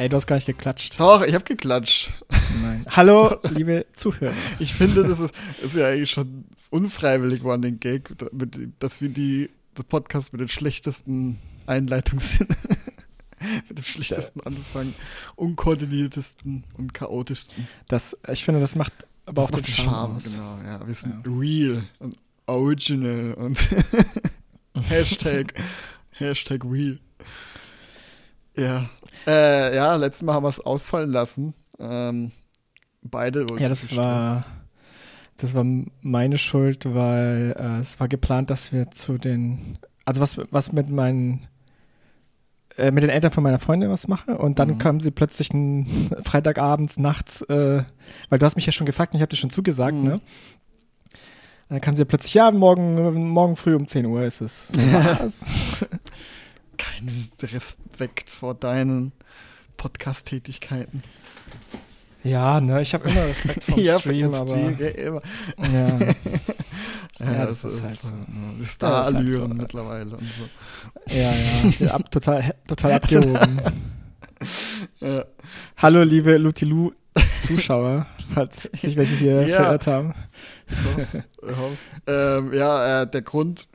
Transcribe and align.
Hey, 0.00 0.08
du 0.08 0.16
hast 0.16 0.26
gar 0.26 0.36
nicht 0.36 0.46
geklatscht. 0.46 0.98
Doch, 0.98 1.22
ich 1.26 1.34
habe 1.34 1.44
geklatscht. 1.44 2.14
Nein. 2.62 2.86
Hallo, 2.88 3.36
liebe 3.50 3.84
Zuhörer. 3.92 4.32
Ich 4.58 4.72
finde, 4.72 5.06
das 5.06 5.20
ist, 5.20 5.34
ist 5.62 5.74
ja 5.74 5.88
eigentlich 5.88 6.10
schon 6.10 6.46
unfreiwillig 6.70 7.44
war 7.44 7.58
den 7.58 7.78
Gag, 7.80 8.10
dass 8.78 9.02
wir 9.02 9.10
die 9.10 9.50
das 9.74 9.84
Podcast 9.84 10.32
mit 10.32 10.40
den 10.40 10.48
schlechtesten 10.48 11.38
Einleitungen 11.66 12.24
sind. 12.24 12.48
mit 13.68 13.76
dem 13.76 13.84
schlechtesten 13.84 14.40
Anfang, 14.40 14.94
unkoordiniertesten 15.36 16.64
und 16.78 16.94
chaotischsten. 16.94 17.68
Das, 17.86 18.16
ich 18.26 18.42
finde, 18.42 18.62
das 18.62 18.76
macht 18.76 18.94
aber 19.26 19.42
das 19.42 19.48
auch 19.48 19.50
macht 19.50 19.66
den 19.68 19.74
Charme. 19.74 20.18
Charme. 20.18 20.62
Genau, 20.62 20.72
ja. 20.72 20.86
Wir 20.86 20.94
sind 20.94 21.26
ja. 21.26 21.32
real 21.34 21.82
und 21.98 22.16
original 22.46 23.34
und 23.34 23.58
Hashtag, 24.88 25.52
Hashtag 26.12 26.64
real. 26.64 26.98
Ja. 28.56 28.88
Äh, 29.26 29.74
ja, 29.74 29.96
letztes 29.96 30.22
Mal 30.22 30.34
haben 30.34 30.44
wir 30.44 30.48
es 30.48 30.60
ausfallen 30.60 31.10
lassen. 31.10 31.54
Ähm, 31.78 32.32
beide. 33.02 33.46
Ja, 33.58 33.68
das 33.68 33.94
war, 33.96 34.44
das 35.36 35.54
war 35.54 35.64
meine 36.00 36.38
Schuld, 36.38 36.84
weil 36.86 37.54
äh, 37.58 37.80
es 37.80 38.00
war 38.00 38.08
geplant, 38.08 38.50
dass 38.50 38.72
wir 38.72 38.90
zu 38.90 39.18
den, 39.18 39.78
also 40.04 40.20
was, 40.20 40.40
was 40.50 40.72
mit 40.72 40.90
meinen, 40.90 41.46
äh, 42.76 42.90
mit 42.90 43.02
den 43.02 43.10
Eltern 43.10 43.30
von 43.30 43.42
meiner 43.42 43.58
Freundin 43.58 43.90
was 43.90 44.08
mache 44.08 44.36
und 44.36 44.58
dann 44.58 44.70
mhm. 44.70 44.78
kam 44.78 45.00
sie 45.00 45.10
plötzlich 45.10 45.52
n, 45.52 46.10
Freitagabends 46.24 46.98
nachts, 46.98 47.42
äh, 47.42 47.84
weil 48.28 48.38
du 48.38 48.46
hast 48.46 48.56
mich 48.56 48.66
ja 48.66 48.72
schon 48.72 48.86
gefragt 48.86 49.12
und 49.12 49.18
ich 49.18 49.22
habe 49.22 49.30
dir 49.30 49.36
schon 49.36 49.50
zugesagt, 49.50 49.96
mhm. 49.96 50.04
ne? 50.04 50.18
Dann 51.68 51.80
kam 51.80 51.94
sie 51.94 52.02
ja 52.02 52.04
plötzlich, 52.04 52.34
ja, 52.34 52.50
morgen, 52.50 53.28
morgen 53.28 53.54
früh 53.54 53.76
um 53.76 53.86
10 53.86 54.04
Uhr 54.04 54.24
ist 54.24 54.40
es. 54.40 54.72
Was? 54.74 55.40
Kein 56.80 57.10
Respekt 57.42 58.30
vor 58.30 58.54
deinen 58.54 59.12
Podcast-Tätigkeiten. 59.76 61.02
Ja, 62.24 62.58
ne, 62.58 62.80
ich 62.80 62.94
habe 62.94 63.08
immer 63.08 63.24
Respekt 63.26 63.64
vom 63.64 63.78
ja, 63.78 64.00
Stream, 64.00 64.32
aber 64.32 64.48
Stream, 64.48 64.76
ja, 64.78 64.88
immer. 64.88 65.22
Ja. 65.58 65.98
ja, 65.98 66.06
ja, 67.18 67.46
das, 67.46 67.62
das, 67.62 67.74
ist 67.74 67.82
halt 67.82 68.02
so. 68.02 68.08
so. 68.08 68.64
Star-Allüren 68.64 69.40
halt 69.40 69.50
so. 69.50 69.62
mittlerweile 69.62 70.16
und 70.16 70.24
so. 70.24 71.14
Ja, 71.14 71.32
ja, 71.78 71.90
ab, 71.92 72.10
total, 72.10 72.54
total 72.66 72.92
abgehoben. 72.94 73.60
ja. 75.00 75.24
Hallo, 75.76 76.02
liebe 76.02 76.38
Lutilu 76.38 76.92
Zuschauer, 77.40 78.06
falls 78.34 78.70
sich 78.80 78.96
welche 78.96 79.16
hier 79.16 79.46
ja. 79.46 79.64
verirrt 79.64 79.86
haben. 79.86 80.14
Ich 80.66 80.78
hoffe, 80.96 81.24
ähm, 82.06 82.52
ja, 82.54 83.02
äh, 83.02 83.10
der 83.10 83.22
Grund, 83.22 83.68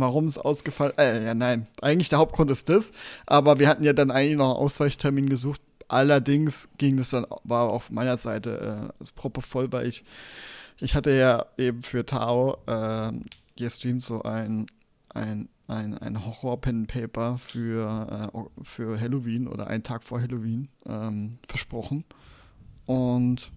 warum 0.00 0.26
es 0.26 0.38
ausgefallen 0.38 0.92
äh, 0.98 1.24
ja, 1.24 1.34
nein, 1.34 1.66
eigentlich 1.80 2.08
der 2.08 2.18
Hauptgrund 2.18 2.50
ist 2.50 2.68
das, 2.68 2.92
aber 3.26 3.58
wir 3.58 3.68
hatten 3.68 3.84
ja 3.84 3.92
dann 3.92 4.10
eigentlich 4.10 4.36
noch 4.36 4.54
einen 4.54 4.64
Ausweichtermin 4.64 5.28
gesucht. 5.28 5.60
Allerdings 5.88 6.68
ging 6.76 6.98
es 6.98 7.10
dann, 7.10 7.26
war 7.44 7.70
auf 7.70 7.90
meiner 7.90 8.16
Seite 8.18 8.92
äh, 9.00 9.04
proper 9.14 9.40
voll, 9.40 9.72
weil 9.72 9.88
ich, 9.88 10.04
ich 10.78 10.94
hatte 10.94 11.10
ja 11.10 11.46
eben 11.56 11.82
für 11.82 12.04
Tao 12.04 12.58
äh, 12.66 13.12
gestreamt 13.56 14.02
so 14.02 14.22
ein, 14.22 14.66
ein, 15.08 15.48
ein, 15.66 15.96
ein 15.96 16.26
Horror-Pen-Paper 16.26 17.38
für, 17.38 18.30
äh, 18.34 18.64
für 18.64 19.00
Halloween 19.00 19.48
oder 19.48 19.66
einen 19.66 19.82
Tag 19.82 20.04
vor 20.04 20.20
Halloween 20.20 20.68
ähm, 20.86 21.38
versprochen. 21.48 22.04
Und 22.84 23.50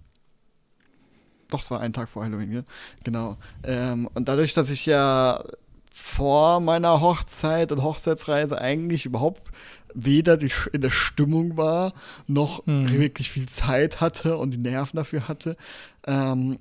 doch, 1.50 1.62
es 1.62 1.70
war 1.70 1.82
ein 1.82 1.94
Tag 1.94 2.10
vor 2.10 2.24
Halloween, 2.24 2.52
ja? 2.52 2.64
genau. 3.04 3.38
Ähm, 3.64 4.10
und 4.14 4.28
dadurch, 4.28 4.54
dass 4.54 4.70
ich 4.70 4.86
ja 4.86 5.44
vor 5.92 6.60
meiner 6.60 7.02
Hochzeit 7.02 7.72
und 7.72 7.84
Hochzeitsreise 7.84 8.60
eigentlich 8.60 9.06
überhaupt 9.06 9.52
weder 9.94 10.38
die, 10.38 10.52
in 10.72 10.82
der 10.82 10.90
Stimmung 10.90 11.58
war, 11.58 11.94
noch 12.28 12.66
mhm. 12.66 12.92
wirklich 12.92 13.30
viel 13.30 13.48
Zeit 13.50 14.00
hatte 14.00 14.38
und 14.38 14.52
die 14.52 14.58
Nerven 14.58 14.98
dafür 14.98 15.28
hatte, 15.28 15.58
ähm, 16.08 16.60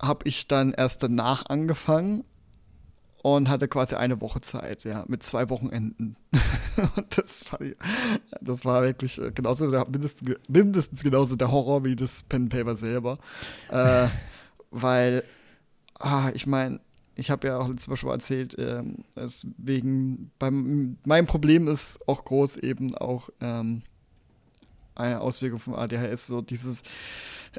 habe 0.00 0.28
ich 0.28 0.46
dann 0.46 0.72
erst 0.72 1.02
danach 1.02 1.46
angefangen 1.46 2.24
und 3.22 3.48
hatte 3.48 3.66
quasi 3.66 3.96
eine 3.96 4.20
Woche 4.20 4.40
Zeit, 4.40 4.84
ja, 4.84 5.04
mit 5.08 5.24
zwei 5.24 5.50
Wochenenden. 5.50 6.16
und 6.96 7.18
das 7.18 7.50
war, 7.50 7.58
das 8.40 8.64
war 8.64 8.82
wirklich 8.82 9.20
äh, 9.20 9.32
genauso 9.32 9.70
der, 9.70 9.86
mindestens, 9.88 10.36
mindestens 10.46 11.02
genauso 11.02 11.34
der 11.34 11.50
Horror 11.50 11.84
wie 11.84 11.96
das 11.96 12.22
Pen 12.22 12.48
Paper 12.48 12.76
selber. 12.76 13.18
äh, 13.70 14.06
weil, 14.70 15.24
ah, 15.98 16.30
ich 16.34 16.46
meine, 16.46 16.80
ich 17.18 17.30
habe 17.30 17.48
ja 17.48 17.58
auch 17.58 17.68
letztes 17.68 17.88
Mal 17.88 17.96
schon 17.96 18.10
erzählt, 18.10 18.54
ähm, 18.58 19.04
wegen, 19.58 20.30
beim, 20.38 20.96
mein 21.04 21.26
Problem 21.26 21.66
ist 21.66 21.98
auch 22.06 22.24
groß 22.24 22.58
eben 22.58 22.94
auch 22.96 23.28
ähm, 23.40 23.82
eine 24.94 25.20
Auswirkung 25.20 25.58
vom 25.58 25.74
ADHS, 25.74 26.28
so 26.28 26.40
dieses, 26.40 26.82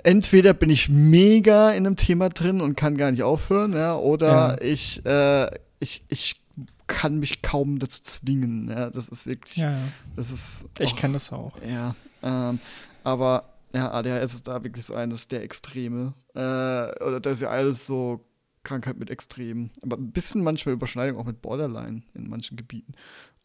entweder 0.04 0.54
bin 0.54 0.70
ich 0.70 0.88
mega 0.88 1.72
in 1.72 1.86
einem 1.86 1.98
Thema 1.98 2.30
drin 2.30 2.62
und 2.62 2.78
kann 2.78 2.98
gar 2.98 3.12
nicht 3.12 3.24
aufhören, 3.24 3.74
ja, 3.74 3.98
oder 3.98 4.28
ja. 4.28 4.62
ich, 4.62 5.06
äh, 5.06 5.52
ich, 5.80 6.06
ich 6.08 6.42
kann 6.88 7.20
mich 7.20 7.42
kaum 7.42 7.80
dazu 7.80 8.02
zwingen, 8.02 8.70
ja, 8.70 8.90
das 8.90 9.10
ist 9.10 9.28
wirklich, 9.28 9.58
ja, 9.58 9.78
das 10.16 10.32
ist. 10.32 10.68
Ich 10.80 10.96
kenne 10.96 11.14
das 11.14 11.34
auch. 11.34 11.54
Ja, 11.62 11.96
ähm, 12.24 12.60
aber 13.04 13.44
ja, 13.74 13.92
ADHS 13.92 14.36
ist 14.36 14.48
da 14.48 14.64
wirklich 14.64 14.86
so 14.86 14.96
eines 14.96 15.28
der 15.28 15.44
Extreme. 15.44 16.14
Äh, 16.34 16.40
oder 16.40 17.20
das 17.20 17.36
ist 17.36 17.42
ja 17.42 17.50
alles 17.50 17.86
so 17.86 18.26
Krankheit 18.70 18.98
mit 18.98 19.10
Extremen. 19.10 19.72
Aber 19.82 19.98
ein 19.98 20.12
bisschen 20.12 20.44
manchmal 20.44 20.74
Überschneidung 20.74 21.20
auch 21.20 21.26
mit 21.26 21.42
Borderline 21.42 22.04
in 22.14 22.30
manchen 22.30 22.56
Gebieten. 22.56 22.94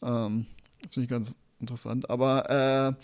Ähm, 0.03 0.47
Finde 0.91 1.05
ich 1.05 1.09
ganz 1.09 1.35
interessant. 1.61 2.11
Aber 2.11 2.97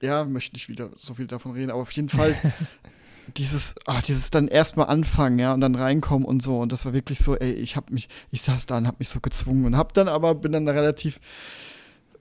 äh, 0.00 0.06
ja, 0.06 0.24
möchte 0.24 0.54
nicht 0.54 0.68
wieder 0.68 0.90
so 0.96 1.14
viel 1.14 1.26
davon 1.26 1.52
reden. 1.52 1.70
Aber 1.70 1.82
auf 1.82 1.92
jeden 1.92 2.08
Fall 2.08 2.36
dieses, 3.36 3.74
ach, 3.86 4.02
dieses 4.02 4.30
dann 4.30 4.46
erstmal 4.46 4.86
anfangen, 4.86 5.38
ja, 5.38 5.52
und 5.52 5.60
dann 5.60 5.74
reinkommen 5.74 6.24
und 6.26 6.42
so. 6.42 6.58
Und 6.60 6.70
das 6.70 6.84
war 6.84 6.92
wirklich 6.92 7.18
so, 7.18 7.36
ey, 7.36 7.52
ich 7.52 7.74
habe 7.74 7.92
mich, 7.92 8.08
ich 8.30 8.42
saß 8.42 8.66
da 8.66 8.78
und 8.78 8.86
habe 8.86 8.98
mich 9.00 9.08
so 9.08 9.20
gezwungen 9.20 9.66
und 9.66 9.76
hab 9.76 9.92
dann 9.94 10.06
aber, 10.06 10.36
bin 10.36 10.52
dann 10.52 10.68
relativ, 10.68 11.18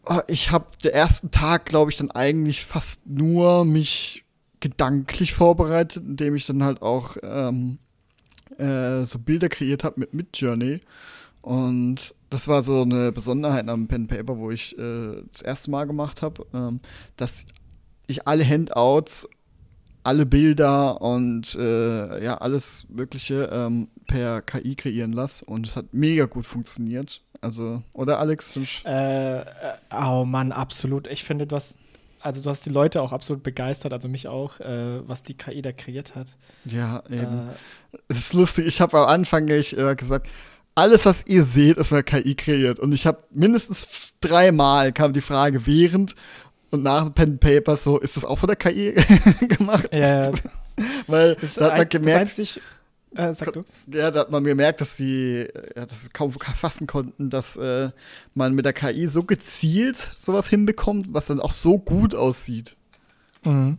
oh, 0.06 0.20
ich 0.28 0.50
habe 0.52 0.66
der 0.84 0.96
ersten 0.96 1.30
Tag, 1.30 1.66
glaube 1.66 1.92
ich, 1.92 1.98
dann 1.98 2.10
eigentlich 2.10 2.66
fast 2.66 3.06
nur 3.06 3.66
mich 3.66 4.24
gedanklich 4.60 5.34
vorbereitet, 5.34 6.04
indem 6.04 6.36
ich 6.36 6.48
dann 6.48 6.64
halt 6.64 6.82
auch 6.82 7.18
ähm, 7.22 7.78
äh, 8.58 9.06
so 9.06 9.20
Bilder 9.20 9.50
kreiert 9.50 9.84
habe 9.84 10.00
mit 10.00 10.14
Midjourney. 10.14 10.82
Und 11.42 12.14
das 12.30 12.48
war 12.48 12.64
so 12.64 12.82
eine 12.82 13.12
Besonderheit 13.12 13.70
am 13.70 13.88
Pen 13.88 14.08
Paper, 14.08 14.38
wo 14.38 14.52
ich 14.52 14.78
äh, 14.78 15.22
das 15.32 15.42
erste 15.42 15.72
Mal 15.72 15.86
gemacht 15.86 16.22
habe, 16.22 16.46
ähm, 16.54 16.82
dass 17.16 17.46
ich 18.08 18.28
alle 18.28 18.48
Handouts, 18.48 19.30
alle 20.04 20.26
Bilder 20.26 21.02
und 21.02 21.56
äh, 21.56 22.24
ja, 22.24 22.38
alles 22.38 22.86
Mögliche 22.90 23.50
ähm, 23.52 23.90
per 24.08 24.42
KI 24.42 24.76
kreieren 24.76 25.14
lasse. 25.14 25.46
Und 25.46 25.68
es 25.68 25.76
hat 25.76 25.94
mega 25.94 26.26
gut 26.26 26.46
funktioniert. 26.46 27.22
Also, 27.42 27.84
oder 27.94 28.20
Alex? 28.20 28.56
Äh, 28.86 29.40
äh, 29.42 29.46
oh 29.92 30.26
Mann, 30.26 30.52
absolut. 30.52 31.08
Ich 31.08 31.24
finde, 31.24 31.46
du 31.46 31.56
hast 31.56 31.76
also 32.28 32.42
du 32.42 32.50
hast 32.50 32.66
die 32.66 32.70
Leute 32.70 33.02
auch 33.02 33.12
absolut 33.12 33.42
begeistert, 33.42 33.94
also 33.94 34.08
mich 34.08 34.28
auch, 34.28 34.60
äh, 34.60 35.08
was 35.08 35.24
die 35.24 35.34
KI 35.34 35.62
da 35.62 35.72
kreiert 35.72 36.16
hat. 36.16 36.36
Ja, 36.66 37.04
eben. 37.10 37.50
Äh, 37.50 37.98
es 38.10 38.20
ist 38.20 38.34
lustig, 38.34 38.68
ich 38.68 38.82
habe 38.82 39.00
am 39.00 39.08
Anfang 39.08 39.48
ich, 39.48 39.78
äh, 39.78 39.96
gesagt, 39.96 40.28
alles, 40.76 41.06
was 41.06 41.26
ihr 41.26 41.44
seht, 41.44 41.78
ist 41.78 41.88
von 41.88 41.96
der 41.96 42.04
KI 42.04 42.36
kreiert. 42.36 42.80
Und 42.80 42.92
ich 42.94 43.08
habe 43.08 43.24
mindestens 43.32 43.88
dreimal 44.22 44.92
kam 44.92 45.14
die 45.14 45.22
Frage 45.22 45.66
während 45.66 46.14
und 46.70 46.84
nach 46.84 47.12
Pen 47.14 47.40
Paper 47.40 47.78
so, 47.78 47.98
ist 47.98 48.18
das 48.18 48.26
auch 48.26 48.38
von 48.38 48.48
der 48.48 48.58
KI 48.58 48.94
gemacht? 49.48 49.90
Ja, 49.96 50.32
Weil 51.08 51.36
da 51.56 51.66
hat 51.66 51.78
man 51.78 51.90
gemerkt. 51.90 52.38
Das 52.38 52.60
äh, 53.16 53.34
sag 53.34 53.54
du. 53.54 53.64
Ja, 53.92 54.12
da 54.12 54.22
hat 54.22 54.32
man 54.32 54.44
gemerkt, 54.44 54.82
dass 54.82 54.98
sie 54.98 55.48
ja, 55.76 55.86
das 55.86 56.10
kaum 56.12 56.32
fassen 56.56 56.88
konnten, 56.88 57.30
dass 57.30 57.56
äh, 57.56 57.90
man 58.34 58.54
mit 58.54 58.66
der 58.66 58.74
KI 58.74 59.08
so 59.08 59.24
gezielt 59.24 59.98
sowas 60.18 60.48
hinbekommt, 60.48 61.08
was 61.14 61.28
dann 61.28 61.40
auch 61.40 61.52
so 61.52 61.78
gut 61.78 62.16
aussieht. 62.16 62.76
Mhm. 63.44 63.78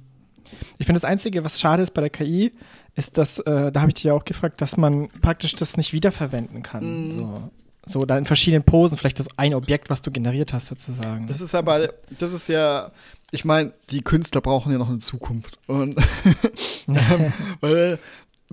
Ich 0.79 0.87
finde, 0.87 1.01
das 1.01 1.05
Einzige, 1.05 1.45
was 1.45 1.61
schade 1.61 1.83
ist 1.83 1.93
bei 1.93 2.01
der 2.01 2.11
KI, 2.11 2.53
ist, 2.95 3.19
dass, 3.19 3.39
äh, 3.41 3.71
da 3.71 3.81
habe 3.81 3.91
ich 3.91 3.95
dich 3.95 4.05
ja 4.05 4.15
auch 4.15 4.25
gefragt, 4.25 4.61
dass 4.61 4.77
man 4.77 5.09
praktisch 5.21 5.55
das 5.55 5.77
nicht 5.77 5.93
wiederverwenden 5.93 6.63
kann. 6.63 7.09
Mhm. 7.09 7.15
So. 7.15 7.51
So, 7.89 8.05
dann 8.05 8.19
in 8.19 8.25
verschiedenen 8.27 8.65
Posen, 8.65 8.99
vielleicht 8.99 9.19
das 9.19 9.29
ein 9.39 9.55
Objekt, 9.55 9.89
was 9.89 10.03
du 10.03 10.11
generiert 10.11 10.53
hast, 10.53 10.67
sozusagen. 10.67 11.27
Das 11.27 11.41
ist 11.41 11.55
aber, 11.55 11.89
das 12.19 12.35
ist 12.35 12.47
ja, 12.49 12.93
ich 13.31 13.47
meine, 13.47 13.73
die 13.89 14.03
Künstler 14.03 14.43
brauchen 14.43 14.71
ja 14.73 14.77
noch 14.77 14.91
eine 14.91 14.99
Zukunft. 14.99 15.59
Und 15.67 15.97
ähm, 16.89 17.33
weil 17.61 17.99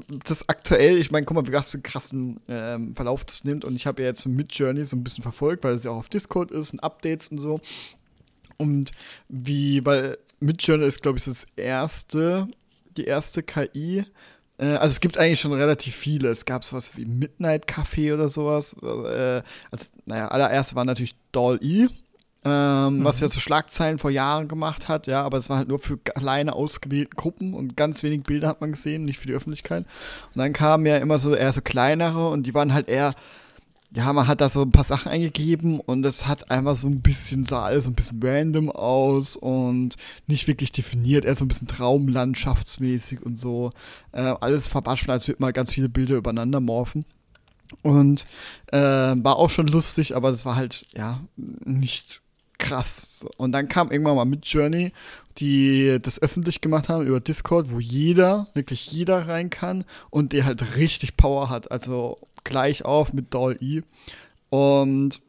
das 0.08 0.50
aktuell, 0.50 0.98
ich 0.98 1.12
meine, 1.12 1.26
guck 1.26 1.36
mal, 1.36 1.48
wie 1.48 1.52
für 1.52 1.76
einen 1.76 1.84
krassen 1.84 2.40
ähm, 2.48 2.96
Verlauf 2.96 3.24
das 3.24 3.44
nimmt. 3.44 3.64
Und 3.64 3.76
ich 3.76 3.88
habe 3.88 4.02
ja 4.02 4.10
jetzt 4.10 4.26
mit 4.26 4.54
Journey 4.54 4.84
so 4.86 4.96
ein 4.96 5.04
bisschen 5.04 5.24
verfolgt, 5.24 5.64
weil 5.64 5.76
es 5.76 5.84
ja 5.84 5.92
auch 5.92 5.98
auf 5.98 6.10
Discord 6.10 6.52
ist 6.52 6.74
und 6.74 6.82
Updates 6.82 7.30
und 7.30 7.38
so. 7.38 7.60
Und 8.58 8.92
wie, 9.30 9.86
weil 9.86 10.18
Midjourney 10.40 10.86
ist, 10.86 11.02
glaube 11.02 11.18
ich, 11.18 11.26
das 11.26 11.48
erste, 11.56 12.48
die 12.98 13.06
erste 13.06 13.44
KI. 13.44 14.06
Äh, 14.58 14.66
also 14.66 14.94
es 14.94 15.00
gibt 15.00 15.18
eigentlich 15.18 15.42
schon 15.42 15.54
relativ 15.54 15.96
viele. 15.96 16.30
Es 16.30 16.46
gab 16.46 16.64
sowas 16.64 16.96
wie 16.96 17.06
Midnight 17.06 17.68
Café 17.68 18.14
oder 18.14 18.30
sowas. 18.30 18.76
Äh, 18.82 19.42
also, 19.72 19.92
naja, 20.06 20.28
allererste 20.28 20.76
war 20.76 20.86
natürlich 20.86 21.16
Doll-E. 21.32 21.88
Ähm, 22.46 23.00
mhm. 23.00 23.04
was 23.04 23.20
ja 23.20 23.28
so 23.28 23.40
Schlagzeilen 23.40 23.98
vor 23.98 24.12
Jahren 24.12 24.48
gemacht 24.48 24.88
hat, 24.88 25.08
ja, 25.08 25.24
aber 25.24 25.40
es 25.40 25.50
war 25.50 25.58
halt 25.58 25.68
nur 25.68 25.80
für 25.80 25.98
kleine 25.98 26.54
ausgewählte 26.54 27.16
Gruppen 27.16 27.56
und 27.56 27.76
ganz 27.76 28.04
wenig 28.04 28.24
Bilder 28.24 28.48
hat 28.48 28.62
man 28.62 28.72
gesehen, 28.72 29.04
nicht 29.04 29.18
für 29.18 29.28
die 29.28 29.34
Öffentlichkeit. 29.34 29.86
Und 30.34 30.40
dann 30.40 30.54
kamen 30.54 30.86
ja 30.86 30.98
immer 30.98 31.18
so 31.18 31.34
eher 31.34 31.52
so 31.54 31.62
kleinere 31.62 32.30
und 32.30 32.44
die 32.44 32.54
waren 32.54 32.74
halt 32.74 32.88
eher, 32.88 33.14
ja, 33.96 34.14
man 34.14 34.28
hat 34.28 34.42
da 34.42 34.50
so 34.50 34.62
ein 34.62 34.72
paar 34.72 34.84
Sachen 34.84 35.12
eingegeben 35.12 35.80
und 35.80 36.06
es 36.06 36.28
hat 36.28 36.52
einfach 36.52 36.76
so 36.76 36.88
ein 36.88 37.02
bisschen, 37.02 37.46
sah 37.46 37.64
alles 37.64 37.86
so 37.86 37.90
ein 37.90 37.96
bisschen 37.96 38.22
random 38.22 38.70
aus 38.70 39.36
und 39.36 39.96
nicht 40.28 40.48
wirklich 40.48 40.72
definiert, 40.72 41.26
eher 41.26 41.36
so 41.36 41.46
ein 41.46 41.48
bisschen 41.48 41.68
traumlandschaftsmäßig 41.68 43.24
und 43.24 43.40
so. 43.40 43.72
Äh, 44.12 44.36
alles 44.40 44.68
verwaschen, 44.68 45.10
als 45.10 45.28
würde 45.28 45.42
mal 45.42 45.54
ganz 45.54 45.74
viele 45.74 45.90
Bilder 45.90 46.16
übereinander 46.16 46.60
morphen. 46.60 47.06
Und 47.82 48.26
äh, 48.68 48.78
war 48.78 49.38
auch 49.38 49.50
schon 49.50 49.68
lustig, 49.68 50.16
aber 50.16 50.30
das 50.30 50.46
war 50.46 50.56
halt, 50.56 50.86
ja, 50.94 51.22
nicht 51.36 52.22
krass. 52.58 53.26
Und 53.38 53.52
dann 53.52 53.68
kam 53.70 53.92
irgendwann 53.92 54.16
mal 54.16 54.26
mit 54.26 54.46
Journey, 54.46 54.92
die 55.38 55.98
das 56.02 56.22
öffentlich 56.22 56.62
gemacht 56.62 56.90
haben 56.90 57.06
über 57.06 57.20
Discord, 57.20 57.72
wo 57.72 57.80
jeder, 57.80 58.48
wirklich 58.54 58.92
jeder 58.92 59.28
rein 59.28 59.50
kann 59.50 59.86
und 60.10 60.34
der 60.34 60.46
halt 60.46 60.78
richtig 60.78 61.18
Power 61.18 61.50
hat. 61.50 61.72
Also 61.72 62.18
gleich 62.44 62.86
auf 62.86 63.14
mit 63.14 63.34
Doll 63.34 63.58
E. 63.60 63.82
Und, 64.50 65.22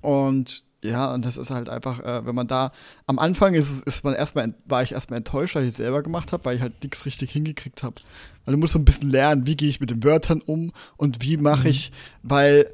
und 0.00 0.64
ja, 0.82 1.12
und 1.12 1.24
das 1.24 1.36
ist 1.36 1.50
halt 1.50 1.68
einfach, 1.68 2.00
äh, 2.00 2.24
wenn 2.24 2.34
man 2.34 2.46
da 2.46 2.72
am 3.06 3.18
Anfang 3.18 3.54
ist, 3.54 3.84
ist 3.84 4.02
man 4.02 4.14
erstmal, 4.14 4.54
war 4.64 4.82
ich 4.82 4.92
erstmal 4.92 5.18
enttäuscht, 5.18 5.54
weil 5.54 5.64
ich 5.64 5.70
es 5.70 5.76
selber 5.76 6.02
gemacht 6.02 6.32
habe, 6.32 6.44
weil 6.44 6.56
ich 6.56 6.62
halt 6.62 6.82
nichts 6.82 7.04
richtig 7.04 7.30
hingekriegt 7.32 7.82
habe. 7.82 7.96
Weil 8.44 8.52
du 8.52 8.58
musst 8.58 8.72
so 8.72 8.78
ein 8.78 8.84
bisschen 8.84 9.10
lernen, 9.10 9.46
wie 9.46 9.56
gehe 9.56 9.68
ich 9.68 9.80
mit 9.80 9.90
den 9.90 10.02
Wörtern 10.02 10.40
um 10.40 10.72
und 10.96 11.20
wie 11.22 11.36
mache 11.36 11.64
mhm. 11.64 11.70
ich, 11.70 11.92
weil 12.22 12.72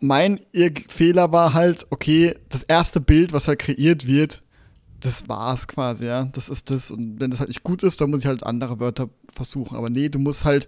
mein 0.00 0.40
Fehler 0.88 1.32
war 1.32 1.54
halt, 1.54 1.86
okay, 1.90 2.36
das 2.48 2.62
erste 2.62 3.00
Bild, 3.00 3.32
was 3.32 3.48
halt 3.48 3.58
kreiert 3.58 4.06
wird, 4.06 4.42
das 5.00 5.28
war's 5.28 5.68
quasi, 5.68 6.06
ja. 6.06 6.24
Das 6.32 6.48
ist 6.48 6.70
das. 6.70 6.90
Und 6.90 7.20
wenn 7.20 7.30
das 7.30 7.40
halt 7.40 7.48
nicht 7.48 7.62
gut 7.62 7.82
ist, 7.82 8.00
dann 8.00 8.10
muss 8.10 8.20
ich 8.20 8.26
halt 8.26 8.42
andere 8.44 8.80
Wörter 8.80 9.10
versuchen. 9.28 9.76
Aber 9.76 9.90
nee, 9.90 10.08
du 10.08 10.18
musst 10.18 10.44
halt 10.44 10.66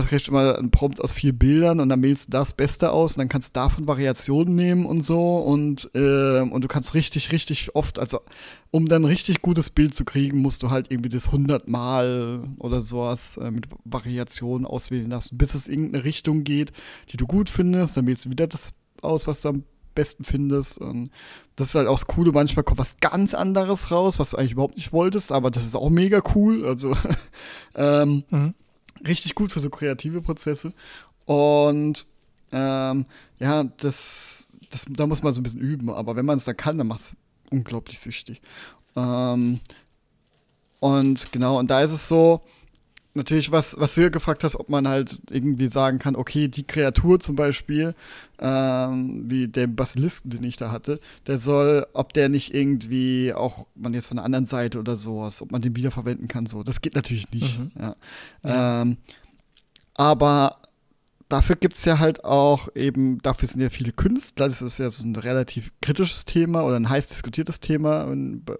du 0.00 0.06
kriegst 0.06 0.28
immer 0.28 0.58
einen 0.58 0.70
Prompt 0.70 1.00
aus 1.00 1.12
vier 1.12 1.32
Bildern 1.32 1.80
und 1.80 1.88
dann 1.88 2.02
wählst 2.02 2.28
du 2.28 2.30
das 2.30 2.52
Beste 2.52 2.92
aus 2.92 3.12
und 3.12 3.18
dann 3.18 3.28
kannst 3.28 3.54
du 3.56 3.60
davon 3.60 3.86
Variationen 3.86 4.54
nehmen 4.54 4.86
und 4.86 5.04
so 5.04 5.38
und, 5.38 5.90
äh, 5.94 6.40
und 6.40 6.62
du 6.62 6.68
kannst 6.68 6.94
richtig, 6.94 7.32
richtig 7.32 7.74
oft, 7.74 7.98
also 7.98 8.20
um 8.70 8.86
dann 8.86 9.04
richtig 9.04 9.42
gutes 9.42 9.70
Bild 9.70 9.94
zu 9.94 10.04
kriegen, 10.04 10.38
musst 10.38 10.62
du 10.62 10.70
halt 10.70 10.90
irgendwie 10.90 11.10
das 11.10 11.26
100 11.26 11.68
Mal 11.68 12.44
oder 12.58 12.82
sowas 12.82 13.36
äh, 13.36 13.50
mit 13.50 13.66
Variationen 13.84 14.66
auswählen 14.66 15.10
lassen, 15.10 15.36
bis 15.36 15.54
es 15.54 15.68
irgendeine 15.68 16.04
Richtung 16.04 16.44
geht, 16.44 16.72
die 17.10 17.16
du 17.16 17.26
gut 17.26 17.50
findest, 17.50 17.96
dann 17.96 18.06
wählst 18.06 18.24
du 18.24 18.30
wieder 18.30 18.46
das 18.46 18.72
aus, 19.02 19.26
was 19.26 19.42
du 19.42 19.48
am 19.48 19.64
besten 19.94 20.24
findest. 20.24 20.78
Und 20.78 21.10
das 21.56 21.68
ist 21.68 21.74
halt 21.74 21.88
auch 21.88 21.98
das 21.98 22.06
Coole. 22.06 22.32
Manchmal 22.32 22.64
kommt 22.64 22.78
was 22.78 22.96
ganz 23.00 23.34
anderes 23.34 23.90
raus, 23.90 24.18
was 24.18 24.30
du 24.30 24.38
eigentlich 24.38 24.52
überhaupt 24.52 24.76
nicht 24.76 24.92
wolltest, 24.92 25.32
aber 25.32 25.50
das 25.50 25.64
ist 25.64 25.74
auch 25.74 25.90
mega 25.90 26.22
cool. 26.34 26.64
Also, 26.64 26.96
ähm, 27.74 28.24
mhm 28.30 28.54
richtig 29.06 29.34
gut 29.34 29.52
für 29.52 29.60
so 29.60 29.70
kreative 29.70 30.22
Prozesse. 30.22 30.72
Und 31.24 32.06
ähm, 32.52 33.06
ja, 33.38 33.64
das, 33.64 34.48
das, 34.70 34.86
da 34.88 35.06
muss 35.06 35.22
man 35.22 35.32
so 35.32 35.40
ein 35.40 35.42
bisschen 35.42 35.60
üben. 35.60 35.90
Aber 35.90 36.16
wenn 36.16 36.26
man 36.26 36.38
es 36.38 36.44
dann 36.44 36.56
kann, 36.56 36.78
dann 36.78 36.86
macht 36.86 37.00
es 37.00 37.16
unglaublich 37.50 37.98
süchtig. 37.98 38.40
Ähm, 38.96 39.60
und 40.80 41.32
genau, 41.32 41.58
und 41.58 41.70
da 41.70 41.82
ist 41.82 41.92
es 41.92 42.08
so, 42.08 42.42
natürlich, 43.14 43.52
was, 43.52 43.76
was 43.78 43.94
du 43.94 44.02
ja 44.02 44.08
gefragt 44.08 44.44
hast, 44.44 44.56
ob 44.56 44.68
man 44.68 44.88
halt 44.88 45.22
irgendwie 45.30 45.68
sagen 45.68 45.98
kann, 45.98 46.16
okay, 46.16 46.48
die 46.48 46.66
Kreatur 46.66 47.20
zum 47.20 47.36
Beispiel, 47.36 47.94
ähm, 48.38 49.30
wie 49.30 49.48
der 49.48 49.66
Basilisken, 49.66 50.30
den 50.30 50.44
ich 50.44 50.56
da 50.56 50.70
hatte, 50.70 51.00
der 51.26 51.38
soll, 51.38 51.86
ob 51.92 52.12
der 52.12 52.28
nicht 52.28 52.54
irgendwie 52.54 53.32
auch, 53.34 53.66
man 53.74 53.94
jetzt 53.94 54.06
von 54.06 54.16
der 54.16 54.24
anderen 54.24 54.46
Seite 54.46 54.78
oder 54.78 54.96
sowas, 54.96 55.42
ob 55.42 55.52
man 55.52 55.62
den 55.62 55.76
wiederverwenden 55.76 56.28
kann, 56.28 56.46
so. 56.46 56.62
Das 56.62 56.80
geht 56.80 56.94
natürlich 56.94 57.30
nicht. 57.30 57.58
Mhm. 57.58 57.72
Ja. 57.78 57.96
Ja. 58.44 58.82
Ähm, 58.82 58.96
aber 59.94 60.58
dafür 61.28 61.56
gibt 61.56 61.74
es 61.74 61.84
ja 61.84 61.98
halt 61.98 62.24
auch 62.24 62.68
eben, 62.74 63.18
dafür 63.22 63.48
sind 63.48 63.60
ja 63.60 63.70
viele 63.70 63.92
Künstler, 63.92 64.48
das 64.48 64.62
ist 64.62 64.78
ja 64.78 64.90
so 64.90 65.04
ein 65.04 65.16
relativ 65.16 65.72
kritisches 65.80 66.24
Thema 66.24 66.62
oder 66.62 66.76
ein 66.76 66.88
heiß 66.88 67.06
diskutiertes 67.08 67.60
Thema 67.60 68.06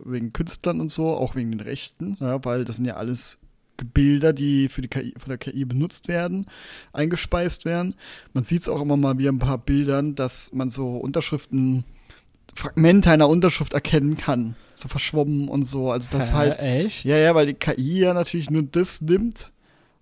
wegen 0.05 0.33
Künstlern 0.33 0.81
und 0.81 0.91
so, 0.91 1.09
auch 1.09 1.35
wegen 1.35 1.51
den 1.51 1.61
Rechten, 1.61 2.17
ja, 2.21 2.43
weil 2.45 2.65
das 2.65 2.77
sind 2.77 2.85
ja 2.87 2.97
alles 2.97 3.39
Bilder, 3.85 4.33
die 4.33 4.69
für 4.69 4.83
die 4.83 4.89
KI, 4.89 5.15
von 5.19 5.29
der 5.29 5.39
KI 5.39 5.65
benutzt 5.65 6.09
werden, 6.09 6.47
eingespeist 6.93 7.65
werden. 7.65 7.95
Man 8.33 8.45
sieht 8.45 8.63
es 8.63 8.69
auch 8.69 8.81
immer 8.81 8.97
mal 8.97 9.19
wie 9.19 9.29
ein 9.29 9.39
paar 9.39 9.59
Bildern, 9.59 10.15
dass 10.15 10.53
man 10.53 10.71
so 10.71 10.97
Unterschriften, 10.97 11.85
Fragmente 12.55 13.11
einer 13.11 13.29
Unterschrift 13.29 13.73
erkennen 13.73 14.17
kann. 14.17 14.57
So 14.75 14.89
verschwommen 14.89 15.49
und 15.49 15.65
so. 15.65 15.91
Also 15.91 16.09
das 16.11 16.33
Hä, 16.33 16.35
halt. 16.35 16.59
Echt? 16.59 17.05
Ja, 17.05 17.17
ja, 17.17 17.35
weil 17.35 17.47
die 17.47 17.55
KI 17.55 18.01
ja 18.01 18.15
natürlich 18.15 18.51
nur 18.51 18.63
das 18.63 19.01
nimmt, 19.01 19.53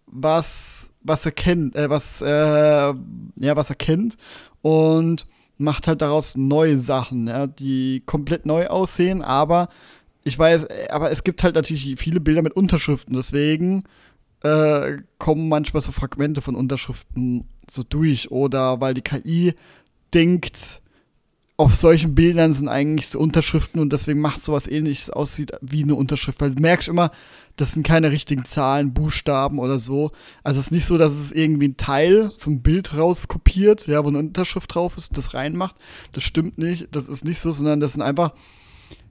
was, 0.07 0.93
was 1.03 1.27
erkennt, 1.27 1.77
äh, 1.77 1.91
was, 1.91 2.21
äh, 2.23 2.27
ja, 2.27 3.57
was 3.57 3.71
erkennt 3.71 4.17
und 4.63 5.27
macht 5.61 5.87
halt 5.87 6.01
daraus 6.01 6.37
neue 6.37 6.79
Sachen, 6.79 7.29
ja, 7.29 7.47
die 7.47 8.03
komplett 8.07 8.47
neu 8.47 8.67
aussehen, 8.69 9.23
aber 9.23 9.69
ich 10.25 10.39
weiß, 10.39 10.67
aber 10.91 11.11
es 11.11 11.25
gibt 11.25 11.43
halt 11.43 11.55
natürlich 11.55 11.97
viele 11.99 12.21
Bilder 12.21 12.43
mit 12.43 12.55
Unterschriften, 12.55 13.15
deswegen 13.15 13.85
äh, 14.43 14.99
kommen 15.19 15.49
manchmal 15.49 15.83
so 15.83 15.93
Fragmente 15.93 16.43
von 16.43 16.55
Unterschriften 16.55 17.47
so 17.71 17.83
durch 17.83 18.31
oder 18.31 18.81
weil 18.81 18.95
die 18.95 19.03
KI 19.03 19.55
denkt, 20.13 20.81
auf 21.61 21.75
solchen 21.75 22.15
Bildern 22.15 22.55
sind 22.55 22.69
eigentlich 22.69 23.09
so 23.09 23.19
Unterschriften 23.19 23.81
und 23.81 23.93
deswegen 23.93 24.21
macht 24.21 24.43
sowas 24.43 24.67
ähnliches 24.67 25.11
aussieht 25.11 25.53
wie 25.61 25.83
eine 25.83 25.95
Unterschrift, 25.95 26.41
weil 26.41 26.53
du 26.53 26.63
merkst 26.63 26.89
immer, 26.89 27.11
das 27.57 27.73
sind 27.73 27.87
keine 27.87 28.11
richtigen 28.11 28.47
Zahlen, 28.47 28.95
Buchstaben 28.95 29.59
oder 29.59 29.79
so. 29.79 30.13
Also 30.43 30.59
es 30.59 30.67
ist 30.67 30.73
nicht 30.73 30.87
so, 30.87 30.97
dass 30.97 31.13
es 31.13 31.33
irgendwie 31.33 31.69
ein 31.69 31.77
Teil 31.77 32.33
vom 32.39 32.63
Bild 32.63 32.97
rauskopiert, 32.97 33.87
ja, 33.87 34.03
wo 34.03 34.09
eine 34.09 34.19
Unterschrift 34.19 34.75
drauf 34.75 34.97
ist, 34.97 35.19
das 35.19 35.35
reinmacht. 35.35 35.77
Das 36.13 36.23
stimmt 36.23 36.57
nicht, 36.57 36.89
das 36.93 37.09
ist 37.09 37.27
nicht 37.27 37.41
so, 37.41 37.53
sondern 37.53 37.81
das 37.81 37.93
sind 37.93 38.01
einfach 38.01 38.33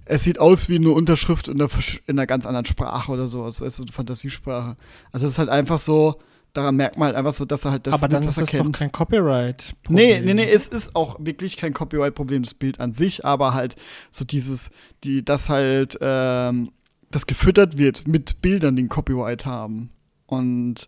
es 0.09 0.23
sieht 0.23 0.39
aus 0.39 0.69
wie 0.69 0.77
eine 0.77 0.89
Unterschrift 0.89 1.47
in 1.47 1.61
einer, 1.61 1.69
in 2.07 2.17
einer 2.17 2.25
ganz 2.25 2.47
anderen 2.47 2.65
Sprache 2.65 3.11
oder 3.11 3.27
so, 3.27 3.43
also 3.43 3.63
ist 3.63 3.79
eine 3.79 3.91
Fantasiesprache. 3.91 4.75
Also 5.11 5.27
es 5.27 5.33
ist 5.33 5.39
halt 5.39 5.49
einfach 5.49 5.77
so, 5.77 6.19
daran 6.51 6.77
merkt 6.77 6.97
man 6.97 7.07
halt 7.07 7.15
einfach 7.15 7.31
so, 7.31 7.45
dass 7.45 7.63
er 7.63 7.71
halt 7.71 7.85
das 7.85 7.93
Aber 7.93 8.07
dann 8.07 8.23
ist 8.23 8.39
es 8.39 8.49
doch 8.49 8.71
kein 8.71 8.91
Copyright. 8.91 9.75
-Problem. 9.85 9.93
Nee, 9.93 10.21
nee, 10.25 10.33
nee, 10.33 10.49
es 10.49 10.67
ist 10.67 10.95
auch 10.95 11.17
wirklich 11.19 11.57
kein 11.57 11.73
Copyright-Problem, 11.73 12.41
das 12.41 12.55
Bild 12.55 12.79
an 12.79 12.91
sich, 12.91 13.23
aber 13.23 13.53
halt 13.53 13.75
so 14.09 14.25
dieses, 14.25 14.71
die, 15.03 15.23
das 15.23 15.47
halt, 15.47 15.99
ähm, 16.01 16.71
das 17.11 17.27
gefüttert 17.27 17.77
wird 17.77 18.07
mit 18.07 18.41
Bildern, 18.41 18.75
die 18.75 18.83
ein 18.83 18.89
Copyright 18.89 19.45
haben. 19.45 19.91
Und 20.25 20.87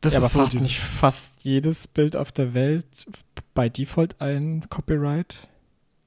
das 0.00 0.12
ja, 0.12 0.20
ist 0.20 0.36
aber 0.36 0.48
so 0.48 0.58
nicht 0.58 0.78
fast 0.78 1.42
jedes 1.42 1.88
Bild 1.88 2.14
auf 2.14 2.30
der 2.30 2.54
Welt 2.54 2.86
bei 3.52 3.68
Default 3.68 4.20
ein 4.20 4.66
Copyright? 4.70 5.48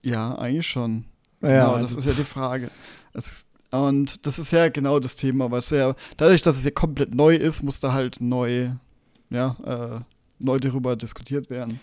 Ja, 0.01 0.37
eigentlich 0.37 0.67
schon. 0.67 1.05
Ja, 1.41 1.65
genau, 1.65 1.73
das 1.79 1.95
also 1.95 1.99
ist 1.99 2.05
ja 2.05 2.13
die 2.13 2.23
Frage. 2.23 2.71
Es, 3.13 3.45
und 3.71 4.25
das 4.25 4.39
ist 4.39 4.51
ja 4.51 4.69
genau 4.69 4.99
das 4.99 5.15
Thema, 5.15 5.51
was 5.51 5.69
ja, 5.69 5.95
dadurch, 6.15 6.41
dass 6.41 6.57
es 6.57 6.63
ja 6.63 6.71
komplett 6.71 7.13
neu 7.13 7.35
ist, 7.35 7.63
muss 7.63 7.79
da 7.79 7.93
halt 7.93 8.21
neu, 8.21 8.71
ja, 9.29 9.57
äh, 9.65 9.99
neu 10.39 10.59
darüber 10.59 10.95
diskutiert 10.95 11.49
werden. 11.49 11.79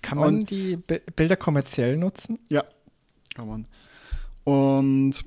Kann 0.00 0.18
man 0.18 0.36
und, 0.36 0.50
die 0.50 0.76
B 0.76 1.00
Bilder 1.16 1.36
kommerziell 1.36 1.96
nutzen? 1.96 2.38
Ja, 2.48 2.64
kann 3.34 3.48
man. 3.48 3.68
Und 4.44 5.24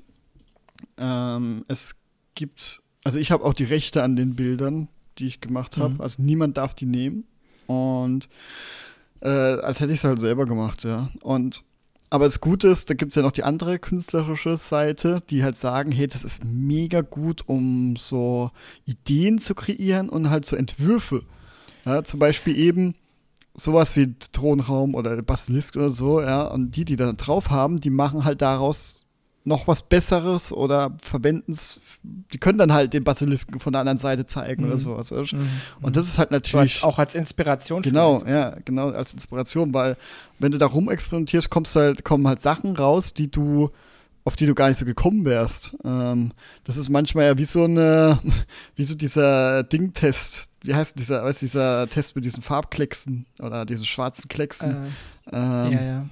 ähm, 0.96 1.64
es 1.68 1.96
gibt, 2.34 2.82
also 3.04 3.18
ich 3.18 3.30
habe 3.30 3.44
auch 3.44 3.54
die 3.54 3.64
Rechte 3.64 4.02
an 4.02 4.16
den 4.16 4.34
Bildern, 4.34 4.88
die 5.18 5.26
ich 5.26 5.40
gemacht 5.40 5.76
habe. 5.76 5.94
Mhm. 5.94 6.00
Also 6.00 6.22
niemand 6.22 6.56
darf 6.56 6.74
die 6.74 6.86
nehmen. 6.86 7.24
Und 7.66 8.28
äh, 9.20 9.28
als 9.28 9.80
hätte 9.80 9.92
ich 9.92 9.98
es 9.98 10.04
halt 10.04 10.20
selber 10.20 10.46
gemacht, 10.46 10.84
ja. 10.84 11.10
Und 11.20 11.64
aber 12.12 12.26
das 12.26 12.40
Gute 12.42 12.68
ist, 12.68 12.90
da 12.90 12.94
gibt 12.94 13.12
es 13.12 13.16
ja 13.16 13.22
noch 13.22 13.32
die 13.32 13.42
andere 13.42 13.78
künstlerische 13.78 14.58
Seite, 14.58 15.22
die 15.30 15.42
halt 15.42 15.56
sagen, 15.56 15.92
hey, 15.92 16.06
das 16.06 16.24
ist 16.24 16.44
mega 16.44 17.00
gut, 17.00 17.44
um 17.46 17.96
so 17.96 18.50
Ideen 18.84 19.38
zu 19.38 19.54
kreieren 19.54 20.10
und 20.10 20.28
halt 20.28 20.44
so 20.44 20.54
Entwürfe. 20.54 21.22
Ja, 21.86 22.04
zum 22.04 22.20
Beispiel 22.20 22.58
eben 22.58 22.96
sowas 23.54 23.96
wie 23.96 24.14
Thronraum 24.32 24.94
oder 24.94 25.22
Basilisk 25.22 25.76
oder 25.76 25.88
so, 25.88 26.20
ja, 26.20 26.42
und 26.42 26.76
die, 26.76 26.84
die 26.84 26.96
da 26.96 27.12
drauf 27.14 27.48
haben, 27.48 27.80
die 27.80 27.88
machen 27.88 28.26
halt 28.26 28.42
daraus 28.42 29.01
noch 29.44 29.66
was 29.66 29.82
Besseres 29.82 30.52
oder 30.52 30.92
verwenden 30.98 31.52
es, 31.52 31.80
die 32.02 32.38
können 32.38 32.58
dann 32.58 32.72
halt 32.72 32.92
den 32.92 33.04
Basilisken 33.04 33.58
von 33.58 33.72
der 33.72 33.80
anderen 33.80 33.98
Seite 33.98 34.26
zeigen 34.26 34.62
mhm. 34.62 34.68
oder 34.68 34.78
sowas. 34.78 35.10
Mhm. 35.10 35.48
Und 35.80 35.96
das 35.96 36.08
ist 36.08 36.18
halt 36.18 36.30
natürlich. 36.30 36.76
Als, 36.76 36.82
auch 36.84 36.98
als 36.98 37.14
Inspiration. 37.14 37.82
Genau, 37.82 38.22
ja, 38.24 38.56
genau, 38.64 38.90
als 38.90 39.12
Inspiration, 39.12 39.74
weil 39.74 39.96
wenn 40.38 40.52
du 40.52 40.58
da 40.58 40.66
rumexperimentierst, 40.66 41.50
kommst 41.50 41.74
du 41.74 41.80
halt, 41.80 42.04
kommen 42.04 42.26
halt 42.28 42.42
Sachen 42.42 42.76
raus, 42.76 43.14
die 43.14 43.30
du, 43.30 43.70
auf 44.24 44.36
die 44.36 44.46
du 44.46 44.54
gar 44.54 44.68
nicht 44.68 44.78
so 44.78 44.84
gekommen 44.84 45.24
wärst. 45.24 45.76
Ähm, 45.84 46.32
das 46.64 46.76
ist 46.76 46.88
manchmal 46.88 47.24
ja 47.24 47.38
wie 47.38 47.44
so 47.44 47.64
eine, 47.64 48.20
wie 48.76 48.84
so 48.84 48.94
dieser 48.94 49.64
Ding-Test. 49.64 50.48
Wie 50.62 50.74
heißt 50.74 50.96
dieser, 50.96 51.24
weißt 51.24 51.42
dieser 51.42 51.88
Test 51.88 52.14
mit 52.14 52.24
diesen 52.24 52.42
Farbklecksen 52.42 53.26
oder 53.40 53.64
diesen 53.66 53.84
schwarzen 53.84 54.28
Klecksen? 54.28 54.86
Äh, 55.32 55.36
ähm, 55.36 55.72
ja, 55.72 55.82
ja 55.82 56.06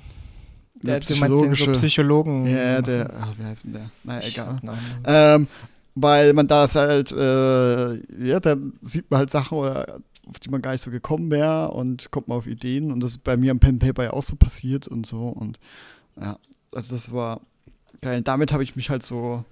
Der, 0.82 1.00
du 1.00 1.16
meinst 1.16 1.42
den 1.42 1.52
so 1.52 1.72
Psychologen. 1.72 2.46
Ja, 2.46 2.80
der, 2.80 3.10
ach, 3.18 3.34
wie 3.38 3.44
heißt 3.44 3.64
denn 3.64 3.72
der? 3.72 3.90
Naja, 4.02 4.20
egal. 4.26 4.60
Ähm, 5.04 5.48
weil 5.94 6.32
man 6.32 6.46
da 6.46 6.68
halt, 6.72 7.12
äh, 7.12 8.26
ja, 8.26 8.40
da 8.40 8.56
sieht 8.80 9.10
man 9.10 9.18
halt 9.18 9.30
Sachen, 9.30 9.58
auf 9.58 10.38
die 10.42 10.48
man 10.48 10.62
gar 10.62 10.72
nicht 10.72 10.82
so 10.82 10.90
gekommen 10.90 11.30
wäre 11.30 11.70
und 11.72 12.10
kommt 12.10 12.28
mal 12.28 12.36
auf 12.36 12.46
Ideen 12.46 12.92
und 12.92 13.00
das 13.00 13.12
ist 13.12 13.24
bei 13.24 13.36
mir 13.36 13.50
am 13.50 13.58
Pen 13.58 13.78
Paper 13.78 14.04
ja 14.04 14.12
auch 14.12 14.22
so 14.22 14.36
passiert 14.36 14.88
und 14.88 15.04
so 15.04 15.28
und 15.28 15.58
ja, 16.20 16.38
also 16.72 16.94
das 16.94 17.12
war 17.12 17.40
geil. 18.00 18.18
Und 18.18 18.28
damit 18.28 18.52
habe 18.52 18.62
ich 18.62 18.76
mich 18.76 18.90
halt 18.90 19.02
so 19.02 19.44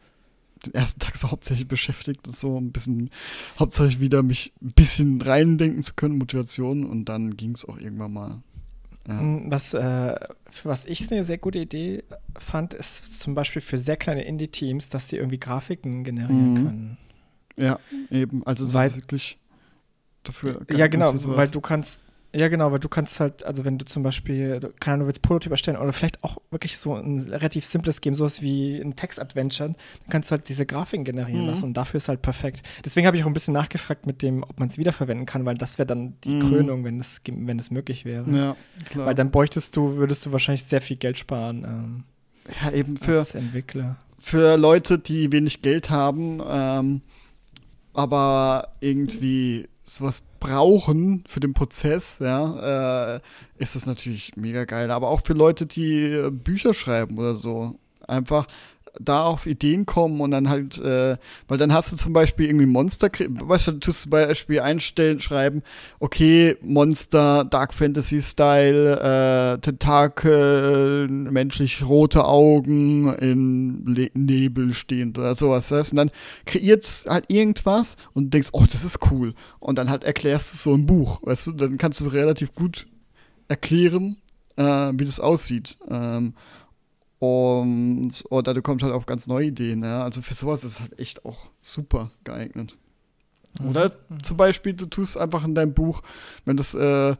den 0.64 0.74
ersten 0.74 1.00
Tag 1.00 1.16
so 1.16 1.30
hauptsächlich 1.30 1.68
beschäftigt, 1.68 2.26
so 2.26 2.58
ein 2.58 2.72
bisschen, 2.72 3.10
hauptsächlich 3.58 4.00
wieder 4.00 4.22
mich 4.22 4.52
ein 4.62 4.72
bisschen 4.72 5.20
reindenken 5.22 5.82
zu 5.82 5.94
können, 5.94 6.18
Motivation 6.18 6.84
und 6.84 7.06
dann 7.06 7.36
ging 7.36 7.52
es 7.52 7.64
auch 7.64 7.78
irgendwann 7.78 8.12
mal. 8.12 8.42
Mm, 9.08 9.50
was, 9.50 9.72
äh, 9.74 10.14
was 10.64 10.84
ich 10.84 11.10
eine 11.10 11.24
sehr 11.24 11.38
gute 11.38 11.58
Idee 11.58 12.04
fand, 12.38 12.74
ist 12.74 13.18
zum 13.18 13.34
Beispiel 13.34 13.62
für 13.62 13.78
sehr 13.78 13.96
kleine 13.96 14.24
Indie-Teams, 14.24 14.90
dass 14.90 15.08
sie 15.08 15.16
irgendwie 15.16 15.40
Grafiken 15.40 16.04
generieren 16.04 16.52
mhm. 16.52 16.56
können. 16.56 16.98
Ja, 17.56 17.78
eben. 18.10 18.46
Also 18.46 18.64
das 18.64 18.74
Weil, 18.74 18.88
ist 18.88 18.96
wirklich 18.96 19.38
dafür. 20.24 20.60
Ja, 20.70 20.86
genau, 20.88 21.12
weil 21.14 21.48
du 21.48 21.60
kannst 21.60 22.00
ja, 22.34 22.48
genau, 22.48 22.70
weil 22.70 22.78
du 22.78 22.88
kannst 22.90 23.20
halt, 23.20 23.42
also 23.44 23.64
wenn 23.64 23.78
du 23.78 23.86
zum 23.86 24.02
Beispiel, 24.02 24.60
keine 24.80 24.94
Ahnung, 24.94 25.04
du 25.04 25.06
willst 25.06 25.22
Prototyp 25.22 25.50
erstellen 25.50 25.78
oder 25.78 25.94
vielleicht 25.94 26.22
auch 26.22 26.36
wirklich 26.50 26.76
so 26.76 26.94
ein 26.94 27.20
relativ 27.20 27.64
simples 27.64 28.02
Game, 28.02 28.14
sowas 28.14 28.42
wie 28.42 28.78
ein 28.78 28.96
Text-Adventure, 28.96 29.70
dann 29.70 30.10
kannst 30.10 30.30
du 30.30 30.32
halt 30.32 30.46
diese 30.48 30.66
Grafiken 30.66 31.04
generieren 31.04 31.42
mhm. 31.42 31.48
lassen 31.48 31.64
und 31.64 31.74
dafür 31.74 31.96
ist 31.96 32.08
halt 32.08 32.20
perfekt. 32.20 32.62
Deswegen 32.84 33.06
habe 33.06 33.16
ich 33.16 33.22
auch 33.22 33.28
ein 33.28 33.32
bisschen 33.32 33.54
nachgefragt 33.54 34.06
mit 34.06 34.20
dem, 34.20 34.42
ob 34.42 34.60
man 34.60 34.68
es 34.68 34.76
wiederverwenden 34.76 35.24
kann, 35.24 35.46
weil 35.46 35.54
das 35.54 35.78
wäre 35.78 35.86
dann 35.86 36.14
die 36.24 36.34
mhm. 36.34 36.48
Krönung, 36.48 36.84
wenn 36.84 37.00
es, 37.00 37.22
wenn 37.26 37.58
es 37.58 37.70
möglich 37.70 38.04
wäre. 38.04 38.30
Ja, 38.30 38.56
klar. 38.90 39.06
Weil 39.06 39.14
dann 39.14 39.30
bräuchtest 39.30 39.74
du, 39.74 39.96
würdest 39.96 40.26
du 40.26 40.32
wahrscheinlich 40.32 40.64
sehr 40.64 40.82
viel 40.82 40.98
Geld 40.98 41.16
sparen. 41.16 41.64
Ähm, 41.64 42.04
ja, 42.62 42.72
eben 42.72 42.98
für 42.98 43.24
Entwickler. 43.34 43.96
Für 44.18 44.56
Leute, 44.56 44.98
die 44.98 45.32
wenig 45.32 45.62
Geld 45.62 45.88
haben, 45.88 46.42
ähm, 46.46 47.00
aber 47.94 48.74
irgendwie 48.80 49.68
sowas 49.84 50.22
brauchen 50.40 51.24
für 51.26 51.40
den 51.40 51.54
Prozess, 51.54 52.18
ja, 52.20 53.16
äh, 53.16 53.20
ist 53.58 53.74
das 53.74 53.86
natürlich 53.86 54.36
mega 54.36 54.64
geil. 54.64 54.90
Aber 54.90 55.08
auch 55.08 55.22
für 55.24 55.32
Leute, 55.32 55.66
die 55.66 56.04
äh, 56.04 56.30
Bücher 56.30 56.74
schreiben 56.74 57.18
oder 57.18 57.36
so. 57.36 57.78
Einfach 58.06 58.46
da 59.00 59.24
auf 59.24 59.46
Ideen 59.46 59.86
kommen 59.86 60.20
und 60.20 60.30
dann 60.30 60.48
halt, 60.48 60.78
äh, 60.78 61.16
weil 61.46 61.58
dann 61.58 61.72
hast 61.72 61.92
du 61.92 61.96
zum 61.96 62.12
Beispiel 62.12 62.46
irgendwie 62.46 62.66
Monster, 62.66 63.08
weißt 63.08 63.68
du, 63.68 63.72
du 63.72 63.78
tust 63.78 64.02
zum 64.02 64.10
Beispiel 64.10 64.60
einstellen, 64.60 65.20
schreiben, 65.20 65.62
okay, 66.00 66.56
Monster, 66.62 67.44
Dark 67.44 67.74
Fantasy 67.74 68.20
Style, 68.20 69.54
äh, 69.54 69.58
Tentakel, 69.60 71.08
menschlich 71.08 71.84
rote 71.84 72.24
Augen, 72.24 73.14
in 73.14 73.84
Le 73.86 74.10
Nebel 74.14 74.72
stehend 74.72 75.18
oder 75.18 75.34
sowas. 75.34 75.68
Das 75.68 75.78
heißt, 75.78 75.92
und 75.92 75.96
dann 75.96 76.10
kreiert 76.46 77.04
halt 77.08 77.24
irgendwas 77.28 77.96
und 78.14 78.32
denkst, 78.34 78.48
oh, 78.52 78.64
das 78.70 78.84
ist 78.84 78.98
cool. 79.10 79.34
Und 79.60 79.78
dann 79.78 79.90
halt 79.90 80.04
erklärst 80.04 80.52
du 80.52 80.58
so 80.58 80.74
im 80.74 80.86
Buch, 80.86 81.20
weißt 81.22 81.48
du, 81.48 81.52
dann 81.52 81.78
kannst 81.78 82.00
du 82.00 82.08
relativ 82.08 82.54
gut 82.54 82.86
erklären, 83.48 84.18
äh, 84.56 84.62
wie 84.92 85.04
das 85.04 85.20
aussieht. 85.20 85.76
Ähm, 85.90 86.34
und 87.18 88.12
oder 88.30 88.54
du 88.54 88.62
kommst 88.62 88.84
halt 88.84 88.94
auf 88.94 89.06
ganz 89.06 89.26
neue 89.26 89.46
Ideen. 89.46 89.82
Ja? 89.82 90.02
Also 90.02 90.22
für 90.22 90.34
sowas 90.34 90.64
ist 90.64 90.72
es 90.72 90.80
halt 90.80 90.98
echt 90.98 91.24
auch 91.24 91.50
super 91.60 92.10
geeignet. 92.24 92.76
Mhm. 93.58 93.68
Oder 93.70 93.92
mhm. 94.08 94.22
zum 94.22 94.36
Beispiel, 94.36 94.74
du 94.74 94.86
tust 94.86 95.16
einfach 95.16 95.44
in 95.44 95.54
dein 95.54 95.74
Buch, 95.74 96.02
wenn 96.44 96.56
das 96.56 96.74
äh, 96.74 97.16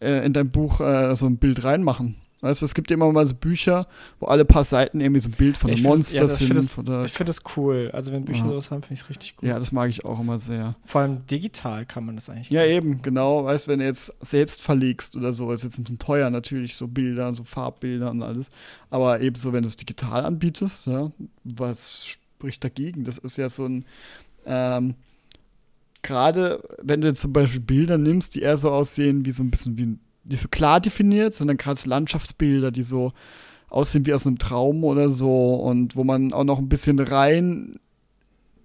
äh, 0.00 0.24
in 0.24 0.32
dein 0.32 0.50
Buch 0.50 0.80
äh, 0.80 1.14
so 1.16 1.26
ein 1.26 1.38
Bild 1.38 1.64
reinmachen. 1.64 2.16
Weißt 2.40 2.62
du, 2.62 2.66
es 2.66 2.74
gibt 2.74 2.90
immer 2.92 3.10
mal 3.10 3.26
so 3.26 3.34
Bücher, 3.34 3.88
wo 4.20 4.26
alle 4.26 4.44
paar 4.44 4.62
Seiten 4.62 5.00
irgendwie 5.00 5.20
so 5.20 5.28
ein 5.28 5.32
Bild 5.32 5.56
von 5.56 5.70
einem 5.70 5.82
Monster 5.82 6.18
ja, 6.18 6.28
sind. 6.28 6.56
Das, 6.56 6.78
ich 6.78 7.12
finde 7.12 7.30
das 7.30 7.42
cool. 7.56 7.90
Also 7.92 8.12
wenn 8.12 8.24
Bücher 8.24 8.44
ja. 8.44 8.48
sowas 8.48 8.70
haben, 8.70 8.82
finde 8.82 8.94
ich 8.94 9.00
es 9.00 9.08
richtig 9.08 9.34
cool. 9.42 9.48
Ja, 9.48 9.58
das 9.58 9.72
mag 9.72 9.90
ich 9.90 10.04
auch 10.04 10.20
immer 10.20 10.38
sehr. 10.38 10.76
Vor 10.84 11.00
allem 11.00 11.26
digital 11.26 11.84
kann 11.84 12.06
man 12.06 12.14
das 12.14 12.28
eigentlich. 12.28 12.50
Ja, 12.50 12.60
machen. 12.60 12.70
eben, 12.70 13.02
genau. 13.02 13.44
Weißt 13.44 13.66
du, 13.66 13.72
wenn 13.72 13.80
du 13.80 13.86
jetzt 13.86 14.14
selbst 14.20 14.62
verlegst 14.62 15.16
oder 15.16 15.32
so, 15.32 15.50
ist 15.50 15.64
jetzt 15.64 15.78
ein 15.78 15.82
bisschen 15.82 15.98
teuer 15.98 16.30
natürlich, 16.30 16.76
so 16.76 16.86
Bilder, 16.86 17.34
so 17.34 17.42
Farbbilder 17.42 18.10
und 18.10 18.22
alles. 18.22 18.50
Aber 18.90 19.20
ebenso, 19.20 19.52
wenn 19.52 19.62
du 19.62 19.68
es 19.68 19.76
digital 19.76 20.24
anbietest, 20.24 20.86
ja, 20.86 21.10
was 21.42 22.06
spricht 22.06 22.62
dagegen? 22.62 23.02
Das 23.02 23.18
ist 23.18 23.36
ja 23.36 23.50
so 23.50 23.64
ein, 23.64 23.84
ähm, 24.46 24.94
gerade 26.02 26.62
wenn 26.80 27.00
du 27.00 27.08
jetzt 27.08 27.20
zum 27.20 27.32
Beispiel 27.32 27.60
Bilder 27.60 27.98
nimmst, 27.98 28.36
die 28.36 28.42
eher 28.42 28.58
so 28.58 28.70
aussehen 28.70 29.24
wie 29.24 29.32
so 29.32 29.42
ein 29.42 29.50
bisschen 29.50 29.76
wie 29.76 29.86
ein 29.86 30.00
nicht 30.28 30.40
so 30.40 30.48
klar 30.48 30.80
definiert, 30.80 31.34
sondern 31.34 31.56
gerade 31.56 31.78
so 31.78 31.88
Landschaftsbilder, 31.88 32.70
die 32.70 32.82
so 32.82 33.12
aussehen 33.68 34.06
wie 34.06 34.14
aus 34.14 34.26
einem 34.26 34.38
Traum 34.38 34.84
oder 34.84 35.10
so 35.10 35.54
und 35.54 35.96
wo 35.96 36.04
man 36.04 36.32
auch 36.32 36.44
noch 36.44 36.58
ein 36.58 36.68
bisschen 36.68 36.98
rein 36.98 37.78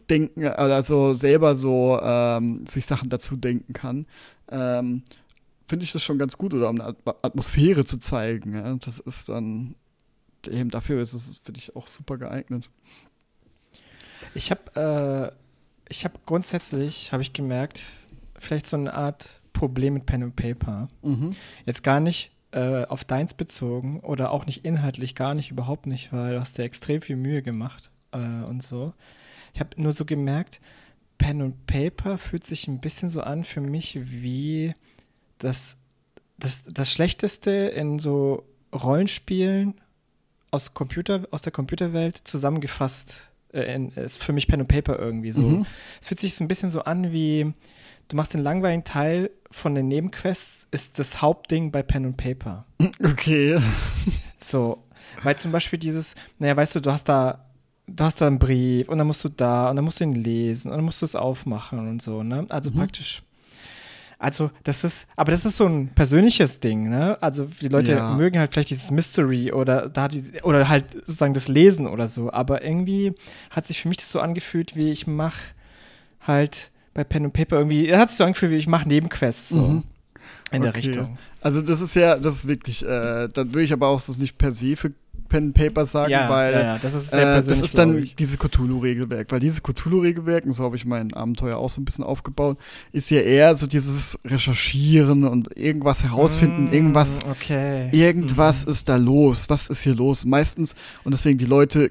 denken, 0.10 0.46
also 0.46 1.14
selber 1.14 1.56
so 1.56 2.00
ähm, 2.02 2.66
sich 2.68 2.86
Sachen 2.86 3.10
dazu 3.10 3.36
denken 3.36 3.74
kann, 3.74 4.06
ähm, 4.50 5.04
finde 5.68 5.86
ich 5.86 5.92
das 5.92 6.04
schon 6.04 6.20
ganz 6.20 6.38
gut 6.38 6.54
oder 6.54 6.70
um 6.70 6.80
eine 6.80 6.96
Atmosphäre 7.22 7.86
zu 7.86 8.00
zeigen. 8.00 8.54
Ja? 8.54 8.76
Das 8.76 9.00
ist 9.00 9.30
dann 9.30 9.76
eben 10.48 10.70
dafür 10.70 11.02
ist 11.02 11.14
es, 11.14 11.40
finde 11.44 11.60
ich, 11.60 11.76
auch 11.76 11.88
super 11.88 12.18
geeignet. 12.18 12.70
Ich 14.36 14.52
habe 14.52 15.32
äh, 15.32 15.44
ich 15.90 16.06
grundsätzlich, 16.26 17.12
habe 17.12 17.24
ich 17.24 17.34
gemerkt, 17.34 17.82
vielleicht 18.38 18.66
so 18.66 18.78
eine 18.78 18.94
Art 18.94 19.42
Problem 19.54 19.94
mit 19.94 20.06
Pen 20.06 20.24
and 20.24 20.36
Paper. 20.36 20.88
Mhm. 21.02 21.32
Jetzt 21.66 21.84
gar 21.84 22.00
nicht 22.00 22.32
äh, 22.52 22.86
auf 22.86 23.04
deins 23.06 23.34
bezogen 23.34 24.00
oder 24.02 24.32
auch 24.32 24.46
nicht 24.46 24.66
inhaltlich, 24.66 25.16
gar 25.16 25.34
nicht, 25.34 25.52
überhaupt 25.52 25.88
nicht, 25.88 26.12
weil 26.12 26.34
du 26.34 26.40
hast 26.40 26.58
dir 26.58 26.64
extrem 26.64 27.02
viel 27.02 27.16
Mühe 27.16 27.42
gemacht 27.42 27.90
äh, 28.12 28.18
und 28.18 28.62
so. 28.62 28.94
Ich 29.54 29.60
habe 29.60 29.70
nur 29.82 29.94
so 29.94 30.06
gemerkt, 30.06 30.60
Pen 31.18 31.42
und 31.42 31.66
Paper 31.68 32.18
fühlt 32.18 32.46
sich 32.46 32.68
ein 32.68 32.80
bisschen 32.80 33.10
so 33.10 33.22
an 33.22 33.44
für 33.44 33.62
mich 33.62 33.98
wie 34.02 34.76
das, 35.38 35.78
das, 36.38 36.64
das 36.68 36.92
Schlechteste 36.92 37.52
in 37.52 38.00
so 38.00 38.44
Rollenspielen 38.74 39.76
aus, 40.52 40.74
Computer, 40.74 41.28
aus 41.32 41.42
der 41.42 41.52
Computerwelt 41.52 42.18
zusammengefasst 42.24 43.32
äh, 43.52 43.74
in, 43.74 43.90
ist 43.92 44.22
für 44.22 44.34
mich 44.34 44.48
Pen 44.48 44.62
und 44.62 44.68
Paper 44.68 45.00
irgendwie 45.00 45.32
so. 45.32 45.42
Mhm. 45.42 45.66
Es 46.02 46.08
fühlt 46.08 46.20
sich 46.20 46.36
so 46.36 46.44
ein 46.44 46.48
bisschen 46.48 46.70
so 46.70 46.84
an 46.84 47.12
wie 47.12 47.54
du 48.08 48.16
machst 48.16 48.34
den 48.34 48.42
langweiligen 48.42 48.84
Teil 48.84 49.32
von 49.52 49.76
den 49.76 49.88
Nebenquests, 49.88 50.68
ist 50.72 51.00
das 51.00 51.22
Hauptding 51.22 51.72
bei 51.72 51.84
Pen 51.84 52.06
und 52.06 52.18
Paper. 52.18 52.66
Okay. 53.04 53.60
So, 54.38 54.84
weil 55.22 55.38
zum 55.38 55.54
Beispiel 55.54 55.80
dieses, 55.80 56.16
naja, 56.38 56.58
weißt 56.58 56.76
du, 56.76 56.80
du 56.82 56.92
hast 56.92 57.06
da, 57.06 57.46
du 57.88 58.04
hast 58.04 58.20
da 58.20 58.28
einen 58.28 58.40
Brief 58.40 58.90
und 58.90 58.98
dann 58.98 59.08
musst 59.08 59.24
du 59.24 59.30
da 59.30 59.70
und 59.70 59.78
dann 59.78 59.86
musst 59.86 60.02
du 60.02 60.04
ihn 60.04 60.14
lesen 60.14 60.70
und 60.70 60.78
dann 60.78 60.86
musst 60.86 61.02
du 61.02 61.06
es 61.06 61.16
aufmachen 61.16 61.80
und 61.88 62.02
so, 62.02 62.24
ne? 62.24 62.46
Also 62.50 62.72
mhm. 62.72 62.76
praktisch. 62.76 63.24
Also, 64.20 64.52
das 64.64 64.86
ist, 64.86 65.08
aber 65.18 65.32
das 65.32 65.46
ist 65.46 65.58
so 65.58 65.66
ein 65.66 65.90
persönliches 65.90 66.62
Ding, 66.62 66.90
ne? 66.90 67.18
Also, 67.22 67.48
die 67.62 67.68
Leute 67.68 67.94
ja. 67.94 68.16
mögen 68.16 68.40
halt 68.40 68.54
vielleicht 68.54 68.70
dieses 68.70 68.90
Mystery 68.90 69.52
oder 69.52 69.90
da 69.90 70.08
die, 70.08 70.42
oder 70.44 70.70
halt 70.70 70.94
sozusagen 70.94 71.34
das 71.34 71.50
Lesen 71.50 71.88
oder 71.88 72.08
so, 72.08 72.32
aber 72.32 72.64
irgendwie 72.64 73.16
hat 73.50 73.66
sich 73.66 73.82
für 73.82 73.90
mich 73.90 73.98
das 73.98 74.10
so 74.10 74.22
angefühlt, 74.22 74.78
wie 74.78 74.92
ich 74.92 75.08
mache 75.08 75.42
halt 76.22 76.72
bei 76.94 77.04
Pen 77.04 77.26
und 77.26 77.34
Paper 77.34 77.58
irgendwie, 77.58 77.88
er 77.88 78.00
hat 78.00 78.10
sich 78.10 78.18
so 78.18 78.24
angefühlt, 78.24 78.52
wie 78.52 78.58
ich 78.58 78.68
mache 78.68 78.88
Nebenquests 78.88 79.50
so 79.50 79.58
mhm. 79.58 79.84
in 80.52 80.62
der 80.62 80.76
Richtung. 80.76 81.18
Also 81.42 81.62
das 81.62 81.82
ist 81.82 81.96
ja, 81.96 82.18
das 82.18 82.36
ist 82.36 82.48
wirklich, 82.48 82.84
äh, 82.84 83.28
dann 83.28 83.54
würde 83.54 83.64
ich 83.64 83.74
aber 83.74 83.88
auch 83.88 84.02
das 84.02 84.18
nicht 84.18 84.38
per 84.38 84.52
se 84.52 84.76
für 84.76 84.92
Pen 85.34 85.46
and 85.46 85.56
Paper 85.56 85.88
sagen, 85.88 86.12
ja, 86.12 86.30
weil 86.30 86.54
ja, 86.54 86.62
ja, 86.62 86.78
das 86.78 86.94
ist 86.94 87.10
sehr 87.10 87.24
persönlich, 87.24 87.58
äh, 87.58 87.62
das 87.62 87.70
ist 87.70 87.78
dann 87.78 88.08
dieses 88.20 88.38
Cthulhu-Regelwerk, 88.38 89.32
weil 89.32 89.40
dieses 89.40 89.64
Cthulhu-Regelwerk, 89.64 90.46
und 90.46 90.54
so 90.54 90.64
habe 90.64 90.76
ich 90.76 90.86
mein 90.86 91.12
Abenteuer 91.14 91.58
auch 91.58 91.72
so 91.72 91.82
ein 91.82 91.86
bisschen 91.86 92.04
aufgebaut, 92.04 92.60
ist 92.92 93.10
ja 93.10 93.22
eher 93.22 93.56
so 93.56 93.66
dieses 93.66 94.20
Recherchieren 94.24 95.24
und 95.24 95.58
irgendwas 95.58 96.04
herausfinden, 96.04 96.70
mm, 96.70 96.74
irgendwas, 96.74 97.18
okay. 97.32 97.90
irgendwas 97.92 98.68
mm. 98.68 98.70
ist 98.70 98.90
da 98.90 98.98
los, 98.98 99.50
was 99.50 99.70
ist 99.70 99.82
hier 99.82 99.96
los? 99.96 100.24
Meistens, 100.24 100.76
und 101.04 101.14
deswegen 101.14 101.40
die 101.40 101.46
Leute 101.46 101.90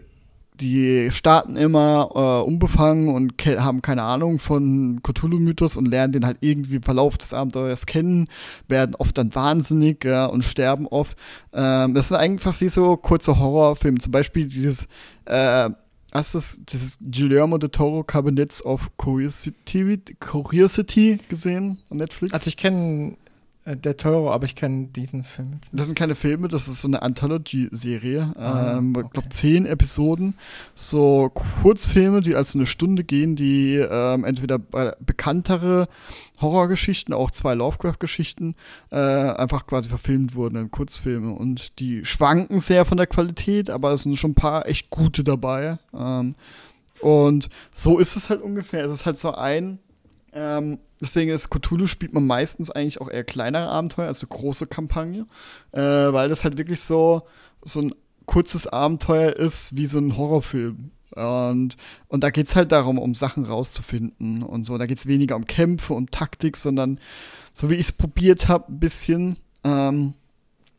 die 0.61 1.11
starten 1.11 1.56
immer 1.56 2.11
äh, 2.14 2.47
unbefangen 2.47 3.09
und 3.09 3.35
haben 3.44 3.82
keine 3.82 4.02
Ahnung 4.02 4.38
von 4.38 5.00
Cthulhu-Mythos 5.02 5.76
und 5.76 5.87
lernen 5.87 6.12
den 6.12 6.26
halt 6.26 6.38
irgendwie 6.40 6.76
im 6.76 6.82
Verlauf 6.82 7.16
des 7.18 7.32
Abenteuers 7.32 7.87
kennen, 7.87 8.28
werden 8.68 8.94
oft 8.94 9.16
dann 9.16 9.35
wahnsinnig 9.35 10.04
ja, 10.04 10.26
und 10.26 10.44
sterben 10.44 10.87
oft. 10.87 11.16
Ähm, 11.52 11.94
das 11.94 12.09
sind 12.09 12.18
einfach 12.18 12.61
wie 12.61 12.68
so 12.68 12.97
kurze 12.97 13.38
Horrorfilme. 13.38 13.99
Zum 13.99 14.12
Beispiel 14.12 14.49
dieses, 14.49 14.88
äh, 15.25 15.71
hast 16.12 16.35
du 16.35 16.40
dieses 16.68 16.99
Guillermo 17.00 17.59
de 17.59 17.71
Toro 17.71 18.04
Cabinets 18.04 18.64
of 18.64 18.90
Curiosity, 18.99 20.00
Curiosity 20.21 21.18
gesehen 21.28 21.78
on 21.90 21.97
Netflix? 21.97 22.35
Also 22.35 22.49
ich 22.49 22.56
kenne 22.56 23.16
der 23.64 23.97
Toro, 23.97 24.33
aber 24.33 24.45
ich 24.45 24.57
kenne 24.57 24.88
diesen 24.88 25.23
Film 25.23 25.52
jetzt 25.54 25.73
nicht. 25.73 25.81
Das 25.81 25.87
sind 25.87 25.95
keine 25.95 26.16
Filme, 26.16 26.49
das 26.49 26.66
ist 26.66 26.81
so 26.81 26.88
eine 26.88 27.02
Anthology-Serie. 27.02 28.35
Ah, 28.37 28.78
ähm, 28.78 28.92
okay. 28.97 29.07
Ich 29.07 29.12
glaube, 29.12 29.28
zehn 29.28 29.66
Episoden. 29.66 30.35
So 30.75 31.31
Kurzfilme, 31.62 32.21
die 32.21 32.35
als 32.35 32.57
eine 32.57 32.66
Stunde 32.66 33.04
gehen, 33.04 33.37
die 33.37 33.76
ähm, 33.76 34.25
entweder 34.25 34.59
bekanntere 34.59 35.88
Horrorgeschichten, 36.40 37.14
auch 37.14 37.31
zwei 37.31 37.54
Lovecraft-Geschichten, 37.54 38.57
äh, 38.90 38.97
einfach 38.97 39.66
quasi 39.66 39.88
verfilmt 39.88 40.35
wurden 40.35 40.57
in 40.57 40.71
Kurzfilme. 40.73 41.33
Und 41.33 41.78
die 41.78 42.04
schwanken 42.04 42.59
sehr 42.59 42.85
von 42.85 42.97
der 42.97 43.07
Qualität, 43.07 43.71
aber 43.71 43.92
es 43.92 44.02
sind 44.02 44.16
schon 44.16 44.33
ein 44.33 44.35
paar 44.35 44.66
echt 44.66 44.90
gute 44.90 45.23
dabei. 45.23 45.78
Ähm, 45.97 46.35
und 47.00 47.49
so 47.73 47.99
ist 47.99 48.16
es 48.16 48.28
halt 48.28 48.42
ungefähr. 48.42 48.85
Es 48.87 48.92
ist 48.92 49.07
halt 49.07 49.19
so 49.19 49.33
ein. 49.33 49.78
Ähm, 50.32 50.78
deswegen 51.00 51.30
ist 51.30 51.50
Cthulhu 51.50 51.86
spielt 51.86 52.14
man 52.14 52.26
meistens 52.26 52.70
eigentlich 52.70 53.00
auch 53.00 53.10
eher 53.10 53.24
kleinere 53.24 53.68
Abenteuer 53.68 54.08
als 54.08 54.22
eine 54.22 54.30
große 54.30 54.66
Kampagne, 54.66 55.26
äh, 55.72 55.80
weil 55.80 56.28
das 56.28 56.44
halt 56.44 56.56
wirklich 56.56 56.80
so, 56.80 57.22
so 57.62 57.80
ein 57.80 57.94
kurzes 58.26 58.66
Abenteuer 58.66 59.32
ist 59.32 59.76
wie 59.76 59.86
so 59.86 59.98
ein 59.98 60.16
Horrorfilm. 60.16 60.90
Und, 61.14 61.76
und 62.08 62.24
da 62.24 62.30
geht 62.30 62.48
es 62.48 62.56
halt 62.56 62.72
darum, 62.72 62.98
um 62.98 63.14
Sachen 63.14 63.44
rauszufinden 63.44 64.42
und 64.42 64.64
so. 64.64 64.78
Da 64.78 64.86
geht 64.86 64.98
es 64.98 65.06
weniger 65.06 65.36
um 65.36 65.44
Kämpfe 65.44 65.92
und 65.92 66.10
Taktik, 66.10 66.56
sondern 66.56 66.98
so 67.52 67.68
wie 67.68 67.74
ich 67.74 67.82
es 67.82 67.92
probiert 67.92 68.48
habe, 68.48 68.72
ein 68.72 68.80
bisschen. 68.80 69.36
Ähm, 69.64 70.14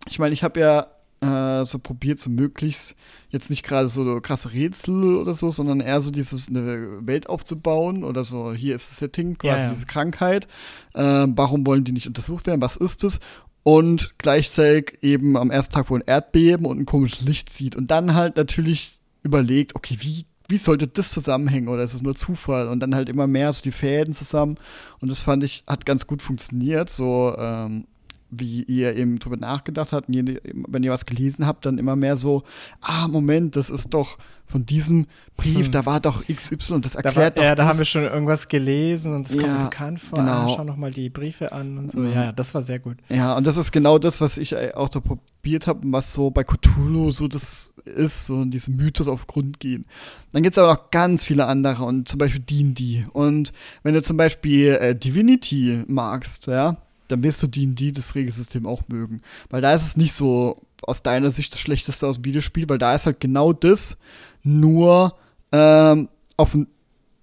ich 0.07 0.17
meine, 0.17 0.33
ich 0.33 0.43
habe 0.43 0.59
ja 0.59 0.87
äh, 1.23 1.65
so 1.65 1.79
probiert, 1.79 2.19
so 2.19 2.29
möglichst 2.29 2.95
jetzt 3.29 3.49
nicht 3.49 3.63
gerade 3.63 3.89
so 3.89 4.19
krasse 4.21 4.51
Rätsel 4.53 5.15
oder 5.15 5.33
so, 5.33 5.51
sondern 5.51 5.79
eher 5.79 6.01
so 6.01 6.11
dieses 6.11 6.49
eine 6.49 7.05
Welt 7.07 7.29
aufzubauen 7.29 8.03
oder 8.03 8.25
so, 8.25 8.53
hier 8.53 8.75
ist 8.75 8.89
das 8.89 8.97
Setting, 8.97 9.37
quasi 9.37 9.57
Ja, 9.57 9.63
ja. 9.63 9.69
diese 9.69 9.85
Krankheit. 9.85 10.47
Äh, 10.93 11.01
warum 11.27 11.65
wollen 11.65 11.83
die 11.83 11.91
nicht 11.91 12.07
untersucht 12.07 12.45
werden? 12.45 12.61
Was 12.61 12.75
ist 12.75 13.03
es? 13.03 13.19
Und 13.63 14.15
gleichzeitig 14.17 14.97
eben 15.01 15.37
am 15.37 15.49
ersten 15.49 15.73
Tag 15.73 15.89
wohl 15.89 15.99
ein 15.99 16.07
Erdbeben 16.07 16.65
und 16.65 16.79
ein 16.79 16.85
komisches 16.85 17.21
Licht 17.21 17.51
sieht. 17.51 17.75
Und 17.75 17.91
dann 17.91 18.13
halt 18.13 18.35
natürlich 18.35 18.99
überlegt, 19.23 19.75
okay, 19.75 19.97
wie, 20.01 20.25
wie 20.49 20.57
sollte 20.57 20.87
das 20.87 21.11
zusammenhängen 21.11 21.69
oder 21.69 21.83
ist 21.83 21.93
es 21.93 22.01
nur 22.01 22.13
Zufall? 22.13 22.67
Und 22.67 22.81
dann 22.81 22.93
halt 22.93 23.07
immer 23.07 23.25
mehr 23.25 23.53
so 23.53 23.61
die 23.61 23.71
Fäden 23.71 24.13
zusammen. 24.13 24.57
Und 24.99 25.09
das 25.09 25.21
fand 25.21 25.45
ich, 25.45 25.63
hat 25.65 25.85
ganz 25.85 26.07
gut 26.07 26.21
funktioniert. 26.21 26.89
So, 26.89 27.33
ähm, 27.39 27.85
wie 28.37 28.63
ihr 28.63 28.95
eben 28.95 29.19
drüber 29.19 29.37
nachgedacht 29.37 29.91
habt, 29.93 30.07
und 30.09 30.39
wenn 30.67 30.83
ihr 30.83 30.91
was 30.91 31.05
gelesen 31.05 31.45
habt, 31.47 31.65
dann 31.65 31.77
immer 31.77 31.95
mehr 31.95 32.17
so, 32.17 32.43
ah, 32.81 33.07
Moment, 33.07 33.55
das 33.55 33.69
ist 33.69 33.93
doch 33.93 34.17
von 34.45 34.65
diesem 34.65 35.07
Brief, 35.37 35.65
Hm. 35.65 35.71
da 35.71 35.85
war 35.85 35.99
doch 35.99 36.23
XY, 36.27 36.81
das 36.81 36.93
Da, 36.93 36.99
erklärt 36.99 37.15
war, 37.17 37.31
doch 37.31 37.43
ja, 37.43 37.55
da 37.55 37.63
das. 37.63 37.65
haben 37.71 37.79
wir 37.79 37.85
schon 37.85 38.03
irgendwas 38.03 38.47
gelesen 38.47 39.15
und 39.15 39.25
es 39.25 39.31
kommt 39.31 39.43
Ja, 39.47 39.57
mir 39.57 39.63
bekannt 39.65 39.99
vor. 39.99 40.19
genau. 40.19 40.31
Ah, 40.31 40.49
schau 40.49 40.63
noch 40.63 40.75
mal 40.77 40.91
die 40.91 41.09
Briefe 41.09 41.51
an 41.51 41.77
und 41.77 41.89
so. 41.91 41.99
Mhm. 41.99 42.11
Ja, 42.11 42.31
das 42.31 42.53
war 42.53 42.61
sehr 42.61 42.77
gut. 42.79 42.97
Ja, 43.09 43.35
und 43.35 43.47
das 43.47 43.57
ist 43.57 43.71
genau 43.71 43.97
das, 43.97 44.21
was 44.21 44.37
ich 44.37 44.51
äh, 44.53 44.71
auch 44.75 44.89
da 44.89 44.99
probiert 44.99 45.65
habe, 45.65 45.79
was 45.85 46.13
so 46.13 46.29
bei 46.29 46.43
Cthulhu 46.43 47.09
so 47.11 47.27
das 47.27 47.73
ist, 47.85 48.25
so 48.27 48.45
diesem 48.45 48.75
Mythos 48.75 49.07
auf 49.07 49.25
Grund 49.25 49.59
gehen. 49.59 49.85
Dann 50.33 50.43
gibt 50.43 50.53
es 50.55 50.59
aber 50.61 50.73
noch 50.73 50.91
ganz 50.91 51.23
viele 51.23 51.47
andere 51.47 51.83
und 51.85 52.07
zum 52.07 52.19
Beispiel 52.19 52.41
D&D. 52.41 53.07
Und 53.13 53.53
wenn 53.81 53.93
du 53.95 54.03
zum 54.03 54.17
Beispiel 54.17 54.75
äh, 54.79 54.95
Divinity 54.95 55.83
magst, 55.87 56.45
ja, 56.47 56.77
dann 57.07 57.23
wirst 57.23 57.41
du 57.43 57.47
D&D, 57.47 57.91
das 57.91 58.15
Regelsystem, 58.15 58.65
auch 58.65 58.83
mögen. 58.87 59.21
Weil 59.49 59.61
da 59.61 59.73
ist 59.73 59.85
es 59.85 59.97
nicht 59.97 60.13
so 60.13 60.61
aus 60.81 61.03
deiner 61.03 61.31
Sicht 61.31 61.53
das 61.53 61.61
Schlechteste 61.61 62.07
aus 62.07 62.15
dem 62.15 62.25
Videospiel, 62.25 62.67
weil 62.69 62.77
da 62.77 62.95
ist 62.95 63.05
halt 63.05 63.19
genau 63.19 63.53
das, 63.53 63.97
nur 64.43 65.15
ähm, 65.51 66.09
auf 66.37 66.51
dem 66.51 66.67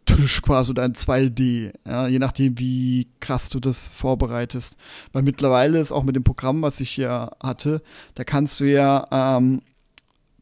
Tisch 0.07 0.43
quasi 0.43 0.71
oder 0.71 0.85
in 0.85 0.95
2D, 0.95 1.73
ja, 1.87 2.09
je 2.09 2.19
nachdem, 2.19 2.59
wie 2.59 3.09
krass 3.21 3.49
du 3.49 3.61
das 3.61 3.89
vorbereitest. 3.89 4.77
Weil 5.13 5.23
mittlerweile 5.23 5.79
ist 5.79 5.93
auch 5.93 6.03
mit 6.03 6.17
dem 6.17 6.25
Programm, 6.25 6.63
was 6.63 6.81
ich 6.81 6.91
hier 6.91 7.31
hatte, 7.43 7.83
da 8.15 8.25
kannst 8.25 8.61
du 8.61 8.65
ja, 8.65 9.07
ähm, 9.11 9.63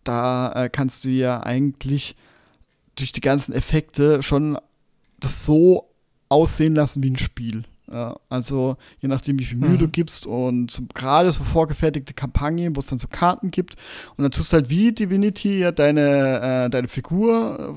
da 0.04 0.52
äh, 0.52 0.68
kannst 0.70 1.04
du 1.04 1.10
ja 1.10 1.42
eigentlich 1.42 2.16
durch 2.96 3.12
die 3.12 3.20
ganzen 3.20 3.52
Effekte 3.52 4.22
schon 4.22 4.58
das 5.20 5.44
so 5.44 5.88
aussehen 6.28 6.74
lassen 6.74 7.02
wie 7.02 7.10
ein 7.10 7.18
Spiel. 7.18 7.64
Ja, 7.90 8.16
also 8.28 8.76
je 9.00 9.08
nachdem, 9.08 9.38
wie 9.38 9.44
viel 9.44 9.56
Mühe 9.56 9.70
Mhm. 9.70 9.78
du 9.78 9.88
gibst 9.88 10.26
und 10.26 10.82
gerade 10.94 11.32
so 11.32 11.42
vorgefertigte 11.42 12.12
Kampagnen, 12.12 12.76
wo 12.76 12.80
es 12.80 12.86
dann 12.86 12.98
so 12.98 13.08
Karten 13.08 13.50
gibt 13.50 13.76
und 14.16 14.24
dann 14.24 14.30
tust 14.30 14.52
du 14.52 14.56
halt 14.56 14.68
wie 14.68 14.92
Divinity 14.92 15.60
ja 15.60 15.72
deine, 15.72 16.66
äh, 16.66 16.70
deine 16.70 16.88
Figur 16.88 17.76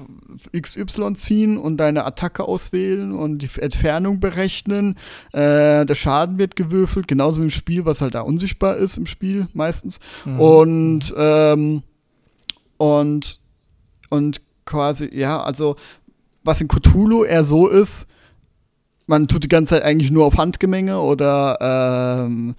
äh, 0.52 0.60
XY 0.60 1.13
ziehen 1.13 1.58
und 1.58 1.78
deine 1.78 2.04
Attacke 2.04 2.43
auswählen 2.43 3.13
und 3.13 3.39
die 3.39 3.50
Entfernung 3.62 4.19
berechnen. 4.19 4.95
Äh, 5.32 5.86
der 5.86 5.95
Schaden 5.95 6.38
wird 6.38 6.58
gewürfelt, 6.58 7.08
genauso 7.08 7.39
wie 7.39 7.45
im 7.45 7.50
Spiel, 7.50 7.86
was 7.86 8.02
halt 8.02 8.13
da 8.13 8.21
unsichtbar 8.21 8.76
ist 8.76 8.97
im 8.97 9.06
Spiel 9.06 9.47
meistens. 9.54 10.02
Mhm. 10.26 10.39
Und, 10.41 11.13
ähm, 11.17 11.84
und, 12.76 13.39
und 14.10 14.41
quasi, 14.65 15.10
ja, 15.13 15.41
also 15.41 15.78
was 16.43 16.60
in 16.60 16.67
Cthulhu 16.67 17.24
eher 17.24 17.45
so 17.45 17.67
ist, 17.69 18.08
man 19.08 19.28
tut 19.28 19.44
die 19.44 19.50
ganze 19.50 19.76
Zeit 19.76 19.84
eigentlich 19.84 20.12
nur 20.12 20.26
auf 20.26 20.38
Handgemenge 20.38 21.00
oder, 21.00 22.26
ähm, 22.26 22.56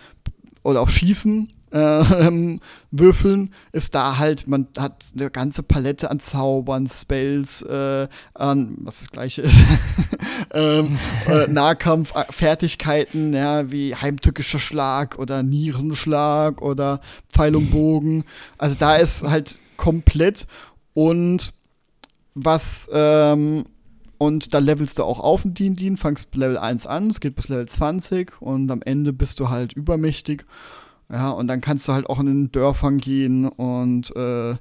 oder 0.62 0.81
auf 0.81 0.90
Schießen 0.90 1.52
ähm, 1.72 2.61
würfeln, 2.90 3.55
ist 3.72 3.94
da 3.94 4.18
halt, 4.18 4.46
man 4.46 4.68
hat 4.76 5.05
eine 5.16 5.31
ganze 5.31 5.62
Palette 5.62 6.11
an 6.11 6.20
Zaubern, 6.20 6.87
Spells, 6.87 7.62
äh, 7.62 8.09
an, 8.35 8.74
was 8.81 9.00
das 9.00 9.11
gleiche 9.11 9.42
ist, 9.42 9.59
ähm, 10.52 10.98
äh, 11.26 11.46
Nahkampf, 11.48 12.14
äh, 12.14 12.24
Fertigkeiten, 12.31 13.33
ja, 13.33 13.72
wie 13.72 13.94
heimtückischer 13.94 14.59
Schlag 14.59 15.18
oder 15.18 15.42
Nierenschlag 15.42 16.61
oder 16.61 17.00
Pfeil 17.31 17.57
und 17.57 17.70
Bogen. 17.70 18.24
Also 18.59 18.76
da 18.78 18.96
ist 18.96 19.22
halt 19.22 19.59
komplett 19.78 20.46
und 20.92 21.55
was, 22.35 22.88
ähm, 22.92 23.64
und 24.22 24.54
da 24.54 24.61
levelst 24.61 25.00
du 25.00 25.02
auch 25.02 25.18
auf 25.18 25.44
in 25.44 25.52
D&D, 25.52 25.96
fangst 25.96 26.32
Level 26.37 26.56
1 26.56 26.87
an, 26.87 27.11
es 27.11 27.18
geht 27.18 27.35
bis 27.35 27.48
Level 27.48 27.66
20 27.66 28.40
und 28.40 28.70
am 28.70 28.80
Ende 28.80 29.12
bist 29.12 29.40
du 29.40 29.48
halt 29.50 29.72
übermächtig. 29.72 30.44
Ja, 31.11 31.30
und 31.30 31.48
dann 31.48 31.61
kannst 31.61 31.88
du 31.88 31.92
halt 31.92 32.08
auch 32.08 32.20
in 32.20 32.26
den 32.26 32.52
Dörfern 32.52 32.98
gehen 32.98 33.48
und, 33.48 34.14
äh, 34.14 34.54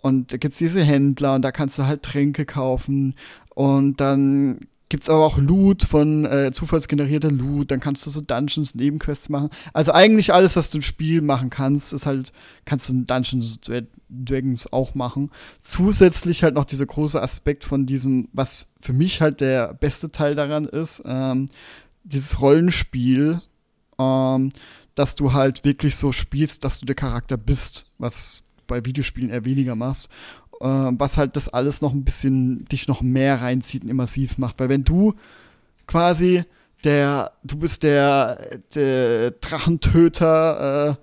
und 0.00 0.32
da 0.32 0.36
gibt's 0.38 0.56
diese 0.56 0.82
Händler 0.82 1.34
und 1.34 1.42
da 1.42 1.52
kannst 1.52 1.78
du 1.78 1.84
halt 1.84 2.02
Tränke 2.02 2.46
kaufen 2.46 3.14
und 3.54 4.00
dann 4.00 4.60
gibt's 4.94 5.10
aber 5.10 5.26
auch 5.26 5.38
Loot 5.38 5.82
von 5.82 6.24
äh, 6.24 6.52
zufallsgenerierter 6.52 7.32
Loot, 7.32 7.72
dann 7.72 7.80
kannst 7.80 8.06
du 8.06 8.10
so 8.10 8.20
Dungeons, 8.20 8.76
Nebenquests 8.76 9.28
machen. 9.28 9.48
Also 9.72 9.90
eigentlich 9.90 10.32
alles, 10.32 10.54
was 10.54 10.70
du 10.70 10.78
im 10.78 10.82
Spiel 10.82 11.20
machen 11.20 11.50
kannst, 11.50 11.92
ist 11.92 12.06
halt, 12.06 12.32
kannst 12.64 12.88
du 12.88 12.92
in 12.92 13.04
Dungeons 13.04 13.58
Dragons 14.08 14.72
auch 14.72 14.94
machen. 14.94 15.32
Zusätzlich 15.64 16.44
halt 16.44 16.54
noch 16.54 16.64
dieser 16.64 16.86
große 16.86 17.20
Aspekt 17.20 17.64
von 17.64 17.86
diesem, 17.86 18.28
was 18.32 18.68
für 18.80 18.92
mich 18.92 19.20
halt 19.20 19.40
der 19.40 19.74
beste 19.74 20.12
Teil 20.12 20.36
daran 20.36 20.64
ist, 20.64 21.02
ähm, 21.04 21.48
dieses 22.04 22.40
Rollenspiel, 22.40 23.40
ähm, 23.98 24.52
dass 24.94 25.16
du 25.16 25.32
halt 25.32 25.64
wirklich 25.64 25.96
so 25.96 26.12
spielst, 26.12 26.62
dass 26.62 26.78
du 26.78 26.86
der 26.86 26.94
Charakter 26.94 27.36
bist, 27.36 27.86
was 27.98 28.44
bei 28.68 28.84
Videospielen 28.84 29.30
eher 29.30 29.44
weniger 29.44 29.74
machst. 29.74 30.08
Äh, 30.64 30.92
was 30.98 31.18
halt 31.18 31.36
das 31.36 31.50
alles 31.50 31.82
noch 31.82 31.92
ein 31.92 32.04
bisschen 32.04 32.64
dich 32.64 32.88
noch 32.88 33.02
mehr 33.02 33.42
reinzieht 33.42 33.82
und 33.84 33.90
immersiv 33.90 34.38
macht. 34.38 34.58
Weil 34.58 34.70
wenn 34.70 34.84
du 34.84 35.14
quasi 35.86 36.44
der, 36.84 37.32
du 37.42 37.58
bist 37.58 37.82
der, 37.82 38.38
der 38.74 39.32
Drachentöter, 39.32 40.96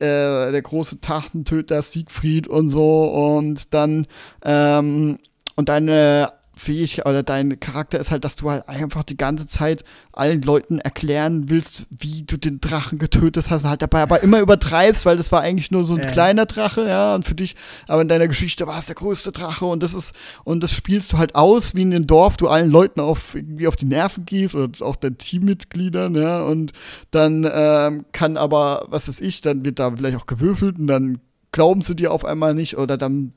äh, 0.00 0.04
äh, 0.04 0.50
der 0.50 0.62
große 0.62 0.96
Drachentöter 0.96 1.82
Siegfried 1.82 2.48
und 2.48 2.68
so 2.70 3.04
und 3.04 3.72
dann 3.74 4.08
ähm, 4.44 5.18
und 5.54 5.68
deine 5.68 6.32
Fähigkeit 6.60 7.06
oder 7.06 7.22
dein 7.22 7.58
Charakter 7.58 7.98
ist 7.98 8.10
halt, 8.10 8.24
dass 8.24 8.36
du 8.36 8.50
halt 8.50 8.68
einfach 8.68 9.02
die 9.02 9.16
ganze 9.16 9.46
Zeit 9.46 9.82
allen 10.12 10.42
Leuten 10.42 10.78
erklären 10.78 11.48
willst, 11.48 11.86
wie 11.90 12.22
du 12.22 12.36
den 12.36 12.60
Drachen 12.60 12.98
getötet 12.98 13.50
hast, 13.50 13.64
halt 13.64 13.80
dabei 13.80 14.02
aber 14.02 14.22
immer 14.22 14.40
übertreibst, 14.40 15.06
weil 15.06 15.16
das 15.16 15.32
war 15.32 15.40
eigentlich 15.40 15.70
nur 15.70 15.84
so 15.84 15.94
ein 15.94 16.00
Ja. 16.00 16.06
kleiner 16.06 16.46
Drache, 16.46 16.86
ja, 16.86 17.14
und 17.14 17.24
für 17.24 17.34
dich, 17.34 17.56
aber 17.88 18.02
in 18.02 18.08
deiner 18.08 18.28
Geschichte 18.28 18.66
war 18.66 18.78
es 18.78 18.86
der 18.86 18.94
größte 18.94 19.32
Drache 19.32 19.64
und 19.64 19.82
das 19.82 19.94
ist, 19.94 20.14
und 20.44 20.62
das 20.62 20.72
spielst 20.72 21.12
du 21.12 21.18
halt 21.18 21.34
aus, 21.34 21.74
wie 21.74 21.82
in 21.82 21.94
einem 21.94 22.06
Dorf, 22.06 22.36
du 22.36 22.48
allen 22.48 22.70
Leuten 22.70 23.00
auf, 23.00 23.34
irgendwie 23.34 23.66
auf 23.66 23.76
die 23.76 23.86
Nerven 23.86 24.26
gehst 24.26 24.54
oder 24.54 24.68
auch 24.84 24.96
deinen 24.96 25.16
Teammitgliedern, 25.18 26.14
ja, 26.14 26.42
und 26.42 26.72
dann 27.10 27.48
ähm, 27.50 28.04
kann 28.12 28.36
aber, 28.36 28.86
was 28.88 29.08
weiß 29.08 29.20
ich, 29.22 29.40
dann 29.40 29.64
wird 29.64 29.78
da 29.78 29.90
vielleicht 29.96 30.16
auch 30.16 30.26
gewürfelt 30.26 30.78
und 30.78 30.86
dann 30.86 31.20
glauben 31.52 31.82
sie 31.82 31.96
dir 31.96 32.12
auf 32.12 32.24
einmal 32.24 32.54
nicht 32.54 32.76
oder 32.76 32.96
dann 32.98 33.32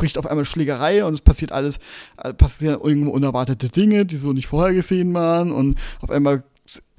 bricht 0.00 0.16
auf 0.16 0.26
einmal 0.26 0.46
Schlägerei 0.46 1.04
und 1.04 1.12
es 1.12 1.20
passiert 1.20 1.52
alles, 1.52 1.78
äh, 2.16 2.32
passieren 2.32 2.80
irgendwo 2.82 3.10
unerwartete 3.10 3.68
Dinge, 3.68 4.06
die 4.06 4.16
so 4.16 4.32
nicht 4.32 4.46
vorhergesehen 4.46 5.12
waren 5.12 5.52
und 5.52 5.78
auf 6.00 6.10
einmal 6.10 6.42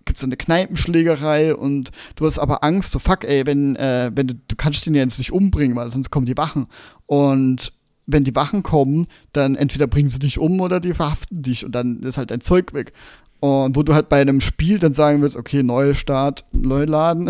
gibt 0.06 0.18
es 0.18 0.24
eine 0.24 0.38
Kneipenschlägerei 0.38 1.56
und 1.56 1.90
du 2.16 2.28
hast 2.28 2.38
aber 2.38 2.64
Angst, 2.64 2.92
so 2.92 3.00
fuck, 3.00 3.24
ey, 3.24 3.46
wenn, 3.48 3.76
äh, 3.76 4.12
wenn 4.14 4.28
du, 4.28 4.36
du 4.36 4.56
kannst 4.56 4.86
den 4.86 4.94
ja 4.94 5.02
jetzt 5.02 5.18
nicht 5.18 5.32
umbringen, 5.32 5.76
weil 5.76 5.90
sonst 5.90 6.12
kommen 6.12 6.26
die 6.28 6.38
Wachen. 6.38 6.68
Und 7.08 7.74
wenn 8.06 8.24
die 8.24 8.36
Wachen 8.36 8.62
kommen, 8.62 9.08
dann 9.34 9.56
entweder 9.56 9.88
bringen 9.88 10.10
sie 10.10 10.20
dich 10.20 10.38
um 10.38 10.60
oder 10.60 10.80
die 10.80 10.94
verhaften 10.94 11.42
dich 11.42 11.66
und 11.66 11.74
dann 11.74 12.02
ist 12.02 12.18
halt 12.18 12.30
dein 12.30 12.42
Zeug 12.42 12.74
weg. 12.74 12.94
Und 13.40 13.76
wo 13.76 13.82
du 13.82 13.96
halt 13.96 14.10
bei 14.10 14.22
einem 14.22 14.42
Spiel 14.42 14.78
dann 14.80 14.94
sagen 14.94 15.22
willst, 15.22 15.36
okay, 15.36 15.64
neuer 15.64 15.96
Start, 15.96 16.46
neu 16.52 16.84
laden, 16.84 17.30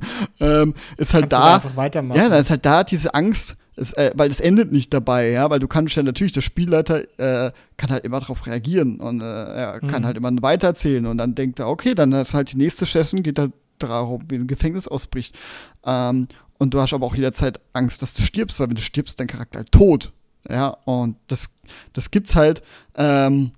ähm, 0.40 0.74
ist 0.96 1.14
halt 1.14 1.30
kannst 1.30 1.32
da. 1.32 1.54
einfach 1.56 1.76
weitermachen. 1.76 2.18
Ja, 2.18 2.28
da 2.28 2.38
ist 2.38 2.50
halt 2.50 2.64
da 2.64 2.82
diese 2.82 3.14
Angst, 3.14 3.56
es, 3.76 3.92
äh, 3.94 4.12
weil 4.14 4.28
das 4.28 4.40
endet 4.40 4.72
nicht 4.72 4.92
dabei, 4.92 5.30
ja, 5.30 5.48
weil 5.50 5.58
du 5.58 5.68
kannst 5.68 5.96
ja 5.96 6.02
natürlich, 6.02 6.32
der 6.32 6.42
Spielleiter 6.42 7.02
äh, 7.18 7.52
kann 7.76 7.90
halt 7.90 8.04
immer 8.04 8.20
darauf 8.20 8.46
reagieren 8.46 9.00
und 9.00 9.20
äh, 9.20 9.24
er 9.24 9.80
mhm. 9.82 9.88
kann 9.88 10.04
halt 10.04 10.16
immer 10.16 10.30
weitererzählen 10.42 11.06
und 11.06 11.18
dann 11.18 11.34
denkt 11.34 11.58
er, 11.58 11.68
okay, 11.68 11.94
dann 11.94 12.12
ist 12.12 12.34
halt 12.34 12.52
die 12.52 12.58
nächste 12.58 12.84
Session, 12.84 13.22
geht 13.22 13.38
halt 13.38 13.52
darum, 13.78 14.24
wie 14.28 14.36
ein 14.36 14.46
Gefängnis 14.46 14.88
ausbricht. 14.88 15.36
Ähm, 15.84 16.28
und 16.58 16.74
du 16.74 16.80
hast 16.80 16.92
aber 16.92 17.06
auch 17.06 17.16
jederzeit 17.16 17.60
Angst, 17.72 18.02
dass 18.02 18.14
du 18.14 18.22
stirbst, 18.22 18.60
weil 18.60 18.68
wenn 18.68 18.76
du 18.76 18.82
stirbst, 18.82 19.12
ist 19.12 19.20
dein 19.20 19.26
Charakter 19.26 19.58
halt 19.58 19.72
tot. 19.72 20.12
Ja, 20.48 20.68
und 20.84 21.16
das, 21.28 21.50
das 21.92 22.10
gibt's 22.10 22.34
halt 22.34 22.62
ähm, 22.94 23.52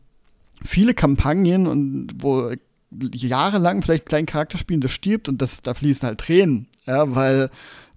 viele 0.64 0.94
Kampagnen 0.94 1.66
und 1.66 2.08
wo 2.18 2.52
jahrelang 2.90 3.82
vielleicht 3.82 4.06
kleinen 4.06 4.26
Charakterspielen 4.26 4.86
stirbt 4.88 5.28
und 5.28 5.42
das, 5.42 5.62
da 5.62 5.74
fließen 5.74 6.06
halt 6.06 6.20
Tränen. 6.20 6.68
Ja, 6.86 7.14
weil 7.14 7.50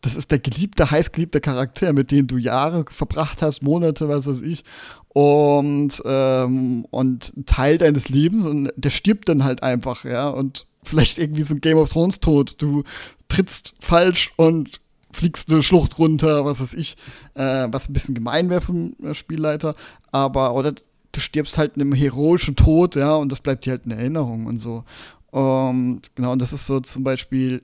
das 0.07 0.15
ist 0.15 0.31
der 0.31 0.39
geliebte, 0.39 0.89
heißgeliebte 0.89 1.41
Charakter, 1.41 1.91
mit 1.91 2.11
dem 2.11 2.27
du 2.27 2.37
Jahre 2.37 2.85
verbracht 2.89 3.41
hast, 3.41 3.61
Monate, 3.61 4.07
was 4.07 4.25
weiß 4.25 4.41
ich. 4.41 4.63
Und, 5.09 6.01
ähm, 6.05 6.85
und 6.91 7.33
Teil 7.45 7.77
deines 7.77 8.07
Lebens 8.07 8.45
und 8.45 8.71
der 8.75 8.89
stirbt 8.89 9.27
dann 9.27 9.43
halt 9.43 9.63
einfach, 9.63 10.05
ja. 10.05 10.29
Und 10.29 10.65
vielleicht 10.83 11.17
irgendwie 11.17 11.41
so 11.41 11.55
ein 11.55 11.61
Game 11.61 11.77
of 11.77 11.91
Thrones 11.91 12.21
Tod. 12.21 12.55
Du 12.59 12.83
trittst 13.27 13.73
falsch 13.81 14.31
und 14.37 14.79
fliegst 15.11 15.51
eine 15.51 15.61
Schlucht 15.61 15.99
runter, 15.99 16.45
was 16.45 16.61
weiß 16.61 16.73
ich, 16.75 16.95
äh, 17.33 17.67
was 17.69 17.89
ein 17.89 17.93
bisschen 17.93 18.15
gemein 18.15 18.49
wäre 18.49 18.61
vom 18.61 18.95
äh, 19.03 19.13
Spielleiter, 19.13 19.75
aber 20.11 20.53
oder 20.53 20.73
du 21.11 21.19
stirbst 21.19 21.57
halt 21.57 21.75
in 21.75 21.81
einem 21.81 21.93
heroischen 21.93 22.55
Tod, 22.55 22.95
ja, 22.95 23.15
und 23.15 23.31
das 23.31 23.41
bleibt 23.41 23.65
dir 23.65 23.71
halt 23.71 23.85
in 23.85 23.91
Erinnerung 23.91 24.45
und 24.45 24.59
so. 24.59 24.83
Und 25.31 26.01
genau, 26.15 26.31
und 26.31 26.41
das 26.41 26.53
ist 26.53 26.67
so 26.67 26.79
zum 26.79 27.03
Beispiel 27.03 27.63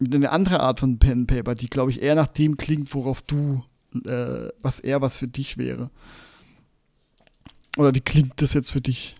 eine 0.00 0.30
andere 0.30 0.60
Art 0.60 0.80
von 0.80 0.98
Pen 0.98 1.26
Paper, 1.26 1.54
die, 1.54 1.68
glaube 1.68 1.90
ich, 1.90 2.02
eher 2.02 2.14
nach 2.14 2.28
dem 2.28 2.56
klingt, 2.56 2.92
worauf 2.94 3.22
du, 3.22 3.64
äh, 4.06 4.48
was 4.62 4.80
eher 4.80 5.00
was 5.00 5.16
für 5.16 5.28
dich 5.28 5.58
wäre. 5.58 5.90
Oder 7.76 7.94
wie 7.94 8.00
klingt 8.00 8.40
das 8.40 8.54
jetzt 8.54 8.70
für 8.70 8.80
dich? 8.80 9.16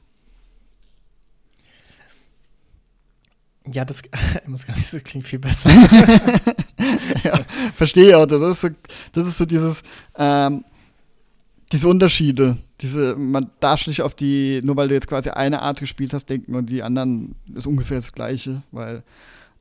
Ja, 3.73 3.85
das, 3.85 4.03
muss 4.47 4.67
gar 4.67 4.77
nicht, 4.77 4.93
das 4.93 5.05
klingt 5.05 5.27
viel 5.27 5.39
besser. 5.39 5.71
ja, 7.25 7.41
verstehe 7.75 8.17
auch. 8.17 8.27
Das 8.27 8.41
ist 8.41 8.61
so, 8.61 8.69
das 9.13 9.27
ist 9.27 9.39
so 9.39 9.47
dieses, 9.47 9.83
ähm, 10.17 10.65
diese 11.73 11.89
Unterschiede. 11.89 12.57
Diese, 12.81 13.17
man 13.17 13.51
darf 13.61 13.87
nicht 13.87 14.03
auf 14.03 14.15
die, 14.15 14.61
nur 14.63 14.77
weil 14.77 14.89
du 14.89 14.95
jetzt 14.95 15.09
quasi 15.09 15.31
eine 15.31 15.63
Art 15.63 15.81
gespielt 15.81 16.15
hast, 16.15 16.27
denken 16.27 16.55
und 16.55 16.67
die 16.67 16.83
anderen 16.83 17.35
ist 17.55 17.67
ungefähr 17.67 17.99
das 17.99 18.13
Gleiche, 18.13 18.63
weil 18.71 19.03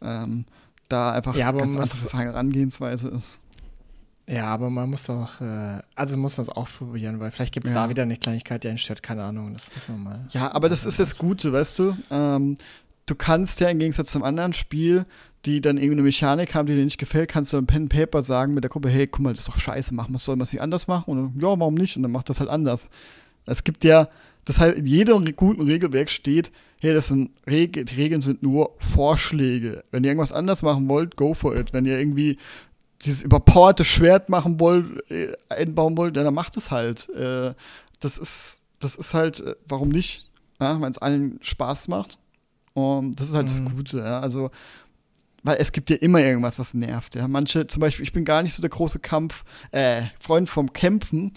ähm, 0.01 0.45
da 0.89 1.11
einfach 1.11 1.35
ja, 1.35 1.51
ganz 1.51 1.77
andere 1.77 2.23
Herangehensweise 2.23 3.09
ist. 3.09 3.39
Ja, 4.29 4.47
aber 4.47 4.69
man 4.69 4.89
muss 4.89 5.09
auch, 5.09 5.39
äh, 5.39 5.79
also 5.95 6.17
muss 6.17 6.35
das 6.35 6.49
auch 6.49 6.67
probieren, 6.69 7.21
weil 7.21 7.31
vielleicht 7.31 7.53
gibt 7.53 7.65
es 7.65 7.73
ja. 7.73 7.83
da 7.83 7.89
wieder 7.89 8.03
eine 8.03 8.17
Kleinigkeit, 8.17 8.63
die 8.63 8.67
einen 8.67 8.77
stört, 8.77 9.01
keine 9.01 9.23
Ahnung, 9.23 9.53
das 9.53 9.73
müssen 9.73 9.95
wir 9.95 10.03
mal. 10.03 10.19
Ja, 10.31 10.51
aber 10.51 10.67
das 10.67 10.85
ist 10.85 10.99
das 10.99 11.17
Gute, 11.17 11.53
weißt 11.53 11.79
du? 11.79 11.97
Ähm, 12.11 12.57
du 13.05 13.15
kannst 13.15 13.61
ja 13.61 13.69
im 13.69 13.79
Gegensatz 13.79 14.11
zum 14.11 14.23
anderen 14.23 14.53
Spiel, 14.53 15.05
die 15.45 15.61
dann 15.61 15.77
irgendwie 15.77 15.93
eine 15.93 16.01
Mechanik 16.01 16.55
haben, 16.55 16.65
die 16.65 16.75
dir 16.75 16.83
nicht 16.83 16.97
gefällt, 16.97 17.29
kannst 17.29 17.53
du 17.53 17.57
im 17.57 17.67
Pen 17.67 17.87
Paper 17.87 18.21
sagen 18.21 18.53
mit 18.53 18.65
der 18.65 18.69
Gruppe, 18.69 18.89
hey, 18.89 19.07
guck 19.07 19.21
mal, 19.21 19.31
das 19.31 19.39
ist 19.39 19.47
doch 19.47 19.59
scheiße, 19.59 19.93
machen 19.93 20.11
wir 20.11 20.17
es, 20.17 20.25
sollen 20.25 20.39
wir 20.39 20.43
es 20.43 20.51
nicht 20.51 20.61
anders 20.61 20.87
machen? 20.87 21.11
Und 21.11 21.17
dann, 21.17 21.41
ja, 21.41 21.57
warum 21.57 21.75
nicht? 21.75 21.95
Und 21.95 22.03
dann 22.03 22.11
macht 22.11 22.29
das 22.29 22.41
halt 22.41 22.49
anders. 22.49 22.89
Es 23.45 23.63
gibt 23.63 23.85
ja, 23.85 24.09
das 24.43 24.59
heißt, 24.59 24.77
in 24.77 24.85
jedem 24.85 25.23
guten 25.37 25.61
Regelwerk 25.61 26.09
steht, 26.09 26.51
hey, 26.79 26.93
das 26.93 27.07
sind 27.07 27.31
Reg 27.47 27.85
die 27.85 27.95
Regeln 27.95 28.21
sind 28.21 28.43
nur 28.43 28.75
Vorschläge. 28.77 29.83
Wenn 29.91 30.03
ihr 30.03 30.11
irgendwas 30.11 30.31
anders 30.31 30.61
machen 30.61 30.87
wollt, 30.89 31.15
go 31.15 31.33
for 31.33 31.55
it. 31.55 31.73
Wenn 31.73 31.85
ihr 31.85 31.99
irgendwie 31.99 32.37
dieses 33.01 33.23
überpowerte 33.23 33.83
Schwert 33.83 34.29
machen 34.29 34.59
wollt, 34.59 35.09
äh, 35.11 35.33
einbauen 35.49 35.97
wollt, 35.97 36.15
dann 36.15 36.33
macht 36.33 36.57
es 36.57 36.71
halt. 36.71 37.09
Äh, 37.09 37.53
das 37.99 38.17
ist, 38.17 38.61
das 38.79 38.95
ist 38.95 39.13
halt, 39.13 39.39
äh, 39.39 39.55
warum 39.67 39.89
nicht? 39.89 40.29
Ja, 40.59 40.79
Wenn 40.81 40.91
es 40.91 40.97
allen 40.97 41.39
Spaß 41.41 41.87
macht. 41.87 42.17
Und 42.73 43.19
das 43.19 43.29
ist 43.29 43.35
halt 43.35 43.49
mhm. 43.51 43.65
das 43.65 43.75
Gute, 43.75 43.97
ja. 43.99 44.19
Also, 44.19 44.51
weil 45.43 45.57
es 45.59 45.71
gibt 45.71 45.89
ja 45.89 45.95
immer 45.97 46.19
irgendwas, 46.19 46.59
was 46.59 46.73
nervt. 46.73 47.15
Ja. 47.15 47.27
Manche, 47.27 47.67
zum 47.67 47.79
Beispiel, 47.79 48.03
ich 48.03 48.13
bin 48.13 48.25
gar 48.25 48.43
nicht 48.43 48.53
so 48.53 48.61
der 48.61 48.69
große 48.69 48.99
Kampf, 48.99 49.43
äh, 49.71 50.03
Freund 50.19 50.49
vom 50.49 50.73
Kämpfen, 50.73 51.31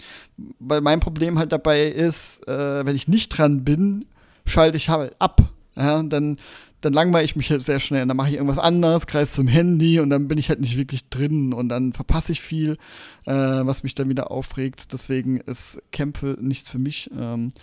weil 0.59 0.81
mein 0.81 0.99
Problem 0.99 1.37
halt 1.37 1.51
dabei 1.51 1.85
ist, 1.85 2.47
äh, 2.47 2.85
wenn 2.85 2.95
ich 2.95 3.07
nicht 3.07 3.29
dran 3.29 3.63
bin, 3.63 4.05
schalte 4.51 4.77
ich 4.77 4.89
halt 4.89 5.15
ab. 5.19 5.41
Ja, 5.75 6.03
dann, 6.03 6.37
dann 6.81 6.93
langweile 6.93 7.23
ich 7.23 7.35
mich 7.35 7.49
halt 7.49 7.61
sehr 7.61 7.79
schnell. 7.79 8.05
Dann 8.05 8.17
mache 8.17 8.29
ich 8.29 8.35
irgendwas 8.35 8.59
anderes, 8.59 9.07
kreis 9.07 9.31
zum 9.31 9.47
Handy 9.47 9.99
und 9.99 10.09
dann 10.09 10.27
bin 10.27 10.37
ich 10.37 10.49
halt 10.49 10.59
nicht 10.59 10.77
wirklich 10.77 11.07
drin 11.09 11.53
und 11.53 11.69
dann 11.69 11.93
verpasse 11.93 12.33
ich 12.33 12.41
viel, 12.41 12.77
äh, 13.25 13.31
was 13.31 13.83
mich 13.83 13.95
dann 13.95 14.09
wieder 14.09 14.31
aufregt. 14.31 14.91
Deswegen 14.91 15.39
ist 15.39 15.81
Kämpfe 15.91 16.37
nichts 16.39 16.69
für 16.69 16.79
mich. 16.79 17.09
Ähm, 17.17 17.53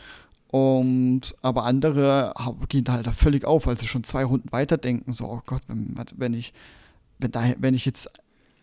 und 0.49 1.35
aber 1.43 1.65
andere 1.65 2.33
gehen 2.69 2.85
da 2.85 2.95
halt 2.95 3.07
da 3.07 3.13
völlig 3.13 3.45
auf, 3.45 3.67
weil 3.67 3.77
sie 3.77 3.87
schon 3.87 4.05
zwei 4.05 4.25
Runden 4.25 4.51
weiterdenken. 4.51 5.13
So, 5.13 5.27
oh 5.27 5.43
Gott, 5.45 5.61
wenn, 5.69 5.95
wenn 6.17 6.33
ich, 6.33 6.55
wenn, 7.19 7.31
da, 7.31 7.45
wenn 7.59 7.75
ich 7.75 7.85
jetzt 7.85 8.09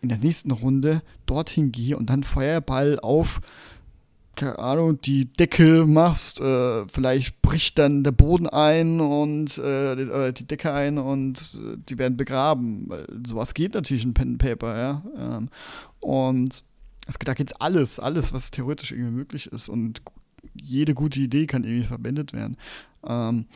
in 0.02 0.08
der 0.08 0.18
nächsten 0.18 0.50
Runde 0.50 1.02
dorthin 1.26 1.70
gehe 1.70 1.96
und 1.96 2.10
dann 2.10 2.24
Feuerball 2.24 2.98
auf, 3.00 3.40
keine 4.36 4.58
Ahnung, 4.58 5.00
die 5.00 5.24
Decke 5.24 5.86
machst, 5.86 6.40
äh, 6.40 6.86
vielleicht 6.88 7.42
bricht 7.42 7.78
dann 7.78 8.04
der 8.04 8.12
Boden 8.12 8.46
ein 8.46 9.00
und 9.00 9.58
äh, 9.58 10.32
die, 10.32 10.46
Decke 10.46 10.72
ein 10.72 10.98
und 10.98 11.38
äh, 11.54 11.76
die 11.88 11.98
werden 11.98 12.16
begraben. 12.16 12.88
Sowas 13.26 13.54
geht 13.54 13.74
natürlich 13.74 14.04
in 14.04 14.14
Pen 14.14 14.32
and 14.32 14.38
Paper, 14.38 14.78
ja. 14.78 15.02
Ähm, 15.16 15.48
und 16.00 16.62
es, 17.06 17.18
da 17.18 17.34
geht 17.34 17.60
alles, 17.60 17.98
alles, 17.98 18.32
was 18.32 18.50
theoretisch 18.50 18.92
irgendwie 18.92 19.12
möglich 19.12 19.46
ist. 19.52 19.68
Und 19.68 20.02
jede 20.54 20.94
gute 20.94 21.20
Idee 21.20 21.46
kann 21.46 21.64
irgendwie 21.64 21.86
verwendet 21.86 22.32
werden. 22.32 22.56
Ähm, 23.06 23.46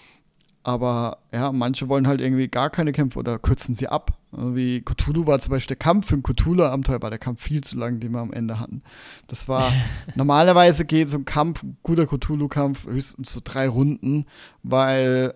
aber 0.63 1.19
ja, 1.33 1.53
manche 1.53 1.89
wollen 1.89 2.07
halt 2.07 2.21
irgendwie 2.21 2.49
gar 2.49 2.71
keine 2.71 2.93
Kämpfe 2.93 3.19
oder 3.19 3.39
kürzen 3.39 3.75
sie 3.75 3.89
ab. 3.89 4.13
Wie 4.33 4.83
Cthulhu 4.83 5.27
war 5.27 5.41
zum 5.41 5.53
Beispiel 5.53 5.77
der 5.77 5.85
Kampf 5.85 6.07
für 6.09 6.15
ein 6.15 6.23
Cthulhu-Abenteuer, 6.23 7.03
war 7.03 7.11
der 7.11 7.19
Kampf 7.19 7.43
viel 7.43 7.63
zu 7.63 7.77
lang, 7.77 7.99
den 7.99 8.13
wir 8.13 8.21
am 8.21 8.33
Ende 8.33 8.61
hatten. 8.61 8.83
Das 9.27 9.49
war, 9.49 9.73
normalerweise 10.15 10.85
geht 10.85 11.09
so 11.09 11.19
ein 11.19 11.25
Kampf, 11.25 11.63
ein 11.63 11.77
guter 11.83 12.07
Cthulhu-Kampf, 12.07 12.87
höchstens 12.87 13.33
so 13.33 13.41
drei 13.43 13.69
Runden, 13.69 14.27
weil 14.63 15.35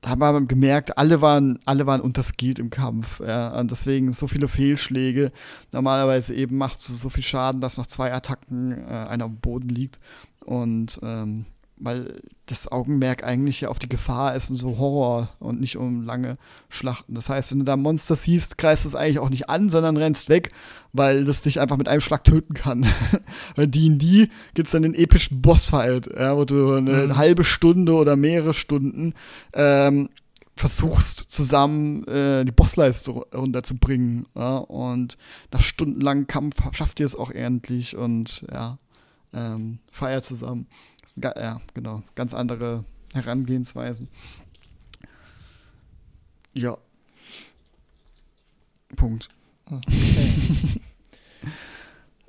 da 0.00 0.10
haben 0.10 0.20
wir 0.20 0.40
gemerkt, 0.46 0.96
alle 0.96 1.20
waren, 1.20 1.58
alle 1.64 1.86
waren 1.86 2.00
unterskillt 2.00 2.58
im 2.58 2.70
Kampf. 2.70 3.20
Ja, 3.20 3.58
und 3.58 3.70
deswegen 3.70 4.12
so 4.12 4.28
viele 4.28 4.48
Fehlschläge. 4.48 5.32
Normalerweise 5.72 6.34
eben 6.34 6.56
macht 6.56 6.80
es 6.80 6.86
so 6.86 7.10
viel 7.10 7.24
Schaden, 7.24 7.60
dass 7.60 7.78
nach 7.78 7.86
zwei 7.86 8.12
Attacken 8.12 8.72
äh, 8.72 8.92
einer 8.92 9.24
am 9.24 9.36
Boden 9.36 9.68
liegt. 9.68 9.98
Und 10.44 11.00
ähm, 11.02 11.46
weil 11.80 12.20
das 12.46 12.70
Augenmerk 12.70 13.24
eigentlich 13.24 13.60
ja 13.60 13.68
auf 13.68 13.78
die 13.78 13.88
Gefahr 13.88 14.34
ist 14.34 14.50
und 14.50 14.56
so 14.56 14.78
Horror 14.78 15.30
und 15.38 15.60
nicht 15.60 15.76
um 15.76 16.02
lange 16.02 16.38
Schlachten. 16.68 17.14
Das 17.14 17.28
heißt, 17.28 17.50
wenn 17.50 17.60
du 17.60 17.64
da 17.64 17.76
Monster 17.76 18.16
siehst, 18.16 18.58
greifst 18.58 18.84
du 18.84 18.88
es 18.88 18.94
eigentlich 18.94 19.18
auch 19.18 19.30
nicht 19.30 19.48
an, 19.48 19.70
sondern 19.70 19.96
rennst 19.96 20.28
weg, 20.28 20.50
weil 20.92 21.24
das 21.24 21.42
dich 21.42 21.60
einfach 21.60 21.76
mit 21.76 21.88
einem 21.88 22.00
Schlag 22.00 22.24
töten 22.24 22.54
kann. 22.54 22.86
Bei 23.56 23.66
D&D 23.66 24.28
gibt 24.54 24.66
es 24.66 24.72
dann 24.72 24.82
den 24.82 24.94
epischen 24.94 25.42
Bossfight, 25.42 26.08
ja, 26.18 26.36
wo 26.36 26.44
du 26.44 26.74
eine 26.74 27.06
mhm. 27.06 27.16
halbe 27.16 27.44
Stunde 27.44 27.94
oder 27.94 28.16
mehrere 28.16 28.54
Stunden 28.54 29.14
ähm, 29.52 30.08
versuchst 30.58 31.30
zusammen 31.30 32.06
äh, 32.08 32.44
die 32.44 32.52
Bossleiste 32.52 33.12
runterzubringen. 33.12 34.26
Ja, 34.34 34.58
und 34.58 35.16
nach 35.52 35.60
stundenlangem 35.60 36.26
Kampf 36.26 36.56
schafft 36.72 37.00
ihr 37.00 37.06
es 37.06 37.16
auch 37.16 37.30
endlich 37.30 37.96
und 37.96 38.44
ja, 38.52 38.78
ähm, 39.32 39.78
feiert 39.90 40.24
zusammen. 40.24 40.66
Ja, 41.22 41.60
genau. 41.74 42.02
Ganz 42.14 42.34
andere 42.34 42.84
Herangehensweisen. 43.12 44.08
Ja. 46.54 46.76
Punkt. 48.96 49.28
Okay. 49.66 50.80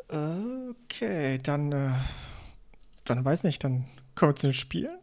okay, 0.70 1.40
dann, 1.42 1.72
äh, 1.72 1.92
dann 3.06 3.24
weiß 3.24 3.44
nicht, 3.44 3.64
dann 3.64 3.86
kommen 4.16 4.32
wir 4.32 4.36
zu 4.36 4.48
den 4.48 4.54
Spielen. 4.54 4.98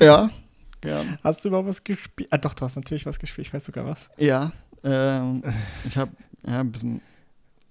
Ja, 0.00 0.30
ja. 0.84 1.04
Hast 1.22 1.44
du 1.44 1.48
überhaupt 1.48 1.68
was 1.68 1.84
gespielt? 1.84 2.28
Ah, 2.32 2.38
doch, 2.38 2.54
du 2.54 2.64
hast 2.64 2.76
natürlich 2.76 3.06
was 3.06 3.18
gespielt, 3.18 3.48
ich 3.48 3.54
weiß 3.54 3.64
sogar 3.64 3.84
was. 3.84 4.08
Ja, 4.16 4.52
ähm, 4.84 5.42
ich 5.84 5.96
habe 5.96 6.12
ja, 6.46 6.60
ein 6.60 6.72
bisschen, 6.72 7.00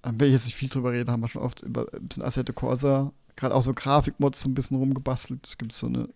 will 0.04 0.28
ich 0.28 0.34
jetzt 0.34 0.46
nicht 0.46 0.56
viel 0.56 0.70
drüber 0.70 0.92
reden, 0.92 1.10
haben 1.10 1.22
wir 1.22 1.30
schon 1.30 1.42
oft 1.42 1.62
über 1.62 1.88
ein 1.94 2.08
bisschen 2.08 2.24
Assetto 2.24 2.54
Corsa 2.54 3.12
gerade 3.42 3.56
auch 3.56 3.64
so 3.64 3.74
Grafikmods 3.74 4.40
so 4.40 4.48
ein 4.48 4.54
bisschen 4.54 4.78
rumgebastelt. 4.78 5.46
Es 5.46 5.58
gibt 5.58 5.74
so 5.74 5.88
eine 5.88 6.08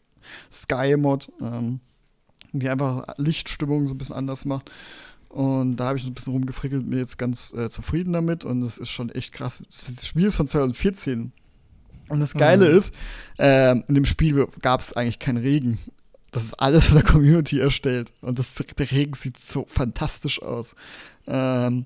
Sky-Mod, 0.53 1.31
ähm, 1.41 1.81
die 2.53 2.69
einfach 2.69 3.05
Lichtstimmung 3.17 3.87
so 3.87 3.93
ein 3.93 3.97
bisschen 3.97 4.15
anders 4.15 4.45
macht. 4.45 4.71
Und 5.29 5.75
da 5.77 5.87
habe 5.87 5.97
ich 5.97 6.05
ein 6.05 6.13
bisschen 6.13 6.31
rumgefrickelt, 6.31 6.85
mir 6.85 6.99
jetzt 6.99 7.17
ganz 7.17 7.53
äh, 7.53 7.69
zufrieden 7.69 8.13
damit. 8.13 8.45
Und 8.45 8.63
es 8.63 8.77
ist 8.77 8.89
schon 8.89 9.09
echt 9.09 9.33
krass. 9.33 9.61
Das 9.67 10.07
Spiel 10.07 10.25
ist 10.25 10.37
von 10.37 10.47
2014. 10.47 11.33
Und 12.07 12.19
das 12.19 12.33
Geile 12.33 12.71
mhm. 12.71 12.77
ist, 12.77 12.93
äh, 13.39 13.71
in 13.71 13.95
dem 13.95 14.05
Spiel 14.05 14.47
gab 14.61 14.79
es 14.79 14.93
eigentlich 14.93 15.19
keinen 15.19 15.37
Regen. 15.37 15.79
Das 16.31 16.43
ist 16.43 16.53
alles 16.53 16.87
von 16.87 16.97
der 16.97 17.05
Community 17.05 17.59
erstellt. 17.59 18.13
Und 18.21 18.39
das, 18.39 18.53
der 18.53 18.91
Regen 18.91 19.13
sieht 19.13 19.37
so 19.37 19.65
fantastisch 19.67 20.41
aus. 20.41 20.75
Ähm, 21.27 21.85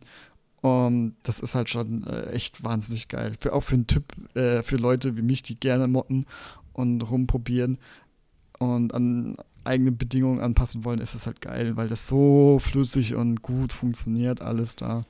und 0.61 1.15
das 1.23 1.39
ist 1.39 1.55
halt 1.55 1.69
schon 1.69 2.05
äh, 2.05 2.31
echt 2.31 2.63
wahnsinnig 2.63 3.07
geil. 3.07 3.33
Für, 3.39 3.53
auch 3.53 3.61
für 3.61 3.75
einen 3.75 3.87
Typ, 3.87 4.05
äh, 4.35 4.61
für 4.63 4.75
Leute 4.75 5.15
wie 5.15 5.21
mich, 5.21 5.41
die 5.41 5.59
gerne 5.59 5.87
motten 5.87 6.25
und 6.73 7.01
rumprobieren 7.01 7.77
und 8.59 8.93
an 8.93 9.37
eigene 9.63 9.91
Bedingungen 9.91 10.41
anpassen 10.41 10.83
wollen, 10.83 10.99
ist 10.99 11.15
es 11.15 11.25
halt 11.25 11.41
geil, 11.41 11.77
weil 11.77 11.87
das 11.87 12.07
so 12.07 12.59
flüssig 12.59 13.15
und 13.15 13.41
gut 13.41 13.71
funktioniert, 13.71 14.41
alles 14.41 14.75
da. 14.75 15.05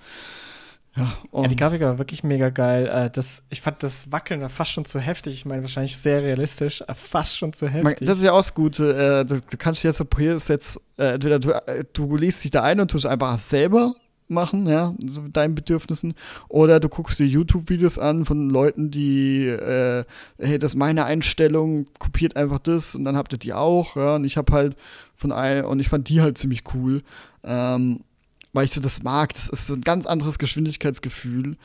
Ja, 0.96 1.14
ja, 1.34 1.48
die 1.48 1.56
Grafik 1.56 1.82
war 1.82 1.98
wirklich 1.98 2.24
mega 2.24 2.50
geil. 2.50 2.88
Äh, 2.88 3.10
das, 3.10 3.44
ich 3.50 3.62
fand 3.62 3.82
das 3.84 4.12
Wackeln 4.12 4.42
da 4.42 4.50
fast 4.50 4.72
schon 4.72 4.86
zu 4.86 5.00
heftig. 5.00 5.34
Ich 5.34 5.46
meine, 5.46 5.62
wahrscheinlich 5.62 5.98
sehr 5.98 6.24
realistisch, 6.24 6.82
aber 6.82 6.96
fast 6.96 7.38
schon 7.38 7.54
zu 7.54 7.68
heftig. 7.68 8.08
Das 8.08 8.18
ist 8.18 8.24
ja 8.24 8.34
auch 8.34 8.40
das 8.40 8.54
Gute. 8.54 9.22
Äh, 9.22 9.26
du 9.26 9.40
kannst 9.58 9.84
jetzt, 9.84 10.04
jetzt 10.50 10.82
äh, 10.98 11.14
entweder 11.14 11.40
du, 11.40 11.54
du 11.94 12.18
liest 12.18 12.44
dich 12.44 12.52
da 12.52 12.64
ein 12.64 12.80
und 12.80 12.92
tust 12.92 13.06
einfach 13.06 13.38
selber 13.38 13.96
machen, 14.30 14.68
ja, 14.68 14.96
so 15.06 15.28
deinen 15.28 15.56
Bedürfnissen. 15.56 16.14
Oder 16.48 16.80
du 16.80 16.90
guckst 16.90 17.20
dir 17.20 17.28
YouTube-Videos 17.28 17.98
an 17.98 18.26
von 18.26 18.50
Leuten, 18.50 18.92
die, 18.92 19.46
äh, 19.48 20.04
hey, 20.38 20.60
das 20.60 20.74
ist 20.74 20.78
meine 20.78 21.06
Einstellung, 21.06 21.88
kopiert 22.00 22.36
einfach 22.36 22.60
das 22.60 22.96
und 22.96 23.06
dann 23.06 23.18
habt 23.18 23.34
ihr 23.34 23.40
die 23.40 23.54
auch, 23.54 23.96
ja. 23.96 24.16
Und 24.16 24.26
ich 24.26 24.38
habe 24.38 24.54
halt 24.54 24.76
von 25.16 25.32
ein, 25.32 25.66
und 25.66 25.80
ich 25.80 25.90
fand 25.90 26.10
die 26.10 26.22
halt 26.22 26.38
ziemlich 26.38 26.64
cool. 26.74 27.02
Ähm, 27.44 28.02
weil 28.54 28.66
ich 28.66 28.74
so 28.74 28.82
das 28.82 29.04
mag, 29.04 29.34
das 29.34 29.50
ist 29.50 29.68
so 29.68 29.76
ein 29.76 29.82
ganz 29.82 30.06
anderes 30.06 30.40
Geschwindigkeitsgefühl, 30.40 31.56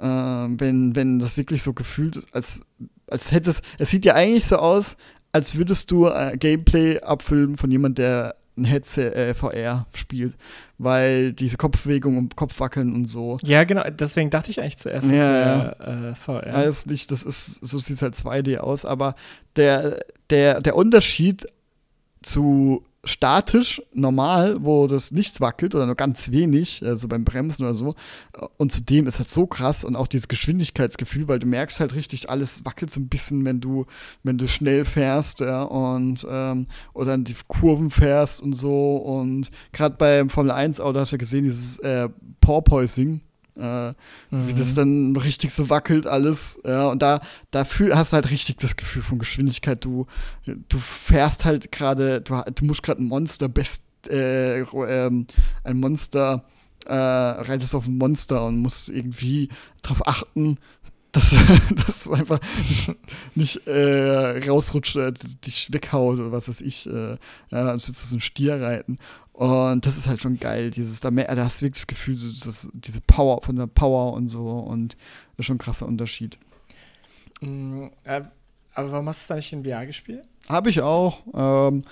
äh, 0.00 0.06
wenn, 0.06 0.96
wenn 0.96 1.18
das 1.18 1.36
wirklich 1.36 1.62
so 1.62 1.72
gefühlt 1.72 2.16
ist, 2.16 2.34
als, 2.34 2.62
als 3.06 3.30
hättest, 3.32 3.62
es 3.78 3.90
sieht 3.90 4.04
ja 4.04 4.14
eigentlich 4.14 4.46
so 4.46 4.56
aus, 4.56 4.96
als 5.32 5.56
würdest 5.56 5.90
du 5.90 6.06
äh, 6.06 6.36
Gameplay 6.36 7.00
abfilmen 7.00 7.56
von 7.56 7.70
jemand, 7.70 7.98
der 7.98 8.36
ein 8.56 8.64
Headset 8.64 9.12
äh, 9.14 9.34
VR 9.34 9.86
spielt, 9.94 10.34
weil 10.78 11.32
diese 11.32 11.56
Kopfbewegung 11.56 12.18
und 12.18 12.36
Kopfwackeln 12.36 12.94
und 12.94 13.06
so. 13.06 13.38
Ja, 13.44 13.64
genau, 13.64 13.82
deswegen 13.90 14.30
dachte 14.30 14.50
ich 14.50 14.60
eigentlich 14.60 14.78
zuerst, 14.78 15.10
ja, 15.10 15.16
wäre 15.16 16.10
äh, 16.10 16.14
VR. 16.14 16.64
Ist 16.64 16.86
nicht, 16.86 17.10
das 17.10 17.22
ist, 17.22 17.54
so 17.64 17.78
sieht 17.78 17.96
es 17.96 18.02
halt 18.02 18.14
2D 18.14 18.58
aus, 18.58 18.84
aber 18.84 19.14
der, 19.56 20.00
der, 20.30 20.60
der 20.60 20.76
Unterschied 20.76 21.46
zu 22.22 22.84
statisch, 23.04 23.82
normal, 23.92 24.58
wo 24.60 24.86
das 24.86 25.10
nichts 25.10 25.40
wackelt 25.40 25.74
oder 25.74 25.86
nur 25.86 25.96
ganz 25.96 26.30
wenig, 26.30 26.84
also 26.84 27.08
beim 27.08 27.24
Bremsen 27.24 27.64
oder 27.64 27.74
so. 27.74 27.94
Und 28.58 28.72
zudem 28.72 29.08
ist 29.08 29.18
halt 29.18 29.28
so 29.28 29.46
krass 29.46 29.84
und 29.84 29.96
auch 29.96 30.06
dieses 30.06 30.28
Geschwindigkeitsgefühl, 30.28 31.26
weil 31.26 31.40
du 31.40 31.46
merkst 31.46 31.80
halt 31.80 31.94
richtig, 31.94 32.30
alles 32.30 32.64
wackelt 32.64 32.92
so 32.92 33.00
ein 33.00 33.08
bisschen, 33.08 33.44
wenn 33.44 33.60
du, 33.60 33.86
wenn 34.22 34.38
du 34.38 34.46
schnell 34.46 34.84
fährst, 34.84 35.40
ja, 35.40 35.62
und 35.62 36.24
ähm, 36.30 36.68
oder 36.94 37.14
in 37.14 37.24
die 37.24 37.36
Kurven 37.48 37.90
fährst 37.90 38.40
und 38.40 38.52
so. 38.52 38.96
Und 38.96 39.50
gerade 39.72 39.96
beim 39.96 40.30
Formel 40.30 40.52
1 40.52 40.80
Auto 40.80 41.00
hast 41.00 41.10
du 41.10 41.16
ja 41.16 41.18
gesehen, 41.18 41.44
dieses 41.44 41.80
äh, 41.80 42.08
Porpoising, 42.40 43.20
äh, 43.56 43.88
mhm. 43.88 43.94
Wie 44.30 44.54
das 44.54 44.74
dann 44.74 45.14
richtig 45.16 45.52
so 45.52 45.68
wackelt 45.68 46.06
alles. 46.06 46.60
Ja, 46.64 46.86
und 46.86 47.02
da, 47.02 47.20
da 47.50 47.66
hast 47.66 48.12
du 48.12 48.14
halt 48.14 48.30
richtig 48.30 48.56
das 48.56 48.76
Gefühl 48.76 49.02
von 49.02 49.18
Geschwindigkeit. 49.18 49.84
Du, 49.84 50.06
du 50.46 50.78
fährst 50.78 51.44
halt 51.44 51.70
gerade, 51.72 52.20
du, 52.20 52.42
du 52.54 52.64
musst 52.64 52.82
gerade 52.82 53.02
ein 53.02 53.08
Monster 53.08 53.48
best, 53.48 53.82
äh, 54.08 54.60
ähm, 54.60 55.26
ein 55.64 55.80
Monster, 55.80 56.44
äh, 56.86 56.94
reitest 56.94 57.74
auf 57.74 57.86
ein 57.86 57.98
Monster 57.98 58.44
und 58.46 58.58
musst 58.58 58.88
irgendwie 58.88 59.50
darauf 59.82 60.06
achten, 60.06 60.58
dass 61.12 61.36
das 61.86 62.08
einfach 62.10 62.40
nicht, 62.68 62.90
nicht 63.34 63.66
äh, 63.66 64.48
rausrutscht, 64.48 64.96
dich 65.44 65.68
weghaut 65.72 66.18
oder 66.18 66.32
was 66.32 66.48
weiß 66.48 66.62
ich, 66.62 66.86
äh, 66.86 67.16
ja, 67.50 67.66
als 67.66 67.86
würdest 67.86 68.04
du 68.04 68.08
so 68.08 68.14
einen 68.14 68.20
Stier 68.22 68.60
reiten. 68.60 68.98
Und 69.32 69.86
das 69.86 69.96
ist 69.96 70.06
halt 70.06 70.20
schon 70.20 70.38
geil, 70.38 70.70
dieses, 70.70 71.00
da, 71.00 71.10
mehr, 71.10 71.34
da 71.34 71.44
hast 71.44 71.60
du 71.60 71.66
wirklich 71.66 71.82
das 71.82 71.86
Gefühl, 71.86 72.18
dass, 72.44 72.68
diese 72.74 73.00
Power, 73.00 73.40
von 73.42 73.56
der 73.56 73.66
Power 73.66 74.12
und 74.12 74.28
so 74.28 74.46
und 74.58 74.92
das 75.32 75.38
ist 75.40 75.46
schon 75.46 75.56
ein 75.56 75.58
krasser 75.58 75.86
Unterschied. 75.86 76.38
Äh, 77.40 78.22
aber 78.74 78.92
warum 78.92 79.08
hast 79.08 79.28
du 79.28 79.32
da 79.32 79.36
nicht 79.36 79.52
in 79.52 79.64
VR 79.64 79.86
gespielt? 79.86 80.24
Habe 80.48 80.70
ich 80.70 80.80
auch. 80.80 81.20
Ähm, 81.34 81.82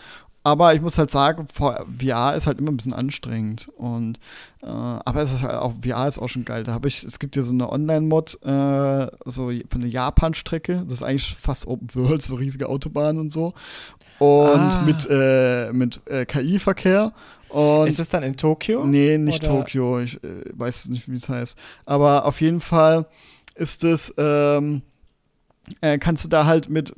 aber 0.43 0.75
ich 0.75 0.81
muss 0.81 0.97
halt 0.97 1.11
sagen, 1.11 1.49
VR 1.49 2.35
ist 2.35 2.47
halt 2.47 2.59
immer 2.59 2.71
ein 2.71 2.77
bisschen 2.77 2.95
anstrengend. 2.95 3.69
Und 3.77 4.19
äh, 4.63 4.67
aber 4.67 5.23
es 5.23 5.33
ist 5.33 5.43
halt 5.43 5.57
auch, 5.57 5.75
VR 5.85 6.09
ist 6.09 6.19
auch 6.19 6.29
schon 6.29 6.47
geil. 6.47 6.65
Da 6.65 6.73
habe 6.73 6.89
ich, 6.89 7.05
es 7.05 7.19
gibt 7.19 7.37
ja 7.37 7.43
so 7.43 7.53
eine 7.53 7.71
Online-Mod, 7.71 8.39
äh, 8.43 9.07
so 9.27 9.53
von 9.69 9.81
der 9.81 9.91
Japan-Strecke. 9.91 10.85
Das 10.89 11.01
ist 11.01 11.03
eigentlich 11.03 11.35
fast 11.35 11.67
Open 11.67 11.89
World, 11.95 12.23
so 12.23 12.37
riesige 12.37 12.69
Autobahnen 12.71 13.21
und 13.21 13.31
so 13.31 13.53
und 14.21 14.29
ah. 14.29 14.83
mit, 14.85 15.09
äh, 15.11 15.73
mit 15.73 16.01
äh, 16.07 16.27
KI-Verkehr. 16.27 17.13
ist 17.87 17.99
es 17.99 18.09
dann 18.11 18.23
in 18.23 18.37
Tokio? 18.37 18.85
Nee, 18.85 19.17
nicht 19.17 19.43
oder? 19.43 19.59
Tokio. 19.59 20.01
Ich 20.01 20.23
äh, 20.23 20.45
weiß 20.53 20.89
nicht, 20.91 21.11
wie 21.11 21.17
es 21.17 21.29
heißt. 21.29 21.59
Aber 21.87 22.27
auf 22.27 22.41
jeden 22.43 22.61
Fall 22.61 23.07
ist 23.55 23.83
es, 23.83 24.13
ähm, 24.19 24.83
äh, 25.81 25.99
kannst 25.99 26.25
du 26.25 26.29
da 26.29 26.45
halt 26.45 26.69
mit 26.69 26.95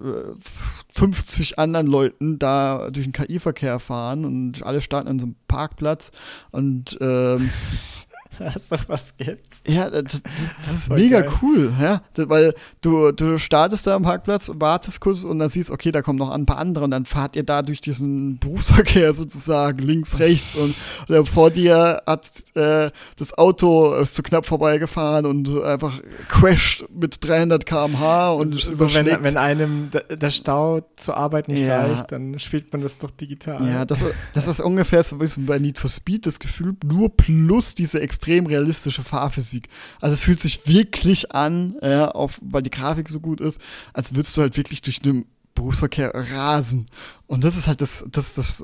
50 0.95 1.53
äh, 1.53 1.55
anderen 1.57 1.87
Leuten 1.87 2.41
da 2.41 2.91
durch 2.91 3.07
den 3.07 3.13
KI-Verkehr 3.13 3.79
fahren 3.79 4.25
und 4.25 4.65
alle 4.65 4.81
starten 4.81 5.09
an 5.09 5.19
so 5.21 5.27
einem 5.27 5.37
Parkplatz 5.47 6.11
und 6.51 6.99
ähm, 7.01 7.51
dass 8.39 8.69
doch 8.69 8.89
was 8.89 9.17
gibt's. 9.17 9.63
Ja, 9.67 9.91
das, 9.91 10.23
das, 10.23 10.23
das 10.57 10.73
ist 10.73 10.91
mega 10.91 11.21
geil. 11.21 11.33
cool, 11.43 11.73
ja. 11.81 12.03
Das, 12.15 12.29
weil 12.29 12.55
du, 12.81 13.13
du 13.13 13.39
startest 13.39 13.87
da 13.87 13.95
am 13.95 14.03
Parkplatz, 14.03 14.51
wartest 14.55 15.01
kurz 15.01 15.25
und 15.25 15.39
dann 15.39 15.49
siehst, 15.49 15.71
okay, 15.71 15.93
da 15.93 16.03
kommen 16.03 16.19
noch 16.19 16.31
ein 16.31 16.47
paar 16.47 16.59
andere 16.59 16.85
und 16.85 16.91
dann 16.91 17.05
fahrt 17.05 17.37
ihr 17.37 17.43
da 17.43 17.63
durch 17.63 17.81
diesen 17.81 18.39
Berufsverkehr 18.39 19.15
sozusagen 19.15 19.79
links, 19.79 20.19
rechts 20.19 20.55
und, 20.55 20.75
und 21.09 21.29
vor 21.29 21.51
dir 21.51 22.03
hat 22.07 22.31
äh, 22.55 22.91
das 23.17 23.37
Auto 23.37 23.95
ist 23.95 24.15
zu 24.15 24.23
knapp 24.23 24.47
vorbeigefahren 24.47 25.27
und 25.27 25.63
einfach 25.63 26.01
crasht 26.29 26.85
mit 26.95 27.25
300 27.25 27.67
km/h 27.67 28.33
und 28.33 28.51
so, 28.55 28.73
so 28.73 28.95
wenn, 28.95 29.07
wenn 29.07 29.37
einem 29.37 29.91
der 30.11 30.31
Stau 30.31 30.81
zur 30.97 31.17
Arbeit 31.17 31.49
nicht 31.49 31.61
ja. 31.61 31.85
reicht, 31.85 32.13
dann 32.13 32.39
spielt 32.39 32.73
man 32.73 32.83
das 32.83 32.99
doch 32.99 33.11
digital. 33.11 33.67
Ja, 33.67 33.85
das, 33.85 34.03
das 34.35 34.47
ist 34.47 34.61
ungefähr 34.61 35.03
so 35.03 35.21
wie 35.21 35.41
bei 35.43 35.59
Need 35.59 35.79
for 35.79 35.91
Speed 35.91 36.27
das 36.27 36.39
Gefühl, 36.39 36.75
nur 36.85 37.15
plus 37.15 37.75
diese 37.75 38.01
extrem 38.01 38.22
extrem 38.23 38.47
realistische 38.47 39.03
Fahrphysik. 39.03 39.69
Also 40.01 40.15
es 40.15 40.23
fühlt 40.23 40.39
sich 40.39 40.67
wirklich 40.69 41.33
an, 41.33 41.77
ja, 41.83 42.09
auf, 42.09 42.39
weil 42.41 42.63
die 42.63 42.71
Grafik 42.71 43.09
so 43.09 43.19
gut 43.19 43.41
ist, 43.41 43.61
als 43.93 44.15
würdest 44.15 44.37
du 44.37 44.43
halt 44.43 44.57
wirklich 44.57 44.81
durch 44.81 45.01
den 45.01 45.27
Berufsverkehr 45.57 46.13
rasen. 46.15 46.87
Und 47.27 47.43
das 47.43 47.57
ist 47.57 47.67
halt 47.67 47.81
das, 47.81 48.05
das, 48.11 48.35
das 48.35 48.63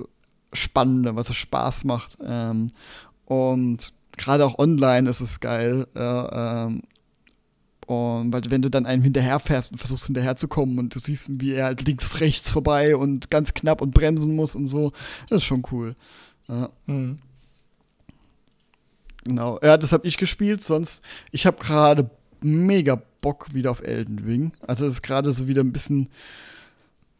Spannende, 0.53 1.16
was 1.16 1.29
es 1.29 1.37
Spaß 1.37 1.85
macht. 1.85 2.18
Ähm, 2.25 2.68
und 3.25 3.92
gerade 4.16 4.47
auch 4.47 4.59
online 4.59 5.11
ist 5.11 5.21
es 5.21 5.40
geil. 5.40 5.88
Äh, 5.97 6.01
ähm, 6.01 6.83
und 7.87 8.33
weil 8.33 8.42
wenn 8.49 8.62
du 8.62 8.71
dann 8.71 8.87
einem 8.87 9.03
hinterherfährst 9.03 9.73
und 9.73 9.79
versuchst 9.79 10.07
hinterherzukommen 10.07 10.79
und 10.79 10.94
du 10.94 11.01
siehst, 11.01 11.40
wie 11.40 11.55
er 11.55 11.64
halt 11.64 11.85
links, 11.85 12.21
rechts 12.21 12.51
vorbei 12.51 12.94
und 12.94 13.29
ganz 13.31 13.55
knapp 13.55 13.83
und 13.83 13.92
bremsen 13.92 14.37
muss 14.37 14.55
und 14.55 14.66
so, 14.66 14.92
das 15.29 15.38
ist 15.38 15.44
schon 15.44 15.64
cool. 15.73 15.97
Ja. 16.49 16.71
Mhm. 16.87 17.18
Genau, 19.28 19.58
ja, 19.62 19.76
das 19.76 19.92
habe 19.92 20.08
ich 20.08 20.16
gespielt. 20.16 20.62
Sonst, 20.62 21.02
ich 21.30 21.46
habe 21.46 21.58
gerade 21.58 22.10
mega 22.40 23.00
Bock 23.20 23.52
wieder 23.52 23.70
auf 23.70 23.82
Elden 23.82 24.18
Ring. 24.20 24.52
Also 24.66 24.86
es 24.86 24.94
ist 24.94 25.02
gerade 25.02 25.32
so 25.32 25.46
wieder 25.46 25.62
ein 25.62 25.72
bisschen 25.72 26.08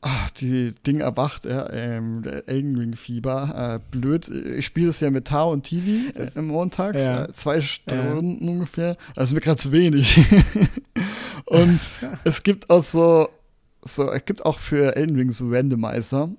ach, 0.01 0.31
die 0.31 0.71
Ding 0.87 1.01
erwacht, 1.01 1.45
ja, 1.45 1.69
ähm, 1.73 2.23
Elden 2.47 2.77
Ring 2.79 2.95
Fieber. 2.95 3.81
Äh, 3.83 3.91
blöd. 3.91 4.29
Ich 4.29 4.67
spiele 4.67 4.89
es 4.89 5.01
ja 5.01 5.11
mit 5.11 5.27
Tau 5.27 5.53
und 5.53 5.65
TV 5.65 6.11
äh, 6.19 6.41
montags, 6.41 7.03
ja. 7.03 7.25
äh, 7.25 7.33
zwei 7.33 7.61
Stunden 7.61 8.45
ja. 8.45 8.51
ungefähr. 8.51 8.97
Also 9.17 9.35
mir 9.35 9.41
gerade 9.41 9.59
zu 9.59 9.73
wenig. 9.73 10.19
und 11.47 11.81
es 12.25 12.43
gibt 12.43 12.71
auch 12.71 12.83
so, 12.83 13.29
so, 13.83 14.11
es 14.11 14.25
gibt 14.25 14.47
auch 14.47 14.59
für 14.59 14.97
Elden 14.97 15.17
Ring 15.17 15.31
so 15.31 15.51
Randomizer. 15.51 16.31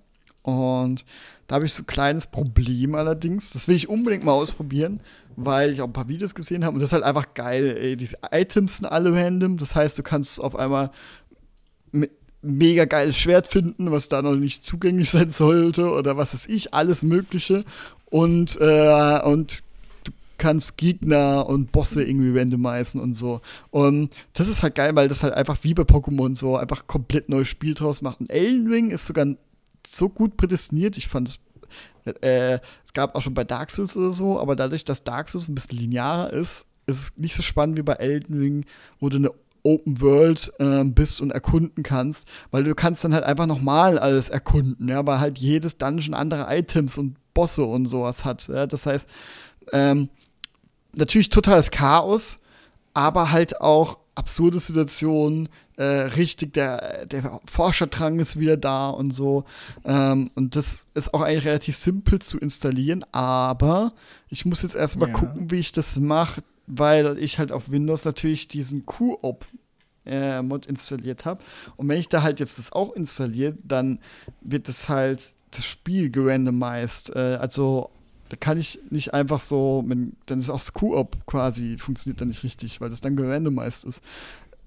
Und 0.41 1.05
da 1.47 1.55
habe 1.55 1.65
ich 1.65 1.73
so 1.73 1.83
ein 1.83 1.87
kleines 1.87 2.27
Problem 2.27 2.95
allerdings. 2.95 3.51
Das 3.51 3.67
will 3.67 3.75
ich 3.75 3.89
unbedingt 3.89 4.23
mal 4.23 4.31
ausprobieren 4.31 5.01
weil 5.45 5.71
ich 5.71 5.81
auch 5.81 5.87
ein 5.87 5.93
paar 5.93 6.07
Videos 6.07 6.35
gesehen 6.35 6.65
habe 6.65 6.75
und 6.75 6.79
das 6.81 6.89
ist 6.89 6.93
halt 6.93 7.03
einfach 7.03 7.33
geil. 7.33 7.77
Ey. 7.77 7.95
Diese 7.95 8.17
Items 8.31 8.77
sind 8.77 8.85
alle 8.85 9.13
random, 9.13 9.57
das 9.57 9.75
heißt, 9.75 9.97
du 9.97 10.03
kannst 10.03 10.39
auf 10.39 10.55
einmal 10.55 10.91
mit 11.91 12.11
mega 12.41 12.85
geiles 12.85 13.17
Schwert 13.17 13.47
finden, 13.47 13.91
was 13.91 14.09
da 14.09 14.21
noch 14.21 14.35
nicht 14.35 14.63
zugänglich 14.63 15.09
sein 15.11 15.31
sollte 15.31 15.91
oder 15.91 16.17
was 16.17 16.33
weiß 16.33 16.47
ich, 16.47 16.73
alles 16.73 17.03
Mögliche 17.03 17.65
und 18.05 18.57
äh, 18.61 19.21
und 19.23 19.63
du 20.03 20.11
kannst 20.37 20.77
Gegner 20.77 21.47
und 21.47 21.71
Bosse 21.71 22.03
irgendwie 22.03 22.37
randomisieren 22.37 23.01
und 23.01 23.13
so. 23.13 23.41
Und 23.71 24.15
das 24.33 24.47
ist 24.47 24.63
halt 24.63 24.75
geil, 24.75 24.95
weil 24.95 25.07
das 25.07 25.23
halt 25.23 25.33
einfach 25.33 25.57
wie 25.63 25.73
bei 25.73 25.83
Pokémon 25.83 26.35
so 26.35 26.57
einfach 26.57 26.87
komplett 26.87 27.29
neues 27.29 27.47
Spiel 27.47 27.73
draus 27.73 28.01
macht. 28.01 28.21
Und 28.21 28.29
Elden 28.29 28.71
Ring 28.71 28.91
ist 28.91 29.05
sogar 29.05 29.27
so 29.85 30.09
gut 30.09 30.37
prädestiniert. 30.37 30.97
Ich 30.97 31.07
fand 31.07 31.27
es 31.27 31.39
äh, 32.21 32.59
es 32.85 32.93
gab 32.93 33.15
auch 33.15 33.21
schon 33.21 33.33
bei 33.33 33.43
Dark 33.43 33.71
Souls 33.71 33.95
oder 33.95 34.11
so, 34.11 34.39
aber 34.39 34.55
dadurch, 34.55 34.85
dass 34.85 35.03
Dark 35.03 35.29
Souls 35.29 35.47
ein 35.47 35.55
bisschen 35.55 35.77
linearer 35.77 36.31
ist, 36.31 36.65
ist 36.87 36.97
es 36.97 37.17
nicht 37.17 37.35
so 37.35 37.41
spannend 37.41 37.77
wie 37.77 37.83
bei 37.83 37.93
Elden 37.93 38.39
Ring, 38.39 38.65
wo 38.99 39.09
du 39.09 39.17
eine 39.17 39.31
Open 39.63 40.01
World 40.01 40.51
äh, 40.59 40.83
bist 40.83 41.21
und 41.21 41.31
erkunden 41.31 41.83
kannst, 41.83 42.27
weil 42.51 42.63
du 42.63 42.73
kannst 42.75 43.03
dann 43.03 43.13
halt 43.13 43.23
einfach 43.23 43.45
nochmal 43.45 43.99
alles 43.99 44.29
erkunden, 44.29 44.87
ja, 44.87 45.05
weil 45.05 45.19
halt 45.19 45.37
jedes 45.37 45.77
Dungeon 45.77 46.13
andere 46.13 46.47
Items 46.49 46.97
und 46.97 47.15
Bosse 47.33 47.63
und 47.63 47.85
sowas 47.85 48.25
hat. 48.25 48.47
Ja? 48.47 48.65
Das 48.65 48.85
heißt, 48.85 49.07
ähm, 49.71 50.09
natürlich 50.95 51.29
totales 51.29 51.71
Chaos, 51.71 52.39
aber 52.93 53.31
halt 53.31 53.61
auch 53.61 53.99
absurde 54.19 54.59
Situationen, 54.59 55.47
äh, 55.77 55.83
richtig, 55.83 56.53
der, 56.53 57.05
der 57.05 57.39
Forscherdrang 57.45 58.19
ist 58.19 58.37
wieder 58.37 58.57
da 58.57 58.89
und 58.89 59.11
so. 59.11 59.45
Ähm, 59.85 60.29
und 60.35 60.57
das 60.57 60.87
ist 60.93 61.13
auch 61.13 61.21
eigentlich 61.21 61.45
relativ 61.45 61.77
simpel 61.77 62.19
zu 62.19 62.37
installieren, 62.37 63.05
aber 63.13 63.93
ich 64.27 64.45
muss 64.45 64.61
jetzt 64.61 64.75
erstmal 64.75 65.07
ja. 65.07 65.13
gucken, 65.13 65.49
wie 65.51 65.59
ich 65.59 65.71
das 65.71 65.97
mache, 65.97 66.43
weil 66.67 67.17
ich 67.17 67.39
halt 67.39 67.53
auf 67.53 67.71
Windows 67.71 68.03
natürlich 68.03 68.49
diesen 68.49 68.85
Q-Op 68.85 69.45
äh, 70.05 70.41
Mod 70.41 70.65
installiert 70.65 71.23
habe. 71.23 71.41
Und 71.77 71.87
wenn 71.87 71.99
ich 71.99 72.09
da 72.09 72.21
halt 72.21 72.41
jetzt 72.41 72.57
das 72.57 72.73
auch 72.73 72.93
installiere, 72.93 73.55
dann 73.63 73.99
wird 74.41 74.67
das 74.67 74.89
halt 74.89 75.23
das 75.51 75.65
Spiel 75.65 76.11
gerandomized. 76.11 77.15
Äh, 77.15 77.37
also 77.39 77.89
da 78.29 78.37
kann 78.37 78.57
ich 78.59 78.79
nicht 78.89 79.13
einfach 79.13 79.41
so, 79.41 79.83
mit, 79.85 80.13
dann 80.27 80.39
ist 80.39 80.49
auch 80.49 80.59
das 80.59 80.73
Q-Op 80.73 81.25
quasi, 81.25 81.77
funktioniert 81.77 82.21
dann 82.21 82.29
nicht 82.29 82.43
richtig, 82.43 82.79
weil 82.79 82.89
das 82.89 83.01
dann 83.01 83.15
gerandomized 83.15 83.85
ist. 83.85 84.03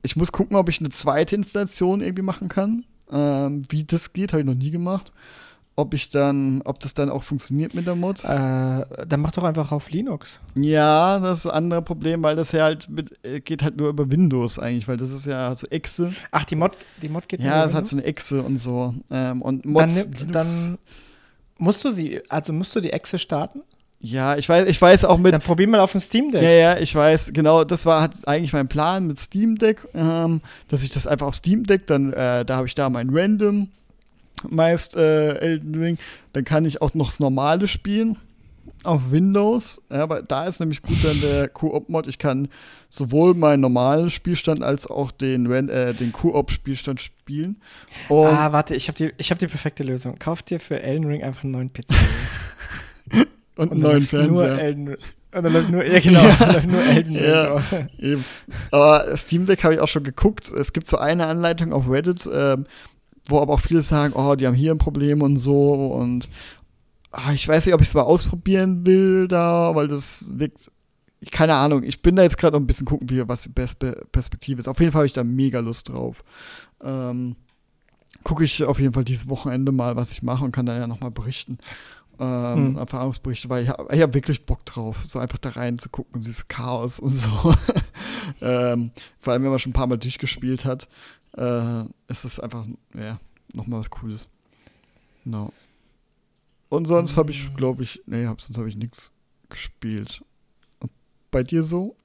Ich 0.02 0.16
muss 0.16 0.32
gucken, 0.32 0.56
ob 0.56 0.68
ich 0.68 0.80
eine 0.80 0.90
zweite 0.90 1.36
Installation 1.36 2.00
irgendwie 2.00 2.22
machen 2.22 2.48
kann. 2.48 2.84
Ähm, 3.10 3.62
wie 3.68 3.84
das 3.84 4.12
geht, 4.12 4.32
habe 4.32 4.40
ich 4.40 4.46
noch 4.46 4.54
nie 4.54 4.72
gemacht. 4.72 5.12
Ob 5.74 5.94
ich 5.94 6.10
dann, 6.10 6.60
ob 6.64 6.80
das 6.80 6.92
dann 6.92 7.08
auch 7.08 7.22
funktioniert 7.22 7.72
mit 7.72 7.86
der 7.86 7.94
Mod. 7.94 8.24
Äh, 8.24 8.28
dann 8.28 9.20
mach 9.20 9.32
doch 9.32 9.44
einfach 9.44 9.72
auf 9.72 9.90
Linux. 9.90 10.40
Ja, 10.54 11.18
das 11.18 11.40
ist 11.40 11.46
ein 11.46 11.52
anderes 11.52 11.84
Problem, 11.84 12.22
weil 12.22 12.36
das 12.36 12.52
ja 12.52 12.64
halt 12.64 12.90
mit, 12.90 13.24
äh, 13.24 13.40
geht 13.40 13.62
halt 13.62 13.76
nur 13.78 13.88
über 13.88 14.10
Windows 14.10 14.58
eigentlich, 14.58 14.86
weil 14.86 14.98
das 14.98 15.10
ist 15.10 15.24
ja 15.24 15.54
so 15.54 15.66
Exe. 15.68 16.12
Ach, 16.30 16.44
die 16.44 16.56
Mod, 16.56 16.76
die 17.00 17.08
Mod 17.08 17.26
geht 17.28 17.40
Ja, 17.40 17.64
es 17.64 17.74
hat 17.74 17.86
so 17.86 17.96
eine 17.96 18.04
Exe 18.04 18.42
und 18.42 18.58
so. 18.58 18.94
Ähm, 19.10 19.40
und 19.40 19.64
Mods, 19.64 20.10
dann, 20.10 20.32
dann 20.32 20.78
musst 21.62 21.84
du 21.84 21.90
sie, 21.90 22.20
also 22.28 22.52
musst 22.52 22.74
du 22.74 22.80
die 22.80 22.92
Exe 22.92 23.18
starten? 23.18 23.62
Ja, 24.00 24.36
ich 24.36 24.48
weiß, 24.48 24.68
ich 24.68 24.82
weiß 24.82 25.04
auch 25.04 25.16
mit. 25.18 25.32
Dann 25.32 25.40
probier 25.40 25.68
mal 25.68 25.78
auf 25.78 25.92
dem 25.92 26.00
Steam 26.00 26.32
Deck. 26.32 26.42
Ja, 26.42 26.50
ja, 26.50 26.76
ich 26.78 26.92
weiß, 26.92 27.32
genau, 27.32 27.62
das 27.62 27.86
war 27.86 28.02
hat 28.02 28.12
eigentlich 28.26 28.52
mein 28.52 28.66
Plan 28.66 29.06
mit 29.06 29.20
Steam 29.20 29.56
Deck, 29.56 29.86
ähm, 29.94 30.40
dass 30.68 30.82
ich 30.82 30.90
das 30.90 31.06
einfach 31.06 31.28
auf 31.28 31.36
Steam 31.36 31.64
Deck, 31.64 31.86
dann, 31.86 32.12
äh, 32.12 32.44
da 32.44 32.56
habe 32.56 32.66
ich 32.66 32.74
da 32.74 32.90
mein 32.90 33.10
Random, 33.12 33.68
meist 34.48 34.96
äh, 34.96 35.34
Elden 35.38 35.74
Ring, 35.76 35.98
dann 36.32 36.44
kann 36.44 36.64
ich 36.64 36.82
auch 36.82 36.94
noch 36.94 37.06
das 37.06 37.20
normale 37.20 37.68
spielen 37.68 38.18
auf 38.84 39.10
Windows, 39.10 39.80
ja, 39.90 40.02
aber 40.02 40.22
da 40.22 40.46
ist 40.46 40.60
nämlich 40.60 40.82
gut 40.82 40.96
dann 41.04 41.20
der 41.20 41.48
Koop-Mod. 41.48 42.06
Ich 42.06 42.18
kann 42.18 42.48
sowohl 42.90 43.34
meinen 43.34 43.60
normalen 43.60 44.10
Spielstand 44.10 44.62
als 44.62 44.86
auch 44.86 45.10
den, 45.10 45.50
äh, 45.50 45.94
den 45.94 46.12
Koop-Spielstand 46.12 47.00
spielen. 47.00 47.60
Und 48.08 48.26
ah, 48.26 48.52
warte, 48.52 48.74
ich 48.74 48.88
habe 48.88 48.96
die, 48.96 49.24
hab 49.24 49.38
die 49.38 49.46
perfekte 49.46 49.82
Lösung. 49.82 50.18
Kauf 50.18 50.42
dir 50.42 50.60
für 50.60 50.82
Elden 50.82 51.06
Ring 51.06 51.22
einfach 51.22 51.44
einen 51.44 51.52
neuen 51.52 51.72
PC. 51.72 51.86
Und, 53.56 53.70
einen 53.70 53.80
neuen 53.80 54.02
Fernseher. 54.02 54.30
Nur 54.30 54.58
Elden, 54.58 54.96
oder 55.36 55.62
nur, 55.62 55.84
ja, 55.84 56.00
genau, 56.00 56.22
ja, 56.22 56.62
nur 56.66 56.82
Elden 56.82 57.16
Ring. 57.16 57.24
Ja, 57.24 57.62
eben. 57.98 58.24
Aber 58.70 59.16
Steam 59.16 59.46
Deck 59.46 59.64
habe 59.64 59.74
ich 59.74 59.80
auch 59.80 59.88
schon 59.88 60.04
geguckt. 60.04 60.50
Es 60.50 60.72
gibt 60.72 60.86
so 60.86 60.98
eine 60.98 61.26
Anleitung 61.26 61.72
auf 61.72 61.88
Reddit, 61.88 62.28
ähm, 62.32 62.64
wo 63.26 63.40
aber 63.40 63.54
auch 63.54 63.60
viele 63.60 63.82
sagen, 63.82 64.14
oh, 64.14 64.34
die 64.34 64.46
haben 64.46 64.54
hier 64.54 64.72
ein 64.72 64.78
Problem 64.78 65.22
und 65.22 65.36
so. 65.36 65.72
Und 65.72 66.28
ach, 67.12 67.32
ich 67.32 67.46
weiß 67.46 67.66
nicht, 67.66 67.74
ob 67.74 67.80
ich 67.80 67.88
es 67.88 67.94
mal 67.94 68.02
ausprobieren 68.02 68.84
will 68.86 69.28
da, 69.28 69.74
weil 69.74 69.88
das 69.88 70.30
wirkt. 70.32 70.70
Keine 71.30 71.54
Ahnung, 71.54 71.84
ich 71.84 72.02
bin 72.02 72.16
da 72.16 72.24
jetzt 72.24 72.36
gerade 72.36 72.56
noch 72.56 72.60
ein 72.60 72.66
bisschen 72.66 72.86
gucken, 72.86 73.08
wie, 73.08 73.28
was 73.28 73.44
die 73.44 73.48
beste 73.48 74.04
Perspektive 74.10 74.58
ist. 74.58 74.66
Auf 74.66 74.80
jeden 74.80 74.90
Fall 74.90 75.00
habe 75.00 75.06
ich 75.06 75.12
da 75.12 75.22
mega 75.22 75.60
Lust 75.60 75.88
drauf. 75.88 76.24
Ähm, 76.82 77.36
Gucke 78.24 78.44
ich 78.44 78.64
auf 78.64 78.80
jeden 78.80 78.92
Fall 78.92 79.04
dieses 79.04 79.28
Wochenende 79.28 79.72
mal, 79.72 79.94
was 79.96 80.12
ich 80.12 80.22
mache 80.22 80.44
und 80.44 80.52
kann 80.52 80.66
dann 80.66 80.80
ja 80.80 80.86
nochmal 80.86 81.10
berichten 81.10 81.58
ähm, 82.22 82.56
hm. 82.56 82.78
Erfahrungsberichte, 82.78 83.48
weil 83.48 83.64
ich 83.64 83.68
habe 83.68 84.00
hab 84.00 84.14
wirklich 84.14 84.46
Bock 84.46 84.64
drauf, 84.64 85.04
so 85.04 85.18
einfach 85.18 85.38
da 85.38 85.50
rein 85.50 85.78
zu 85.78 85.88
gucken, 85.88 86.20
dieses 86.20 86.48
Chaos 86.48 87.00
und 87.00 87.10
so. 87.10 87.54
ähm, 88.40 88.92
vor 89.18 89.32
allem, 89.32 89.42
wenn 89.42 89.50
man 89.50 89.58
schon 89.58 89.70
ein 89.70 89.74
paar 89.74 89.86
Mal 89.86 89.98
durchgespielt 89.98 90.64
hat, 90.64 90.88
äh, 91.36 91.82
ist 92.08 92.24
es 92.24 92.38
einfach, 92.38 92.66
ja, 92.94 93.18
nochmal 93.52 93.80
was 93.80 93.90
Cooles. 93.90 94.28
No. 95.24 95.52
Und 96.72 96.86
sonst 96.86 97.18
habe 97.18 97.32
ich, 97.32 97.48
hm. 97.48 97.54
glaube 97.54 97.82
ich, 97.82 98.02
nee, 98.06 98.26
hab, 98.26 98.40
sonst 98.40 98.56
habe 98.56 98.66
ich 98.66 98.76
nichts 98.76 99.12
gespielt. 99.50 100.24
Und 100.80 100.90
bei 101.30 101.42
dir 101.42 101.64
so? 101.64 101.96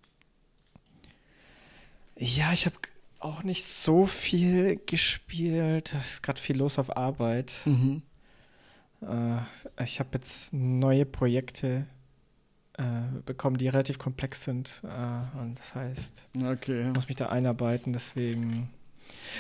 Ja, 2.17 2.51
ich 2.51 2.65
habe 2.65 2.75
auch 3.19 3.43
nicht 3.43 3.63
so 3.63 4.05
viel 4.05 4.81
gespielt. 4.85 5.95
Es 5.97 6.15
ist 6.15 6.23
gerade 6.23 6.41
viel 6.41 6.57
los 6.57 6.79
auf 6.79 6.97
Arbeit. 6.97 7.53
Mhm. 7.63 8.01
Äh, 8.99 9.37
ich 9.81 10.01
habe 10.01 10.09
jetzt 10.15 10.51
neue 10.51 11.05
Projekte 11.05 11.87
äh, 12.73 12.83
bekommen, 13.25 13.55
die 13.55 13.69
relativ 13.69 13.99
komplex 13.99 14.43
sind. 14.43 14.81
Äh, 14.83 15.39
und 15.39 15.57
das 15.57 15.75
heißt, 15.75 16.27
okay. 16.43 16.89
ich 16.89 16.93
muss 16.93 17.07
mich 17.07 17.15
da 17.15 17.29
einarbeiten, 17.29 17.93
deswegen. 17.93 18.69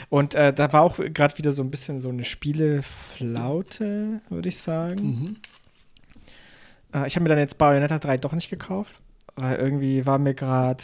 Und 0.09 0.35
äh, 0.35 0.53
da 0.53 0.71
war 0.73 0.83
auch 0.83 0.97
gerade 0.97 1.37
wieder 1.37 1.51
so 1.51 1.63
ein 1.63 1.71
bisschen 1.71 1.99
so 1.99 2.09
eine 2.09 2.23
Spieleflaute, 2.23 4.21
würde 4.29 4.49
ich 4.49 4.57
sagen. 4.57 5.03
Mhm. 5.03 5.35
Äh, 6.93 7.07
ich 7.07 7.15
habe 7.15 7.23
mir 7.23 7.29
dann 7.29 7.39
jetzt 7.39 7.57
Bayonetta 7.57 7.99
3 7.99 8.17
doch 8.17 8.33
nicht 8.33 8.49
gekauft, 8.49 8.93
weil 9.35 9.57
irgendwie 9.57 10.05
war 10.05 10.19
mir 10.19 10.33
gerade 10.33 10.83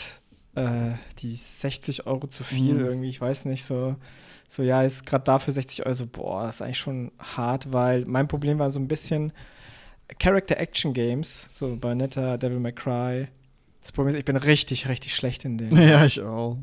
äh, 0.55 0.91
die 1.19 1.35
60 1.35 2.07
Euro 2.07 2.27
zu 2.27 2.43
viel, 2.43 2.75
mhm. 2.75 2.85
irgendwie, 2.85 3.09
ich 3.09 3.21
weiß 3.21 3.45
nicht, 3.45 3.63
so 3.63 3.95
so, 4.53 4.61
ja, 4.61 4.83
ist 4.83 5.05
gerade 5.05 5.23
dafür 5.23 5.51
60 5.51 5.85
Euro, 5.85 5.95
so, 5.95 6.05
boah, 6.05 6.43
das 6.43 6.55
ist 6.55 6.61
eigentlich 6.61 6.77
schon 6.77 7.11
hart, 7.17 7.73
weil 7.73 8.05
mein 8.05 8.27
Problem 8.27 8.59
war 8.59 8.69
so 8.69 8.79
ein 8.79 8.87
bisschen 8.87 9.33
Character-Action-Games, 10.19 11.49
so 11.51 11.75
Bayonetta, 11.75 12.37
Devil 12.37 12.59
May 12.59 12.71
Cry. 12.71 13.27
Das 13.81 13.91
Problem 13.91 14.13
ist, 14.13 14.19
ich 14.19 14.25
bin 14.25 14.35
richtig, 14.35 14.87
richtig 14.87 15.15
schlecht 15.15 15.43
in 15.43 15.57
denen. 15.57 15.75
Ja, 15.89 16.05
ich 16.05 16.21
auch. 16.21 16.57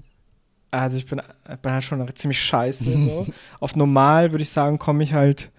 Also 0.71 0.97
ich 0.97 1.07
bin, 1.07 1.21
bin 1.63 1.73
halt 1.73 1.85
schon 1.85 2.15
ziemlich 2.15 2.41
scheiße. 2.41 2.85
so. 2.85 3.27
Auf 3.61 3.77
normal 3.77 4.33
würde 4.33 4.43
ich 4.43 4.51
sagen, 4.51 4.79
komme 4.79 5.03
ich 5.03 5.13
halt 5.13 5.51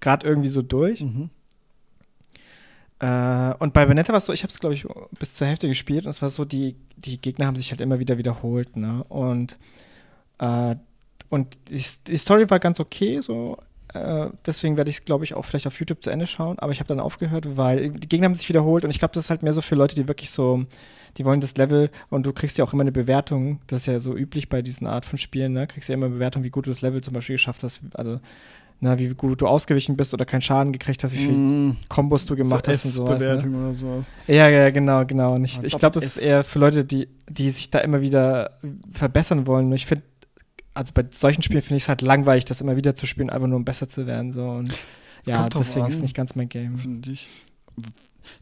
gerade 0.00 0.26
irgendwie 0.26 0.48
so 0.48 0.62
durch. 0.62 1.00
Mhm. 1.00 1.30
Äh, 3.00 3.54
und 3.58 3.72
bei 3.74 3.84
Bayonetta 3.84 4.12
war 4.12 4.18
es 4.18 4.24
so, 4.24 4.32
ich 4.32 4.42
habe 4.42 4.50
es, 4.50 4.58
glaube 4.58 4.74
ich, 4.74 4.86
bis 5.18 5.34
zur 5.34 5.46
Hälfte 5.46 5.68
gespielt 5.68 6.04
und 6.04 6.10
es 6.10 6.22
war 6.22 6.30
so, 6.30 6.44
die, 6.44 6.76
die 6.96 7.20
Gegner 7.20 7.46
haben 7.46 7.56
sich 7.56 7.70
halt 7.70 7.80
immer 7.80 7.98
wieder 7.98 8.18
wiederholt. 8.18 8.76
Ne? 8.76 9.04
Und 9.08 9.56
äh, 10.38 10.76
und 11.28 11.56
die, 11.68 11.82
die 12.06 12.16
Story 12.16 12.48
war 12.50 12.58
ganz 12.58 12.80
okay, 12.80 13.20
so. 13.20 13.58
Äh, 13.92 14.28
deswegen 14.46 14.76
werde 14.76 14.90
ich 14.90 14.98
es, 14.98 15.04
glaube 15.04 15.24
ich, 15.24 15.34
auch 15.34 15.44
vielleicht 15.44 15.66
auf 15.66 15.78
YouTube 15.78 16.02
zu 16.02 16.10
Ende 16.10 16.26
schauen. 16.26 16.58
Aber 16.58 16.72
ich 16.72 16.80
habe 16.80 16.88
dann 16.88 17.00
aufgehört, 17.00 17.56
weil 17.56 17.90
die 17.90 18.08
Gegner 18.08 18.26
haben 18.26 18.34
sich 18.34 18.48
wiederholt. 18.48 18.84
Und 18.84 18.90
ich 18.90 18.98
glaube, 18.98 19.14
das 19.14 19.24
ist 19.24 19.30
halt 19.30 19.42
mehr 19.42 19.52
so 19.52 19.60
für 19.60 19.74
Leute, 19.74 19.94
die 19.94 20.08
wirklich 20.08 20.30
so, 20.30 20.64
die 21.16 21.24
wollen 21.24 21.40
das 21.40 21.56
Level 21.56 21.90
und 22.10 22.24
du 22.24 22.32
kriegst 22.32 22.58
ja 22.58 22.64
auch 22.64 22.72
immer 22.72 22.82
eine 22.82 22.92
Bewertung. 22.92 23.60
Das 23.66 23.82
ist 23.82 23.86
ja 23.86 23.98
so 24.00 24.16
üblich 24.16 24.48
bei 24.48 24.62
diesen 24.62 24.86
Art 24.86 25.04
von 25.04 25.18
Spielen, 25.18 25.52
ne? 25.52 25.66
Kriegst 25.66 25.88
ja 25.88 25.94
immer 25.94 26.06
eine 26.06 26.14
Bewertung, 26.14 26.42
wie 26.42 26.50
gut 26.50 26.66
du 26.66 26.70
das 26.70 26.82
Level 26.82 27.02
zum 27.02 27.14
Beispiel 27.14 27.34
geschafft 27.34 27.62
hast. 27.62 27.80
Also, 27.94 28.20
na, 28.80 28.98
wie 28.98 29.08
gut 29.08 29.40
du 29.40 29.46
ausgewichen 29.46 29.96
bist 29.96 30.14
oder 30.14 30.24
keinen 30.24 30.42
Schaden 30.42 30.72
gekriegt 30.72 31.02
hast, 31.02 31.12
wie 31.12 31.18
viele 31.18 31.32
mm. 31.32 31.76
Kombos 31.88 32.26
du 32.26 32.36
gemacht 32.36 32.66
so 32.66 32.72
hast 32.72 32.84
und 32.84 32.90
sowas. 32.92 33.18
Bewertung 33.18 33.50
ne? 33.50 33.58
oder 33.58 33.74
sowas. 33.74 34.06
Ja, 34.28 34.48
ja, 34.48 34.70
genau, 34.70 35.04
genau. 35.04 35.34
Und 35.34 35.44
ich, 35.44 35.60
ich 35.62 35.76
glaube, 35.76 35.94
das 35.94 36.04
ist 36.04 36.18
eher 36.18 36.44
für 36.44 36.60
Leute, 36.60 36.84
die, 36.84 37.08
die 37.28 37.50
sich 37.50 37.70
da 37.70 37.80
immer 37.80 38.00
wieder 38.00 38.58
verbessern 38.92 39.48
wollen. 39.48 39.72
Ich 39.72 39.86
finde, 39.86 40.04
also 40.74 40.92
bei 40.94 41.04
solchen 41.10 41.42
Spielen 41.42 41.62
finde 41.62 41.78
ich 41.78 41.84
es 41.84 41.88
halt 41.88 42.02
langweilig, 42.02 42.44
das 42.44 42.60
immer 42.60 42.76
wieder 42.76 42.94
zu 42.94 43.06
spielen, 43.06 43.30
einfach 43.30 43.48
nur 43.48 43.56
um 43.56 43.64
besser 43.64 43.88
zu 43.88 44.06
werden. 44.06 44.32
So. 44.32 44.48
Und 44.48 44.72
ja, 45.26 45.48
deswegen 45.48 45.84
an, 45.84 45.90
ist 45.90 45.96
es 45.96 46.02
nicht 46.02 46.14
ganz 46.14 46.36
mein 46.36 46.48
Game. 46.48 46.78
Finde 46.78 47.10
ich. 47.10 47.28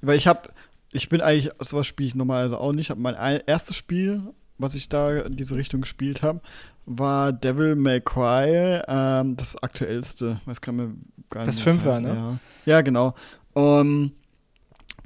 Weil 0.03 0.19
ich 0.19 0.27
habe, 0.27 0.51
ich 0.93 1.09
bin 1.09 1.21
eigentlich, 1.21 1.51
sowas 1.61 1.87
spiele 1.87 2.09
ich 2.09 2.15
normalerweise 2.15 2.59
auch 2.59 2.73
nicht. 2.73 2.95
Mein 2.97 3.15
erstes 3.47 3.77
Spiel, 3.77 4.23
was 4.59 4.75
ich 4.75 4.89
da 4.89 5.19
in 5.19 5.37
diese 5.37 5.57
Richtung 5.57 5.81
gespielt 5.83 6.23
habe, 6.23 6.41
war 6.87 7.33
Devil 7.33 7.75
May 7.75 8.01
Cry, 8.01 8.81
ähm, 8.87 9.37
das 9.37 9.57
aktuellste. 9.63 10.41
Was 10.45 10.61
kann 10.61 10.77
mir 10.77 10.95
gar 11.31 11.41
nicht 11.41 11.49
Das 11.49 11.61
Fünfer, 11.61 12.01
ne? 12.01 12.39
Ja. 12.65 12.73
ja, 12.73 12.81
genau. 12.81 13.15
Um, 13.53 14.13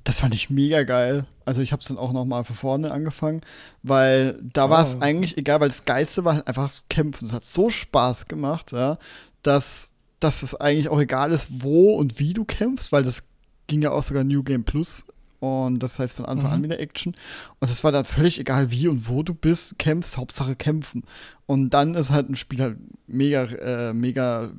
das 0.05 0.21
fand 0.21 0.35
ich 0.35 0.51
mega 0.51 0.83
geil. 0.83 1.24
Also 1.45 1.62
ich 1.62 1.72
habe 1.72 1.81
es 1.81 1.89
dann 1.89 1.99
auch 1.99 2.12
noch 2.12 2.24
mal 2.24 2.45
von 2.45 2.57
vorne 2.57 2.91
angefangen, 2.91 3.41
weil 3.83 4.39
da 4.43 4.66
oh. 4.66 4.70
war 4.70 4.83
es 4.83 5.01
eigentlich 5.01 5.37
egal, 5.37 5.61
weil 5.61 5.68
das 5.68 5.85
Geilste 5.85 6.24
war 6.24 6.35
halt 6.37 6.47
einfach 6.47 6.64
das 6.64 6.87
Kämpfen. 6.89 7.26
Es 7.26 7.33
hat 7.33 7.45
so 7.45 7.70
Spaß 7.70 8.28
gemacht, 8.28 8.72
ja, 8.72 8.99
dass, 9.43 9.91
dass 10.20 10.43
es 10.43 10.55
eigentlich 10.55 10.89
auch 10.89 11.01
egal 11.01 11.33
ist, 11.33 11.49
wo 11.62 11.95
und 11.95 12.18
wie 12.18 12.35
du 12.35 12.45
kämpfst, 12.45 12.93
weil 12.93 13.03
das 13.03 13.24
ging 13.66 13.83
ja 13.83 13.91
auch 13.91 14.03
sogar 14.03 14.24
New 14.24 14.43
Game 14.43 14.64
Plus 14.64 15.05
und 15.41 15.80
das 15.80 15.99
heißt 15.99 16.16
von 16.16 16.26
Anfang 16.26 16.49
mhm. 16.49 16.55
an 16.55 16.62
wieder 16.64 16.80
Action. 16.80 17.14
Und 17.59 17.70
es 17.70 17.82
war 17.82 17.93
dann 17.93 18.05
völlig 18.05 18.38
egal, 18.38 18.70
wie 18.70 18.88
und 18.88 19.09
wo 19.09 19.22
du 19.22 19.34
bist, 19.34 19.78
kämpfst, 19.78 20.16
Hauptsache 20.16 20.55
kämpfen. 20.55 21.03
Und 21.47 21.70
dann 21.70 21.95
ist 21.95 22.11
halt 22.11 22.28
ein 22.28 22.36
Spiel 22.36 22.61
halt 22.61 22.78
mega, 23.07 23.45
äh, 23.45 23.93
mega 23.93 24.51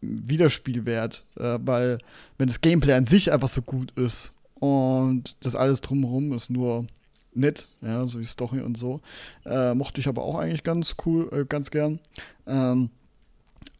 Wiederspielwert, 0.00 1.24
äh, 1.36 1.58
weil 1.64 1.98
wenn 2.38 2.46
das 2.46 2.60
Gameplay 2.60 2.94
an 2.94 3.06
sich 3.06 3.32
einfach 3.32 3.48
so 3.48 3.62
gut 3.62 3.90
ist 3.92 4.32
und 4.54 5.36
das 5.40 5.54
alles 5.54 5.80
drumherum 5.80 6.32
ist 6.32 6.50
nur 6.50 6.86
nett, 7.34 7.68
ja, 7.80 8.06
so 8.06 8.20
wie 8.20 8.24
Story 8.24 8.60
und 8.60 8.78
so. 8.78 9.00
Äh, 9.44 9.74
mochte 9.74 10.00
ich 10.00 10.08
aber 10.08 10.22
auch 10.22 10.38
eigentlich 10.38 10.62
ganz 10.62 10.96
cool, 11.04 11.28
äh, 11.32 11.44
ganz 11.44 11.70
gern. 11.70 11.98
Ähm, 12.46 12.90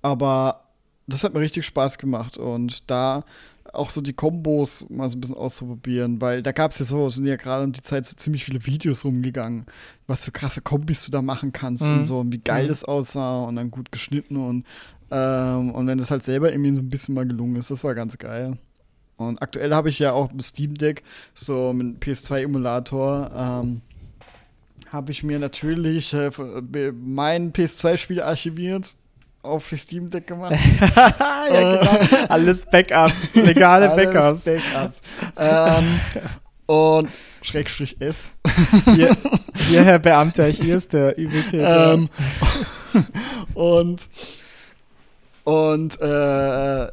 aber 0.02 0.64
das 1.06 1.22
hat 1.22 1.34
mir 1.34 1.40
richtig 1.40 1.66
Spaß 1.66 1.98
gemacht 1.98 2.36
und 2.38 2.90
da 2.90 3.24
auch 3.74 3.90
so 3.90 4.00
die 4.00 4.12
Kombos 4.12 4.86
mal 4.88 5.08
so 5.08 5.16
ein 5.16 5.20
bisschen 5.20 5.36
auszuprobieren, 5.36 6.20
weil 6.20 6.42
da 6.42 6.52
gab 6.52 6.70
es 6.70 6.78
ja 6.78 6.84
so, 6.84 7.08
sind 7.08 7.26
ja 7.26 7.36
gerade 7.36 7.64
um 7.64 7.72
die 7.72 7.82
Zeit 7.82 8.06
so 8.06 8.16
ziemlich 8.16 8.44
viele 8.44 8.64
Videos 8.66 9.04
rumgegangen, 9.04 9.66
was 10.06 10.24
für 10.24 10.32
krasse 10.32 10.60
Kombis 10.60 11.04
du 11.04 11.10
da 11.10 11.22
machen 11.22 11.52
kannst 11.52 11.84
mhm. 11.84 11.98
und 11.98 12.04
so 12.04 12.20
und 12.20 12.32
wie 12.32 12.38
geil 12.38 12.64
mhm. 12.64 12.68
das 12.68 12.84
aussah 12.84 13.42
und 13.42 13.56
dann 13.56 13.70
gut 13.70 13.92
geschnitten 13.92 14.36
und 14.36 14.64
ähm, 15.10 15.70
und 15.70 15.86
wenn 15.86 15.98
das 15.98 16.10
halt 16.10 16.24
selber 16.24 16.50
irgendwie 16.50 16.74
so 16.74 16.82
ein 16.82 16.90
bisschen 16.90 17.14
mal 17.14 17.26
gelungen 17.26 17.56
ist, 17.56 17.70
das 17.70 17.84
war 17.84 17.94
ganz 17.94 18.18
geil. 18.18 18.58
Und 19.16 19.40
aktuell 19.42 19.72
habe 19.72 19.88
ich 19.88 19.98
ja 19.98 20.12
auch 20.12 20.32
im 20.32 20.40
Steam 20.40 20.74
Deck 20.74 21.04
so 21.34 21.72
mit 21.72 22.00
PS2-Emulator 22.00 23.30
ähm, 23.34 23.80
habe 24.88 25.12
ich 25.12 25.22
mir 25.22 25.38
natürlich 25.38 26.14
äh, 26.14 26.30
mein 26.92 27.52
PS2-Spiel 27.52 28.22
archiviert 28.22 28.96
auf 29.44 29.68
die 29.68 29.76
Steam 29.76 30.10
Deck 30.10 30.26
gemacht. 30.28 30.54
ja, 30.96 31.78
genau. 31.78 32.26
Alles 32.28 32.64
Backups, 32.66 33.34
legale 33.36 33.88
Backups. 33.90 34.48
Alles 34.48 34.62
Backups. 34.72 35.00
ähm, 35.36 36.00
und 36.66 37.10
Schrägstrich 37.42 38.00
S. 38.00 38.36
Hier, 38.94 39.14
hier, 39.68 39.84
Herr 39.84 39.98
Beamter, 39.98 40.46
hier 40.46 40.76
ist 40.76 40.92
der 40.92 41.16
Übeltäter. 41.18 41.94
Ähm, 41.94 42.08
und 43.54 44.08
und 45.44 46.00
äh, 46.00 46.88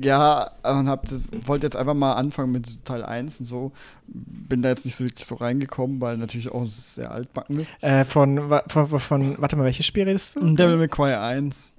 ja, 0.00 0.50
und 0.62 0.88
hab, 0.88 1.06
wollte 1.46 1.66
jetzt 1.66 1.76
einfach 1.76 1.94
mal 1.94 2.14
anfangen 2.14 2.50
mit 2.50 2.84
Teil 2.84 3.04
1 3.04 3.40
und 3.40 3.46
so. 3.46 3.72
Bin 4.06 4.62
da 4.62 4.70
jetzt 4.70 4.84
nicht 4.84 4.96
so 4.96 5.04
wirklich 5.04 5.26
so 5.26 5.36
reingekommen, 5.36 6.00
weil 6.00 6.16
natürlich 6.16 6.50
auch 6.50 6.66
sehr 6.66 7.10
altbacken 7.10 7.60
ist. 7.60 7.72
Äh, 7.80 8.04
von, 8.04 8.60
von, 8.68 8.98
von, 8.98 9.36
warte 9.38 9.56
mal, 9.56 9.64
welches 9.64 9.86
Spiel 9.86 10.04
redest 10.04 10.36
du? 10.36 10.54
Devil 10.54 10.78
May 10.78 10.88
Cry 10.88 11.14
1. 11.14 11.73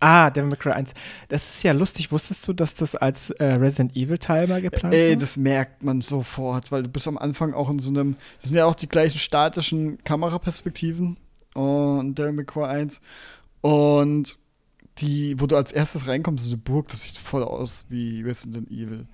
Ah, 0.00 0.30
Devil 0.30 0.50
May 0.50 0.56
Cry 0.56 0.72
1. 0.72 0.94
Das 1.28 1.48
ist 1.50 1.62
ja 1.62 1.72
lustig. 1.72 2.12
Wusstest 2.12 2.46
du, 2.46 2.52
dass 2.52 2.74
das 2.74 2.94
als 2.94 3.30
äh, 3.30 3.44
Resident 3.44 3.96
Evil 3.96 4.18
Teil 4.18 4.46
mal 4.46 4.62
geplant 4.62 4.94
war? 4.94 5.00
Ey, 5.00 5.16
das 5.16 5.36
merkt 5.36 5.82
man 5.82 6.00
sofort, 6.00 6.70
weil 6.70 6.84
du 6.84 6.88
bist 6.88 7.08
am 7.08 7.18
Anfang 7.18 7.52
auch 7.52 7.68
in 7.68 7.78
so 7.78 7.90
einem, 7.90 8.16
das 8.40 8.50
sind 8.50 8.58
ja 8.58 8.66
auch 8.66 8.76
die 8.76 8.88
gleichen 8.88 9.18
statischen 9.18 10.02
Kameraperspektiven 10.04 11.16
und 11.54 12.14
Devil 12.16 12.32
May 12.32 12.44
Cry 12.44 12.64
1 12.64 13.00
und 13.60 14.36
die, 14.98 15.38
wo 15.40 15.46
du 15.46 15.56
als 15.56 15.72
erstes 15.72 16.06
reinkommst, 16.06 16.44
diese 16.44 16.56
Burg, 16.56 16.88
das 16.88 17.02
sieht 17.02 17.18
voll 17.18 17.42
aus 17.42 17.86
wie 17.88 18.22
Resident 18.22 18.70
Evil. 18.70 19.06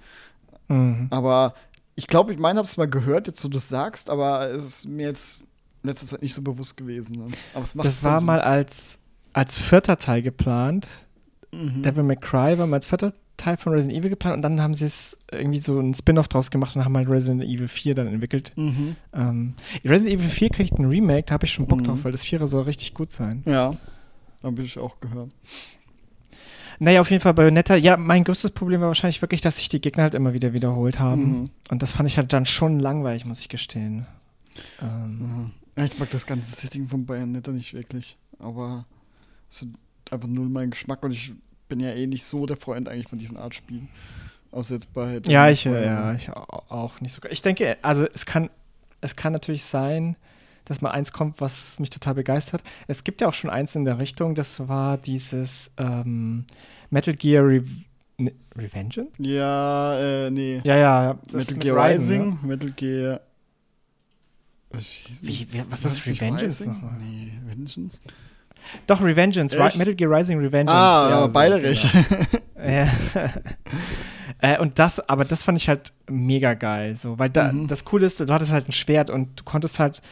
Mhm. 0.68 1.08
Aber 1.10 1.54
ich 1.94 2.06
glaube, 2.06 2.32
ich 2.32 2.38
meine, 2.38 2.58
habe 2.58 2.66
es 2.66 2.76
mal 2.76 2.88
gehört, 2.88 3.26
jetzt 3.26 3.44
wo 3.44 3.48
du 3.48 3.58
es 3.58 3.68
sagst, 3.68 4.10
aber 4.10 4.50
es 4.50 4.64
ist 4.64 4.88
mir 4.88 5.06
jetzt 5.06 5.46
in 5.82 5.90
letzter 5.90 6.06
Zeit 6.06 6.22
nicht 6.22 6.34
so 6.34 6.42
bewusst 6.42 6.76
gewesen. 6.76 7.16
Ne? 7.16 7.28
Aber 7.52 7.62
es 7.62 7.74
macht 7.74 7.86
das 7.86 8.02
war 8.02 8.18
Sinn. 8.18 8.26
mal 8.26 8.40
als, 8.40 9.00
als 9.34 9.58
vierter 9.58 9.98
Teil 9.98 10.22
geplant. 10.22 10.88
Mhm. 11.52 11.82
Devil 11.82 12.02
May 12.02 12.16
Cry 12.16 12.56
war 12.56 12.66
mal 12.66 12.76
als 12.76 12.86
vierter 12.86 13.12
Teil 13.36 13.56
von 13.56 13.72
Resident 13.72 13.98
Evil 13.98 14.10
geplant 14.10 14.36
und 14.36 14.42
dann 14.42 14.60
haben 14.60 14.74
sie 14.74 14.84
es 14.84 15.18
irgendwie 15.30 15.58
so 15.58 15.78
ein 15.78 15.92
Spin-off 15.92 16.28
draus 16.28 16.50
gemacht 16.50 16.76
und 16.76 16.84
haben 16.84 16.96
halt 16.96 17.08
Resident 17.08 17.42
Evil 17.42 17.68
4 17.68 17.94
dann 17.94 18.06
entwickelt. 18.06 18.52
Mhm. 18.56 18.96
Ähm, 19.12 19.54
Resident 19.84 20.20
Evil 20.20 20.30
4 20.30 20.50
kriegt 20.50 20.78
ein 20.78 20.84
Remake, 20.84 21.24
da 21.26 21.34
habe 21.34 21.44
ich 21.44 21.52
schon 21.52 21.66
Bock 21.66 21.80
mhm. 21.80 21.84
drauf, 21.84 22.04
weil 22.04 22.12
das 22.12 22.24
4 22.24 22.46
soll 22.46 22.62
richtig 22.62 22.94
gut 22.94 23.10
sein. 23.10 23.42
Ja, 23.44 23.74
habe 24.42 24.62
ich 24.62 24.78
auch 24.78 25.00
gehört. 25.00 25.30
Naja, 26.78 27.00
auf 27.00 27.10
jeden 27.10 27.22
Fall 27.22 27.34
Bayonetta, 27.34 27.76
ja, 27.76 27.96
mein 27.96 28.24
größtes 28.24 28.52
Problem 28.52 28.80
war 28.80 28.88
wahrscheinlich 28.88 29.22
wirklich, 29.22 29.40
dass 29.40 29.56
sich 29.56 29.68
die 29.68 29.80
Gegner 29.80 30.04
halt 30.04 30.14
immer 30.14 30.32
wieder 30.32 30.52
wiederholt 30.52 30.98
haben. 30.98 31.40
Mhm. 31.40 31.50
Und 31.70 31.82
das 31.82 31.92
fand 31.92 32.08
ich 32.08 32.16
halt 32.18 32.32
dann 32.32 32.46
schon 32.46 32.78
langweilig, 32.78 33.24
muss 33.24 33.40
ich 33.40 33.48
gestehen. 33.48 34.06
Ähm. 34.80 35.52
Ja, 35.76 35.84
ich 35.84 35.98
mag 35.98 36.10
das 36.10 36.26
ganze 36.26 36.54
Setting 36.54 36.86
von 36.86 37.04
Bayonetta 37.04 37.50
nicht 37.50 37.74
wirklich. 37.74 38.16
Aber 38.38 38.86
es 39.50 39.62
ist 39.62 39.68
einfach 40.10 40.28
null 40.28 40.48
mein 40.48 40.70
Geschmack 40.70 41.02
und 41.02 41.12
ich 41.12 41.32
bin 41.68 41.80
ja 41.80 41.90
eh 41.90 42.06
nicht 42.06 42.24
so 42.24 42.46
der 42.46 42.56
Freund 42.56 42.88
eigentlich 42.88 43.08
von 43.08 43.18
diesen 43.18 43.36
Art 43.36 43.54
Spielen. 43.54 43.88
Außer 44.50 44.74
jetzt 44.74 44.92
bei. 44.92 45.20
Ja, 45.26 45.48
ich, 45.48 45.64
ja, 45.64 46.14
ich 46.14 46.30
auch 46.30 47.00
nicht 47.00 47.12
so. 47.12 47.20
Ich 47.28 47.42
denke, 47.42 47.76
also 47.82 48.06
es 48.14 48.24
kann, 48.24 48.50
es 49.00 49.16
kann 49.16 49.32
natürlich 49.32 49.64
sein, 49.64 50.16
dass 50.64 50.80
mal 50.80 50.92
eins 50.92 51.12
kommt, 51.12 51.40
was 51.40 51.80
mich 51.80 51.90
total 51.90 52.14
begeistert. 52.14 52.62
Es 52.86 53.02
gibt 53.04 53.20
ja 53.20 53.28
auch 53.28 53.34
schon 53.34 53.50
eins 53.50 53.74
in 53.74 53.84
der 53.84 53.98
Richtung, 53.98 54.34
das 54.34 54.68
war 54.68 54.96
dieses 54.96 55.72
ähm, 55.76 56.44
Metal 56.90 57.14
Gear 57.14 57.44
Re 57.44 57.64
ne, 58.16 58.32
Revengeance? 58.56 59.10
Ja, 59.18 59.98
äh, 59.98 60.30
nee. 60.30 60.60
Ja, 60.62 60.76
ja. 60.76 61.18
Metal 61.32 61.56
Gear 61.56 61.76
Raiden, 61.76 62.00
Rising, 62.00 62.38
ja. 62.40 62.46
Metal 62.46 62.70
Gear. 62.70 63.20
Wie, 65.20 65.46
wie, 65.50 65.64
was, 65.68 65.84
ist 65.84 66.06
Revengeance 66.06 66.66
nochmal? 66.66 66.98
Nee, 67.00 67.32
Revengeance? 67.46 68.00
Doch, 68.86 69.02
Revengeance. 69.02 69.56
Metal 69.56 69.94
Gear 69.94 70.10
Rising 70.10 70.38
Revengeance. 70.38 70.70
Ah, 70.70 71.10
ja, 71.10 71.16
aber 71.18 71.32
beide 71.32 71.60
so, 71.60 71.66
recht. 71.66 71.86
Genau. 72.54 72.66
ja. 72.68 72.88
äh, 74.40 74.58
und 74.58 74.78
das, 74.78 75.08
aber 75.08 75.24
das 75.24 75.44
fand 75.44 75.58
ich 75.58 75.68
halt 75.68 75.92
mega 76.08 76.54
geil. 76.54 76.94
So, 76.94 77.18
weil 77.18 77.30
da, 77.30 77.52
mhm. 77.52 77.68
das 77.68 77.84
Coole 77.84 78.06
ist, 78.06 78.20
du 78.20 78.32
hattest 78.32 78.52
halt 78.52 78.68
ein 78.68 78.72
Schwert 78.72 79.10
und 79.10 79.40
du 79.40 79.44
konntest 79.44 79.78
halt 79.78 80.02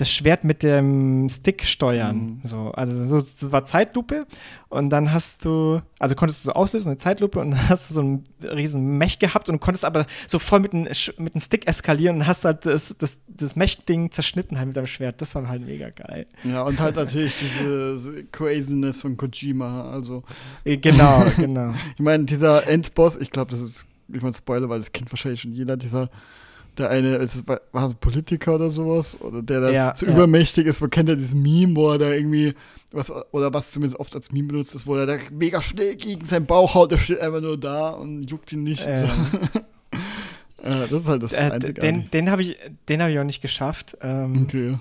das 0.00 0.10
Schwert 0.10 0.44
mit 0.44 0.62
dem 0.62 1.28
Stick 1.28 1.64
steuern. 1.64 2.16
Mhm. 2.16 2.40
So, 2.44 2.72
also 2.72 3.04
so, 3.06 3.20
das 3.20 3.52
war 3.52 3.66
Zeitlupe 3.66 4.26
und 4.70 4.88
dann 4.90 5.12
hast 5.12 5.44
du, 5.44 5.82
also 5.98 6.14
konntest 6.14 6.44
du 6.44 6.50
so 6.50 6.52
auslösen, 6.54 6.90
eine 6.90 6.98
Zeitlupe 6.98 7.38
und 7.38 7.50
dann 7.50 7.68
hast 7.68 7.90
du 7.90 7.94
so 7.94 8.00
einen 8.00 8.24
riesen 8.40 8.96
Mech 8.96 9.18
gehabt 9.18 9.48
und 9.48 9.60
konntest 9.60 9.84
aber 9.84 10.06
so 10.26 10.38
voll 10.38 10.60
mit 10.60 10.72
dem 10.72 10.84
mit 11.18 11.34
dem 11.34 11.40
Stick 11.40 11.66
eskalieren 11.68 12.16
und 12.16 12.26
hast 12.26 12.44
halt 12.44 12.64
das, 12.64 12.94
das, 12.98 13.18
das 13.28 13.56
Mech-Ding 13.56 14.10
zerschnitten 14.10 14.56
halt 14.56 14.68
mit 14.68 14.76
deinem 14.76 14.86
Schwert. 14.86 15.20
Das 15.20 15.34
war 15.34 15.46
halt 15.48 15.66
mega 15.66 15.90
geil. 15.90 16.26
Ja, 16.44 16.62
und 16.62 16.80
halt 16.80 16.96
natürlich 16.96 17.34
diese 17.38 18.24
Craziness 18.32 19.00
von 19.00 19.16
Kojima, 19.16 19.90
also. 19.90 20.22
Äh, 20.64 20.78
genau, 20.78 21.26
genau. 21.36 21.74
ich 21.94 22.02
meine, 22.02 22.24
dieser 22.24 22.66
Endboss, 22.66 23.16
ich 23.16 23.30
glaube, 23.30 23.50
das 23.50 23.60
ist, 23.60 23.86
ich 24.08 24.22
meine 24.22 24.34
Spoiler, 24.34 24.68
weil 24.68 24.78
das 24.78 24.92
kennt 24.92 25.12
wahrscheinlich 25.12 25.42
schon 25.42 25.52
jeder, 25.52 25.76
dieser 25.76 26.08
der 26.80 26.90
eine 26.90 27.16
ist, 27.16 27.46
war, 27.46 27.60
war 27.72 27.88
ein 27.88 27.94
Politiker 27.96 28.56
oder 28.56 28.70
sowas, 28.70 29.16
oder 29.20 29.42
der 29.42 29.60
da 29.60 29.70
ja, 29.70 29.94
so 29.94 30.06
ja. 30.06 30.12
übermächtig 30.12 30.66
ist, 30.66 30.80
man 30.80 30.90
kennt 30.90 31.08
ja 31.08 31.14
dieses 31.14 31.34
Meme, 31.34 31.76
wo 31.76 31.90
er 31.90 31.98
da 31.98 32.10
irgendwie, 32.10 32.54
was, 32.90 33.12
oder 33.32 33.52
was 33.52 33.72
zumindest 33.72 34.00
oft 34.00 34.14
als 34.14 34.32
Meme 34.32 34.48
benutzt 34.48 34.74
ist, 34.74 34.86
wo 34.86 34.96
er 34.96 35.06
da 35.06 35.18
mega 35.30 35.62
schnell 35.62 35.96
gegen 35.96 36.24
seinen 36.24 36.46
Bauch 36.46 36.74
haut, 36.74 36.90
der 36.90 36.98
steht 36.98 37.20
einfach 37.20 37.40
nur 37.40 37.58
da 37.58 37.90
und 37.90 38.30
juckt 38.30 38.52
ihn 38.52 38.64
nicht. 38.64 38.86
Äh. 38.86 38.96
So. 38.96 39.06
ja, 40.64 40.80
das 40.86 40.92
ist 40.92 41.08
halt 41.08 41.22
das 41.22 41.32
äh, 41.32 41.50
Einzige. 41.52 41.80
Den, 41.80 42.10
den 42.10 42.30
habe 42.30 42.42
ich, 42.42 42.58
hab 42.90 43.08
ich 43.08 43.18
auch 43.18 43.24
nicht 43.24 43.42
geschafft. 43.42 43.96
Ähm, 44.00 44.42
okay. 44.42 44.78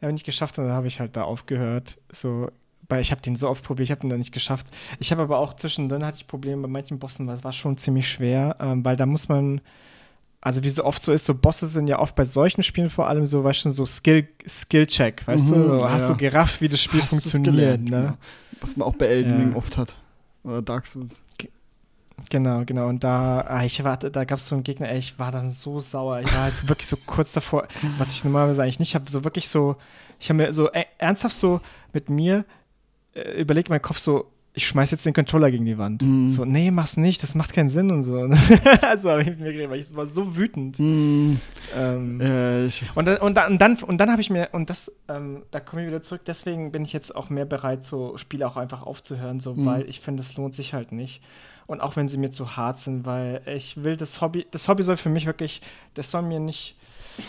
Den 0.00 0.02
habe 0.02 0.10
ich 0.10 0.14
nicht 0.14 0.26
geschafft 0.26 0.58
und 0.58 0.64
dann 0.64 0.74
habe 0.74 0.86
ich 0.86 1.00
halt 1.00 1.16
da 1.16 1.24
aufgehört. 1.24 1.98
So, 2.12 2.48
weil 2.90 3.00
ich 3.00 3.10
habe 3.10 3.22
den 3.22 3.36
so 3.36 3.48
oft 3.48 3.64
probiert, 3.64 3.86
ich 3.86 3.90
habe 3.90 4.00
den 4.00 4.10
da 4.10 4.16
nicht 4.16 4.32
geschafft. 4.32 4.66
Ich 4.98 5.12
habe 5.12 5.22
aber 5.22 5.38
auch 5.38 5.54
zwischendrin 5.54 6.04
hatte 6.04 6.18
ich 6.18 6.26
Probleme 6.26 6.62
bei 6.62 6.68
manchen 6.68 6.98
Bossen, 6.98 7.26
weil 7.26 7.36
es 7.36 7.44
war 7.44 7.52
schon 7.52 7.78
ziemlich 7.78 8.08
schwer, 8.08 8.56
ähm, 8.60 8.84
weil 8.84 8.96
da 8.96 9.06
muss 9.06 9.28
man 9.28 9.60
also 10.40 10.62
wie 10.62 10.70
so 10.70 10.84
oft 10.84 11.02
so 11.02 11.12
ist, 11.12 11.26
so 11.26 11.34
Bosse 11.34 11.66
sind 11.66 11.86
ja 11.86 11.98
oft 11.98 12.14
bei 12.14 12.24
solchen 12.24 12.62
Spielen 12.62 12.90
vor 12.90 13.08
allem 13.08 13.26
so, 13.26 13.44
weißt 13.44 13.66
du, 13.66 13.70
so 13.70 13.84
Skill, 13.84 14.26
Skill-Check, 14.46 15.26
weißt 15.26 15.50
mhm, 15.50 15.54
du? 15.54 15.68
So, 15.68 15.88
hast 15.88 16.02
ja. 16.02 16.08
du 16.08 16.16
gerafft, 16.16 16.60
wie 16.60 16.68
das 16.68 16.80
Spiel 16.80 17.02
hast 17.02 17.10
funktioniert, 17.10 17.54
gelernt, 17.54 17.90
ne? 17.90 18.04
Ja. 18.04 18.12
Was 18.60 18.76
man 18.76 18.88
auch 18.88 18.94
bei 18.94 19.06
Elden 19.06 19.50
ja. 19.50 19.56
oft 19.56 19.76
hat. 19.76 19.96
Oder 20.42 20.62
Dark 20.62 20.86
Souls. 20.86 21.22
Genau, 22.28 22.64
genau. 22.66 22.88
Und 22.88 23.02
da, 23.02 23.40
ah, 23.40 23.64
ich 23.64 23.82
war, 23.82 23.96
da 23.96 24.24
gab 24.24 24.38
es 24.38 24.46
so 24.46 24.54
einen 24.54 24.64
Gegner, 24.64 24.90
ey, 24.90 24.98
ich 24.98 25.18
war 25.18 25.32
dann 25.32 25.50
so 25.50 25.78
sauer. 25.78 26.20
Ich 26.20 26.32
war 26.32 26.44
halt 26.44 26.68
wirklich 26.68 26.86
so 26.86 26.96
kurz 26.96 27.32
davor, 27.32 27.66
was 27.98 28.12
ich 28.12 28.24
normalerweise 28.24 28.62
eigentlich 28.62 28.78
nicht 28.78 28.94
habe, 28.94 29.10
so 29.10 29.24
wirklich 29.24 29.48
so, 29.48 29.76
ich 30.18 30.28
habe 30.28 30.36
mir 30.36 30.52
so 30.52 30.70
äh, 30.70 30.84
ernsthaft 30.98 31.34
so 31.34 31.60
mit 31.92 32.10
mir 32.10 32.44
äh, 33.14 33.40
überlegt, 33.40 33.70
mein 33.70 33.80
Kopf 33.80 33.98
so, 33.98 34.30
ich 34.60 34.68
schmeiß 34.68 34.90
jetzt 34.90 35.06
den 35.06 35.14
Controller 35.14 35.50
gegen 35.50 35.64
die 35.64 35.78
Wand. 35.78 36.02
Mm. 36.02 36.28
So, 36.28 36.44
nee, 36.44 36.70
mach's 36.70 36.98
nicht, 36.98 37.22
das 37.22 37.34
macht 37.34 37.54
keinen 37.54 37.70
Sinn 37.70 37.90
und 37.90 38.02
so. 38.02 38.16
also 38.82 39.10
habe 39.10 39.22
ich 39.22 39.28
mir 39.28 39.52
geredet, 39.52 39.70
weil 39.70 39.80
ich 39.80 39.96
war 39.96 40.06
so 40.06 40.36
wütend. 40.36 40.78
Mm. 40.78 41.36
Ähm, 41.74 42.20
äh, 42.20 42.68
und 42.94 43.08
dann, 43.08 43.16
und 43.16 43.34
dann, 43.36 43.52
und 43.52 43.60
dann, 43.60 43.76
und 43.82 43.98
dann 43.98 44.10
habe 44.10 44.20
ich 44.20 44.28
mir, 44.28 44.50
und 44.52 44.68
das, 44.68 44.92
ähm, 45.08 45.44
da 45.50 45.60
komme 45.60 45.82
ich 45.82 45.88
wieder 45.88 46.02
zurück, 46.02 46.22
deswegen 46.26 46.72
bin 46.72 46.84
ich 46.84 46.92
jetzt 46.92 47.16
auch 47.16 47.30
mehr 47.30 47.46
bereit, 47.46 47.86
so 47.86 48.18
Spiele 48.18 48.46
auch 48.46 48.58
einfach 48.58 48.82
aufzuhören, 48.82 49.40
so, 49.40 49.54
mm. 49.54 49.64
weil 49.64 49.88
ich 49.88 50.00
finde, 50.00 50.22
es 50.22 50.36
lohnt 50.36 50.54
sich 50.54 50.74
halt 50.74 50.92
nicht. 50.92 51.22
Und 51.66 51.80
auch 51.80 51.96
wenn 51.96 52.08
sie 52.08 52.18
mir 52.18 52.30
zu 52.30 52.56
hart 52.56 52.80
sind, 52.80 53.06
weil 53.06 53.40
ich 53.46 53.82
will 53.82 53.96
das 53.96 54.20
Hobby, 54.20 54.46
das 54.50 54.68
Hobby 54.68 54.82
soll 54.82 54.98
für 54.98 55.08
mich 55.08 55.24
wirklich, 55.24 55.62
das 55.94 56.10
soll 56.10 56.22
mir 56.22 56.40
nicht 56.40 56.76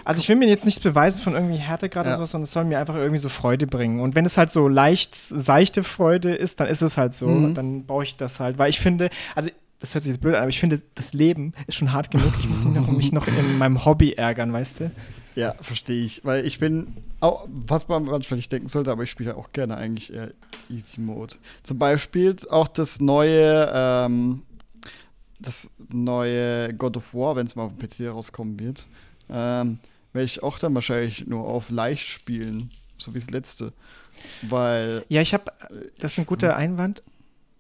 also 0.06 0.20
ich 0.20 0.30
will 0.30 0.36
mir 0.36 0.48
jetzt 0.48 0.66
nichts 0.66 0.82
beweisen 0.82 1.22
von 1.22 1.34
irgendwie 1.34 1.58
Härte 1.58 1.90
gerade 1.90 2.10
ja. 2.10 2.16
oder 2.16 2.18
sowas, 2.18 2.32
sondern 2.32 2.46
es 2.46 2.52
soll 2.52 2.64
mir 2.66 2.80
einfach 2.80 2.96
irgendwie 2.96 3.18
so 3.18 3.30
Freude 3.30 3.68
bringen. 3.68 4.00
Und 4.00 4.16
wenn 4.16 4.26
es 4.26 4.38
halt 4.38 4.52
so 4.52 4.68
leicht, 4.68 5.16
seichte 5.16 5.84
Freude 5.84 6.34
ist, 6.34 6.60
dann 6.60 6.68
ist 6.68 6.82
es 6.82 6.98
halt 6.98 7.14
so. 7.14 7.28
Mhm. 7.28 7.54
Dann 7.54 7.86
baue 7.86 8.04
ich 8.04 8.18
das 8.18 8.40
halt. 8.40 8.58
Weil 8.58 8.70
ich 8.70 8.80
finde, 8.80 9.10
also 9.36 9.50
das 9.82 9.96
hört 9.96 10.04
sich 10.04 10.12
jetzt 10.12 10.22
blöd 10.22 10.36
an, 10.36 10.42
aber 10.42 10.50
ich 10.50 10.60
finde, 10.60 10.82
das 10.96 11.14
Leben 11.14 11.54
ist 11.68 11.76
schon 11.76 11.92
hart 11.92 12.12
genug. 12.12 12.34
Ich 12.40 12.48
muss 12.48 12.64
nicht 12.64 12.76
noch, 12.76 12.88
mich 12.88 13.12
noch 13.12 13.28
in 13.28 13.58
meinem 13.58 13.84
Hobby 13.84 14.14
ärgern, 14.14 14.54
weißt 14.54 14.82
du? 14.82 14.92
Ja, 15.36 15.56
verstehe 15.60 16.06
ich. 16.06 16.24
Weil 16.24 16.46
ich 16.46 16.60
bin, 16.60 16.94
auch, 17.20 17.48
was 17.48 17.88
man 17.88 18.06
manchmal 18.06 18.38
nicht 18.38 18.52
denken 18.52 18.68
sollte, 18.68 18.92
aber 18.92 19.04
ich 19.04 19.10
spiele 19.10 19.36
auch 19.36 19.50
gerne 19.52 19.78
eigentlich 19.78 20.14
eher 20.14 20.32
Easy 20.70 21.02
Mode. 21.02 21.36
Zum 21.64 21.80
Beispiel 21.80 22.36
auch 22.50 22.68
das 22.68 23.00
neue, 23.00 23.72
ähm, 23.74 24.44
das 25.40 25.72
neue 25.90 26.74
God 26.76 26.98
of 26.98 27.14
War, 27.16 27.36
wenn 27.36 27.48
es 27.48 27.56
mal 27.56 27.64
auf 27.64 27.72
dem 27.76 27.88
PC 27.88 28.14
rauskommen 28.14 28.60
wird. 28.60 28.88
Ähm, 29.32 29.80
werde 30.14 30.26
ich 30.26 30.44
auch 30.44 30.60
dann 30.60 30.76
wahrscheinlich 30.76 31.26
nur 31.26 31.48
auf 31.48 31.70
leicht 31.70 32.08
spielen, 32.10 32.70
so 32.98 33.14
wie 33.16 33.20
das 33.20 33.30
letzte. 33.30 33.72
Weil. 34.42 35.04
Ja, 35.10 35.22
ich 35.22 35.34
habe, 35.34 35.46
das 36.00 36.14
ist 36.14 36.18
ein 36.20 36.26
guter 36.26 36.56
Einwand, 36.56 37.02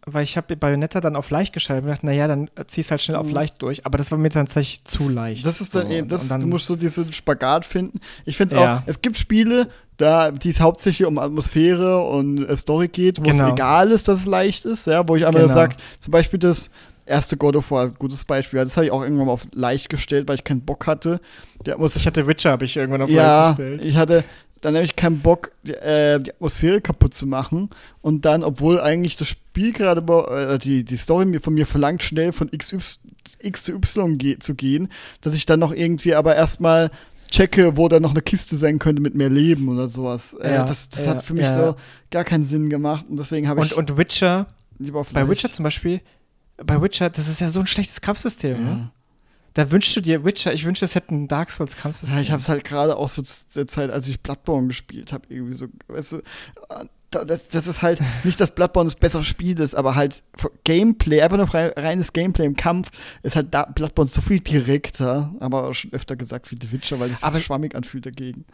weil 0.05 0.23
ich 0.23 0.35
habe 0.35 0.55
Bayonetta 0.55 0.99
dann 0.99 1.15
auf 1.15 1.29
leicht 1.29 1.53
geschaltet 1.53 1.85
und 1.85 1.91
dachte, 1.91 2.05
naja, 2.07 2.27
dann 2.27 2.49
ziehst 2.67 2.91
halt 2.91 3.01
schnell 3.01 3.17
auf 3.17 3.27
Mhm. 3.27 3.33
leicht 3.33 3.61
durch. 3.61 3.85
Aber 3.85 3.97
das 3.97 4.11
war 4.11 4.17
mir 4.17 4.29
dann 4.29 4.47
tatsächlich 4.47 4.83
zu 4.85 5.07
leicht. 5.09 5.45
Das 5.45 5.61
ist 5.61 5.75
dann 5.75 5.87
So, 5.87 5.93
eben, 5.93 6.07
das, 6.07 6.27
dann, 6.27 6.41
du 6.41 6.47
musst 6.47 6.65
so 6.65 6.75
diesen 6.75 7.13
Spagat 7.13 7.65
finden. 7.65 7.99
Ich 8.25 8.35
finde 8.35 8.55
es 8.55 8.61
Ja. 8.61 8.77
auch, 8.79 8.83
es 8.87 9.01
gibt 9.01 9.17
Spiele, 9.17 9.69
da 9.97 10.31
die 10.31 10.49
es 10.49 10.59
hauptsächlich 10.59 11.07
um 11.07 11.19
Atmosphäre 11.19 12.01
und 12.01 12.43
äh, 12.49 12.57
Story 12.57 12.87
geht, 12.87 13.19
wo 13.19 13.29
Genau. 13.29 13.45
es 13.45 13.51
egal 13.53 13.91
ist, 13.91 14.07
dass 14.07 14.19
es 14.21 14.25
leicht 14.25 14.65
ist, 14.65 14.87
ja, 14.87 15.07
wo 15.07 15.15
ich 15.15 15.25
einfach 15.25 15.39
Genau. 15.39 15.53
sage, 15.53 15.75
zum 15.99 16.11
Beispiel 16.11 16.39
das 16.39 16.71
erste 17.05 17.37
God 17.37 17.55
of 17.55 17.71
War, 17.71 17.91
gutes 17.91 18.25
Beispiel, 18.25 18.59
das 18.59 18.77
habe 18.77 18.85
ich 18.85 18.91
auch 18.91 19.03
irgendwann 19.03 19.27
mal 19.27 19.33
auf 19.33 19.47
leicht 19.53 19.89
gestellt, 19.89 20.27
weil 20.27 20.35
ich 20.35 20.43
keinen 20.43 20.61
Bock 20.61 20.87
hatte. 20.87 21.19
Der 21.65 21.77
muss, 21.77 21.95
Ich 21.95 22.07
hatte 22.07 22.27
Witcher, 22.27 22.51
habe 22.51 22.65
ich 22.65 22.77
irgendwann 22.77 23.01
auf 23.01 23.09
ja, 23.09 23.47
leicht 23.47 23.57
gestellt. 23.57 23.81
ich 23.83 23.95
hatte 23.95 24.23
dann 24.61 24.75
habe 24.75 24.85
ich 24.85 24.95
keinen 24.95 25.19
Bock, 25.19 25.51
die, 25.63 25.73
äh, 25.73 26.19
die 26.19 26.31
Atmosphäre 26.31 26.81
kaputt 26.81 27.13
zu 27.13 27.25
machen. 27.25 27.71
Und 28.01 28.25
dann, 28.25 28.43
obwohl 28.43 28.79
eigentlich 28.79 29.17
das 29.17 29.27
Spiel 29.27 29.73
gerade, 29.73 30.01
äh, 30.01 30.59
die, 30.59 30.83
die 30.83 30.95
Story 30.97 31.25
mir 31.25 31.41
von 31.41 31.53
mir 31.53 31.65
verlangt, 31.65 32.03
schnell 32.03 32.31
von 32.31 32.47
X, 32.51 32.99
X 33.39 33.63
zu 33.63 33.73
Y 33.73 34.17
ge 34.17 34.39
zu 34.39 34.55
gehen, 34.55 34.89
dass 35.21 35.33
ich 35.33 35.45
dann 35.45 35.59
noch 35.59 35.73
irgendwie 35.73 36.13
aber 36.15 36.35
erstmal 36.35 36.91
checke, 37.29 37.75
wo 37.77 37.87
da 37.87 37.99
noch 37.99 38.11
eine 38.11 38.21
Kiste 38.21 38.55
sein 38.57 38.77
könnte 38.77 39.01
mit 39.01 39.15
mehr 39.15 39.29
Leben 39.29 39.67
oder 39.69 39.89
sowas. 39.89 40.35
Äh, 40.39 40.53
Ja, 40.53 40.65
das 40.65 40.89
das 40.89 41.05
ja, 41.05 41.11
hat 41.11 41.25
für 41.25 41.33
mich 41.33 41.45
ja. 41.45 41.55
so 41.69 41.75
gar 42.11 42.23
keinen 42.23 42.45
Sinn 42.45 42.69
gemacht. 42.69 43.05
Und 43.09 43.17
deswegen 43.17 43.47
habe 43.47 43.65
ich 43.65 43.75
Und, 43.75 43.89
und 43.89 43.97
Witcher, 43.97 44.47
lieber 44.77 44.99
auf 44.99 45.11
bei. 45.11 45.27
Witcher 45.27 45.49
zum 45.49 45.63
Beispiel, 45.63 46.01
bei 46.65 46.81
Witcher, 46.81 47.09
das 47.09 47.27
ist 47.27 47.41
ja 47.41 47.49
so 47.49 47.59
ein 47.59 47.67
schlechtes 47.67 48.01
Kampfsystem. 48.01 48.63
Ne? 48.63 48.69
ja. 48.71 48.91
Da 49.53 49.69
wünschst 49.69 49.93
du 49.97 50.01
dir 50.01 50.23
Witcher, 50.23 50.53
ich 50.53 50.63
wünschte, 50.63 50.85
es 50.85 50.95
hätte 50.95 51.13
ein 51.13 51.27
Dark 51.27 51.49
Souls 51.51 51.75
Kampfsystem. 51.75 52.15
Ja, 52.17 52.21
ich 52.21 52.31
habe 52.31 52.41
es 52.41 52.47
halt 52.47 52.63
gerade 52.63 52.95
auch 52.95 53.09
so 53.09 53.21
zu 53.21 53.33
der 53.53 53.67
Zeit, 53.67 53.89
als 53.89 54.07
ich 54.07 54.21
Bloodborne 54.21 54.67
gespielt 54.67 55.11
habe, 55.11 55.25
irgendwie 55.27 55.53
so, 55.53 55.67
weißt 55.89 56.13
du, 56.13 56.21
da- 57.09 57.25
das, 57.25 57.49
das 57.49 57.67
ist 57.67 57.81
halt 57.81 57.99
nicht, 58.23 58.39
dass 58.39 58.55
Bloodborne 58.55 58.87
das 58.87 58.95
bessere 58.95 59.25
Spiel 59.25 59.59
ist, 59.59 59.75
aber 59.75 59.95
halt 59.95 60.23
Gameplay, 60.63 61.21
einfach 61.21 61.35
nur 61.35 61.53
reines 61.53 62.13
Gameplay 62.13 62.45
im 62.45 62.55
Kampf, 62.55 62.91
ist 63.23 63.35
halt 63.35 63.53
da 63.53 63.63
Bloodborne 63.65 64.09
so 64.09 64.21
viel 64.21 64.39
direkter, 64.39 65.35
aber 65.41 65.67
auch 65.67 65.73
schon 65.73 65.91
öfter 65.91 66.15
gesagt 66.15 66.49
wie 66.51 66.57
The 66.61 66.71
Witcher, 66.71 67.01
weil 67.01 67.11
es 67.11 67.19
sich 67.19 67.29
so 67.29 67.39
schwammig 67.41 67.75
anfühlt 67.75 68.05
dagegen. 68.05 68.45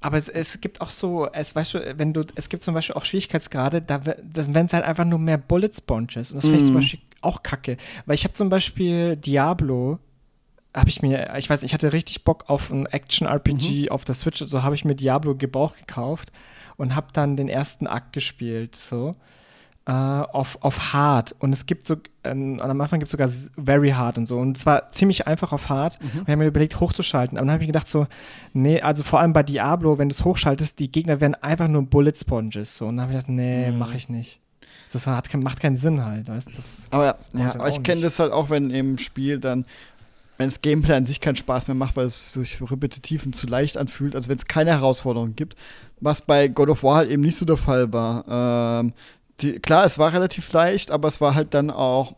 Aber 0.00 0.18
es, 0.18 0.28
es 0.28 0.60
gibt 0.60 0.80
auch 0.80 0.90
so, 0.90 1.26
es 1.32 1.54
weißt 1.54 1.74
du, 1.74 1.98
wenn 1.98 2.12
du, 2.12 2.24
es 2.34 2.48
gibt 2.48 2.62
zum 2.62 2.74
Beispiel 2.74 2.94
auch 2.94 3.04
Schwierigkeitsgrade, 3.04 3.82
da 3.82 4.00
wenn 4.04 4.66
es 4.66 4.72
halt 4.72 4.84
einfach 4.84 5.04
nur 5.04 5.18
mehr 5.18 5.38
Bullet 5.38 5.70
Sponges 5.74 6.30
und 6.30 6.36
das 6.36 6.44
finde 6.44 6.58
ich 6.58 6.64
zum 6.64 6.74
Mhm. 6.74 6.78
Beispiel 6.80 7.00
auch 7.22 7.42
kacke, 7.42 7.76
weil 8.04 8.14
ich 8.14 8.24
habe 8.24 8.34
zum 8.34 8.48
Beispiel 8.50 9.16
Diablo, 9.16 9.98
habe 10.74 10.90
ich 10.90 11.00
mir, 11.02 11.34
ich 11.38 11.48
weiß, 11.48 11.62
nicht, 11.62 11.70
ich 11.70 11.74
hatte 11.74 11.92
richtig 11.92 12.24
Bock 12.24 12.44
auf 12.48 12.70
ein 12.70 12.86
Action 12.86 13.26
RPG 13.26 13.90
auf 13.90 14.04
der 14.04 14.14
Switch, 14.14 14.44
so 14.46 14.62
habe 14.62 14.74
ich 14.74 14.84
mir 14.84 14.94
Diablo 14.94 15.34
Gebrauch 15.34 15.74
gekauft 15.76 16.30
und 16.76 16.94
habe 16.94 17.08
dann 17.14 17.36
den 17.36 17.48
ersten 17.48 17.86
Akt 17.86 18.12
gespielt, 18.12 18.76
so 18.76 19.16
äh, 19.86 19.92
auf, 19.92 20.58
auf 20.62 20.92
Hard. 20.92 21.34
Und 21.38 21.52
es 21.52 21.66
gibt 21.66 21.86
so, 21.86 21.96
ähm, 22.24 22.58
am 22.60 22.80
Anfang 22.80 22.98
gibt 22.98 23.06
es 23.06 23.12
sogar 23.12 23.28
Very 23.56 23.90
Hard 23.90 24.18
und 24.18 24.26
so. 24.26 24.36
Und 24.38 24.58
zwar 24.58 24.90
ziemlich 24.92 25.26
einfach 25.26 25.52
auf 25.52 25.68
Hard. 25.68 25.98
Und 26.00 26.10
ich 26.22 26.28
habe 26.28 26.36
mir 26.38 26.46
überlegt, 26.46 26.80
hochzuschalten. 26.80 27.38
Aber 27.38 27.46
dann 27.46 27.52
habe 27.54 27.62
ich 27.62 27.68
gedacht, 27.68 27.86
so, 27.88 28.06
nee, 28.52 28.80
also 28.80 29.02
vor 29.04 29.20
allem 29.20 29.32
bei 29.32 29.42
Diablo, 29.44 29.98
wenn 29.98 30.08
du 30.08 30.12
es 30.12 30.24
hochschaltest, 30.24 30.78
die 30.80 30.90
Gegner 30.90 31.20
werden 31.20 31.34
einfach 31.36 31.68
nur 31.68 31.82
Bullet 31.82 32.14
Sponges. 32.16 32.76
So. 32.76 32.86
Und 32.86 32.96
dann 32.96 33.04
habe 33.06 33.12
ich 33.12 33.18
gedacht, 33.18 33.30
nee, 33.30 33.70
Mhm. 33.70 33.78
mache 33.78 33.96
ich 33.96 34.08
nicht. 34.08 34.40
Das 34.92 35.06
hat, 35.06 35.32
macht 35.34 35.60
keinen 35.60 35.76
Sinn 35.76 36.04
halt, 36.04 36.28
weißt 36.28 36.48
du? 36.48 36.52
Das- 36.56 36.82
Aber 36.90 37.04
ja, 37.06 37.14
dann 37.32 37.50
aber 37.60 37.68
ich 37.68 37.82
kenne 37.82 38.00
das 38.02 38.18
halt 38.18 38.32
auch, 38.32 38.50
wenn 38.50 38.70
im 38.70 38.98
Spiel 38.98 39.38
dann, 39.38 39.66
wenn 40.38 40.48
das 40.48 40.62
Gameplay 40.62 40.94
an 40.94 41.06
sich 41.06 41.20
keinen 41.20 41.36
Spaß 41.36 41.68
mehr 41.68 41.74
macht, 41.74 41.96
weil 41.96 42.06
es 42.06 42.32
sich 42.32 42.56
so 42.56 42.64
repetitiv 42.66 43.24
und 43.26 43.34
zu 43.36 43.46
leicht 43.46 43.76
anfühlt, 43.78 44.14
also 44.16 44.28
wenn 44.28 44.36
es 44.38 44.46
keine 44.46 44.70
Herausforderung 44.72 45.34
gibt, 45.36 45.54
was 46.00 46.22
bei 46.22 46.48
God 46.48 46.68
of 46.70 46.82
War 46.82 46.96
halt 46.96 47.10
eben 47.10 47.22
nicht 47.22 47.36
so 47.38 47.44
der 47.44 47.56
Fall 47.56 47.92
war. 47.92 48.80
Ähm, 48.80 48.92
die, 49.40 49.58
klar, 49.58 49.84
es 49.84 49.98
war 49.98 50.12
relativ 50.12 50.52
leicht, 50.52 50.90
aber 50.90 51.08
es 51.08 51.20
war 51.20 51.34
halt 51.34 51.54
dann 51.54 51.70
auch, 51.70 52.14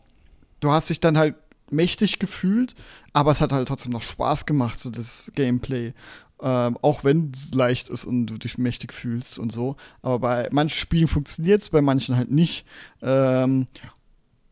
du 0.59 0.71
hast 0.71 0.89
dich 0.89 0.99
dann 0.99 1.17
halt 1.17 1.35
mächtig 1.71 2.19
gefühlt, 2.19 2.75
aber 3.13 3.31
es 3.31 3.41
hat 3.41 3.51
halt 3.51 3.67
trotzdem 3.67 3.91
noch 3.91 4.01
Spaß 4.01 4.45
gemacht, 4.45 4.79
so 4.79 4.89
das 4.89 5.31
Gameplay. 5.35 5.93
Ähm, 6.41 6.77
auch 6.81 7.03
wenn 7.03 7.31
es 7.33 7.53
leicht 7.53 7.89
ist 7.89 8.05
und 8.05 8.27
du 8.27 8.37
dich 8.37 8.57
mächtig 8.57 8.93
fühlst 8.93 9.37
und 9.39 9.51
so. 9.51 9.75
Aber 10.01 10.19
bei 10.19 10.49
manchen 10.51 10.79
Spielen 10.79 11.09
funktioniert 11.09 11.61
es, 11.61 11.69
bei 11.69 11.81
manchen 11.81 12.15
halt 12.15 12.31
nicht. 12.31 12.65
Ähm, 13.01 13.67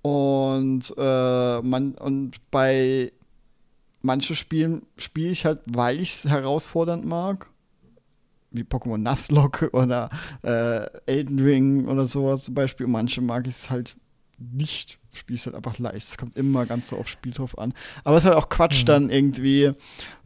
und, 0.02 0.94
äh, 0.98 1.62
man, 1.62 1.94
und 1.94 2.36
bei 2.52 3.14
manchen 4.02 4.36
Spielen 4.36 4.86
spiele 4.98 5.30
ich 5.30 5.46
halt, 5.46 5.60
weil 5.66 6.02
ich 6.02 6.14
es 6.14 6.26
herausfordernd 6.26 7.06
mag. 7.06 7.50
Wie 8.52 8.64
Pokémon 8.64 8.98
Nuzlocke 8.98 9.70
oder 9.72 10.10
äh, 10.44 10.88
Elden 11.06 11.40
Ring 11.40 11.88
oder 11.88 12.06
sowas 12.06 12.44
zum 12.46 12.54
Beispiel. 12.54 12.88
Manche 12.88 13.22
mag 13.22 13.46
ich 13.48 13.56
es 13.56 13.70
halt 13.70 13.98
nicht. 14.40 15.00
Spiele 15.12 15.38
es 15.40 15.46
halt 15.48 15.56
einfach 15.56 15.80
leicht. 15.80 16.08
Es 16.10 16.18
kommt 16.18 16.38
immer 16.38 16.66
ganz 16.66 16.90
so 16.90 16.98
aufs 16.98 17.10
Spiel 17.10 17.32
drauf 17.34 17.58
an. 17.58 17.74
Aber 18.04 18.18
es 18.18 18.24
ist 18.24 18.30
halt 18.30 18.38
auch 18.38 18.50
Quatsch, 18.50 18.84
Mhm. 18.84 18.86
dann 18.86 19.10
irgendwie 19.10 19.72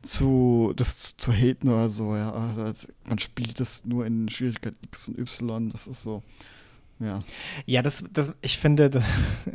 zu, 0.01 0.73
das 0.75 1.15
zu 1.17 1.31
haten 1.31 1.69
oder 1.69 1.89
so. 1.89 2.15
Ja. 2.15 2.31
Also, 2.33 2.73
man 3.05 3.19
spielt 3.19 3.59
das 3.59 3.85
nur 3.85 4.05
in 4.05 4.27
Schwierigkeit 4.29 4.73
X 4.83 5.07
und 5.09 5.17
Y. 5.17 5.69
Das 5.71 5.87
ist 5.87 6.03
so. 6.03 6.21
Ja. 6.99 7.23
Ja, 7.65 7.81
das, 7.81 8.03
das, 8.13 8.31
ich 8.41 8.59
finde, 8.59 8.89
das, 8.91 9.03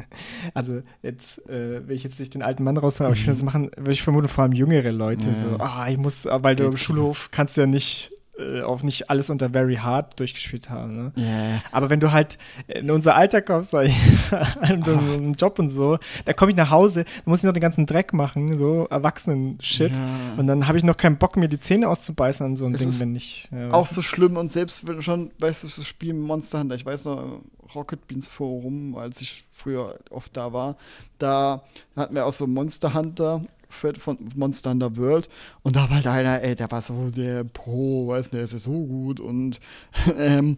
also 0.55 0.83
jetzt 1.03 1.39
äh, 1.49 1.87
will 1.87 1.95
ich 1.95 2.03
jetzt 2.03 2.19
nicht 2.19 2.35
den 2.35 2.43
alten 2.43 2.64
Mann 2.64 2.77
rausholen, 2.77 3.07
aber 3.09 3.14
ich 3.17 3.25
finde, 3.25 3.37
das 3.39 3.45
machen, 3.45 3.71
würde 3.77 3.93
ich 3.93 4.03
vermuten, 4.03 4.27
vor 4.27 4.43
allem 4.43 4.53
jüngere 4.53 4.91
Leute 4.91 5.29
Ja. 5.29 5.35
so, 5.35 5.49
ah, 5.61 5.87
ich 5.89 5.97
muss, 5.97 6.25
weil 6.27 6.57
du 6.57 6.64
im. 6.64 6.77
Schulhof 6.77 7.29
kannst 7.31 7.57
du 7.57 7.61
ja 7.61 7.67
nicht 7.69 8.11
äh, 8.39 8.62
auch 8.62 8.82
nicht 8.82 9.09
alles 9.11 9.30
unter 9.30 9.51
Very 9.51 9.76
Hard 9.76 10.18
durchgespielt 10.20 10.68
haben, 10.68 10.95
ne? 10.95 11.12
Yeah. 11.16 11.62
Aber 11.72 11.91
wenn 11.91 12.01
du 12.01 12.12
halt 12.12 12.39
in 12.66 12.91
unser 12.91 13.14
Alter 13.14 13.41
kommst, 13.43 13.70
sag 13.70 13.87
ich, 13.87 13.97
und 14.70 14.89
einen 14.89 15.34
Job 15.34 15.59
und 15.59 15.70
so, 15.70 15.99
da 16.24 16.32
komme 16.32 16.51
ich 16.51 16.57
nach 16.57 16.70
Hause, 16.70 17.05
da 17.05 17.22
muss 17.24 17.41
ich 17.41 17.45
noch 17.45 17.53
den 17.53 17.62
ganzen 17.62 17.87
Dreck 17.87 18.12
machen, 18.12 18.57
so 18.57 18.87
Erwachsenen-Shit. 18.91 19.97
Ja. 19.97 20.34
Und 20.37 20.47
dann 20.47 20.66
habe 20.66 20.76
ich 20.78 20.84
noch 20.84 20.97
keinen 20.97 21.16
Bock, 21.16 21.37
mir 21.37 21.49
die 21.49 21.59
Zähne 21.59 21.89
auszubeißen 21.89 22.45
an 22.45 22.57
so 22.57 22.66
ein 22.66 22.74
Es 22.74 22.80
Ding, 22.80 23.01
wenn 23.01 23.16
ich. 23.16 23.49
Ja, 23.57 23.72
auch 23.72 23.87
so 23.87 24.03
schlimm 24.03 24.37
und 24.37 24.53
selbst 24.53 24.87
wenn 24.87 24.97
du 24.97 25.03
schon, 25.03 25.30
weißt 25.39 25.64
du, 25.64 25.68
das 25.68 25.87
Spiel 25.87 26.14
Monster 26.14 26.61
Hunter, 26.61 26.74
ich 26.74 26.84
weiß 26.84 27.07
noch, 27.07 27.41
Rocket 27.74 28.07
Beans 28.07 28.26
Forum, 28.26 28.97
als 28.97 29.20
ich 29.20 29.45
früher 29.51 29.99
oft 30.11 30.37
da 30.37 30.53
war, 30.53 30.76
da 31.18 31.62
hatten 31.97 32.14
wir 32.14 32.26
auch 32.26 32.32
so 32.32 32.47
Monster 32.47 32.95
Hunter 32.95 33.43
von 33.69 34.19
Monster 34.35 34.71
Hunter 34.71 34.97
World 34.97 35.29
und 35.62 35.77
da 35.77 35.83
war 35.83 35.97
halt 35.97 36.07
einer, 36.07 36.43
ey, 36.43 36.55
der 36.55 36.71
war 36.71 36.83
so 36.83 37.11
der 37.11 37.45
Pro, 37.45 38.09
weißt 38.09 38.33
du, 38.33 38.37
der 38.37 38.45
ist 38.45 38.53
ja 38.53 38.59
so 38.59 38.87
gut 38.87 39.21
und 39.21 39.61
ähm, 40.19 40.57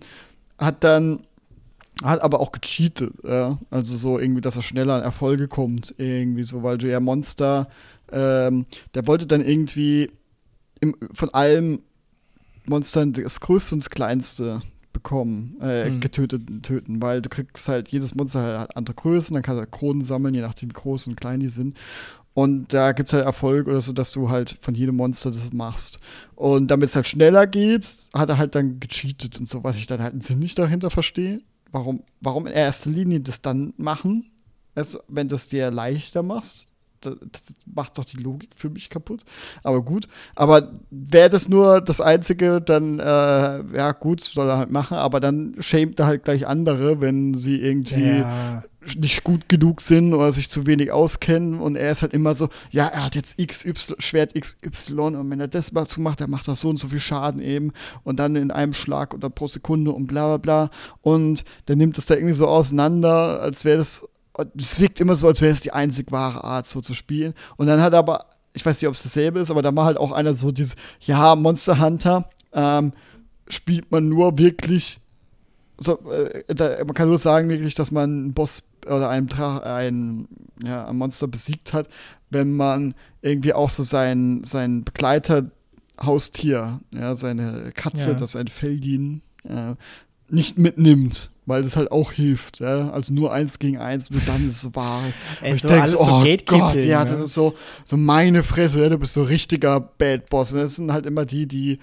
hat 0.58 0.84
dann 0.84 1.20
hat 2.02 2.22
aber 2.22 2.38
auch 2.38 2.52
gecheatet, 2.52 3.12
ja. 3.24 3.58
Also 3.70 3.96
so 3.96 4.18
irgendwie, 4.20 4.40
dass 4.40 4.54
er 4.56 4.62
schneller 4.62 4.94
an 4.94 5.02
Erfolge 5.02 5.48
kommt, 5.48 5.94
irgendwie 5.98 6.44
so, 6.44 6.62
weil 6.62 6.78
du 6.78 6.88
ja 6.88 7.00
Monster, 7.00 7.68
ähm, 8.12 8.66
der 8.94 9.06
wollte 9.08 9.26
dann 9.26 9.44
irgendwie 9.44 10.10
im, 10.80 10.94
von 11.12 11.30
allem 11.30 11.80
Monstern 12.66 13.12
das 13.14 13.40
Größte 13.40 13.74
und 13.74 13.80
das 13.82 13.90
Kleinste 13.90 14.60
bekommen, 14.92 15.56
äh, 15.60 15.86
Hm. 15.86 16.00
getötet 16.00 16.42
töten, 16.62 17.00
weil 17.00 17.22
du 17.22 17.28
kriegst 17.28 17.68
halt, 17.68 17.88
jedes 17.88 18.14
Monster 18.14 18.60
hat 18.60 18.76
andere 18.76 18.94
Größen, 18.94 19.34
dann 19.34 19.42
kannst 19.42 19.56
du 19.58 19.60
halt 19.62 19.72
Kronen 19.72 20.04
sammeln, 20.04 20.34
je 20.34 20.40
nachdem 20.40 20.70
wie 20.70 20.74
groß 20.74 21.06
und 21.06 21.16
klein 21.16 21.40
die 21.40 21.48
sind. 21.48 21.76
Und 22.38 22.72
da 22.72 22.92
gibt 22.92 23.08
es 23.08 23.12
halt 23.12 23.24
Erfolg 23.24 23.66
oder 23.66 23.80
so, 23.80 23.92
dass 23.92 24.12
du 24.12 24.30
halt 24.30 24.58
von 24.60 24.76
jedem 24.76 24.94
Monster 24.94 25.32
das 25.32 25.52
machst. 25.52 25.98
Und 26.36 26.68
damit 26.68 26.90
es 26.90 26.94
halt 26.94 27.08
schneller 27.08 27.48
geht, 27.48 27.84
hat 28.14 28.28
er 28.28 28.38
halt 28.38 28.54
dann 28.54 28.78
gecheatet 28.78 29.40
und 29.40 29.48
so, 29.48 29.64
was 29.64 29.76
ich 29.76 29.88
dann 29.88 30.00
halt 30.00 30.14
nicht 30.36 30.56
dahinter 30.56 30.88
verstehe. 30.90 31.40
Warum, 31.72 32.04
warum 32.20 32.46
in 32.46 32.52
erster 32.52 32.90
Linie 32.90 33.18
das 33.18 33.42
dann 33.42 33.74
machen, 33.76 34.30
also, 34.76 35.00
wenn 35.08 35.28
du 35.28 35.34
es 35.34 35.48
dir 35.48 35.72
leichter 35.72 36.22
machst? 36.22 36.66
Das, 37.00 37.14
das 37.20 37.42
macht 37.74 37.98
doch 37.98 38.04
die 38.04 38.18
Logik 38.18 38.50
für 38.54 38.70
mich 38.70 38.88
kaputt. 38.88 39.24
Aber 39.64 39.82
gut. 39.82 40.06
Aber 40.36 40.74
wäre 40.90 41.30
das 41.30 41.48
nur 41.48 41.80
das 41.80 42.00
Einzige, 42.00 42.60
dann, 42.60 43.00
äh, 43.00 43.02
ja, 43.76 43.90
gut, 43.98 44.20
soll 44.20 44.48
er 44.48 44.58
halt 44.58 44.70
machen. 44.70 44.96
Aber 44.96 45.18
dann 45.18 45.56
schämt 45.58 45.98
er 45.98 46.06
halt 46.06 46.22
gleich 46.22 46.46
andere, 46.46 47.00
wenn 47.00 47.34
sie 47.34 47.56
irgendwie 47.56 48.18
Ja. 48.18 48.62
Nicht 48.96 49.24
gut 49.24 49.48
genug 49.48 49.80
sind 49.80 50.14
oder 50.14 50.32
sich 50.32 50.50
zu 50.50 50.66
wenig 50.66 50.92
auskennen. 50.92 51.60
Und 51.60 51.76
er 51.76 51.92
ist 51.92 52.02
halt 52.02 52.12
immer 52.12 52.34
so, 52.34 52.48
ja, 52.70 52.86
er 52.86 53.04
hat 53.04 53.14
jetzt 53.14 53.38
XY, 53.38 53.94
Schwert 53.98 54.34
XY 54.34 54.92
und 54.92 55.30
wenn 55.30 55.40
er 55.40 55.48
das 55.48 55.72
mal 55.72 55.86
zumacht, 55.86 56.20
dann 56.20 56.30
macht 56.30 56.48
er 56.48 56.54
so 56.54 56.68
und 56.68 56.78
so 56.78 56.88
viel 56.88 57.00
Schaden 57.00 57.40
eben. 57.40 57.72
Und 58.04 58.18
dann 58.18 58.36
in 58.36 58.50
einem 58.50 58.74
Schlag 58.74 59.14
oder 59.14 59.30
pro 59.30 59.48
Sekunde 59.48 59.92
und 59.92 60.06
bla 60.06 60.36
bla 60.36 60.36
bla. 60.36 60.70
Und 61.02 61.44
der 61.68 61.76
nimmt 61.76 61.98
es 61.98 62.06
da 62.06 62.14
irgendwie 62.14 62.34
so 62.34 62.46
auseinander, 62.46 63.40
als 63.40 63.64
wäre 63.64 63.78
das, 63.78 64.06
es 64.56 64.80
wirkt 64.80 65.00
immer 65.00 65.16
so, 65.16 65.26
als 65.26 65.40
wäre 65.40 65.52
es 65.52 65.60
die 65.60 65.72
einzig 65.72 66.12
wahre 66.12 66.44
Art, 66.44 66.66
so 66.66 66.80
zu 66.80 66.94
spielen. 66.94 67.34
Und 67.56 67.66
dann 67.66 67.80
hat 67.80 67.92
er 67.92 67.98
aber, 67.98 68.26
ich 68.52 68.64
weiß 68.64 68.80
nicht, 68.80 68.88
ob 68.88 68.94
es 68.94 69.02
dasselbe 69.02 69.40
ist, 69.40 69.50
aber 69.50 69.62
da 69.62 69.74
war 69.74 69.84
halt 69.84 69.98
auch 69.98 70.12
einer 70.12 70.34
so 70.34 70.52
dieses, 70.52 70.76
ja, 71.00 71.34
Monster 71.34 71.80
Hunter, 71.80 72.28
ähm, 72.52 72.92
spielt 73.48 73.90
man 73.90 74.08
nur 74.08 74.38
wirklich 74.38 75.00
so, 75.78 75.98
äh, 76.10 76.42
da, 76.54 76.84
man 76.84 76.94
kann 76.94 77.08
nur 77.08 77.18
sagen 77.18 77.48
wirklich, 77.48 77.74
dass 77.74 77.90
man 77.90 78.10
einen 78.10 78.32
Boss 78.34 78.62
oder 78.86 79.08
einen 79.08 79.26
Dra 79.28 79.58
ein, 79.58 80.28
ja, 80.64 80.86
ein 80.86 80.96
Monster 80.96 81.28
besiegt 81.28 81.72
hat, 81.72 81.88
wenn 82.30 82.52
man 82.56 82.94
irgendwie 83.22 83.52
auch 83.54 83.70
so 83.70 83.82
seinen, 83.82 84.44
seinen 84.44 84.84
Begleiter 84.84 85.50
Haustier, 86.00 86.80
ja, 86.92 87.16
seine 87.16 87.72
Katze, 87.74 88.10
Ja. 88.12 88.14
das 88.14 88.36
ein 88.36 88.48
Feldin, 88.48 89.22
äh, 89.44 89.74
nicht 90.30 90.58
mitnimmt, 90.58 91.30
weil 91.46 91.62
das 91.62 91.76
halt 91.76 91.90
auch 91.90 92.12
hilft. 92.12 92.60
Ja? 92.60 92.90
Also 92.90 93.12
nur 93.12 93.32
eins 93.32 93.58
gegen 93.58 93.78
eins, 93.78 94.10
nur 94.10 94.20
dann 94.26 94.48
ist 94.48 94.62
es 94.62 94.74
wahr. 94.74 95.02
Ey, 95.42 95.50
Und 95.50 95.56
ich 95.56 95.62
so 95.62 95.68
so, 95.68 96.04
so 96.04 96.10
oh 96.12 96.18
Gatekeeping, 96.18 96.60
Gott, 96.60 96.74
ja, 96.76 97.04
ne? 97.04 97.10
das 97.10 97.20
ist 97.20 97.34
so, 97.34 97.54
so 97.84 97.96
meine 97.96 98.42
Fresse, 98.42 98.80
ja, 98.82 98.88
du 98.90 98.98
bist 98.98 99.14
so 99.14 99.22
richtiger 99.22 99.80
Bad 99.80 100.28
Boss. 100.28 100.52
Und 100.52 100.60
das 100.60 100.76
sind 100.76 100.92
halt 100.92 101.06
immer 101.06 101.24
die, 101.24 101.46
die 101.46 101.78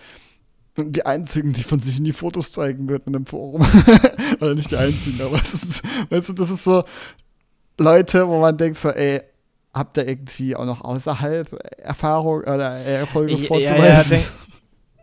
die 0.78 1.06
einzigen, 1.06 1.54
die 1.54 1.64
von 1.64 1.80
sich 1.80 1.98
in 1.98 2.04
die 2.04 2.14
Fotos 2.14 2.52
zeigen 2.52 2.90
würden 2.90 3.08
in 3.08 3.16
einem 3.16 3.26
Forum. 3.26 3.62
Oder 4.42 4.56
nicht 4.56 4.72
die 4.72 4.78
einzigen, 4.78 5.22
aber 5.22 5.38
es 5.38 5.54
ist, 5.54 5.84
weißt 6.10 6.30
du, 6.30 6.34
das 6.34 6.52
ist 6.52 6.64
so 6.64 6.84
Leute, 7.78 8.28
wo 8.28 8.40
man 8.40 8.58
denkt 8.58 8.78
so, 8.78 8.90
ey, 8.90 9.22
habt 9.74 9.98
ihr 9.98 10.08
irgendwie 10.08 10.56
auch 10.56 10.66
noch 10.66 10.82
außerhalb 10.82 11.52
Erfahrung 11.78 12.42
oder 12.42 12.78
Erfolge 12.78 13.34
Ja, 13.34 13.40
ja, 13.40 13.48
vorzuweisen? 13.48 14.10
denk, 14.10 14.26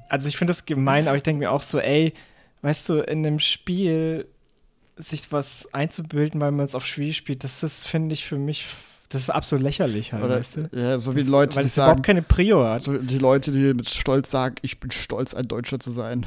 also 0.09 0.29
ich 0.29 0.37
finde 0.37 0.51
das 0.51 0.64
gemein, 0.64 1.09
aber 1.09 1.16
ich 1.16 1.23
denke 1.23 1.41
mir 1.41 1.51
auch 1.51 1.62
so, 1.62 1.79
ey, 1.79 2.14
weißt 2.62 2.89
du, 2.89 3.01
in 3.01 3.27
einem 3.27 3.39
Spiel 3.39 4.27
sich 4.97 5.31
was 5.31 5.73
einzubilden, 5.73 6.41
weil 6.41 6.53
man 6.53 6.66
es 6.66 6.75
auf 6.75 6.87
Schwierig 6.87 7.16
spielt, 7.16 7.45
das 7.45 7.62
ist, 7.62 7.87
finde 7.87 8.14
ich, 8.14 8.25
für 8.25 8.39
mich, 8.39 8.66
das 9.12 9.22
ist 9.22 9.30
absolut 9.30 9.62
lächerlich 9.62 10.12
halt, 10.12 10.24
Oder, 10.24 10.36
weißt 10.38 10.56
du? 10.56 10.70
ja, 10.72 10.98
so 10.98 11.14
wie 11.14 11.20
Das- 11.20 11.28
Leute, 11.28 11.56
weil 11.56 11.62
die 11.64 11.66
es 11.68 11.74
sagen, 11.74 11.88
überhaupt 11.90 12.06
keine 12.06 12.22
Prio 12.22 12.64
hat. 12.64 12.82
so 12.82 12.96
die 12.98 13.18
Leute, 13.18 13.52
die 13.52 13.74
mit 13.74 13.88
Stolz 13.88 14.30
sagen, 14.30 14.54
ich 14.62 14.80
bin 14.80 14.90
stolz, 14.90 15.34
ein 15.34 15.46
Deutscher 15.48 15.78
zu 15.78 15.90
sein. 15.90 16.26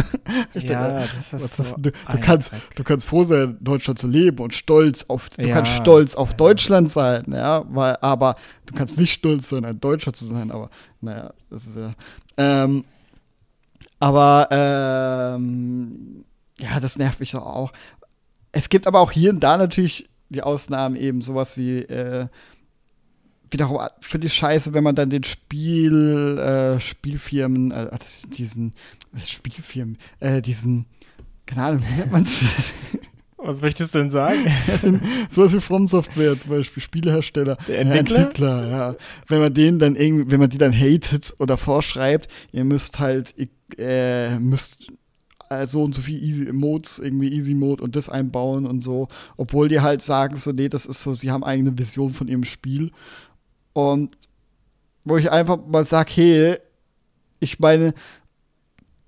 ich 0.54 0.64
ja, 0.64 0.88
denke, 1.00 1.08
das 1.30 1.32
ist 1.42 1.56
so 1.56 1.74
du, 1.78 1.90
ein 2.06 2.20
kannst, 2.20 2.50
du 2.76 2.84
kannst 2.84 3.06
froh 3.06 3.24
sein, 3.24 3.56
in 3.58 3.64
Deutschland 3.64 3.98
zu 3.98 4.06
leben 4.08 4.38
und 4.38 4.54
stolz 4.54 5.04
auf, 5.08 5.28
du 5.30 5.42
Ja, 5.46 5.54
kannst 5.56 5.72
stolz 5.72 6.14
auf 6.14 6.30
ja. 6.30 6.36
Deutschland 6.36 6.90
sein, 6.90 7.24
ja, 7.28 7.64
weil, 7.68 7.96
aber 8.00 8.36
du 8.66 8.74
kannst 8.74 8.98
nicht 8.98 9.12
stolz 9.12 9.48
sein, 9.48 9.64
ein 9.64 9.80
Deutscher 9.80 10.12
zu 10.12 10.26
sein, 10.26 10.50
aber 10.50 10.70
naja, 11.00 11.32
das 11.50 11.66
ist 11.66 11.76
ja. 11.76 11.92
Ähm, 12.36 12.84
aber 14.00 14.48
ähm, 15.36 16.24
ja, 16.58 16.80
das 16.80 16.96
nervt 16.96 17.20
mich 17.20 17.32
doch 17.32 17.44
auch. 17.46 17.72
Es 18.52 18.68
gibt 18.68 18.86
aber 18.86 19.00
auch 19.00 19.12
hier 19.12 19.30
und 19.30 19.40
da 19.40 19.56
natürlich 19.56 20.08
die 20.32 20.42
Ausnahmen 20.42 20.96
eben 20.96 21.22
sowas 21.22 21.56
wie 21.56 21.78
äh, 21.78 22.26
wiederum 23.52 23.80
finde 24.00 24.26
ich 24.26 24.34
scheiße, 24.34 24.72
wenn 24.72 24.84
man 24.84 24.94
dann 24.94 25.10
den 25.10 25.24
Spiel, 25.24 26.38
äh, 26.38 26.80
Spielfirmen, 26.80 27.70
äh, 27.70 27.88
diesen 28.30 28.72
äh, 29.14 29.24
Spielfirmen, 29.24 29.98
äh, 30.20 30.42
diesen, 30.42 30.86
keine 31.46 31.62
Ahnung, 31.62 31.82
wie 31.88 32.00
nennt 32.00 32.12
man? 32.12 32.26
Was 33.44 33.60
möchtest 33.60 33.94
du 33.94 33.98
denn 33.98 34.10
sagen? 34.12 34.46
Sowas 35.28 35.52
wie 35.52 35.60
From 35.60 35.86
Software 35.86 36.38
zum 36.38 36.50
Beispiel, 36.50 36.80
Spielehersteller. 36.80 37.56
Der 37.66 37.80
Entwickler? 37.80 38.16
Ja, 38.16 38.22
Entwickler, 38.22 38.70
ja. 38.70 38.96
Wenn 39.26 39.40
man 39.40 39.52
denen 39.52 39.78
dann 39.80 39.96
irgendwie, 39.96 40.30
wenn 40.30 40.38
man 40.38 40.48
die 40.48 40.58
dann 40.58 40.72
hatet 40.72 41.34
oder 41.40 41.56
vorschreibt, 41.56 42.28
ihr 42.52 42.62
müsst 42.62 43.00
halt, 43.00 43.34
äh, 43.78 44.38
müsst 44.38 44.86
so 45.66 45.82
und 45.82 45.94
so 45.94 46.02
viel 46.02 46.22
Easy 46.22 46.52
Modes, 46.52 46.98
irgendwie 46.98 47.32
Easy 47.32 47.54
Mode 47.54 47.82
und 47.82 47.96
das 47.96 48.08
einbauen 48.08 48.66
und 48.66 48.82
so, 48.82 49.08
obwohl 49.36 49.68
die 49.68 49.80
halt 49.80 50.02
sagen, 50.02 50.36
so, 50.36 50.52
nee, 50.52 50.68
das 50.68 50.86
ist 50.86 51.02
so, 51.02 51.14
sie 51.14 51.30
haben 51.30 51.44
eigene 51.44 51.76
Vision 51.78 52.12
von 52.12 52.28
ihrem 52.28 52.44
Spiel. 52.44 52.90
Und 53.72 54.16
wo 55.04 55.16
ich 55.16 55.30
einfach 55.30 55.58
mal 55.66 55.86
sage, 55.86 56.12
hey, 56.14 56.56
ich 57.40 57.58
meine, 57.58 57.94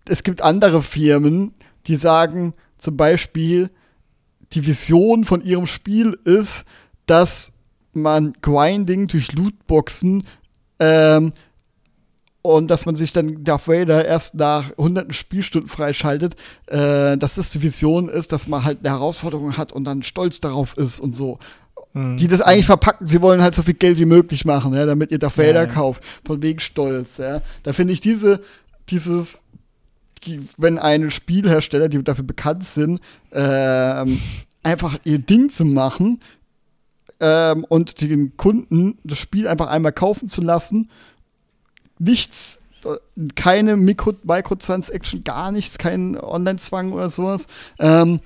es 0.06 0.22
gibt 0.22 0.42
andere 0.42 0.82
Firmen, 0.82 1.54
die 1.86 1.96
sagen 1.96 2.52
zum 2.78 2.96
Beispiel, 2.96 3.70
die 4.52 4.66
Vision 4.66 5.24
von 5.24 5.42
ihrem 5.42 5.66
Spiel 5.66 6.18
ist, 6.24 6.64
dass 7.06 7.52
man 7.92 8.34
Grinding 8.42 9.06
durch 9.06 9.32
Lootboxen 9.32 10.24
ähm, 10.80 11.32
und 12.44 12.70
dass 12.70 12.84
man 12.84 12.94
sich 12.94 13.14
dann 13.14 13.42
Darth 13.42 13.68
Vader 13.68 14.04
erst 14.04 14.34
nach 14.34 14.76
hunderten 14.76 15.14
Spielstunden 15.14 15.70
freischaltet, 15.70 16.36
äh, 16.66 17.16
dass 17.16 17.36
das 17.36 17.48
die 17.48 17.62
Vision 17.62 18.10
ist, 18.10 18.32
dass 18.32 18.48
man 18.48 18.64
halt 18.64 18.80
eine 18.80 18.90
Herausforderung 18.90 19.56
hat 19.56 19.72
und 19.72 19.84
dann 19.84 20.02
stolz 20.02 20.40
darauf 20.40 20.76
ist 20.76 21.00
und 21.00 21.16
so. 21.16 21.38
Hm. 21.94 22.18
Die 22.18 22.28
das 22.28 22.42
eigentlich 22.42 22.66
verpacken, 22.66 23.06
sie 23.06 23.22
wollen 23.22 23.40
halt 23.40 23.54
so 23.54 23.62
viel 23.62 23.72
Geld 23.72 23.98
wie 23.98 24.04
möglich 24.04 24.44
machen, 24.44 24.74
ja, 24.74 24.84
damit 24.84 25.10
ihr 25.10 25.18
Darth 25.18 25.38
Vader 25.38 25.64
ja. 25.64 25.66
kauft, 25.66 26.04
von 26.26 26.42
wegen 26.42 26.60
Stolz, 26.60 27.16
ja. 27.16 27.40
Da 27.62 27.72
finde 27.72 27.94
ich 27.94 28.00
diese, 28.00 28.42
dieses, 28.90 29.40
die- 30.24 30.46
wenn 30.58 30.78
ein 30.78 31.10
Spielhersteller, 31.10 31.88
die 31.88 32.04
dafür 32.04 32.24
bekannt 32.24 32.64
sind, 32.64 33.00
ähm, 33.32 34.20
einfach 34.62 34.98
ihr 35.04 35.18
Ding 35.18 35.48
zu 35.48 35.64
machen 35.64 36.20
ähm, 37.20 37.64
und 37.70 38.02
den 38.02 38.36
Kunden 38.36 38.98
das 39.02 39.16
Spiel 39.16 39.48
einfach 39.48 39.68
einmal 39.68 39.92
kaufen 39.92 40.28
zu 40.28 40.42
lassen, 40.42 40.90
nichts, 41.98 42.58
keine 43.34 43.76
Mikro 43.76 44.12
Microtransaction, 44.22 45.24
gar 45.24 45.52
nichts, 45.52 45.78
kein 45.78 46.18
Online-Zwang 46.18 46.92
oder 46.92 47.10
sowas. 47.10 47.46
Ähm, 47.78 48.20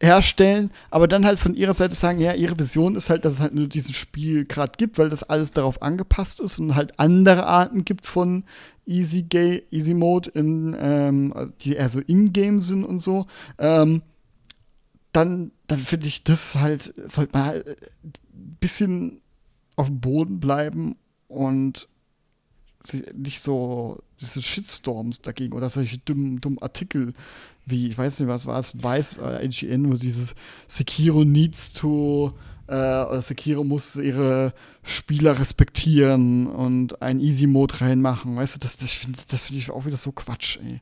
herstellen, 0.00 0.70
aber 0.90 1.08
dann 1.08 1.24
halt 1.24 1.38
von 1.38 1.54
ihrer 1.54 1.72
Seite 1.72 1.94
sagen, 1.94 2.20
ja, 2.20 2.34
ihre 2.34 2.58
Vision 2.58 2.96
ist 2.96 3.08
halt, 3.08 3.24
dass 3.24 3.34
es 3.34 3.40
halt 3.40 3.54
nur 3.54 3.66
dieses 3.66 3.96
Spiel 3.96 4.44
gerade 4.44 4.72
gibt, 4.76 4.98
weil 4.98 5.08
das 5.08 5.22
alles 5.22 5.52
darauf 5.52 5.80
angepasst 5.80 6.40
ist 6.40 6.58
und 6.58 6.74
halt 6.74 6.98
andere 6.98 7.46
Arten 7.46 7.84
gibt 7.84 8.04
von 8.04 8.44
Easy 8.84 9.22
Gay, 9.22 9.64
Easy 9.70 9.94
Mode, 9.94 10.30
in, 10.30 10.76
ähm, 10.78 11.52
die 11.62 11.74
eher 11.74 11.88
so 11.88 12.00
in-game 12.00 12.60
sind 12.60 12.84
und 12.84 12.98
so. 12.98 13.26
Ähm, 13.58 14.02
dann, 15.12 15.50
dann 15.66 15.78
finde 15.78 16.08
ich 16.08 16.24
das 16.24 16.56
halt, 16.56 16.92
sollte 17.10 17.32
man 17.32 17.44
halt 17.44 17.66
ein 17.66 18.56
bisschen 18.60 19.22
auf 19.76 19.86
dem 19.86 20.00
Boden 20.00 20.40
bleiben 20.40 20.96
und 21.26 21.88
nicht 23.14 23.40
so 23.40 23.98
diese 24.20 24.42
Shitstorms 24.42 25.20
dagegen 25.20 25.54
oder 25.54 25.70
solche 25.70 25.98
dummen, 25.98 26.40
dummen 26.40 26.60
Artikel 26.60 27.12
wie, 27.66 27.88
ich 27.88 27.98
weiß 27.98 28.20
nicht, 28.20 28.28
was 28.28 28.46
war 28.46 28.60
es, 28.60 28.80
Weiß, 28.80 29.18
äh, 29.18 29.44
IGN, 29.44 29.90
wo 29.90 29.96
dieses 29.96 30.34
Sekiro 30.68 31.24
needs 31.24 31.72
to, 31.72 32.32
äh, 32.68 32.72
oder 32.72 33.20
Sekiro 33.20 33.64
muss 33.64 33.96
ihre 33.96 34.54
Spieler 34.84 35.38
respektieren 35.38 36.46
und 36.46 37.02
einen 37.02 37.20
Easy-Mode 37.20 37.80
reinmachen, 37.80 38.36
weißt 38.36 38.54
du, 38.54 38.60
das, 38.60 38.76
das 38.76 38.92
finde 38.92 39.18
find 39.18 39.58
ich 39.58 39.70
auch 39.70 39.84
wieder 39.84 39.96
so 39.96 40.12
Quatsch, 40.12 40.58
ey. 40.62 40.80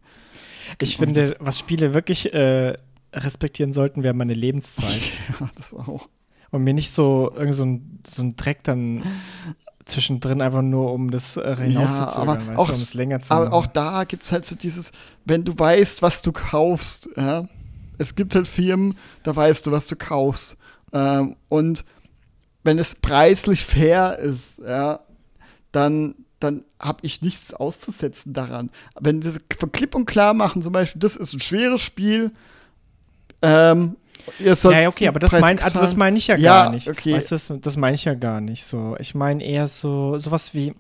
Ich 0.81 0.97
finde, 0.97 1.37
was 1.41 1.59
Spiele 1.59 1.95
wirklich 1.95 2.33
äh, 2.33 2.75
respektieren 3.13 3.73
sollten, 3.73 4.03
wäre 4.03 4.15
meine 4.15 4.35
Lebenszeit. 4.35 5.01
Ja, 5.41 5.51
das 5.57 5.75
auch. 5.75 6.09
Und 6.51 6.65
mir 6.65 6.75
nicht 6.75 6.91
so 6.91 7.33
irgend 7.35 7.55
so 7.55 7.65
ein, 7.65 7.99
so 8.07 8.23
ein 8.23 8.37
Dreck 8.37 8.63
dann 8.63 9.03
zwischendrin 9.87 10.41
einfach 10.41 10.63
nur, 10.63 10.93
um 10.93 11.11
das 11.11 11.37
äh, 11.37 11.57
hinauszuzögern, 11.57 12.29
aber 12.29 12.47
weißt 12.47 12.59
auch 12.59 12.69
du, 12.69 12.75
um 12.75 12.81
es 12.81 12.95
länger 12.95 13.21
zu 13.21 13.33
Aber 13.33 13.45
machen. 13.47 13.55
auch 13.55 13.67
da 13.67 14.05
gibt 14.05 14.23
es 14.23 14.33
halt 14.33 14.47
so 14.47 14.57
dieses, 14.57 14.93
wenn 15.25 15.45
du 15.45 15.59
weißt, 15.59 16.03
was 16.03 16.23
du 16.23 16.33
kaufst, 16.33 17.09
ja. 17.17 17.49
Es 17.97 18.17
gibt 18.17 18.35
halt 18.35 18.49
Firmen, 18.49 18.97
da 19.23 19.37
weißt 19.37 19.67
du, 19.67 19.71
was 19.71 19.87
du 19.87 19.95
kaufst. 19.95 20.57
Ähm, 20.93 21.37
und 21.49 21.85
wenn 22.65 22.79
es 22.79 22.97
preislich 22.97 23.65
fair 23.65 24.19
ist, 24.19 24.59
ja, 24.67 25.01
dann, 25.71 26.15
dann 26.41 26.65
habe 26.81 26.99
ich 27.03 27.23
nichts 27.23 27.55
auszusetzen 27.55 28.33
daran. 28.33 28.71
Wenn 28.99 29.23
sie 29.23 29.35
von 29.57 29.71
klipp 29.71 29.95
und 29.95 30.07
klar 30.07 30.35
machen, 30.35 30.61
zum 30.63 30.73
Beispiel, 30.73 30.99
das 30.99 31.15
ist 31.15 31.35
ein 31.35 31.41
schweres 31.41 31.83
Spiel, 31.83 32.33
ähm, 33.43 33.97
ihr 34.39 34.57
sollt 34.57 34.75
ja, 34.75 34.83
ja, 34.83 34.89
okay, 34.89 35.09
aber 35.09 35.19
das 35.21 35.31
Preis 35.33 35.41
meine 35.41 35.63
also 35.63 35.81
das 35.81 35.97
meine 35.97 36.17
ich 36.19 36.27
ja, 36.27 36.37
Ja, 36.37 36.65
gar 36.65 36.71
nicht. 36.73 36.89
okay. 36.89 37.15
Weißt 37.15 37.31
du, 37.31 37.35
das, 37.35 37.53
das 37.61 37.77
meine 37.77 37.95
ich 37.95 38.05
ja 38.05 38.15
gar 38.15 38.41
nicht 38.41 38.65
so. 38.65 38.97
Ich 38.99 39.15
meine 39.15 39.43
eher 39.45 39.67
so 39.69 40.19
sowas 40.19 40.55
wie, 40.55 40.75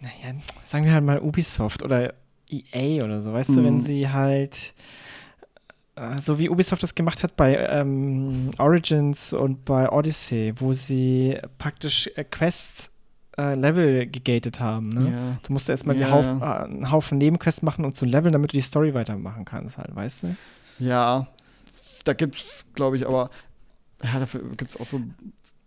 naja, 0.00 0.34
sagen 0.66 0.84
wir 0.84 0.92
halt 0.92 1.04
mal 1.04 1.20
Ubisoft 1.20 1.82
oder 1.82 2.14
EA 2.50 3.04
oder 3.04 3.20
so, 3.20 3.32
weißt 3.32 3.50
du, 3.50 3.64
wenn 3.64 3.76
Mhm. 3.76 3.82
sie 3.82 4.08
halt 4.10 4.74
äh, 5.96 6.18
so 6.18 6.38
wie 6.38 6.48
Ubisoft 6.50 6.82
das 6.82 6.94
gemacht 6.94 7.22
hat 7.22 7.36
bei 7.36 7.56
ähm, 7.56 8.50
Origins 8.58 9.32
und 9.32 9.64
bei 9.64 9.90
Odyssey, 9.90 10.54
wo 10.56 10.72
sie 10.72 11.38
praktisch 11.58 12.10
äh, 12.16 12.24
Quests 12.24 12.90
äh, 13.38 13.54
Level 13.54 14.06
gegatet 14.06 14.60
haben. 14.60 14.88
Ne? 14.90 15.10
Ja. 15.12 15.38
Du 15.46 15.52
musst 15.52 15.68
erstmal 15.70 15.96
Ja, 15.96 16.10
Haufen, 16.10 16.40
äh, 16.42 16.44
einen 16.44 16.90
Haufen 16.90 17.18
Nebenquests 17.18 17.62
machen, 17.62 17.84
um 17.84 17.94
zu 17.94 18.04
leveln, 18.04 18.32
damit 18.32 18.52
du 18.52 18.56
die 18.56 18.62
Story 18.62 18.92
weitermachen 18.94 19.44
kannst, 19.44 19.78
halt, 19.78 19.94
weißt 19.94 20.24
du? 20.24 20.36
Ja, 20.78 21.28
da 22.04 22.12
gibt 22.14 22.36
es, 22.36 22.64
glaube 22.74 22.96
ich, 22.96 23.06
aber 23.06 23.30
ja, 24.02 24.18
dafür 24.18 24.42
gibt 24.56 24.74
es 24.74 24.80
auch 24.80 24.86
so 24.86 25.00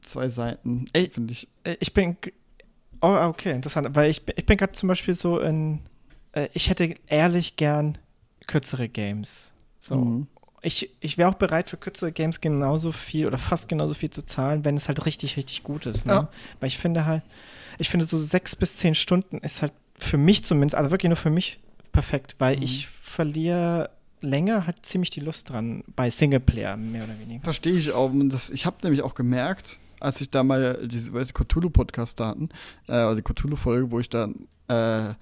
zwei 0.01 0.29
Seiten, 0.29 0.85
Ey. 0.93 1.09
finde 1.09 1.31
ich. 1.33 1.47
Äh, 1.63 1.77
Ich 1.79 1.93
bin. 1.93 2.17
Oh, 3.01 3.15
okay, 3.27 3.51
interessant. 3.51 3.95
Weil 3.95 4.09
ich, 4.09 4.23
bin- 4.25 4.35
ich 4.37 4.45
bin 4.45 4.57
gerade 4.57 4.73
zum 4.73 4.87
Beispiel 4.89 5.13
so 5.13 5.39
in. 5.39 5.79
äh, 6.33 6.49
Ich 6.53 6.69
hätte 6.69 6.93
ehrlich 7.07 7.55
gern 7.55 7.97
kürzere 8.47 8.89
Games. 8.89 9.51
So. 9.79 9.95
Mhm. 9.95 10.27
Ich, 10.61 10.89
ich 10.99 11.17
wäre 11.19 11.29
auch 11.29 11.35
bereit 11.35 11.69
für 11.69 11.77
kürzere 11.77 12.11
Games 12.11 12.41
genauso 12.41 12.91
viel 12.91 13.27
oder 13.27 13.37
fast 13.37 13.69
genauso 13.69 13.93
viel 13.93 14.09
zu 14.09 14.23
zahlen, 14.23 14.65
wenn 14.65 14.75
es 14.77 14.87
halt 14.87 15.05
richtig, 15.05 15.37
richtig 15.37 15.61
gut 15.63 15.85
ist. 15.85 16.05
Ne? 16.07 16.13
Ja. 16.13 16.29
Weil 16.59 16.67
ich 16.67 16.79
finde 16.79 17.05
halt, 17.05 17.21
ich 17.77 17.89
finde 17.89 18.05
so 18.05 18.17
sechs 18.17 18.55
bis 18.55 18.77
zehn 18.77 18.95
Stunden 18.95 19.37
ist 19.39 19.61
halt 19.61 19.73
für 19.97 20.17
mich 20.17 20.43
zumindest, 20.43 20.75
also 20.75 20.89
wirklich 20.89 21.09
nur 21.09 21.17
für 21.17 21.29
mich 21.29 21.59
perfekt, 21.91 22.35
weil 22.39 22.57
Mhm. 22.57 22.63
ich 22.63 22.87
verliere 22.87 23.91
länger 24.25 24.65
halt 24.67 24.85
ziemlich 24.85 25.09
die 25.09 25.19
Lust 25.21 25.49
dran 25.49 25.83
bei 25.95 26.09
Singleplayer, 26.09 26.75
mehr 26.77 27.03
oder 27.05 27.17
weniger. 27.19 27.43
Verstehe 27.43 27.73
ich 27.77 27.91
auch. 27.91 28.11
Das, 28.13 28.49
ich 28.49 28.65
habe 28.65 28.77
nämlich 28.83 29.01
auch 29.01 29.15
gemerkt, 29.15 29.79
als 29.99 30.19
ich 30.21 30.29
da 30.29 30.43
mal 30.43 30.87
diese 30.87 31.11
Cthulhu-Podcast 31.11 32.19
da 32.19 32.27
hatten, 32.27 32.49
äh, 32.87 32.93
oder 33.05 33.15
die 33.15 33.21
Cthulhu-Folge, 33.21 33.91
wo 33.91 33.99
ich 33.99 34.09
dann 34.09 34.47
äh, 34.69 35.13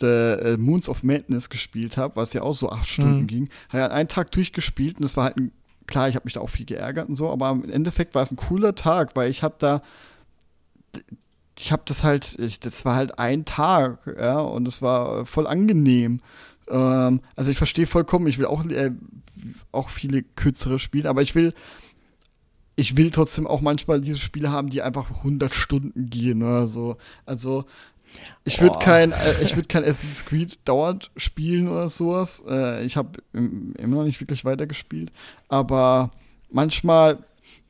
äh, 0.00 0.56
Moons 0.56 0.88
of 0.88 1.02
Madness 1.04 1.48
gespielt 1.50 1.96
habe, 1.96 2.16
was 2.16 2.32
ja 2.32 2.42
auch 2.42 2.54
so 2.54 2.70
acht 2.70 2.88
Stunden 2.88 3.20
Mhm. 3.22 3.26
ging, 3.26 3.48
habe 3.68 3.78
ich 3.78 3.84
an 3.84 3.90
einen 3.92 4.08
Tag 4.08 4.30
durchgespielt 4.32 4.96
und 4.96 5.02
das 5.02 5.16
war 5.16 5.24
halt 5.24 5.36
ein, 5.36 5.52
klar, 5.86 6.08
ich 6.08 6.14
habe 6.16 6.24
mich 6.24 6.34
da 6.34 6.40
auch 6.40 6.50
viel 6.50 6.66
geärgert 6.66 7.08
und 7.08 7.14
so, 7.14 7.30
aber 7.30 7.50
im 7.50 7.70
Endeffekt 7.70 8.14
war 8.14 8.22
es 8.22 8.32
ein 8.32 8.36
cooler 8.36 8.74
Tag, 8.74 9.14
weil 9.14 9.30
ich 9.30 9.42
habe 9.42 9.54
da 9.58 9.82
ich 11.58 11.70
habe 11.70 11.82
das 11.84 12.02
halt, 12.02 12.38
ich, 12.38 12.60
das 12.60 12.84
war 12.84 12.96
halt 12.96 13.18
ein 13.18 13.44
Tag, 13.44 13.98
ja, 14.18 14.40
und 14.40 14.66
es 14.66 14.82
war 14.82 15.20
äh, 15.20 15.24
voll 15.26 15.46
angenehm. 15.46 16.20
Ähm, 16.72 17.20
also 17.36 17.50
ich 17.50 17.58
verstehe 17.58 17.86
vollkommen, 17.86 18.26
ich 18.26 18.38
will 18.38 18.46
auch, 18.46 18.64
äh, 18.66 18.90
auch 19.70 19.90
viele 19.90 20.22
kürzere 20.22 20.78
Spiele, 20.78 21.08
aber 21.08 21.22
ich 21.22 21.34
will, 21.34 21.52
ich 22.76 22.96
will 22.96 23.10
trotzdem 23.10 23.46
auch 23.46 23.60
manchmal 23.60 24.00
diese 24.00 24.18
Spiele 24.18 24.50
haben, 24.50 24.70
die 24.70 24.82
einfach 24.82 25.10
100 25.10 25.54
Stunden 25.54 26.08
gehen 26.08 26.42
oder 26.42 26.66
so. 26.66 26.96
Also 27.26 27.66
ich 28.44 28.60
würde 28.60 28.74
Boah. 28.78 28.84
kein, 28.84 29.12
äh, 29.12 29.42
ich 29.42 29.54
würde 29.54 29.68
kein 29.68 29.84
Assassin's 29.84 30.24
Creed 30.24 30.58
dauernd 30.64 31.10
spielen 31.16 31.68
oder 31.68 31.88
sowas. 31.88 32.42
Äh, 32.48 32.84
ich 32.84 32.96
habe 32.96 33.22
immer 33.32 33.96
noch 33.96 34.04
nicht 34.04 34.20
wirklich 34.20 34.44
weitergespielt, 34.44 35.12
aber 35.48 36.10
manchmal 36.50 37.18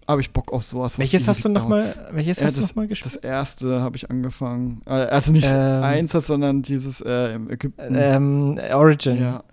habe 0.08 0.20
ich 0.20 0.32
Bock 0.32 0.52
auf 0.52 0.64
sowas. 0.64 0.92
was 0.94 0.98
Welches 0.98 1.28
hast 1.28 1.44
du 1.44 1.48
nochmal 1.48 2.08
welches 2.12 2.40
Ja, 2.40 2.46
hast 2.46 2.56
du 2.56 2.60
das- 2.60 2.70
noch 2.70 2.76
mal 2.76 2.88
Das 2.88 3.00
gespielt? 3.02 3.24
erste 3.24 3.80
habe 3.80 3.96
ich 3.96 4.10
angefangen. 4.10 4.82
Äh, 4.86 4.90
also 4.90 5.32
nicht 5.32 5.48
Ähm. 5.52 5.82
eins, 5.82 6.12
sondern 6.12 6.62
dieses 6.62 7.00
äh, 7.00 7.34
im 7.34 7.50
Ägypten. 7.50 7.94
Ähm, 7.96 8.60
Origin. 8.72 9.20
ja. 9.20 9.44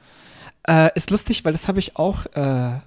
Äh, 0.68 0.92
ist 0.96 1.10
lustig, 1.12 1.46
weil 1.46 1.52
das 1.54 1.68
habe 1.68 1.80
ich 1.80 1.96
auch, 1.96 2.26
äh, 2.28 2.80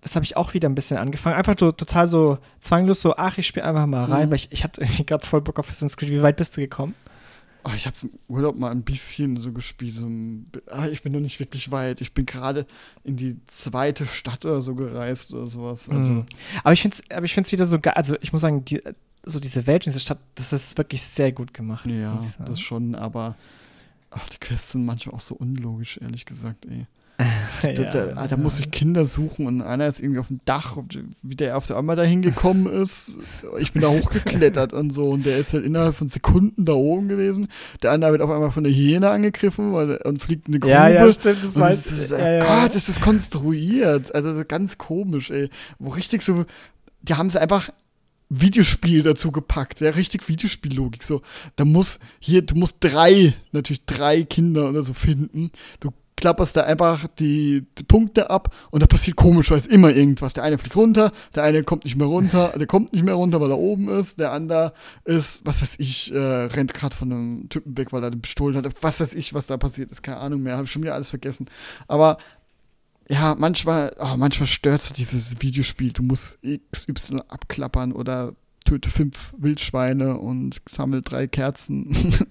das 0.00 0.14
habe 0.14 0.24
ich 0.24 0.36
auch 0.36 0.54
wieder 0.54 0.68
ein 0.68 0.74
bisschen 0.74 0.96
angefangen. 0.98 1.36
Einfach 1.36 1.54
so 1.58 1.72
total 1.72 2.06
so 2.06 2.38
zwanglos, 2.60 3.00
so, 3.00 3.14
ach, 3.16 3.38
ich 3.38 3.46
spiele 3.46 3.64
einfach 3.66 3.86
mal 3.86 4.04
rein, 4.04 4.26
Mhm. 4.26 4.30
weil 4.30 4.36
ich, 4.36 4.48
ich 4.52 4.64
hatte 4.64 4.80
gerade 5.06 5.26
voll 5.26 5.40
Bock 5.40 5.58
auf 5.58 5.68
Assassin's 5.68 5.96
Creed. 5.96 6.10
Wie 6.10 6.22
weit 6.22 6.36
bist 6.36 6.56
du 6.56 6.60
gekommen? 6.60 6.94
Oh, 7.64 7.70
ich 7.76 7.86
habe 7.86 7.96
es 7.96 8.04
im 8.04 8.10
Urlaub 8.28 8.56
mal 8.56 8.70
ein 8.70 8.82
bisschen 8.82 9.40
so 9.40 9.52
gespielt. 9.52 9.96
So 9.96 10.06
ein, 10.06 10.50
ah, 10.68 10.86
ich 10.88 11.02
bin 11.02 11.12
noch 11.12 11.20
nicht 11.20 11.40
wirklich 11.40 11.70
weit. 11.70 12.00
Ich 12.00 12.14
bin 12.14 12.24
gerade 12.24 12.66
in 13.04 13.16
die 13.16 13.36
zweite 13.46 14.06
Stadt 14.06 14.44
oder 14.44 14.62
so 14.62 14.74
gereist 14.74 15.34
oder 15.34 15.46
sowas. 15.48 15.88
Also, 15.88 16.12
Mhm. 16.12 16.26
Aber 16.62 16.72
ich 16.72 16.82
finde 16.82 16.96
es 17.08 17.52
wieder 17.52 17.66
so 17.66 17.78
geil. 17.78 17.94
Also, 17.94 18.16
ich 18.20 18.32
muss 18.32 18.42
sagen, 18.42 18.64
die, 18.64 18.80
so 19.24 19.40
diese 19.40 19.66
Welt, 19.66 19.84
diese 19.84 20.00
Stadt, 20.00 20.18
das 20.36 20.52
ist 20.52 20.78
wirklich 20.78 21.02
sehr 21.02 21.32
gut 21.32 21.52
gemacht. 21.52 21.86
ja, 21.86 22.24
das 22.46 22.60
schon, 22.60 22.94
aber 22.94 23.34
ach, 24.10 24.28
die 24.30 24.38
Quests 24.38 24.72
sind 24.72 24.86
manchmal 24.86 25.16
auch 25.16 25.20
so 25.20 25.34
unlogisch, 25.34 25.98
ehrlich 25.98 26.24
gesagt, 26.24 26.64
ey. 26.66 26.86
Da, 27.60 27.72
da, 27.72 28.12
ah, 28.14 28.28
da 28.28 28.36
muss 28.36 28.60
ich 28.60 28.70
Kinder 28.70 29.04
suchen 29.04 29.46
und 29.46 29.62
einer 29.62 29.88
ist 29.88 29.98
irgendwie 29.98 30.20
auf 30.20 30.28
dem 30.28 30.40
Dach, 30.44 30.78
wie 31.22 31.34
der 31.34 31.56
auf 31.56 31.66
der 31.66 31.76
einmal 31.76 31.96
da 31.96 32.04
hingekommen 32.04 32.72
ist. 32.72 33.16
Ich 33.58 33.72
bin 33.72 33.82
da 33.82 33.88
hochgeklettert 33.88 34.72
und 34.72 34.90
so 34.90 35.10
und 35.10 35.26
der 35.26 35.38
ist 35.38 35.52
halt 35.52 35.64
innerhalb 35.64 35.96
von 35.96 36.08
Sekunden 36.08 36.64
da 36.64 36.74
oben 36.74 37.08
gewesen. 37.08 37.48
Der 37.82 37.90
andere 37.90 38.12
wird 38.12 38.22
auf 38.22 38.30
einmal 38.30 38.52
von 38.52 38.62
der 38.62 38.72
Hyäne 38.72 39.10
angegriffen 39.10 39.74
und 39.74 40.22
fliegt 40.22 40.46
in 40.46 40.54
eine 40.54 40.60
Grube. 40.60 40.72
Ja, 40.72 40.88
ja, 40.88 41.12
stimmt, 41.12 41.42
das 41.42 41.58
weiß 41.58 42.04
ich. 42.04 42.10
Ja, 42.10 42.30
ja. 42.34 42.44
Gott, 42.44 42.76
ist 42.76 42.88
das 42.88 43.00
konstruiert. 43.00 44.14
Also 44.14 44.44
ganz 44.46 44.78
komisch, 44.78 45.30
ey. 45.30 45.50
Wo 45.80 45.88
richtig 45.88 46.22
so, 46.22 46.44
die 47.02 47.14
haben 47.14 47.28
sie 47.28 47.40
einfach 47.40 47.70
Videospiel 48.28 49.02
dazu 49.02 49.32
gepackt, 49.32 49.80
ja, 49.80 49.90
richtig 49.90 50.28
Videospiellogik. 50.28 51.02
So, 51.02 51.22
da 51.56 51.64
muss 51.64 51.98
hier, 52.20 52.42
du 52.42 52.54
musst 52.54 52.76
drei, 52.80 53.34
natürlich 53.52 53.84
drei 53.86 54.22
Kinder 54.22 54.68
oder 54.68 54.82
so 54.82 54.92
finden. 54.92 55.50
Du 55.80 55.92
klapperst 56.18 56.56
da 56.56 56.62
einfach 56.62 57.06
die, 57.18 57.64
die 57.78 57.84
Punkte 57.84 58.28
ab 58.28 58.54
und 58.70 58.82
da 58.82 58.86
passiert 58.86 59.16
komischerweise 59.16 59.68
immer 59.68 59.90
irgendwas. 59.90 60.32
Der 60.32 60.42
eine 60.42 60.58
fliegt 60.58 60.76
runter, 60.76 61.12
der 61.34 61.44
eine 61.44 61.62
kommt 61.62 61.84
nicht 61.84 61.96
mehr 61.96 62.08
runter, 62.08 62.52
der 62.58 62.66
kommt 62.66 62.92
nicht 62.92 63.04
mehr 63.04 63.14
runter, 63.14 63.40
weil 63.40 63.50
er 63.50 63.58
oben 63.58 63.88
ist, 63.88 64.18
der 64.18 64.32
andere 64.32 64.72
ist, 65.04 65.42
was 65.44 65.62
weiß 65.62 65.76
ich, 65.78 66.12
äh, 66.12 66.18
rennt 66.18 66.74
gerade 66.74 66.94
von 66.94 67.12
einem 67.12 67.48
Typen 67.48 67.78
weg, 67.78 67.92
weil 67.92 68.02
er 68.02 68.10
den 68.10 68.20
bestohlen 68.20 68.56
hat. 68.56 68.66
Was 68.82 69.00
weiß 69.00 69.14
ich, 69.14 69.32
was 69.32 69.46
da 69.46 69.56
passiert 69.56 69.90
ist, 69.92 70.02
keine 70.02 70.18
Ahnung 70.18 70.42
mehr, 70.42 70.54
habe 70.54 70.64
ich 70.64 70.72
schon 70.72 70.82
wieder 70.82 70.94
alles 70.94 71.10
vergessen. 71.10 71.46
Aber 71.86 72.18
ja, 73.08 73.34
manchmal, 73.38 73.94
ah, 73.98 74.16
manchmal 74.16 74.48
stört 74.48 74.82
so 74.82 74.92
dieses 74.92 75.40
Videospiel. 75.40 75.92
Du 75.92 76.02
musst 76.02 76.38
XY 76.72 77.22
abklappern 77.28 77.92
oder 77.92 78.34
töte 78.68 78.90
fünf 78.90 79.32
Wildschweine 79.38 80.18
und 80.18 80.58
sammel 80.68 81.02
drei 81.02 81.26
Kerzen. 81.26 81.90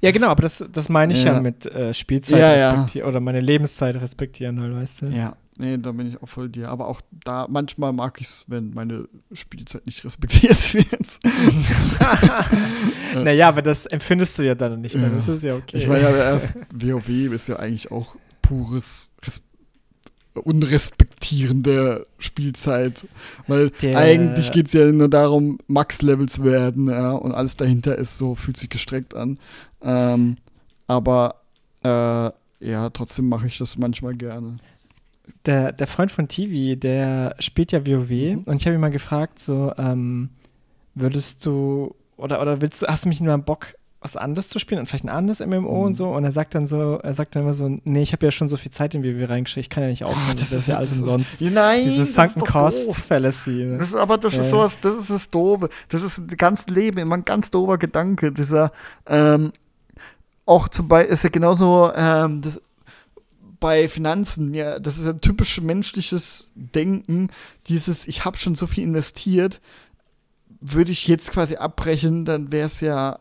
Ja, 0.00 0.10
genau, 0.10 0.28
aber 0.28 0.42
das, 0.42 0.64
das 0.72 0.88
meine 0.88 1.12
ich 1.12 1.24
ja, 1.24 1.34
Ja. 1.34 1.40
mit 1.40 1.66
äh, 1.66 1.92
Spielzeit 1.92 2.38
Ja, 2.40 2.56
ja. 2.56 2.70
respektieren 2.72 3.08
oder 3.08 3.20
meine 3.20 3.40
Lebenszeit 3.40 3.96
respektieren, 3.96 4.60
halt, 4.60 4.74
weißt 4.74 5.02
du? 5.02 5.06
ja, 5.06 5.36
nee, 5.58 5.76
da 5.76 5.92
bin 5.92 6.08
ich 6.08 6.22
auch 6.22 6.28
voll 6.28 6.48
dir. 6.48 6.68
Aber 6.70 6.88
auch 6.88 7.00
da, 7.24 7.46
manchmal 7.48 7.92
mag 7.92 8.18
ich 8.20 8.26
es, 8.28 8.44
wenn 8.48 8.72
meine 8.72 9.06
Spielzeit 9.32 9.84
nicht 9.86 10.02
respektiert 10.04 10.74
wird. 10.74 11.18
naja, 13.24 13.48
aber 13.48 13.62
das 13.62 13.86
empfindest 13.86 14.38
du 14.38 14.42
ja 14.44 14.54
dann 14.54 14.80
nicht, 14.80 14.94
dann 14.94 15.12
Ja. 15.12 15.18
ist 15.18 15.28
es 15.28 15.42
ja 15.42 15.56
okay. 15.56 15.78
Ich 15.78 15.86
meine 15.86 16.02
ja 16.02 16.10
erst, 16.16 16.54
WoW 16.72 17.08
ist 17.32 17.48
ja 17.48 17.56
eigentlich 17.56 17.90
auch 17.90 18.16
pures 18.42 19.10
Res 20.36 20.42
unrespektierende 20.44 22.06
Spielzeit. 22.18 23.06
Weil 23.46 23.70
Der- 23.82 23.98
eigentlich 23.98 24.52
geht 24.52 24.66
es 24.68 24.72
ja 24.72 24.90
nur 24.92 25.08
darum, 25.08 25.58
Max-Level 25.66 26.28
zu 26.28 26.44
werden, 26.44 26.88
ja, 26.88 27.12
und 27.12 27.32
alles 27.32 27.56
dahinter 27.56 27.96
ist 27.96 28.18
so, 28.18 28.34
fühlt 28.34 28.56
sich 28.56 28.68
gestreckt 28.70 29.14
an. 29.14 29.38
Ähm, 29.82 30.36
aber 30.86 31.36
äh, 31.82 31.88
ja, 31.88 32.90
trotzdem 32.92 33.28
mache 33.28 33.46
ich 33.46 33.58
das 33.58 33.78
manchmal 33.78 34.14
gerne. 34.14 34.56
der, 35.46 35.72
der 35.72 35.86
Freund 35.86 36.10
von 36.10 36.28
TV, 36.28 36.78
der 36.78 37.34
spielt 37.38 37.72
ja 37.72 37.86
WoW 37.86 38.10
Mhm. 38.10 38.42
und 38.44 38.56
ich 38.56 38.66
habe 38.66 38.74
ihn 38.74 38.80
mal 38.80 38.90
gefragt, 38.90 39.38
so, 39.38 39.72
ähm, 39.78 40.28
würdest 40.94 41.46
du 41.46 41.94
oder, 42.16 42.42
oder 42.42 42.60
willst 42.60 42.82
du, 42.82 42.86
hast 42.86 43.04
du 43.04 43.08
mich 43.08 43.20
nur 43.22 43.36
Bock, 43.38 43.74
was 44.02 44.16
anderes 44.16 44.48
zu 44.48 44.58
spielen 44.58 44.80
und 44.80 44.86
vielleicht 44.86 45.04
ein 45.04 45.10
anderes 45.10 45.40
MMO 45.40 45.60
Mhm. 45.60 45.66
und 45.86 45.94
so? 45.94 46.08
Und 46.08 46.24
er 46.24 46.32
sagt 46.32 46.54
dann 46.54 46.66
so, 46.66 46.98
er 47.02 47.12
sagt 47.12 47.36
dann 47.36 47.42
immer 47.42 47.52
so, 47.52 47.68
nee, 47.84 48.00
ich 48.02 48.12
habe 48.12 48.24
ja 48.24 48.30
schon 48.32 48.48
so 48.48 48.56
viel 48.56 48.70
Zeit 48.70 48.94
in 48.94 49.04
WoW 49.04 49.28
reingesteckt, 49.28 49.66
ich 49.66 49.70
kann 49.70 49.82
ja 49.82 49.90
nicht 49.90 50.04
aufhören, 50.04 50.36
das, 50.38 50.52
ist 50.52 50.68
ja 50.68 50.78
alles 50.78 50.98
umsonst. 50.98 51.40
nein, 51.42 51.84
Dieses 51.84 52.14
Sunken 52.14 52.40
Cost 52.46 52.94
Fallacy. 52.96 53.50
ne? 53.50 53.76
Das 53.78 53.88
ist, 53.90 53.94
aber 53.96 54.16
das 54.16 54.34
Ja. 54.34 54.40
ist 54.40 54.50
sowas, 54.50 54.78
das 54.80 55.02
ist 55.02 55.10
das 55.10 55.28
Doofe. 55.30 55.68
Das 55.90 56.02
ist 56.02 56.20
das 56.26 56.36
ganze 56.38 56.70
Leben 56.70 56.96
immer 56.98 57.16
ein 57.18 57.24
ganz 57.26 57.50
doofer 57.50 57.76
Gedanke. 57.76 58.32
Dieser, 58.32 58.72
ähm, 59.06 59.52
auch 60.46 60.68
zum 60.68 60.88
Beispiel 60.88 61.12
ist 61.12 61.22
ja 61.24 61.30
genauso, 61.30 61.92
ähm, 61.94 62.40
das, 62.40 62.60
bei 63.60 63.90
Finanzen, 63.90 64.54
ja, 64.54 64.78
das 64.78 64.96
ist 64.96 65.06
ein 65.06 65.20
typisch 65.20 65.60
menschliches 65.60 66.48
Denken, 66.54 67.28
dieses, 67.66 68.08
ich 68.08 68.24
habe 68.24 68.38
schon 68.38 68.54
so 68.54 68.66
viel 68.66 68.84
investiert, 68.84 69.60
würde 70.62 70.92
ich 70.92 71.06
jetzt 71.06 71.30
quasi 71.32 71.56
abbrechen, 71.56 72.24
dann 72.24 72.50
wäre 72.52 72.64
es 72.66 72.80
ja, 72.80 73.18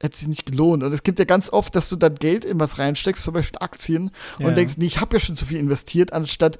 hätte 0.00 0.16
sich 0.16 0.28
nicht 0.28 0.46
gelohnt. 0.46 0.82
Und 0.82 0.92
es 0.92 1.02
gibt 1.02 1.18
ja 1.18 1.24
ganz 1.24 1.50
oft, 1.50 1.74
dass 1.74 1.88
du 1.88 1.96
dann 1.96 2.14
Geld 2.16 2.44
in 2.44 2.60
was 2.60 2.78
reinsteckst, 2.78 3.22
zum 3.22 3.34
Beispiel 3.34 3.58
Aktien, 3.60 4.10
Ja. 4.38 4.48
und 4.48 4.56
denkst, 4.56 4.74
nee, 4.76 4.86
ich 4.86 5.00
habe 5.00 5.16
ja 5.16 5.20
schon 5.20 5.36
so 5.36 5.46
viel 5.46 5.58
investiert, 5.58 6.12
anstatt 6.12 6.58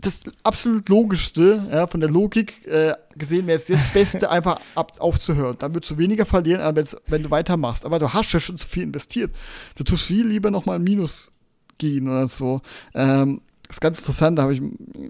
das 0.00 0.22
absolut 0.42 0.88
Logischste, 0.88 1.68
ja, 1.70 1.86
von 1.86 2.00
der 2.00 2.10
Logik 2.10 2.66
äh, 2.66 2.94
gesehen 3.14 3.46
wäre 3.46 3.58
jetzt 3.58 3.70
das 3.70 3.92
Beste, 3.92 4.28
einfach 4.30 4.60
ab, 4.74 4.94
aufzuhören. 4.98 5.56
Dann 5.60 5.72
würdest 5.72 5.92
du 5.92 5.98
weniger 5.98 6.26
verlieren, 6.26 6.60
als 6.60 6.96
wenn 7.06 7.22
du 7.22 7.30
weitermachst. 7.30 7.84
Aber 7.86 8.00
du 8.00 8.12
hast 8.12 8.32
ja 8.32 8.40
schon 8.40 8.56
so 8.56 8.66
viel 8.66 8.82
investiert. 8.82 9.32
Du 9.76 9.84
tust 9.84 10.02
viel 10.04 10.26
lieber 10.26 10.50
nochmal 10.50 10.76
ein 10.80 10.82
Minus 10.82 11.30
gehen 11.78 12.08
oder 12.08 12.26
so. 12.26 12.60
Ähm, 12.92 13.40
das 13.68 13.76
ist 13.76 13.80
ganz 13.80 13.98
interessant, 14.00 14.38
da 14.38 14.42
habe 14.44 14.54
ich 14.54 14.62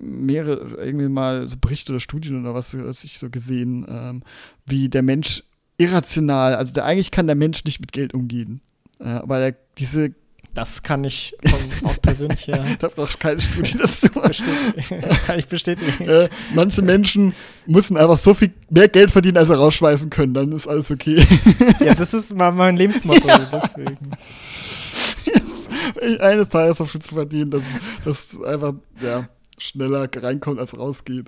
mehrere 0.03 0.85
irgendwie 0.85 1.09
mal 1.09 1.49
so 1.49 1.57
Berichte 1.59 1.93
oder 1.93 2.01
Studien 2.01 2.41
oder 2.41 2.55
was, 2.55 2.77
was 2.79 3.05
ich 3.05 3.19
so 3.19 3.31
gesehen, 3.31 3.87
ähm, 3.89 4.23
wie 4.67 4.89
der 4.89 5.03
Mensch 5.03 5.45
irrational, 5.79 6.57
also 6.57 6.75
der, 6.75 6.85
eigentlich 6.85 7.11
kann 7.11 7.27
der 7.27 7.37
Mensch 7.37 7.65
nicht 7.65 7.81
mit 7.81 7.93
Geld 7.93 8.13
umgehen. 8.13 8.61
Äh, 8.99 9.21
weil 9.23 9.43
er 9.43 9.55
diese, 9.79 10.13
Das 10.55 10.83
kann 10.83 11.05
ich 11.05 11.37
von, 11.49 11.89
aus 11.89 11.99
persönlicher 12.01 12.65
da 12.81 12.89
brauchst 12.89 13.15
du 13.15 13.19
keine 13.19 13.41
Studie 13.41 13.79
dazu. 13.79 14.09
kann 15.27 15.39
ich 15.39 15.47
bestätigen. 15.47 16.05
äh, 16.05 16.29
manche 16.55 16.83
Menschen 16.83 17.33
müssen 17.67 17.97
einfach 17.97 18.19
so 18.19 18.35
viel 18.35 18.53
mehr 18.69 18.89
Geld 18.89 19.13
verdienen, 19.13 19.37
als 19.37 19.49
sie 19.49 19.57
rausschmeißen 19.57 20.11
können. 20.11 20.35
Dann 20.35 20.53
ist 20.53 20.67
alles 20.67 20.91
okay. 20.91 21.25
Ja, 21.81 21.95
das 21.95 22.13
ist 22.13 22.35
mein 22.35 22.77
Lebensmotto, 22.77 23.29
deswegen. 23.53 24.11
Eines 26.21 26.49
Tages 26.49 26.79
so 26.79 26.85
viel 26.87 27.01
zu 27.01 27.15
verdienen, 27.15 27.51
dass 27.51 27.63
dass 28.05 28.43
einfach 28.43 28.75
ja, 29.01 29.29
schneller 29.59 30.09
reinkommt, 30.17 30.59
als 30.59 30.77
rausgeht. 30.77 31.27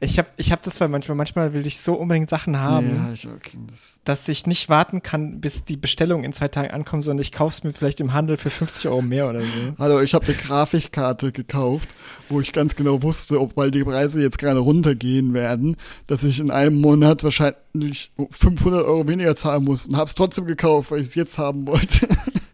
Ich 0.00 0.18
habe 0.18 0.28
ich 0.36 0.52
hab 0.52 0.62
das, 0.62 0.80
weil 0.80 0.88
manchmal, 0.88 1.16
manchmal 1.16 1.52
will 1.52 1.66
ich 1.66 1.78
so 1.80 1.94
unbedingt 1.94 2.28
Sachen 2.28 2.58
haben. 2.58 2.88
Ja, 2.88 3.12
ich 3.12 3.26
okay, 3.28 3.58
das, 3.66 4.00
dass 4.04 4.28
ich 4.28 4.46
nicht 4.46 4.68
warten 4.68 5.02
kann, 5.02 5.40
bis 5.40 5.64
die 5.64 5.76
Bestellung 5.76 6.24
in 6.24 6.32
zwei 6.32 6.48
Tagen 6.48 6.70
ankommt, 6.70 7.04
sondern 7.04 7.22
ich 7.22 7.32
kaufe 7.32 7.52
es 7.52 7.64
mir 7.64 7.72
vielleicht 7.72 8.00
im 8.00 8.12
Handel 8.12 8.36
für 8.36 8.50
50 8.50 8.88
Euro 8.88 9.02
mehr 9.02 9.28
oder 9.28 9.40
so. 9.40 9.46
Hallo, 9.78 10.00
ich 10.00 10.14
habe 10.14 10.26
eine 10.26 10.34
Grafikkarte 10.34 11.32
gekauft, 11.32 11.88
wo 12.28 12.40
ich 12.40 12.52
ganz 12.52 12.76
genau 12.76 13.02
wusste, 13.02 13.40
ob 13.40 13.56
weil 13.56 13.70
die 13.70 13.84
Preise 13.84 14.20
jetzt 14.20 14.38
gerade 14.38 14.60
runtergehen 14.60 15.34
werden, 15.34 15.76
dass 16.06 16.24
ich 16.24 16.40
in 16.40 16.50
einem 16.50 16.80
Monat 16.80 17.24
wahrscheinlich 17.24 18.12
500 18.30 18.84
Euro 18.84 19.06
weniger 19.08 19.34
zahlen 19.34 19.64
muss 19.64 19.86
und 19.86 19.96
habe 19.96 20.06
es 20.06 20.14
trotzdem 20.14 20.46
gekauft, 20.46 20.90
weil 20.90 21.00
ich 21.00 21.08
es 21.08 21.14
jetzt 21.14 21.38
haben 21.38 21.66
wollte. 21.66 22.08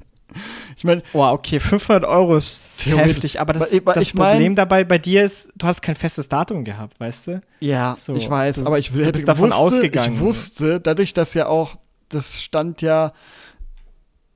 ich 0.83 0.85
meine, 0.85 1.03
Oh, 1.13 1.23
okay, 1.25 1.61
500 1.61 2.05
Euro 2.05 2.35
ist 2.35 2.85
heftig, 2.87 3.39
aber 3.41 3.53
das, 3.53 3.73
weil 3.73 3.95
das 3.95 4.09
ich 4.09 4.15
mein- 4.15 4.33
Problem 4.33 4.57
dabei 4.57 4.83
bei 4.83 4.99
dir 4.99 5.25
ist, 5.25 5.53
du 5.57 5.67
hast 5.69 5.81
kein 5.81 5.95
festes 5.95 6.29
Datum 6.29 6.65
gehabt, 6.65 6.99
weißt 6.99 7.29
du? 7.29 7.43
ja, 7.61 7.95
So, 7.97 8.15
ich 8.17 8.29
weiß, 8.29 8.57
du- 8.57 8.67
aber 8.67 8.81
ich 8.81 8.93
hätte 8.93 9.13
bist 9.13 9.29
davon 9.29 9.51
wusste, 9.51 9.57
ausgegangen. 9.63 10.15
Ich 10.15 10.21
wusste, 10.21 10.81
dadurch, 10.81 11.15
dass 11.15 11.35
ja 11.35 11.47
auch 11.47 11.77
das 12.09 12.43
stand 12.43 12.83
ja 12.83 13.13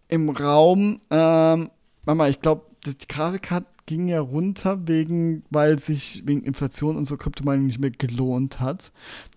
im 0.08 0.30
Raum, 0.30 1.00
ähm, 1.10 1.70
Mama, 2.04 2.28
ich 2.28 2.40
glaube, 2.40 2.62
die 2.86 2.94
Grafikkarte 3.08 3.66
ging 3.86 4.08
ja 4.08 4.20
runter, 4.20 4.86
wegen, 4.86 5.42
weil 5.50 5.78
sich 5.78 6.22
wegen 6.26 6.42
Inflation 6.44 6.96
und 6.96 7.04
so 7.06 7.16
Kryptomining 7.16 7.66
nicht 7.66 7.80
mehr 7.80 7.90
gelohnt 7.90 8.60
hat. 8.60 8.92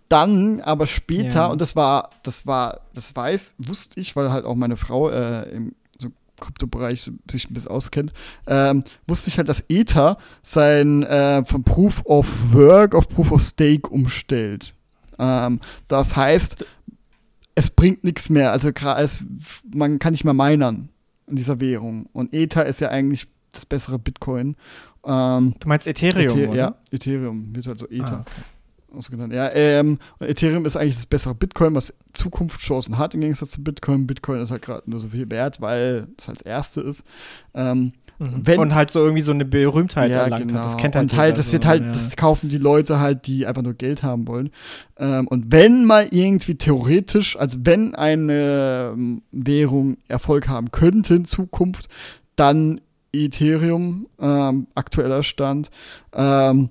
Dann, 0.10 0.62
aber 0.62 0.88
später, 0.88 1.40
Ja. 1.42 1.48
und 1.48 1.62
das 1.62 1.76
war, 1.76 2.10
das 2.24 2.46
war, 2.48 2.82
das 2.94 3.16
weiß, 3.16 3.56
wusste 3.60 4.00
ich, 4.00 4.16
weil 4.16 4.32
halt 4.32 4.46
auch 4.46 4.56
meine 4.56 4.78
Frau 4.78 5.10
äh, 5.10 5.50
im 5.50 5.74
Kryptobereich 6.40 7.02
sich 7.30 7.50
ein 7.50 7.54
bisschen 7.54 7.72
auskennt, 7.72 8.14
ähm, 8.48 8.84
wusste 9.08 9.30
ich 9.30 9.38
halt, 9.38 9.50
dass 9.50 9.64
Ether 9.70 10.18
sein 10.42 11.04
äh, 11.04 11.44
von 11.46 11.64
Proof 11.64 12.02
of 12.06 12.28
Work 12.52 12.96
auf 12.96 13.08
Proof 13.08 13.32
of 13.32 13.42
Stake 13.42 13.90
umstellt. 13.90 14.74
Ähm, 15.18 15.60
das 15.88 16.16
heißt, 16.16 16.66
es 17.56 17.70
bringt 17.70 18.04
nichts 18.04 18.30
mehr. 18.30 18.52
Also 18.52 18.70
es, 18.70 19.22
man 19.74 20.00
kann 20.00 20.14
nicht 20.14 20.24
mehr 20.24 20.34
minern 20.34 20.90
in 21.28 21.36
dieser 21.36 21.60
Währung. 21.60 22.08
Und 22.14 22.34
Ether 22.34 22.66
ist 22.66 22.80
ja 22.80 22.90
eigentlich 22.90 23.28
das 23.52 23.66
bessere 23.66 24.00
Bitcoin. 24.00 24.56
Ähm, 25.06 25.56
Du 25.60 25.68
meinst 25.68 25.88
Ethereum, 25.88 26.38
Ethe- 26.38 26.48
oder? 26.50 26.58
ja, 26.58 26.76
Ethereum 26.92 27.56
wird 27.56 27.68
halt 27.68 27.80
so 27.80 27.88
Ether 27.90 28.18
Ah, 28.20 28.22
okay. 28.22 28.42
Ausgenannt. 28.96 29.34
Ja, 29.34 29.50
ähm, 29.54 30.00
Ethereum 30.20 30.66
ist 30.66 30.76
eigentlich 30.76 30.96
das 30.96 31.06
bessere 31.06 31.36
Bitcoin, 31.36 31.76
was 31.76 31.94
Zukunftschancen 32.14 32.98
hat 32.98 33.14
im 33.14 33.22
Gegensatz 33.22 33.52
zu 33.52 33.64
Bitcoin. 33.64 34.08
Bitcoin 34.08 34.42
ist 34.42 34.52
halt 34.52 34.62
gerade 34.62 34.90
nur 34.90 35.00
so 35.00 35.10
viel 35.10 35.30
wert, 35.30 35.62
weil 35.62 36.08
es 36.18 36.30
als 36.30 36.42
erste 36.42 36.82
ist. 36.82 37.04
Ähm, 37.54 37.94
Mhm. 38.20 38.42
Wenn- 38.44 38.60
und 38.60 38.76
halt 38.76 38.92
so 38.92 39.00
irgendwie 39.00 39.22
so 39.22 39.32
eine 39.32 39.46
Berühmtheit 39.46 40.12
ja, 40.12 40.24
erlangt 40.24 40.50
genau. 40.50 40.60
hat. 40.60 40.66
Das 40.66 40.78
kennt 40.78 40.96
halt 40.96 41.14
und 41.14 41.18
halt, 41.18 41.38
das 41.38 41.48
so, 41.48 41.54
wird 41.54 41.66
halt, 41.66 41.84
ja. 41.84 41.92
das 41.92 42.16
kaufen 42.18 42.50
die 42.50 42.58
Leute 42.58 43.00
halt, 43.00 43.28
die 43.28 43.48
einfach 43.48 43.62
nur 43.62 43.74
Geld 43.74 44.04
haben 44.04 44.28
wollen. 44.28 44.52
Ähm, 44.98 45.26
und 45.28 45.52
wenn 45.54 45.86
mal 45.86 46.08
irgendwie 46.12 46.56
theoretisch, 46.56 47.38
also 47.38 47.60
wenn 47.64 47.96
eine 47.96 48.92
ähm, 48.94 49.22
Währung 49.32 49.98
Erfolg 50.10 50.50
haben 50.50 50.72
könnte 50.72 51.16
in 51.16 51.26
Zukunft, 51.26 51.88
dann 52.36 52.82
Ethereum, 53.14 54.08
ähm, 54.20 54.68
aktueller 54.76 55.24
Stand. 55.24 55.72
Ähm, 56.14 56.70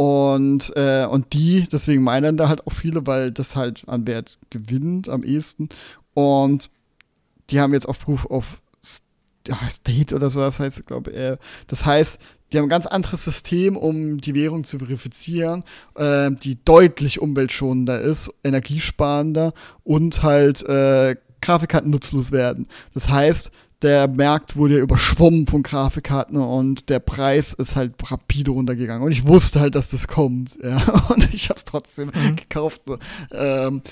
und, 0.00 0.72
äh, 0.76 1.04
und 1.04 1.34
die, 1.34 1.68
deswegen 1.70 2.02
meinen 2.02 2.38
da 2.38 2.48
halt 2.48 2.66
auch 2.66 2.72
viele, 2.72 3.06
weil 3.06 3.32
das 3.32 3.54
halt 3.54 3.84
an 3.86 4.06
Wert 4.06 4.38
gewinnt 4.48 5.10
am 5.10 5.22
ehesten. 5.22 5.68
Und 6.14 6.70
die 7.50 7.60
haben 7.60 7.74
jetzt 7.74 7.86
auch 7.86 7.98
Proof 7.98 8.24
of 8.24 8.62
State 9.68 10.14
oder 10.14 10.30
so, 10.30 10.40
das 10.40 10.58
heißt, 10.58 10.86
glaube 10.86 11.12
äh, 11.12 11.36
das 11.66 11.84
heißt, 11.84 12.18
die 12.50 12.56
haben 12.56 12.64
ein 12.64 12.70
ganz 12.70 12.86
anderes 12.86 13.24
System, 13.24 13.76
um 13.76 14.22
die 14.22 14.34
Währung 14.34 14.64
zu 14.64 14.78
verifizieren, 14.78 15.64
äh, 15.96 16.30
die 16.30 16.56
deutlich 16.64 17.20
umweltschonender 17.20 18.00
ist, 18.00 18.32
energiesparender 18.42 19.52
und 19.84 20.22
halt 20.22 20.62
äh, 20.62 21.14
Grafikkarten 21.42 21.90
nutzlos 21.90 22.32
werden. 22.32 22.68
Das 22.94 23.10
heißt, 23.10 23.50
der 23.82 24.08
Markt 24.08 24.56
wurde 24.56 24.76
ja 24.76 24.80
überschwommen 24.82 25.46
von 25.46 25.62
Grafikkarten 25.62 26.36
und 26.36 26.88
der 26.90 26.98
Preis 26.98 27.54
ist 27.54 27.76
halt 27.76 27.94
rapide 28.10 28.50
runtergegangen. 28.50 29.02
Und 29.02 29.12
ich 29.12 29.26
wusste 29.26 29.60
halt, 29.60 29.74
dass 29.74 29.88
das 29.88 30.06
kommt. 30.06 30.58
Ja. 30.62 30.76
Und 31.08 31.32
ich 31.32 31.48
habe 31.48 31.56
es 31.58 31.64
trotzdem 31.64 32.10
Mhm. 32.14 32.36
gekauft. 32.36 32.82
Ähm, 33.32 33.82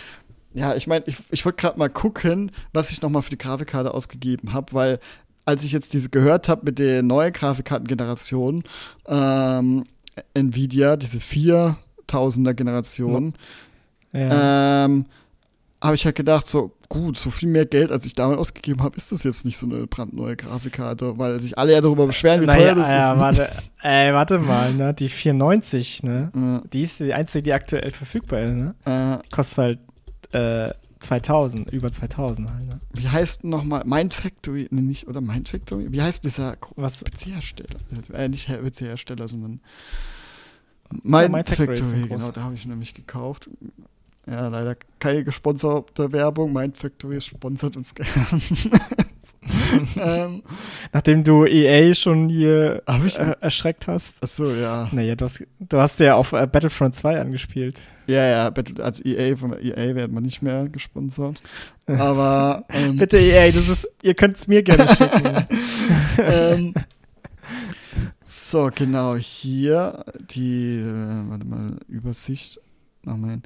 ja, 0.53 0.75
ich 0.75 0.87
meine, 0.87 1.05
ich, 1.07 1.17
ich 1.31 1.45
wollte 1.45 1.61
gerade 1.61 1.79
mal 1.79 1.89
gucken, 1.89 2.51
was 2.73 2.91
ich 2.91 3.01
nochmal 3.01 3.23
für 3.23 3.31
die 3.31 3.39
Grafikkarte 3.39 3.95
ausgegeben 3.95 4.53
habe, 4.53 4.73
weil 4.73 5.01
als 5.45 5.65
ich 5.65 5.73
jetzt 5.73 5.95
diese 5.95 6.11
gehört 6.11 6.49
habe 6.49 6.67
mit 6.67 6.79
der 6.79 7.03
neuen 7.03 7.33
Grafikkartengeneration, 7.33 8.65
ähm, 9.07 9.85
Nvidia, 10.35 10.97
diese 10.97 11.19
4000er 11.19 12.53
Generation, 12.55 13.35
ja. 14.13 14.85
ähm, 14.85 15.07
habe 15.81 15.95
ich 15.95 16.05
halt 16.05 16.17
gedacht, 16.17 16.47
so 16.47 16.73
gut, 16.89 17.19
so 17.19 17.31
viel 17.31 17.49
mehr 17.49 17.67
Geld, 17.67 17.91
als 17.93 18.05
ich 18.07 18.15
damals 18.15 18.39
ausgegeben 18.39 18.83
habe, 18.83 18.97
ist 18.97 19.13
das 19.13 19.23
jetzt 19.23 19.45
nicht 19.45 19.59
so 19.59 19.67
eine 19.67 19.87
brandneue 19.87 20.37
Grafikkarte, 20.37 21.19
weil 21.19 21.39
sich 21.41 21.59
alle 21.59 21.73
ja 21.73 21.81
darüber 21.81 22.07
beschweren, 22.07 22.41
wie 22.41 22.47
naja, 22.47 22.73
teuer 22.73 22.75
das 22.77 22.91
ja, 22.91 23.13
ist. 23.13 23.19
warte, 23.21 23.51
ey, 23.83 24.13
warte 24.15 24.39
mal, 24.39 24.73
ne? 24.75 24.95
Die 24.95 25.09
490, 25.09 26.03
ne? 26.03 26.31
Ja, 26.35 26.63
Die 26.73 26.83
ist 26.83 27.01
die 27.01 27.13
einzige, 27.13 27.43
die 27.43 27.53
aktuell 27.53 27.91
verfügbar 27.91 28.41
ist, 28.43 28.53
ne? 28.55 28.75
äh, 28.85 29.35
Kostet 29.35 29.59
halt 30.33 30.71
äh, 30.71 30.75
2000, 31.01 31.71
über 31.71 31.93
2000 31.93 32.51
halt, 32.51 32.67
ne? 32.67 32.81
wie 32.95 33.09
heißt 33.09 33.43
denn 33.45 33.51
nochmal 33.51 33.85
Mind 33.85 34.15
Factory? 34.15 34.67
Nee, 34.71 34.81
nicht, 34.81 35.07
oder 35.07 35.21
Mind 35.21 35.49
Factory? 35.49 35.93
Wie 35.93 36.03
heißt 36.03 36.25
dieser? 36.25 36.57
PC-Hersteller? 36.57 37.79
Äh, 38.15 38.29
nicht 38.29 38.49
Her- 38.49 38.63
PC-Hersteller, 38.63 39.29
sondern 39.29 39.61
Mind, 40.91 41.31
Mind 41.33 41.49
Factory 41.49 41.77
Factory, 41.77 42.09
genau, 42.09 42.31
da 42.31 42.43
habe 42.43 42.55
ich 42.55 42.65
nämlich 42.67 42.95
gekauft. 42.95 43.49
Ja, 44.31 44.49
leider 44.49 44.77
keine 44.99 45.25
gesponserte 45.25 46.13
Werbung. 46.13 46.53
Mind 46.53 46.77
Factory 46.77 47.21
sponsert 47.21 47.77
uns 47.77 47.95
gerne. 47.95 48.11
ähm, 49.97 50.43
Nachdem 50.93 51.25
du 51.25 51.47
EA 51.47 51.95
schon 51.95 52.29
hier 52.29 52.83
äh, 52.87 53.35
erschreckt 53.41 53.87
hast. 53.87 54.23
achso, 54.23 54.53
ja. 54.53 54.89
Naja, 54.93 55.15
du 55.15 55.25
hast, 55.25 55.45
du 55.61 55.79
hast 55.79 56.01
ja 56.01 56.15
auf 56.15 56.33
äh, 56.33 56.47
Battlefront 56.47 56.95
2 56.95 57.21
angespielt. 57.21 57.81
Ja, 58.07 58.27
ja, 58.27 58.53
als 58.83 59.05
EA, 59.05 59.37
von 59.37 59.53
EA 59.53 59.95
werden 59.95 60.13
wir 60.13 60.21
nicht 60.21 60.43
mehr 60.43 60.69
gesponsert. 60.69 61.43
Aber 61.87 62.65
ähm, 62.69 62.97
Bitte 62.97 63.19
EA, 63.19 63.51
das 63.51 63.69
ist, 63.69 63.89
ihr 64.03 64.15
könnt 64.15 64.37
es 64.37 64.47
mir 64.47 64.63
gerne 64.63 64.89
schicken. 64.89 65.47
ähm, 66.19 66.75
so, 68.23 68.71
genau, 68.75 69.17
hier 69.17 70.05
die, 70.31 70.81
äh, 70.81 71.31
warte 71.31 71.47
mal, 71.47 71.77
Übersicht. 71.89 72.61
Ach 73.07 73.17
mein. 73.17 73.43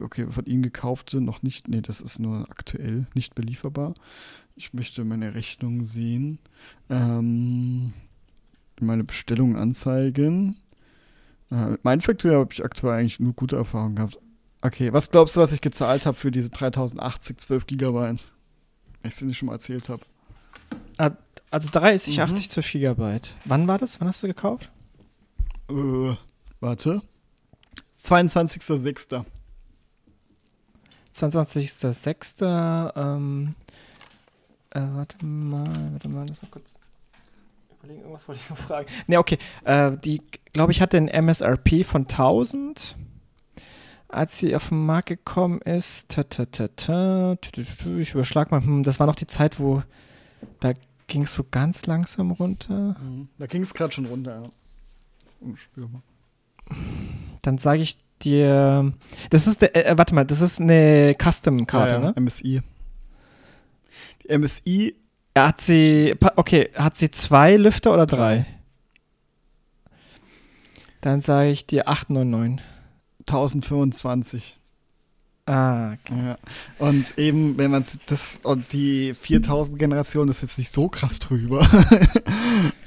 Okay, 0.00 0.26
von 0.30 0.46
Ihnen 0.46 0.62
gekaufte 0.62 1.20
noch 1.20 1.42
nicht, 1.42 1.68
nee, 1.68 1.80
das 1.82 2.00
ist 2.00 2.18
nur 2.18 2.46
aktuell, 2.50 3.06
nicht 3.14 3.34
belieferbar. 3.34 3.94
Ich 4.56 4.72
möchte 4.72 5.04
meine 5.04 5.34
Rechnung 5.34 5.84
sehen. 5.84 6.38
Ähm, 6.88 7.92
meine 8.80 9.04
Bestellung 9.04 9.56
anzeigen. 9.56 10.56
Äh, 11.50 11.66
mit 11.66 11.84
Mindfactory 11.84 12.34
habe 12.34 12.52
ich 12.52 12.64
aktuell 12.64 12.94
eigentlich 12.98 13.20
nur 13.20 13.34
gute 13.34 13.56
Erfahrungen 13.56 13.96
gehabt. 13.96 14.18
Okay, 14.60 14.92
was 14.92 15.10
glaubst 15.10 15.36
du, 15.36 15.40
was 15.40 15.52
ich 15.52 15.60
gezahlt 15.60 16.06
habe 16.06 16.16
für 16.16 16.30
diese 16.30 16.50
3080 16.50 17.38
12 17.38 17.66
Gigabyte? 17.66 18.22
Ich 19.02 19.10
es 19.10 19.16
dir 19.18 19.26
nicht 19.26 19.38
schon 19.38 19.46
mal 19.46 19.52
erzählt 19.52 19.88
habe. 19.88 20.02
Also 21.50 21.68
30, 21.70 22.16
Mhm. 22.16 22.22
80, 22.24 22.50
12 22.50 22.72
Gigabyte. 22.72 23.34
Wann 23.44 23.68
war 23.68 23.78
das? 23.78 24.00
Wann 24.00 24.08
hast 24.08 24.22
du 24.22 24.26
gekauft? 24.26 24.70
Äh, 25.70 26.14
warte. 26.60 27.02
22.06. 28.04 29.24
22.06. 31.24 32.92
Ähm, 32.96 33.54
äh, 34.70 34.80
warte 34.80 35.24
mal, 35.24 35.92
warte 35.92 36.08
mal, 36.08 36.26
lass 36.28 36.42
mal 36.42 36.48
kurz 36.50 36.74
überlegen, 37.78 38.00
irgendwas 38.00 38.28
wollte 38.28 38.40
ich 38.42 38.50
noch 38.50 38.58
fragen. 38.58 38.88
Ne, 39.06 39.18
okay. 39.18 39.38
Äh, 39.64 39.96
die, 39.96 40.22
glaube 40.52 40.72
ich, 40.72 40.80
hatte 40.80 40.96
ein 40.96 41.08
MSRP 41.08 41.84
von 41.84 42.02
1000, 42.02 42.96
als 44.08 44.38
sie 44.38 44.54
auf 44.54 44.68
den 44.68 44.84
Markt 44.84 45.08
gekommen 45.08 45.60
ist. 45.62 46.10
Ta, 46.10 46.24
ta, 46.24 46.46
ta, 46.46 47.36
ich 47.56 48.14
überschlag 48.14 48.50
mal, 48.50 48.62
hm, 48.62 48.82
das 48.82 49.00
war 49.00 49.06
noch 49.06 49.14
die 49.14 49.26
Zeit, 49.26 49.58
wo 49.58 49.82
da 50.60 50.72
ging 51.06 51.22
es 51.22 51.34
so 51.34 51.44
ganz 51.50 51.86
langsam 51.86 52.30
runter. 52.30 52.96
Mhm. 53.00 53.28
Da 53.38 53.46
ging 53.46 53.62
es 53.62 53.74
gerade 53.74 53.92
schon 53.92 54.06
runter, 54.06 54.42
ja. 54.42 54.50
Unspürbar. 55.40 56.02
Dann 57.42 57.58
sage 57.58 57.82
ich 57.82 57.96
dir, 58.24 58.92
das 59.30 59.46
ist, 59.46 59.62
der, 59.62 59.74
äh, 59.74 59.96
warte 59.98 60.14
mal, 60.14 60.24
das 60.24 60.40
ist 60.40 60.60
eine 60.60 61.14
Custom-Karte, 61.20 61.94
ja, 61.94 62.00
ja, 62.00 62.12
ne? 62.12 62.20
MSI. 62.20 62.62
Die 64.22 64.38
MSI, 64.38 64.96
Hat 65.36 65.60
sie, 65.60 66.16
okay, 66.36 66.70
hat 66.74 66.96
sie 66.96 67.10
zwei 67.10 67.56
Lüfter 67.56 67.92
oder 67.94 68.06
drei? 68.06 68.46
Dann 71.00 71.20
sage 71.20 71.50
ich 71.50 71.66
dir 71.66 71.88
899. 71.88 72.64
1025. 73.20 74.57
Ah, 75.50 75.94
okay. 75.94 76.14
Ja. 76.26 76.36
Und 76.78 77.16
eben, 77.16 77.56
wenn 77.56 77.70
man 77.70 77.82
das, 78.06 78.38
und 78.42 78.70
die 78.74 79.14
4000 79.14 79.78
Generation 79.78 80.28
ist 80.28 80.42
jetzt 80.42 80.58
nicht 80.58 80.70
so 80.70 80.88
krass 80.88 81.18
drüber. 81.20 81.66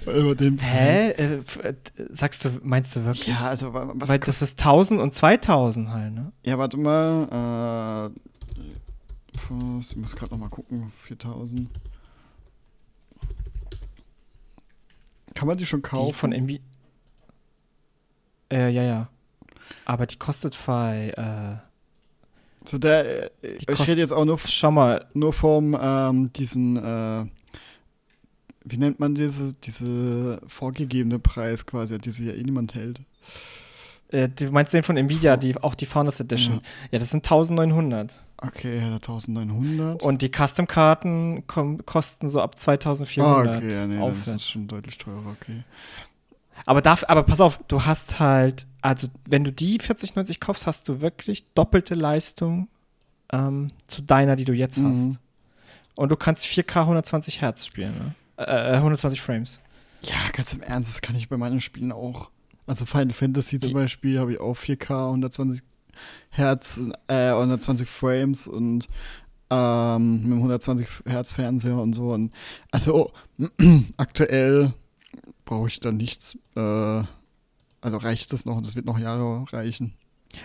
Über 0.06 0.36
den 0.36 0.58
Preis. 0.58 0.70
Hä? 0.70 1.10
Äh, 1.14 1.38
f- 1.40 1.58
äh, 1.64 1.74
sagst 2.10 2.46
du, 2.46 2.50
meinst 2.62 2.96
du 2.96 3.04
wirklich? 3.04 3.26
Ja, 3.28 3.40
also, 3.50 3.74
wa- 3.74 3.92
was 3.96 4.10
Weil 4.10 4.20
das 4.20 4.44
ist 4.44 4.60
1000 4.60 5.02
und 5.02 5.12
2000 5.16 5.90
halt, 5.90 6.14
ne? 6.14 6.32
Ja, 6.44 6.60
warte 6.60 6.78
mal. 6.78 8.12
Äh, 8.14 8.20
ich 9.80 9.96
muss 9.96 10.16
gerade 10.16 10.32
noch 10.32 10.40
mal 10.40 10.50
gucken. 10.50 10.92
4000. 11.08 11.68
Kann 15.34 15.48
man 15.48 15.58
die 15.58 15.66
schon 15.66 15.82
kaufen? 15.82 16.08
Die 16.08 16.14
von 16.14 16.32
Envy. 16.32 16.62
Äh, 18.52 18.70
ja, 18.70 18.84
ja. 18.84 19.08
Aber 19.86 20.06
die 20.06 20.18
kostet 20.18 20.58
bei, 20.66 21.10
äh, 21.18 21.71
So 22.66 22.78
der, 22.78 23.32
äh, 23.44 23.58
ich 23.70 23.88
rede 23.88 24.02
jetzt 24.02 24.14
auch 24.14 24.26
nur, 24.26 24.40
schau 24.46 24.72
mal, 24.72 25.06
nur 25.14 25.34
vom 25.34 25.78
ähm, 25.80 26.32
diesen, 26.34 26.78
äh, 26.78 27.26
wie 28.64 28.78
nennt 28.78 29.00
man 29.00 29.16
diese, 29.16 29.54
diese 29.54 30.42
vorgegebene 30.48 31.20
Preis 31.20 31.66
quasi, 31.66 31.98
die 31.98 32.12
sich 32.12 32.28
ja 32.28 32.34
eh 32.34 32.44
niemand 32.44 32.76
hält. 32.76 33.02
Äh, 34.10 34.30
du 34.30 34.52
meinst 34.52 34.74
den 34.74 34.84
von 34.84 34.98
Nvidia, 34.98 35.38
die, 35.38 35.56
auch 35.58 35.74
die 35.74 35.86
Founders 35.86 36.20
Edition. 36.20 36.56
Ja, 36.56 36.62
ja 36.92 37.00
das 37.00 37.10
sind 37.10 37.26
1900. 37.26 38.20
Okay, 38.38 38.80
1900. 38.80 40.02
Und 40.02 40.22
die 40.22 40.30
Custom-Karten 40.30 41.46
kosten 41.48 42.28
so 42.28 42.42
ab 42.42 42.58
2400. 42.58 43.48
Ah, 43.48 43.58
okay, 43.58 43.74
ja, 43.74 43.88
nee, 43.88 44.14
das 44.26 44.36
ist 44.36 44.50
schon 44.50 44.68
deutlich 44.68 44.98
teurer, 44.98 45.36
okay. 45.40 45.64
Aber, 46.66 46.82
darf, 46.82 47.04
aber 47.08 47.24
pass 47.24 47.42
auf, 47.42 47.60
du 47.68 47.86
hast 47.86 48.20
halt, 48.20 48.68
also 48.82 49.08
wenn 49.28 49.44
du 49.44 49.52
die 49.52 49.80
4090 49.80 50.40
kaufst, 50.40 50.68
hast 50.68 50.88
du 50.88 51.02
wirklich 51.02 51.46
doppelte 51.54 51.96
Leistung 51.96 52.68
ähm, 53.32 53.72
zu 53.88 54.02
deiner, 54.02 54.36
die 54.36 54.46
du 54.46 54.54
jetzt 54.54 54.78
mhm. 54.78 54.92
hast. 54.92 55.20
Und 55.96 56.10
du 56.10 56.16
kannst 56.16 56.46
4K 56.46 56.82
120 56.82 57.42
Hertz 57.42 57.66
spielen, 57.66 58.16
ne? 58.38 58.46
äh, 58.46 58.76
120 58.76 59.20
äh, 59.20 59.22
Frames. 59.22 59.60
Ja, 60.04 60.16
ganz 60.34 60.54
im 60.54 60.62
Ernst, 60.62 60.90
das 60.90 61.02
kann 61.02 61.16
ich 61.16 61.30
bei 61.30 61.38
meinen 61.38 61.62
Spielen 61.62 61.92
auch. 61.92 62.30
Also 62.66 62.86
Final 62.86 63.14
Fantasy 63.14 63.60
zum 63.60 63.74
Beispiel 63.74 64.20
habe 64.20 64.34
ich 64.34 64.40
auch 64.40 64.58
4K 64.58 65.08
120 65.08 65.62
Hertz, 66.30 66.82
äh, 67.08 67.30
120 67.30 67.88
Frames 67.88 68.48
und 68.48 68.88
ähm, 69.50 70.24
mit 70.24 70.38
120 70.38 70.88
Hertz 71.06 71.34
Fernseher 71.34 71.78
und 71.78 71.94
so. 71.94 72.14
Und 72.14 72.32
also 72.72 73.12
aktuell 73.98 74.74
brauche 75.52 75.68
ich 75.68 75.82
da 75.82 75.92
nichts. 75.92 76.38
Äh, 76.56 76.60
also 77.82 77.98
reicht 77.98 78.32
das 78.32 78.46
noch 78.46 78.56
und 78.56 78.66
das 78.66 78.76
wird 78.78 78.86
noch 78.86 78.98
Jahre 78.98 79.44
reichen. 79.52 79.94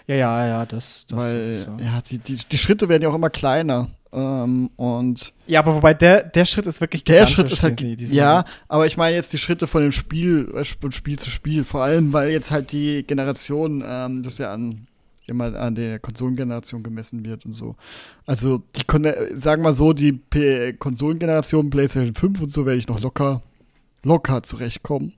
Ja, 0.09 0.17
ja, 0.17 0.47
ja, 0.49 0.67
das, 0.67 1.07
das 1.09 1.17
Weil, 1.17 1.55
so. 1.55 1.77
ja, 1.79 2.03
die, 2.03 2.19
die, 2.19 2.37
die 2.37 2.59
Schritte 2.59 2.89
werden 2.89 3.05
ja 3.05 3.09
auch 3.11 3.15
immer 3.15 3.31
kleiner. 3.31 3.89
Ähm, 4.13 4.69
und 4.75 5.33
ja, 5.47 5.61
aber 5.61 5.77
wobei 5.77 5.95
der, 5.95 6.25
der 6.25 6.45
Schritt 6.45 6.67
ist 6.67 6.81
wirklich 6.81 7.05
Der 7.05 7.27
Schritt 7.27 7.53
ist 7.53 7.63
halt, 7.63 7.81
ja, 7.81 8.45
aber 8.67 8.87
ich 8.87 8.97
meine 8.97 9.15
jetzt 9.15 9.33
die 9.33 9.39
Schritte 9.39 9.69
von 9.69 9.83
dem 9.83 9.93
Spiel, 9.93 10.53
von 10.81 10.91
Spiel 10.91 11.21
zu 11.21 11.31
Spiel, 11.31 11.63
vor 11.63 11.85
allem, 11.85 12.13
weil 12.13 12.31
jetzt 12.31 12.51
halt 12.51 12.73
die 12.73 13.05
Generation, 13.07 13.85
ähm, 13.87 14.25
das 14.25 14.39
ja 14.39 14.53
an 14.53 14.89
immer 15.29 15.55
an 15.57 15.77
der 15.77 16.01
Konsolengeneration 16.01 16.83
gemessen 16.83 17.25
wird 17.25 17.45
und 17.47 17.53
so. 17.53 17.77
Also, 18.27 18.63
die 18.75 18.83
sagen 19.35 19.63
wir 19.63 19.69
mal 19.69 19.75
so, 19.75 19.93
die 19.93 20.13
P 20.13 20.73
Konsolengeneration 20.73 21.71
PlayStation 21.71 22.15
5 22.15 22.41
und 22.41 22.49
so 22.49 22.67
werde 22.67 22.79
ich 22.79 22.89
noch 22.89 23.01
locker, 23.01 23.43
locker 24.07 24.43
zurechtkommen 24.43 25.13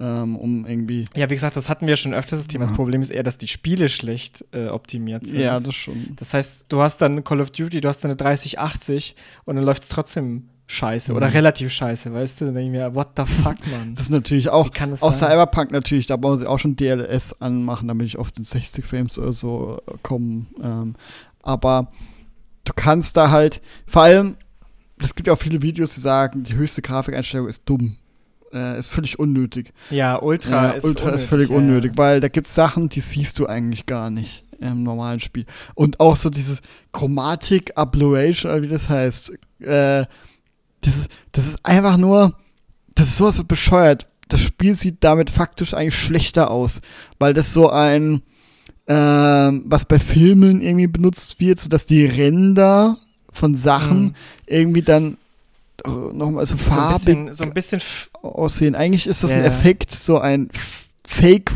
ähm, 0.00 0.36
um 0.36 0.66
irgendwie. 0.66 1.04
Ja, 1.14 1.28
wie 1.28 1.34
gesagt, 1.34 1.56
das 1.56 1.68
hatten 1.68 1.86
wir 1.86 1.96
schon 1.96 2.14
öfters 2.14 2.40
das 2.40 2.48
Thema. 2.48 2.64
Das 2.64 2.72
Problem 2.72 3.02
ist 3.02 3.10
eher, 3.10 3.22
dass 3.22 3.36
die 3.38 3.48
Spiele 3.48 3.88
schlecht 3.88 4.44
äh, 4.52 4.68
optimiert 4.68 5.26
sind. 5.26 5.40
Ja, 5.40 5.60
das 5.60 5.74
schon. 5.74 6.16
Das 6.16 6.32
heißt, 6.32 6.66
du 6.68 6.80
hast 6.80 6.98
dann 7.02 7.22
Call 7.22 7.40
of 7.40 7.50
Duty, 7.50 7.80
du 7.80 7.88
hast 7.88 8.00
dann 8.00 8.10
eine 8.10 8.16
3080 8.16 9.14
und 9.44 9.56
dann 9.56 9.64
läuft 9.64 9.82
es 9.82 9.88
trotzdem 9.88 10.48
scheiße 10.66 11.12
mhm. 11.12 11.16
oder 11.16 11.34
relativ 11.34 11.70
scheiße, 11.70 12.14
weißt 12.14 12.40
du? 12.40 12.46
Dann 12.46 12.54
denke 12.54 12.70
ich 12.70 12.72
mir, 12.72 12.94
what 12.94 13.08
the 13.16 13.26
fuck, 13.26 13.58
man. 13.70 13.94
Das 13.94 14.06
ist 14.06 14.10
natürlich 14.10 14.48
auch, 14.48 14.70
auch 15.00 15.12
Cyberpunk 15.12 15.70
natürlich, 15.70 16.06
da 16.06 16.16
brauchen 16.16 16.38
sie 16.38 16.46
auch 16.46 16.58
schon 16.58 16.76
DLS 16.76 17.38
anmachen, 17.40 17.88
damit 17.88 18.06
ich 18.06 18.18
auf 18.18 18.30
den 18.30 18.44
60 18.44 18.84
Frames 18.84 19.18
oder 19.18 19.34
so 19.34 19.82
äh, 19.86 19.92
komme. 20.02 20.46
Ähm, 20.62 20.94
aber 21.42 21.92
du 22.64 22.72
kannst 22.74 23.18
da 23.18 23.30
halt, 23.30 23.60
vor 23.86 24.02
allem, 24.02 24.36
es 24.98 25.14
gibt 25.14 25.26
ja 25.26 25.34
auch 25.34 25.38
viele 25.38 25.60
Videos, 25.60 25.94
die 25.94 26.00
sagen, 26.00 26.44
die 26.44 26.54
höchste 26.54 26.80
Grafikeinstellung 26.80 27.48
ist 27.48 27.62
dumm 27.66 27.96
äh, 28.52 28.78
ist 28.78 28.88
völlig 28.88 29.18
unnötig. 29.18 29.72
Ja, 29.90 30.20
Ultra 30.20 30.68
ja, 30.68 30.70
ist 30.72 30.84
Ultra 30.84 31.04
unnötig, 31.04 31.22
ist 31.22 31.28
völlig 31.28 31.50
ja. 31.50 31.56
unnötig, 31.56 31.92
weil 31.96 32.20
da 32.20 32.28
gibt 32.28 32.46
es 32.46 32.54
Sachen, 32.54 32.88
die 32.88 33.00
siehst 33.00 33.38
du 33.38 33.46
eigentlich 33.46 33.86
gar 33.86 34.10
nicht 34.10 34.44
im 34.60 34.82
normalen 34.82 35.20
Spiel. 35.20 35.46
Und 35.74 36.00
auch 36.00 36.16
so 36.16 36.30
dieses 36.30 36.60
Chromatik 36.92 37.72
Ablation, 37.76 38.52
oder 38.52 38.62
wie 38.62 38.68
das 38.68 38.88
heißt, 38.88 39.32
äh, 39.60 40.04
das, 40.82 40.96
ist, 40.96 41.10
das 41.32 41.46
ist 41.46 41.64
einfach 41.64 41.96
nur, 41.96 42.36
das 42.94 43.08
ist 43.08 43.16
sowas 43.16 43.42
bescheuert. 43.44 44.06
Das 44.28 44.40
Spiel 44.40 44.74
sieht 44.74 44.98
damit 45.00 45.30
faktisch 45.30 45.74
eigentlich 45.74 45.98
schlechter 45.98 46.50
aus, 46.50 46.80
weil 47.18 47.34
das 47.34 47.52
so 47.52 47.70
ein, 47.70 48.22
äh, 48.86 48.94
was 48.94 49.84
bei 49.86 49.98
Filmen 49.98 50.60
irgendwie 50.60 50.86
benutzt 50.86 51.40
wird, 51.40 51.58
sodass 51.58 51.84
die 51.84 52.04
Ränder 52.04 52.98
von 53.32 53.56
Sachen 53.56 54.02
mhm. 54.02 54.14
irgendwie 54.46 54.82
dann 54.82 55.16
nochmal 55.86 56.46
so 56.46 56.56
farbig 56.56 57.02
so 57.02 57.10
ein 57.10 57.24
bisschen, 57.24 57.32
so 57.32 57.44
ein 57.44 57.54
bisschen 57.54 57.80
aussehen. 58.22 58.74
Eigentlich 58.74 59.06
ist 59.06 59.22
das 59.22 59.30
yeah. 59.30 59.40
ein 59.40 59.44
Effekt, 59.44 59.90
so 59.92 60.18
ein 60.18 60.48
Fake 61.06 61.50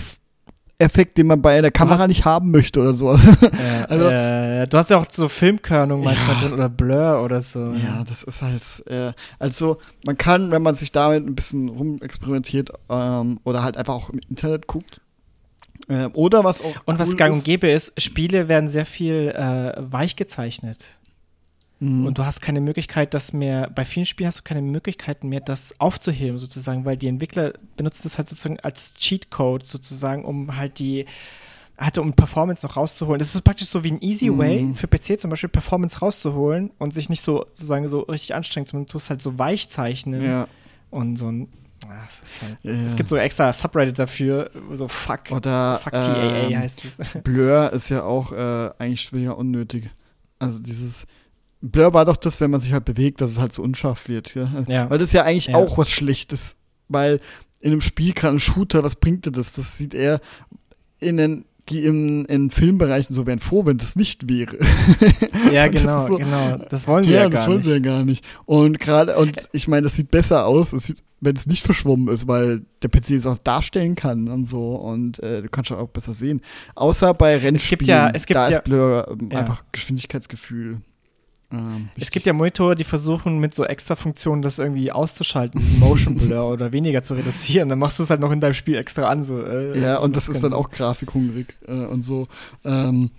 Effekt, 0.78 1.18
den 1.18 1.28
man 1.28 1.40
bei 1.40 1.56
einer 1.56 1.70
Kamera 1.70 2.00
hast, 2.00 2.08
nicht 2.08 2.24
haben 2.24 2.50
möchte 2.50 2.80
oder 2.80 2.94
sowas. 2.94 3.24
Äh, 3.42 3.86
also, 3.88 4.08
äh, 4.08 4.66
du 4.66 4.76
hast 4.76 4.90
ja 4.90 4.98
auch 4.98 5.06
so 5.10 5.28
Filmkörnung 5.28 6.02
manchmal 6.02 6.34
ja, 6.34 6.40
drin 6.42 6.52
oder 6.52 6.68
Blur 6.68 7.22
oder 7.22 7.40
so. 7.42 7.72
Ja, 7.72 8.02
das 8.06 8.24
ist 8.24 8.42
halt, 8.42 8.84
äh, 8.88 9.12
also 9.38 9.78
man 10.04 10.18
kann, 10.18 10.50
wenn 10.50 10.62
man 10.62 10.74
sich 10.74 10.90
damit 10.90 11.26
ein 11.26 11.34
bisschen 11.34 11.68
rumexperimentiert 11.68 12.70
ähm, 12.90 13.38
oder 13.44 13.62
halt 13.62 13.76
einfach 13.76 13.94
auch 13.94 14.10
im 14.10 14.20
Internet 14.28 14.66
guckt, 14.66 15.00
ähm, 15.88 16.10
oder 16.14 16.44
was 16.44 16.60
auch. 16.60 16.74
Und 16.86 16.94
cool 16.94 16.98
was 16.98 17.16
gang 17.16 17.34
und 17.34 17.44
gäbe 17.44 17.70
ist, 17.70 18.00
Spiele 18.00 18.48
werden 18.48 18.68
sehr 18.68 18.86
viel 18.86 19.32
äh, 19.36 19.74
weich 19.78 20.16
gezeichnet. 20.16 20.98
Mhm. 21.85 22.07
Und 22.07 22.16
du 22.16 22.24
hast 22.24 22.41
keine 22.41 22.61
Möglichkeit, 22.61 23.12
das 23.12 23.32
mehr, 23.35 23.68
bei 23.68 23.85
vielen 23.85 24.07
Spielen 24.07 24.26
hast 24.26 24.39
du 24.39 24.43
keine 24.43 24.62
Möglichkeiten 24.62 25.28
mehr, 25.28 25.41
das 25.41 25.78
aufzuheben, 25.78 26.39
sozusagen, 26.39 26.87
weil 26.87 26.97
die 26.97 27.09
Entwickler 27.09 27.53
benutzen 27.76 28.03
das 28.05 28.16
halt 28.16 28.26
sozusagen 28.26 28.59
als 28.61 28.95
Cheatcode, 28.95 29.66
sozusagen, 29.66 30.24
um 30.24 30.57
halt 30.57 30.78
die, 30.78 31.05
hatte, 31.76 32.01
um 32.01 32.14
Performance 32.14 32.66
noch 32.66 32.78
rauszuholen. 32.78 33.18
Das 33.18 33.35
ist 33.35 33.43
praktisch 33.43 33.68
so 33.68 33.85
wie 33.85 33.93
ein 33.93 34.01
Easy 34.01 34.30
mhm. 34.30 34.39
Way 34.39 34.74
für 34.76 34.89
PC 34.89 35.20
zum 35.20 35.28
Beispiel, 35.28 35.51
Performance 35.51 35.99
rauszuholen 35.99 36.70
und 36.78 36.95
sich 36.95 37.11
nicht 37.11 37.20
so 37.20 37.45
sozusagen 37.53 37.87
so 37.89 38.01
richtig 38.01 38.35
anstrengt, 38.35 38.68
sondern 38.68 38.87
du 38.87 38.97
es 38.97 39.11
halt 39.11 39.20
so 39.20 39.39
weich 39.39 39.68
zeichnen 39.68 40.24
ja. 40.24 40.49
und 40.91 41.16
so 41.16 41.30
ein 41.30 41.49
Ach, 41.87 42.09
halt, 42.41 42.57
ja. 42.62 42.72
Es 42.87 42.97
gibt 42.97 43.11
so 43.11 43.16
extra 43.16 43.53
Subreddit 43.53 43.99
dafür, 43.99 44.51
so 44.70 44.89
fuck, 44.89 45.30
Oder, 45.32 45.78
fuck 45.82 45.93
TAA 45.93 46.49
ähm, 46.49 46.59
heißt 46.59 46.82
es. 46.87 47.22
Blur 47.24 47.70
ist 47.74 47.91
ja 47.91 48.05
auch 48.05 48.32
äh, 48.32 48.70
eigentlich 48.78 49.12
weniger 49.12 49.37
unnötig. 49.37 49.91
Also 50.39 50.61
dieses 50.61 51.07
Blur 51.70 51.94
war 51.94 52.04
doch 52.04 52.16
das, 52.16 52.40
wenn 52.40 52.50
man 52.50 52.60
sich 52.60 52.72
halt 52.72 52.84
bewegt, 52.84 53.20
dass 53.20 53.30
es 53.30 53.40
halt 53.40 53.52
so 53.52 53.62
unscharf 53.62 54.08
wird. 54.08 54.34
Ja? 54.34 54.64
ja. 54.68 54.90
Weil 54.90 54.98
das 54.98 55.08
ist 55.08 55.14
ja 55.14 55.24
eigentlich 55.24 55.46
ja. 55.46 55.56
auch 55.56 55.78
was 55.78 55.90
Schlechtes. 55.90 56.56
Weil 56.88 57.20
in 57.60 57.72
einem 57.72 57.80
Spiel, 57.80 58.12
gerade 58.12 58.36
ein 58.36 58.40
Shooter, 58.40 58.84
was 58.84 58.96
bringt 58.96 59.24
dir 59.24 59.32
das? 59.32 59.54
Das 59.54 59.78
sieht 59.78 59.94
eher 59.94 60.20
in 61.00 61.16
den 61.16 61.44
die 61.70 61.82
in, 61.84 62.26
in 62.26 62.50
Filmbereichen 62.50 63.14
so 63.14 63.26
wären 63.26 63.38
froh, 63.38 63.64
wenn 63.64 63.78
das 63.78 63.96
nicht 63.96 64.28
wäre. 64.28 64.58
Ja, 65.52 65.68
genau, 65.68 66.06
so, 66.06 66.16
genau. 66.16 66.58
Das 66.68 66.88
wollen 66.88 67.06
wir 67.06 67.14
ja, 67.14 67.22
ja 67.22 67.28
gar 67.28 67.30
nicht. 67.30 67.34
Ja, 67.34 67.38
das 67.38 67.48
wollen 67.48 67.62
sie 67.62 67.70
ja 67.70 67.78
gar 67.78 68.04
nicht. 68.04 68.24
Und 68.44 68.80
gerade, 68.80 69.16
und 69.16 69.48
ich 69.52 69.68
meine, 69.68 69.82
das 69.84 69.94
sieht 69.94 70.10
besser 70.10 70.46
aus, 70.46 70.74
wenn 71.20 71.36
es 71.36 71.46
nicht 71.46 71.64
verschwommen 71.64 72.12
ist, 72.12 72.26
weil 72.26 72.62
der 72.82 72.88
PC 72.88 73.10
es 73.12 73.26
auch 73.26 73.38
darstellen 73.38 73.94
kann 73.94 74.28
und 74.28 74.48
so 74.48 74.74
und 74.74 75.22
äh, 75.22 75.42
du 75.42 75.48
kannst 75.48 75.70
auch 75.70 75.88
besser 75.88 76.12
sehen. 76.12 76.40
Außer 76.74 77.14
bei 77.14 77.36
Rennspielen, 77.36 77.56
es 77.56 77.68
gibt 77.68 77.86
ja, 77.86 78.10
es 78.10 78.26
gibt 78.26 78.36
da 78.36 78.50
ja, 78.50 78.56
ist 78.58 78.64
Blur 78.64 79.16
ähm, 79.20 79.30
einfach 79.36 79.64
Geschwindigkeitsgefühl. 79.70 80.80
Ähm, 81.53 81.88
es 81.99 82.11
gibt 82.11 82.26
ja 82.26 82.32
Monitore, 82.32 82.74
die 82.74 82.84
versuchen 82.84 83.38
mit 83.38 83.55
so 83.55 83.64
extra 83.64 83.97
Funktionen 83.97 84.42
das 84.42 84.59
irgendwie 84.59 84.90
auszuschalten, 84.90 85.61
diesen 85.61 85.78
Motion 85.78 86.16
Blur 86.16 86.49
oder 86.53 86.72
weniger 86.72 87.03
zu 87.03 87.14
reduzieren. 87.14 87.68
Dann 87.68 87.78
machst 87.78 87.99
du 87.99 88.03
es 88.03 88.11
halt 88.11 88.20
noch 88.20 88.32
in 88.32 88.40
deinem 88.40 88.55
Spiel 88.55 88.76
extra 88.76 89.09
an. 89.09 89.24
So, 89.24 89.42
äh, 89.42 89.78
ja, 89.78 89.99
und 89.99 90.16
das, 90.16 90.26
das 90.26 90.36
ist 90.36 90.45
dann 90.45 90.53
auch 90.53 90.70
grafikhungrig 90.70 91.57
äh, 91.66 91.72
und 91.72 92.03
so. 92.03 92.28
Ähm, 92.64 93.11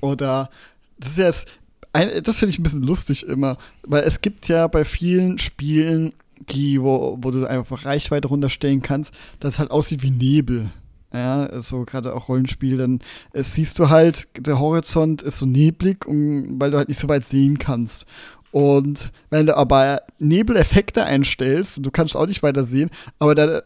oder 0.00 0.50
das 0.98 1.12
ist 1.12 1.18
jetzt, 1.18 1.48
ein, 1.92 2.22
das 2.22 2.38
finde 2.38 2.50
ich 2.52 2.58
ein 2.58 2.62
bisschen 2.62 2.82
lustig 2.82 3.26
immer, 3.26 3.56
weil 3.82 4.04
es 4.04 4.20
gibt 4.20 4.48
ja 4.48 4.66
bei 4.66 4.84
vielen 4.84 5.38
Spielen, 5.38 6.12
die, 6.38 6.80
wo, 6.80 7.18
wo 7.20 7.30
du 7.30 7.46
einfach 7.46 7.84
Reichweite 7.84 8.28
runterstellen 8.28 8.82
kannst, 8.82 9.12
das 9.40 9.58
halt 9.58 9.70
aussieht 9.70 10.02
wie 10.02 10.10
Nebel. 10.10 10.70
Ja, 11.12 11.60
so 11.60 11.84
gerade 11.84 12.14
auch 12.14 12.28
Rollenspiel, 12.28 12.76
dann 12.76 13.00
äh, 13.32 13.42
siehst 13.42 13.78
du 13.78 13.88
halt, 13.88 14.28
der 14.38 14.60
Horizont 14.60 15.22
ist 15.22 15.38
so 15.38 15.46
neblig, 15.46 16.06
um, 16.06 16.60
weil 16.60 16.70
du 16.70 16.76
halt 16.76 16.88
nicht 16.88 17.00
so 17.00 17.08
weit 17.08 17.24
sehen 17.24 17.58
kannst. 17.58 18.06
Und 18.52 19.12
wenn 19.28 19.46
du 19.46 19.56
aber 19.56 20.02
Nebeleffekte 20.18 21.04
einstellst, 21.04 21.84
du 21.84 21.90
kannst 21.90 22.16
auch 22.16 22.26
nicht 22.26 22.42
weiter 22.42 22.64
sehen, 22.64 22.90
aber 23.18 23.34
dann, 23.34 23.60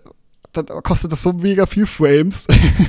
dann 0.53 0.67
kostet 0.83 1.13
das 1.13 1.23
so 1.23 1.33
mega 1.33 1.67
viel 1.67 1.87
Frames 1.87 2.47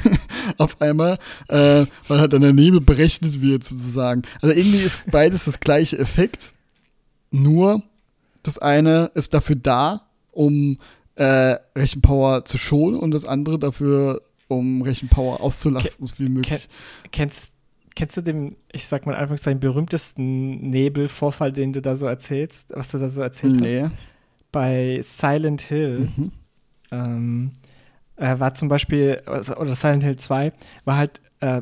auf 0.58 0.80
einmal, 0.82 1.20
äh, 1.48 1.86
weil 2.08 2.20
halt 2.20 2.34
dann 2.34 2.42
der 2.42 2.54
Nebel 2.54 2.82
berechnet 2.82 3.42
wird 3.42 3.64
sozusagen. 3.64 4.24
Also 4.42 4.56
irgendwie 4.56 4.82
ist 4.82 5.00
beides 5.10 5.46
das 5.46 5.60
gleiche 5.60 5.98
Effekt, 5.98 6.54
nur 7.32 7.82
das 8.44 8.58
eine 8.58 9.12
ist 9.16 9.34
dafür 9.34 9.56
da, 9.56 10.02
um 10.32 10.78
äh, 11.16 11.56
Rechenpower 11.76 12.46
zu 12.46 12.58
schonen 12.58 13.00
und 13.00 13.12
das 13.12 13.26
andere 13.26 13.58
dafür 13.58 14.22
um 14.48 14.82
Rechenpower 14.82 15.42
auszulasten, 15.42 16.06
so 16.06 16.16
viel 16.16 16.30
möglich. 16.30 16.68
Kennst, 17.12 17.52
kennst 17.96 18.18
du 18.18 18.22
den, 18.22 18.56
ich 18.72 18.86
sag 18.86 19.06
mal 19.06 19.16
einfach 19.16 19.38
seinen 19.38 19.60
berühmtesten 19.60 20.70
Nebelvorfall, 20.70 21.52
den 21.52 21.74
du 21.74 21.82
da 21.82 21.96
so 21.96 22.06
erzählst, 22.06 22.68
was 22.70 22.92
du 22.92 22.98
da 22.98 23.10
so 23.10 23.22
erzählt 23.22 23.60
nee. 23.60 23.84
hast? 23.84 23.94
Bei 24.52 25.00
Silent 25.02 25.62
Hill. 25.62 26.12
Mhm. 26.16 26.32
Ähm, 26.92 27.52
äh, 28.18 28.40
war 28.40 28.54
zum 28.54 28.70
Beispiel, 28.70 29.22
oder 29.28 29.76
Silent 29.76 30.04
Hill 30.04 30.18
2, 30.18 30.54
war 30.86 30.98
halt 30.98 31.22
äh, 31.42 31.62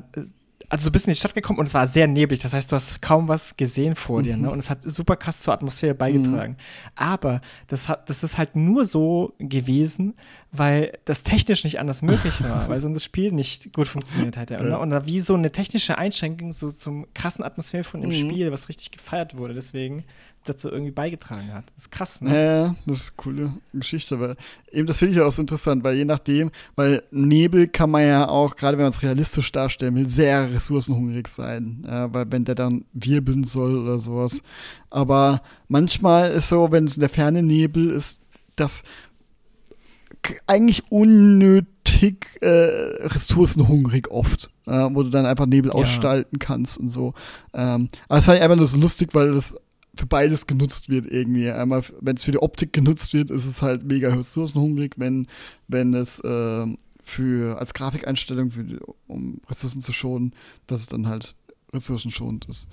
also 0.74 0.88
du 0.88 0.92
bist 0.92 1.06
in 1.06 1.14
die 1.14 1.20
Stadt 1.20 1.36
gekommen 1.36 1.60
und 1.60 1.68
es 1.68 1.76
war 1.76 1.86
sehr 1.86 2.08
neblig. 2.08 2.40
Das 2.40 2.56
heißt, 2.56 2.72
du 2.72 2.76
hast 2.76 3.00
kaum 3.00 3.28
was 3.28 3.56
gesehen 3.56 3.96
vor 3.96 4.22
mhm. 4.22 4.24
dir. 4.24 4.38
Ne? 4.38 4.48
Mhm. 4.48 4.54
Und 4.54 4.60
es 4.60 4.72
hat 4.72 4.82
super 4.82 5.16
krass 5.16 5.40
zur 5.42 5.54
Atmosphäre 5.54 5.94
beigetragen. 5.94 6.54
Mhm. 6.54 6.58
Aber 6.96 7.42
das, 7.68 7.90
hat, 7.90 8.10
das 8.10 8.24
ist 8.24 8.40
halt 8.40 8.56
nur 8.56 8.84
so 8.84 9.36
gewesen, 9.38 10.16
weil 10.56 10.98
das 11.06 11.24
technisch 11.24 11.64
nicht 11.64 11.80
anders 11.80 12.04
möglich 12.04 12.42
war, 12.44 12.70
weil 12.70 12.80
sonst 12.80 12.96
das 12.96 13.04
Spiel 13.04 13.32
nicht 13.32 13.74
gut 13.74 13.88
funktioniert 13.88 14.38
hätte. 14.38 14.60
Und, 14.60 14.72
und 14.72 14.90
da 14.92 15.06
wie 15.06 15.20
so 15.20 15.34
eine 15.34 15.52
technische 15.52 15.98
Einschränkung 15.98 16.54
so 16.54 16.72
zum 16.72 17.08
krassen 17.16 17.44
Atmosphäre 17.44 17.84
von 17.84 18.02
dem 18.02 18.12
mhm. 18.12 18.30
Spiel, 18.30 18.52
was 18.52 18.70
richtig 18.70 18.92
gefeiert 18.92 19.36
wurde, 19.36 19.56
deswegen 19.56 20.04
dazu 20.46 20.70
irgendwie 20.70 20.92
beigetragen 20.92 21.54
hat. 21.54 21.66
Das 21.76 21.86
ist 21.86 21.92
krass, 21.92 22.22
ne? 22.22 22.36
Ja, 22.36 22.76
das 22.86 22.98
ist 22.98 23.10
eine 23.10 23.16
coole 23.18 23.54
Geschichte, 23.74 24.20
weil 24.20 24.36
eben 24.72 24.86
das 24.86 24.98
finde 24.98 25.16
ich 25.16 25.22
auch 25.22 25.32
so 25.32 25.42
interessant, 25.42 25.84
weil 25.84 25.96
je 25.96 26.06
nachdem, 26.06 26.52
weil 26.76 27.02
Nebel 27.12 27.68
kann 27.68 27.90
man 27.90 28.06
ja 28.06 28.28
auch, 28.28 28.56
gerade 28.56 28.78
wenn 28.78 28.84
man 28.84 28.92
es 28.92 29.02
realistisch 29.02 29.52
darstellen 29.52 29.96
will, 29.96 30.08
sehr 30.08 30.52
ressourcenhungrig 30.52 31.30
sein, 31.30 31.84
ja, 31.88 32.14
weil 32.14 32.26
wenn 32.30 32.46
der 32.46 32.56
dann 32.56 32.86
wirbeln 32.94 33.44
soll 33.44 33.78
oder 33.78 34.00
sowas. 34.00 34.44
Aber 34.90 35.42
manchmal 35.68 36.32
ist 36.32 36.50
so, 36.50 36.72
wenn 36.72 36.86
es 36.86 36.98
in 36.98 37.02
der 37.02 37.10
Ferne 37.10 37.42
Nebel 37.42 37.90
ist, 37.90 38.20
dass 38.56 38.84
eigentlich 40.48 40.92
unnötig 40.92 42.38
äh, 42.42 42.48
ressourcenhungrig 42.48 44.10
oft, 44.10 44.52
äh, 44.66 44.90
wo 44.92 45.04
du 45.04 45.10
dann 45.10 45.26
einfach 45.26 45.46
Nebel 45.46 45.72
ja. 45.72 45.76
ausgestalten 45.76 46.40
kannst 46.40 46.78
und 46.78 46.90
so. 46.90 47.14
Ähm, 47.54 47.90
aber 48.08 48.20
es 48.20 48.26
fand 48.26 48.38
ich 48.38 48.44
einfach 48.44 48.58
nur 48.58 48.68
so 48.68 48.80
lustig, 48.80 49.10
weil 49.14 49.34
das 49.34 49.56
für 49.96 50.08
beides 50.08 50.48
genutzt 50.48 50.90
wird 50.90 51.06
irgendwie. 51.06 51.50
Einmal, 51.52 51.84
wenn 52.02 52.16
es 52.16 52.24
für 52.24 52.32
die 52.32 52.42
Optik 52.42 52.74
genutzt 52.74 53.14
wird, 53.14 53.30
ist 53.30 53.46
es 53.46 53.62
halt 53.62 53.84
mega 53.84 54.14
ressourcenhungrig, 54.14 54.94
wenn, 54.98 55.28
wenn 55.68 55.94
es 55.94 56.20
äh, 56.22 56.66
für 57.04 57.60
als 57.60 57.74
Grafikeinstellung, 57.74 58.52
für 58.52 58.66
um 59.08 59.42
Ressourcen 59.50 59.82
zu 59.82 59.94
schonen, 59.94 60.34
dass 60.68 60.82
es 60.82 60.88
dann 60.88 61.08
halt 61.08 61.36
ressourcenschonend 61.74 62.46
ist. 62.46 62.68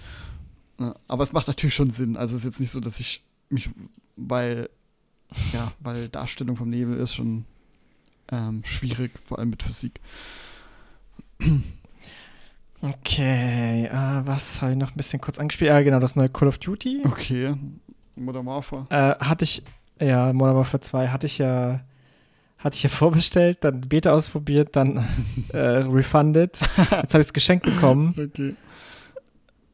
Ja, 0.78 0.94
aber 1.08 1.24
es 1.24 1.32
macht 1.32 1.48
natürlich 1.48 1.74
schon 1.74 1.90
Sinn. 1.90 2.16
Also 2.16 2.36
es 2.36 2.42
ist 2.42 2.46
jetzt 2.46 2.60
nicht 2.60 2.70
so, 2.70 2.80
dass 2.80 3.00
ich 3.00 3.22
mich, 3.50 3.68
weil 4.16 4.70
ja, 5.52 5.72
weil 5.80 6.08
Darstellung 6.08 6.56
vom 6.56 6.70
Nebel 6.70 6.98
ist 6.98 7.14
schon 7.14 7.44
ähm, 8.30 8.62
schwierig, 8.64 9.12
vor 9.24 9.38
allem 9.38 9.50
mit 9.50 9.62
Physik. 9.62 10.00
Okay, 12.82 13.86
äh, 13.86 14.26
was 14.26 14.62
habe 14.62 14.72
ich 14.72 14.78
noch 14.78 14.90
ein 14.90 14.96
bisschen 14.96 15.20
kurz 15.20 15.38
angespielt? 15.38 15.68
Ja, 15.68 15.80
genau, 15.82 16.00
das 16.00 16.16
neue 16.16 16.28
Call 16.28 16.48
of 16.48 16.58
Duty. 16.58 17.02
Okay, 17.04 17.54
Modern 18.16 18.46
Warfare. 18.46 18.86
Äh, 18.90 19.22
hatte 19.24 19.44
ich, 19.44 19.62
ja, 20.00 20.32
Modern 20.32 20.56
Warfare 20.56 20.80
2 20.80 21.08
hatte 21.08 21.26
ich 21.26 21.38
ja, 21.38 21.80
hatte 22.58 22.76
ich 22.76 22.82
ja 22.82 22.88
vorbestellt, 22.90 23.58
dann 23.62 23.82
Beta 23.82 24.12
ausprobiert, 24.12 24.76
dann 24.76 25.06
äh, 25.52 25.58
refunded. 25.58 26.58
Jetzt 26.76 27.14
habe 27.14 27.20
ich 27.20 27.26
es 27.26 27.32
geschenkt 27.32 27.64
bekommen. 27.64 28.14
Okay. 28.18 28.54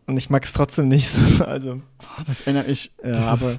Und 0.07 0.17
ich 0.17 0.31
mag 0.31 0.45
es 0.45 0.53
trotzdem 0.53 0.89
nicht 0.89 1.09
so. 1.09 1.45
Also, 1.45 1.81
das 2.27 2.43
erinnere 2.43 2.67
ich. 2.67 2.93
Ja, 3.05 3.21
aber 3.23 3.57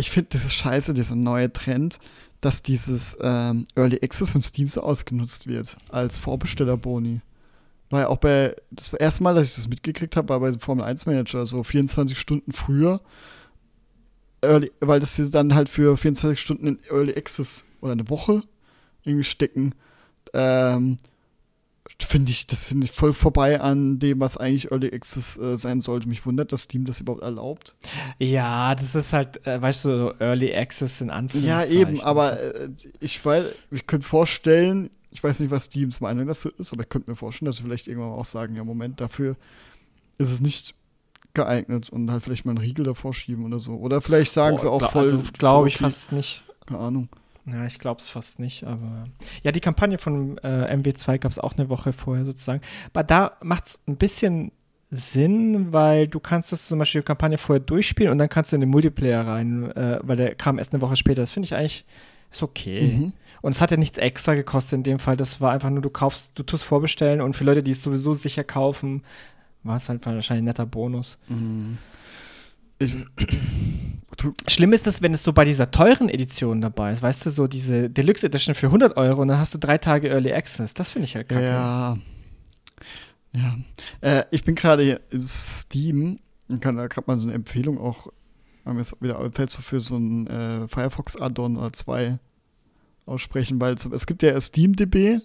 ich 0.00 0.10
finde, 0.10 0.30
das 0.32 0.44
ist 0.44 0.54
scheiße, 0.54 0.94
dieser 0.94 1.14
neue 1.14 1.52
Trend, 1.52 1.98
dass 2.40 2.62
dieses 2.62 3.16
ähm, 3.20 3.66
Early 3.76 4.00
Access 4.02 4.30
von 4.30 4.40
Steam 4.40 4.66
so 4.66 4.80
ausgenutzt 4.80 5.46
wird 5.46 5.76
als 5.90 6.18
Vorbestellerboni. 6.18 7.20
War 7.90 8.00
ja 8.00 8.08
auch 8.08 8.18
bei, 8.18 8.56
das 8.70 8.92
erste 8.94 9.22
Mal, 9.22 9.34
dass 9.34 9.48
ich 9.48 9.54
das 9.56 9.68
mitgekriegt 9.68 10.16
habe, 10.16 10.30
war 10.30 10.40
bei 10.40 10.52
Formel 10.54 10.84
1 10.84 11.06
Manager, 11.06 11.46
so 11.46 11.62
24 11.62 12.18
Stunden 12.18 12.52
früher, 12.52 13.00
Early, 14.42 14.72
weil 14.80 15.00
das 15.00 15.16
sie 15.16 15.28
dann 15.28 15.54
halt 15.54 15.68
für 15.68 15.96
24 15.96 16.40
Stunden 16.40 16.66
in 16.66 16.78
Early 16.88 17.14
Access 17.14 17.66
oder 17.80 17.92
eine 17.92 18.08
Woche 18.08 18.42
irgendwie 19.04 19.24
stecken. 19.24 19.74
Ähm, 20.32 20.96
finde 22.04 22.32
ich, 22.32 22.46
das 22.46 22.68
finde 22.68 22.86
ich 22.86 22.92
voll 22.92 23.12
vorbei 23.12 23.60
an 23.60 23.98
dem, 23.98 24.20
was 24.20 24.36
eigentlich 24.36 24.70
Early 24.70 24.92
Access 24.92 25.36
äh, 25.38 25.56
sein 25.56 25.80
sollte. 25.80 26.08
Mich 26.08 26.24
wundert, 26.26 26.52
dass 26.52 26.62
Steam 26.62 26.84
das 26.84 27.00
überhaupt 27.00 27.22
erlaubt. 27.22 27.74
Ja, 28.18 28.74
das 28.74 28.94
ist 28.94 29.12
halt, 29.12 29.46
äh, 29.46 29.60
weißt 29.60 29.84
du, 29.86 30.14
Early 30.18 30.54
Access 30.54 31.00
in 31.00 31.10
Anführungszeichen. 31.10 31.72
Ja, 31.74 31.88
eben, 31.88 32.00
aber 32.00 32.40
äh, 32.40 32.68
ich 33.00 33.24
weiß, 33.24 33.46
ich 33.70 33.86
könnte 33.86 34.06
vorstellen, 34.06 34.90
ich 35.10 35.22
weiß 35.22 35.40
nicht, 35.40 35.50
was 35.50 35.66
Steams 35.66 36.00
Meinung 36.00 36.26
dazu 36.26 36.48
ist, 36.58 36.72
aber 36.72 36.82
ich 36.82 36.88
könnte 36.88 37.10
mir 37.10 37.16
vorstellen, 37.16 37.46
dass 37.46 37.56
sie 37.56 37.64
vielleicht 37.64 37.88
irgendwann 37.88 38.12
auch 38.12 38.24
sagen, 38.24 38.54
ja, 38.54 38.64
Moment, 38.64 39.00
dafür 39.00 39.36
ist 40.18 40.30
es 40.30 40.40
nicht 40.40 40.74
geeignet 41.34 41.90
und 41.90 42.10
halt 42.10 42.22
vielleicht 42.22 42.44
mal 42.44 42.52
einen 42.52 42.58
Riegel 42.58 42.84
davor 42.84 43.14
schieben 43.14 43.44
oder 43.44 43.58
so. 43.58 43.74
Oder 43.74 44.00
vielleicht 44.00 44.32
sagen 44.32 44.56
Boah, 44.56 44.62
sie 44.62 44.70
auch 44.70 44.90
voll. 44.90 45.02
Also, 45.02 45.22
glaube 45.32 45.68
ich 45.68 45.78
fast 45.78 46.12
nicht. 46.12 46.44
Keine 46.66 46.80
Ahnung. 46.80 47.08
Ja, 47.52 47.66
ich 47.66 47.78
glaube 47.78 48.00
es 48.00 48.08
fast 48.08 48.38
nicht, 48.38 48.64
aber 48.64 49.04
ja, 49.42 49.52
die 49.52 49.60
Kampagne 49.60 49.98
von 49.98 50.38
äh, 50.38 50.74
MW2 50.74 51.18
gab 51.18 51.32
es 51.32 51.38
auch 51.38 51.54
eine 51.56 51.68
Woche 51.68 51.92
vorher 51.92 52.24
sozusagen. 52.24 52.60
Aber 52.92 53.04
da 53.04 53.32
macht 53.42 53.66
es 53.66 53.80
ein 53.86 53.96
bisschen 53.96 54.52
Sinn, 54.90 55.72
weil 55.72 56.08
du 56.08 56.18
kannst 56.18 56.52
das 56.52 56.66
zum 56.66 56.78
Beispiel 56.78 57.02
die 57.02 57.06
Kampagne 57.06 57.38
vorher 57.38 57.60
durchspielen 57.60 58.10
und 58.10 58.18
dann 58.18 58.28
kannst 58.28 58.52
du 58.52 58.56
in 58.56 58.60
den 58.60 58.70
Multiplayer 58.70 59.26
rein, 59.26 59.70
äh, 59.72 60.00
weil 60.02 60.16
der 60.16 60.34
kam 60.34 60.58
erst 60.58 60.72
eine 60.72 60.80
Woche 60.82 60.96
später. 60.96 61.22
Das 61.22 61.30
finde 61.30 61.46
ich 61.46 61.54
eigentlich 61.54 61.84
ist 62.30 62.42
okay. 62.42 62.96
Mhm. 62.96 63.12
Und 63.42 63.52
es 63.52 63.60
hat 63.60 63.70
ja 63.70 63.76
nichts 63.76 63.98
extra 63.98 64.34
gekostet 64.34 64.78
in 64.78 64.82
dem 64.82 64.98
Fall. 64.98 65.16
Das 65.16 65.40
war 65.40 65.52
einfach 65.52 65.70
nur, 65.70 65.82
du 65.82 65.90
kaufst, 65.90 66.32
du 66.38 66.42
tust 66.42 66.64
vorbestellen 66.64 67.20
und 67.20 67.34
für 67.34 67.44
Leute, 67.44 67.62
die 67.62 67.72
es 67.72 67.82
sowieso 67.82 68.12
sicher 68.12 68.44
kaufen, 68.44 69.02
war 69.62 69.76
es 69.76 69.88
halt 69.88 70.04
wahrscheinlich 70.04 70.42
ein 70.42 70.44
netter 70.44 70.66
Bonus. 70.66 71.18
Mhm. 71.28 71.78
Ich, 72.80 72.94
Schlimm 74.48 74.72
ist 74.72 74.86
es, 74.86 75.00
wenn 75.00 75.14
es 75.14 75.22
so 75.22 75.32
bei 75.32 75.44
dieser 75.44 75.70
teuren 75.70 76.08
Edition 76.08 76.60
dabei 76.60 76.92
ist, 76.92 77.02
weißt 77.02 77.24
du, 77.24 77.30
so 77.30 77.46
diese 77.46 77.88
Deluxe 77.88 78.26
Edition 78.26 78.54
für 78.54 78.66
100 78.66 78.96
Euro 78.96 79.22
und 79.22 79.28
dann 79.28 79.38
hast 79.38 79.54
du 79.54 79.58
drei 79.58 79.78
Tage 79.78 80.08
Early 80.08 80.32
Access. 80.32 80.74
Das 80.74 80.90
finde 80.90 81.04
ich 81.04 81.16
halt 81.16 81.28
kacke. 81.28 81.44
Ja. 81.44 81.98
Ja. 83.32 83.58
Äh, 84.00 84.24
ich 84.30 84.44
bin 84.44 84.56
gerade 84.56 85.00
im 85.10 85.22
Steam 85.22 86.18
und 86.48 86.60
kann 86.60 86.76
da 86.76 86.88
gerade 86.88 87.06
mal 87.06 87.18
so 87.18 87.28
eine 87.28 87.34
Empfehlung 87.34 87.78
auch, 87.78 88.08
haben 88.64 88.78
jetzt 88.78 89.00
wieder 89.00 89.30
fällt 89.32 89.50
so 89.50 89.62
für 89.62 89.80
so 89.80 89.96
ein 89.96 90.26
äh, 90.26 90.68
Firefox 90.68 91.16
Add-on 91.16 91.56
oder 91.56 91.72
zwei 91.72 92.18
aussprechen, 93.06 93.60
weil 93.60 93.74
es, 93.74 93.86
es 93.86 94.06
gibt 94.06 94.22
ja 94.22 94.38
SteamDB, 94.38 95.20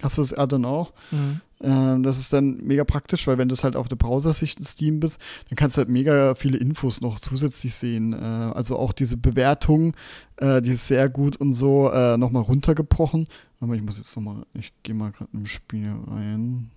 hast 0.00 0.18
du 0.18 0.22
das 0.22 0.32
Add-on 0.32 0.64
auch? 0.64 0.92
Mhm. 1.10 1.40
Ähm, 1.62 2.02
das 2.02 2.18
ist 2.18 2.32
dann 2.32 2.58
mega 2.58 2.84
praktisch, 2.84 3.26
weil 3.26 3.38
wenn 3.38 3.48
du 3.48 3.54
es 3.54 3.62
halt 3.62 3.76
auf 3.76 3.88
der 3.88 3.96
Browser-Sicht 3.96 4.58
in 4.58 4.64
Steam 4.64 5.00
bist, 5.00 5.20
dann 5.48 5.56
kannst 5.56 5.76
du 5.76 5.80
halt 5.80 5.88
mega 5.88 6.34
viele 6.34 6.58
Infos 6.58 7.00
noch 7.00 7.20
zusätzlich 7.20 7.74
sehen. 7.74 8.12
Äh, 8.12 8.16
also 8.16 8.76
auch 8.78 8.92
diese 8.92 9.16
Bewertung, 9.16 9.94
äh, 10.38 10.60
die 10.60 10.70
ist 10.70 10.88
sehr 10.88 11.08
gut 11.08 11.36
und 11.36 11.54
so 11.54 11.90
äh, 11.90 12.16
nochmal 12.16 12.42
runtergebrochen. 12.42 13.28
Aber 13.60 13.74
ich 13.74 13.82
muss 13.82 13.98
jetzt 13.98 14.14
nochmal, 14.16 14.44
ich 14.54 14.72
gehe 14.82 14.94
mal 14.94 15.12
gerade 15.12 15.30
im 15.32 15.46
Spiel 15.46 15.94
rein. 16.08 16.70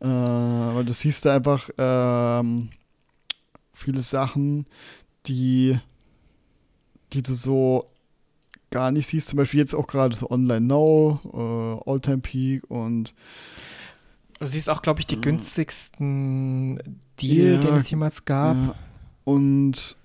Äh, 0.00 0.06
weil 0.06 0.84
du 0.84 0.92
siehst 0.92 1.24
da 1.24 1.36
einfach 1.36 1.70
ähm, 1.78 2.68
viele 3.72 4.02
Sachen, 4.02 4.66
die, 5.26 5.78
die 7.12 7.22
du 7.22 7.32
so 7.32 7.86
gar 8.70 8.90
nicht 8.90 9.06
siehst. 9.06 9.28
Zum 9.28 9.38
Beispiel 9.38 9.60
jetzt 9.60 9.74
auch 9.74 9.86
gerade 9.86 10.14
so 10.14 10.30
Online 10.30 10.60
Now, 10.60 11.20
äh, 11.32 11.90
All-Time 11.90 12.18
Peak 12.18 12.70
und 12.70 13.14
Du 14.38 14.46
siehst 14.46 14.70
auch, 14.70 14.82
glaube 14.82 15.00
ich, 15.00 15.06
die 15.06 15.16
mhm. 15.16 15.22
günstigsten 15.22 16.98
Deal, 17.20 17.54
ja, 17.54 17.60
den 17.60 17.74
es 17.74 17.90
jemals 17.90 18.24
gab. 18.24 18.56
Ja. 18.56 18.74
Und 19.24 19.96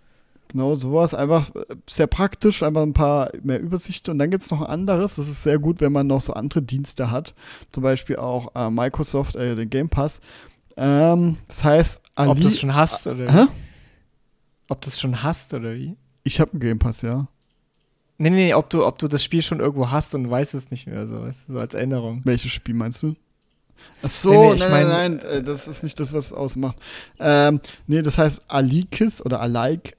genau 0.48 0.76
sowas. 0.76 1.14
Einfach 1.14 1.52
sehr 1.88 2.08
praktisch, 2.08 2.64
einfach 2.64 2.82
ein 2.82 2.94
paar 2.94 3.32
mehr 3.44 3.60
Übersichten. 3.60 4.12
Und 4.12 4.20
dann 4.20 4.32
gibt 4.32 4.44
es 4.44 4.52
noch 4.52 4.62
ein 4.62 4.68
anderes. 4.68 5.16
Das 5.16 5.28
ist 5.28 5.44
sehr 5.44 5.60
gut, 5.60 5.82
wenn 5.82 5.92
man 5.92 6.08
noch 6.08 6.22
so 6.22 6.34
andere 6.34 6.62
Dienste 6.62 7.12
hat. 7.12 7.36
Zum 7.72 7.84
Beispiel 7.84 8.16
auch 8.16 8.56
äh, 8.56 8.70
Microsoft, 8.70 9.36
äh, 9.36 9.56
den 9.56 9.70
Game 9.70 9.90
Pass. 9.90 10.22
Ähm, 10.78 11.38
das 11.48 11.64
heißt, 11.64 12.02
Ali 12.16 12.32
Ob 12.32 12.40
du 12.40 12.48
es 12.48 12.60
schon 12.60 12.74
hast 12.74 13.06
oder 13.08 13.28
wie? 13.28 13.48
Ob 14.70 14.82
du 14.82 14.88
es 14.88 15.00
schon 15.00 15.22
hast 15.22 15.54
oder 15.54 15.76
wie? 15.76 15.96
Ich 16.24 16.40
habe 16.40 16.52
einen 16.52 16.62
Game 16.62 16.80
Pass, 16.80 17.02
ja. 17.02 17.28
Nee, 18.18 18.30
nee, 18.30 18.46
nee, 18.46 18.54
ob 18.54 18.70
du, 18.70 18.86
ob 18.86 18.98
du 19.00 19.08
das 19.08 19.24
Spiel 19.24 19.42
schon 19.42 19.60
irgendwo 19.60 19.92
hast 19.92 20.16
und 20.16 20.30
weißt 20.30 20.54
es 20.54 20.72
nicht 20.72 20.88
mehr, 20.88 21.08
so, 21.08 21.28
so 21.48 21.60
als 21.60 21.74
Erinnerung. 21.74 22.22
Welches 22.24 22.52
Spiel 22.52 22.76
meinst 22.76 23.04
du? 23.04 23.16
Ach 24.02 24.10
so, 24.10 24.32
nee, 24.32 24.38
nee, 24.38 24.60
nein, 24.60 24.72
mein, 24.72 24.88
nein, 24.88 25.16
nein, 25.16 25.32
äh, 25.32 25.44
das 25.44 25.68
ist 25.68 25.84
nicht 25.84 26.00
das, 26.00 26.14
was 26.14 26.28
es 26.28 26.34
ausmacht. 26.34 26.78
Ähm, 27.20 27.62
nee, 27.88 28.02
das 28.02 28.18
heißt 28.18 28.42
Alikis 28.50 29.22
oder 29.26 29.40
Alaik. 29.40 29.96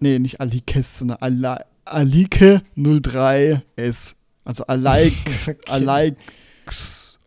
Nee, 0.00 0.18
nicht 0.18 0.40
Alikis, 0.40 0.98
sondern 0.98 1.18
Ala, 1.20 1.64
Alike 1.84 2.62
03S. 2.76 4.14
Also 4.44 4.64
Alaik, 4.66 5.14
okay. 5.42 5.56
Alaik, 5.66 6.16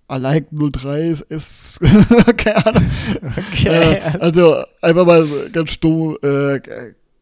Alaik 0.08 0.48
03 0.52 1.24
ist, 1.30 1.80
keine 2.38 2.66
Ahnung. 2.66 2.92
Okay. 3.38 3.70
Äh, 3.70 4.02
also 4.20 4.64
einfach 4.82 5.06
mal 5.06 5.28
ganz 5.52 5.80
dumm, 5.80 6.18
äh, 6.22 6.60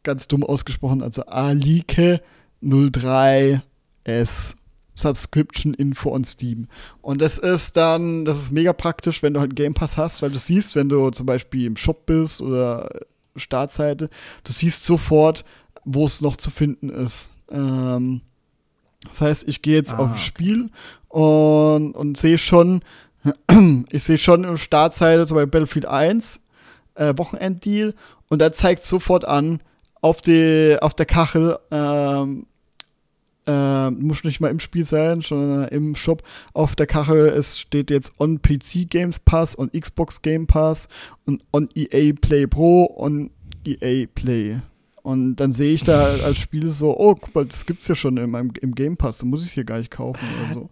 ganz 0.03 0.27
dumm 0.27 0.43
ausgesprochen. 0.43 1.03
Also 1.03 1.23
Alike 1.25 2.21
03S. 2.63 4.55
Subscription-Info 4.99 6.11
on 6.11 6.23
Steam. 6.23 6.67
Und 7.01 7.21
das 7.21 7.37
ist 7.37 7.77
dann, 7.77 8.25
das 8.25 8.37
ist 8.37 8.51
mega 8.51 8.73
praktisch, 8.73 9.23
wenn 9.23 9.33
du 9.33 9.39
halt 9.39 9.55
Game 9.55 9.73
Pass 9.73 9.97
hast, 9.97 10.21
weil 10.21 10.31
du 10.31 10.37
siehst, 10.37 10.75
wenn 10.75 10.89
du 10.89 11.09
zum 11.11 11.25
Beispiel 11.25 11.65
im 11.65 11.75
Shop 11.75 12.05
bist 12.05 12.41
oder 12.41 12.89
Startseite, 13.35 14.09
du 14.43 14.51
siehst 14.51 14.85
sofort, 14.85 15.43
wo 15.85 16.05
es 16.05 16.21
noch 16.21 16.37
zu 16.37 16.51
finden 16.51 16.89
ist. 16.89 17.31
Ähm, 17.51 18.21
das 19.07 19.21
heißt, 19.21 19.47
ich 19.47 19.61
gehe 19.61 19.75
jetzt 19.75 19.93
ah, 19.93 19.99
auf 19.99 20.11
das 20.11 20.21
Spiel 20.21 20.69
und, 21.07 21.93
und 21.93 22.17
sehe 22.17 22.37
schon, 22.37 22.81
ich 23.91 24.03
sehe 24.03 24.19
schon 24.19 24.43
im 24.43 24.57
Startseite, 24.57 25.25
zum 25.25 25.35
Beispiel 25.35 25.51
Battlefield 25.51 25.85
1, 25.85 26.41
äh, 26.95 27.13
Wochenenddeal, 27.17 27.93
und 28.27 28.39
da 28.39 28.53
zeigt 28.53 28.83
sofort 28.83 29.25
an, 29.25 29.61
auf, 30.01 30.21
die, 30.21 30.77
auf 30.79 30.93
der 30.93 31.05
Kachel, 31.05 31.57
ähm, 31.71 32.45
äh, 33.49 33.89
muss 33.91 34.23
nicht 34.23 34.39
mal 34.39 34.49
im 34.49 34.59
Spiel 34.59 34.85
sein, 34.85 35.21
sondern 35.21 35.67
im 35.69 35.95
Shop 35.95 36.21
auf 36.53 36.75
der 36.75 36.85
Kachel. 36.85 37.27
Es 37.27 37.59
steht 37.59 37.89
jetzt 37.89 38.13
on 38.19 38.41
PC 38.41 38.87
Games 38.87 39.19
Pass 39.19 39.55
und 39.55 39.73
Xbox 39.73 40.21
Game 40.21 40.45
Pass 40.45 40.87
und 41.25 41.43
on 41.51 41.67
EA 41.73 42.13
Play 42.19 42.45
Pro 42.45 42.83
und 42.83 43.31
EA 43.65 44.05
Play. 44.13 44.57
Und 45.01 45.37
dann 45.37 45.51
sehe 45.51 45.73
ich 45.73 45.83
da 45.83 46.17
als 46.23 46.37
Spiel 46.37 46.69
so, 46.69 46.95
oh, 46.95 47.15
guck 47.15 47.33
mal, 47.33 47.45
das 47.45 47.65
gibt's 47.65 47.87
ja 47.87 47.95
schon 47.95 48.17
im, 48.17 48.35
im 48.35 48.75
Game 48.75 48.97
Pass, 48.97 49.17
da 49.17 49.25
muss 49.25 49.43
ich 49.43 49.53
hier 49.53 49.63
gar 49.63 49.79
nicht 49.79 49.89
kaufen 49.89 50.25
oder 50.43 50.53
so. 50.53 50.69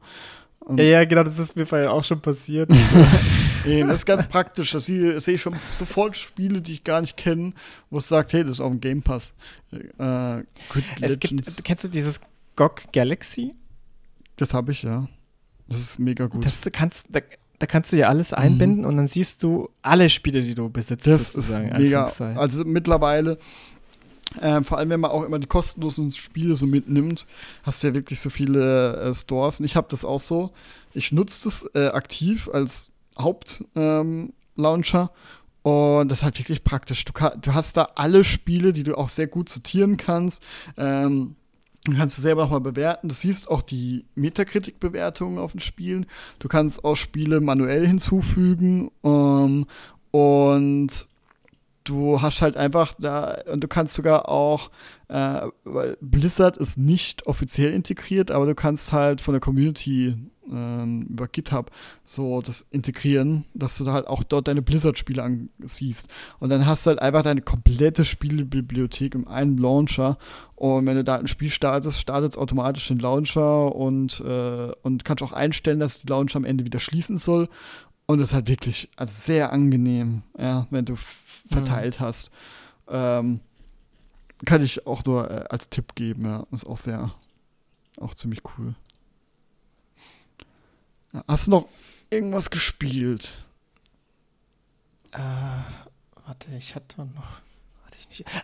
Und 0.59 0.81
ja, 0.81 1.05
genau, 1.05 1.23
das 1.23 1.39
ist 1.39 1.55
mir 1.55 1.65
vorher 1.65 1.93
auch 1.93 2.03
schon 2.03 2.19
passiert. 2.19 2.69
das 3.65 3.93
ist 3.93 4.05
ganz 4.05 4.27
praktisch. 4.29 4.71
Da 4.71 4.79
sehe 4.79 5.19
seh 5.21 5.35
ich 5.35 5.41
schon 5.41 5.55
sofort 5.71 6.17
Spiele, 6.17 6.61
die 6.61 6.73
ich 6.73 6.83
gar 6.83 6.99
nicht 6.99 7.15
kenne, 7.15 7.53
wo 7.89 7.99
es 7.99 8.09
sagt, 8.09 8.33
hey, 8.33 8.43
das 8.43 8.55
ist 8.55 8.61
auf 8.61 8.71
dem 8.71 8.81
Game 8.81 9.01
Pass. 9.01 9.33
Äh, 9.71 10.43
es 10.99 11.17
gibt, 11.19 11.63
kennst 11.63 11.85
du 11.85 11.87
dieses 11.87 12.19
GOG 12.57 12.91
Galaxy? 12.91 13.55
Das 14.35 14.53
habe 14.53 14.73
ich, 14.73 14.83
ja. 14.83 15.07
Das 15.69 15.79
ist 15.79 15.99
mega 15.99 16.27
gut. 16.27 16.45
Das 16.45 16.61
kannst, 16.73 17.07
da, 17.09 17.21
da 17.59 17.65
kannst 17.65 17.93
du 17.93 17.97
ja 17.97 18.09
alles 18.09 18.31
mhm. 18.31 18.37
einbinden 18.37 18.81
mhm. 18.81 18.87
und 18.87 18.97
dann 18.97 19.07
siehst 19.07 19.41
du 19.43 19.69
alle 19.81 20.09
Spiele, 20.09 20.41
die 20.41 20.55
du 20.55 20.69
besitzt. 20.69 21.07
Das 21.07 21.35
ist 21.35 21.57
mega. 21.57 22.05
Also 22.35 22.65
mittlerweile 22.65 23.39
ähm, 24.41 24.63
vor 24.63 24.77
allem, 24.77 24.89
wenn 24.89 24.99
man 24.99 25.11
auch 25.11 25.23
immer 25.23 25.39
die 25.39 25.47
kostenlosen 25.47 26.11
Spiele 26.11 26.55
so 26.55 26.67
mitnimmt, 26.67 27.25
hast 27.63 27.81
du 27.81 27.87
ja 27.87 27.93
wirklich 27.93 28.19
so 28.19 28.29
viele 28.29 28.97
äh, 28.97 29.13
Stores. 29.13 29.59
Und 29.59 29.65
ich 29.65 29.75
habe 29.75 29.87
das 29.89 30.03
auch 30.03 30.19
so. 30.19 30.51
Ich 30.93 31.11
nutze 31.11 31.45
das 31.45 31.69
äh, 31.73 31.87
aktiv 31.87 32.49
als 32.51 32.89
Hauptlauncher. 33.17 34.31
Ähm, 34.55 35.11
und 35.63 36.09
das 36.09 36.19
ist 36.19 36.23
halt 36.23 36.39
wirklich 36.39 36.63
praktisch. 36.63 37.05
Du, 37.05 37.13
du, 37.13 37.53
hast 37.53 37.77
da 37.77 37.89
alle 37.95 38.23
Spiele, 38.23 38.73
die 38.73 38.83
du 38.83 38.97
auch 38.97 39.09
sehr 39.09 39.27
gut 39.27 39.49
sortieren 39.49 39.97
kannst. 39.97 40.43
Ähm, 40.77 41.35
Du 41.87 41.95
kannst 41.95 42.17
selber 42.17 42.43
nochmal 42.43 42.59
bewerten. 42.59 43.07
Du 43.07 43.15
siehst 43.15 43.49
auch 43.49 43.61
die 43.61 44.05
Metakritik-Bewertungen 44.15 45.39
auf 45.39 45.53
den 45.53 45.61
Spielen. 45.61 46.05
Du 46.37 46.49
kannst 46.49 46.83
auch 46.83 46.95
Spiele 46.95 47.39
manuell 47.39 47.87
hinzufügen. 47.87 48.91
Ähm, 49.03 49.65
und 50.11 51.07
du 51.85 52.21
hast 52.21 52.41
halt 52.41 52.57
einfach 52.57 52.93
da, 52.99 53.41
und 53.51 53.63
du 53.63 53.69
kannst 53.69 53.95
sogar 53.95 54.27
auch, 54.27 54.69
äh, 55.07 55.41
weil 55.63 55.97
Blizzard 56.01 56.57
ist 56.57 56.77
nicht 56.77 57.25
offiziell 57.25 57.71
integriert, 57.71 58.31
aber 58.31 58.45
du 58.45 58.55
kannst 58.55 58.91
halt 58.91 59.21
von 59.21 59.33
der 59.33 59.41
Community 59.41 60.15
äh, 60.51 61.01
über 61.09 61.27
GitHub 61.27 61.71
so 62.05 62.41
das 62.41 62.65
integrieren, 62.71 63.45
dass 63.53 63.77
du 63.77 63.85
da 63.85 63.93
halt 63.93 64.07
auch 64.07 64.23
dort 64.23 64.47
deine 64.47 64.61
Blizzard-Spiele 64.61 65.23
ansiehst. 65.23 66.09
Und 66.39 66.49
dann 66.49 66.65
hast 66.65 66.85
du 66.85 66.89
halt 66.89 67.01
einfach 67.01 67.23
deine 67.23 67.41
komplette 67.41 68.05
Spielebibliothek 68.05 69.15
im 69.15 69.27
einen 69.27 69.57
Launcher. 69.57 70.17
Und 70.55 70.85
wenn 70.85 70.95
du 70.95 71.03
da 71.03 71.15
ein 71.15 71.27
Spiel 71.27 71.49
startest, 71.49 71.99
startet 71.99 72.31
es 72.31 72.37
automatisch 72.37 72.87
den 72.87 72.99
Launcher 72.99 73.75
und, 73.75 74.19
äh, 74.21 74.71
und 74.81 75.05
kannst 75.05 75.23
auch 75.23 75.33
einstellen, 75.33 75.79
dass 75.79 76.01
die 76.01 76.07
Launcher 76.07 76.37
am 76.37 76.45
Ende 76.45 76.65
wieder 76.65 76.79
schließen 76.79 77.17
soll. 77.17 77.49
Und 78.05 78.19
es 78.21 78.29
ist 78.29 78.33
halt 78.33 78.47
wirklich 78.47 78.89
also 78.95 79.13
sehr 79.13 79.51
angenehm, 79.51 80.23
ja, 80.39 80.65
wenn 80.69 80.85
du 80.85 80.95
verteilt 80.95 81.99
mhm. 81.99 82.03
hast. 82.03 82.31
Ähm, 82.89 83.41
kann 84.45 84.63
ich 84.63 84.85
auch 84.87 85.03
nur 85.05 85.29
äh, 85.29 85.45
als 85.49 85.69
Tipp 85.69 85.95
geben, 85.95 86.25
ja. 86.25 86.45
Ist 86.51 86.67
auch 86.67 86.77
sehr, 86.77 87.11
auch 87.99 88.13
ziemlich 88.13 88.41
cool. 88.57 88.75
Hast 91.27 91.47
du 91.47 91.51
noch 91.51 91.67
irgendwas 92.09 92.49
gespielt? 92.49 93.33
Äh, 95.11 95.19
warte, 96.25 96.55
ich 96.57 96.75
hatte 96.75 97.05
noch. 97.15 97.41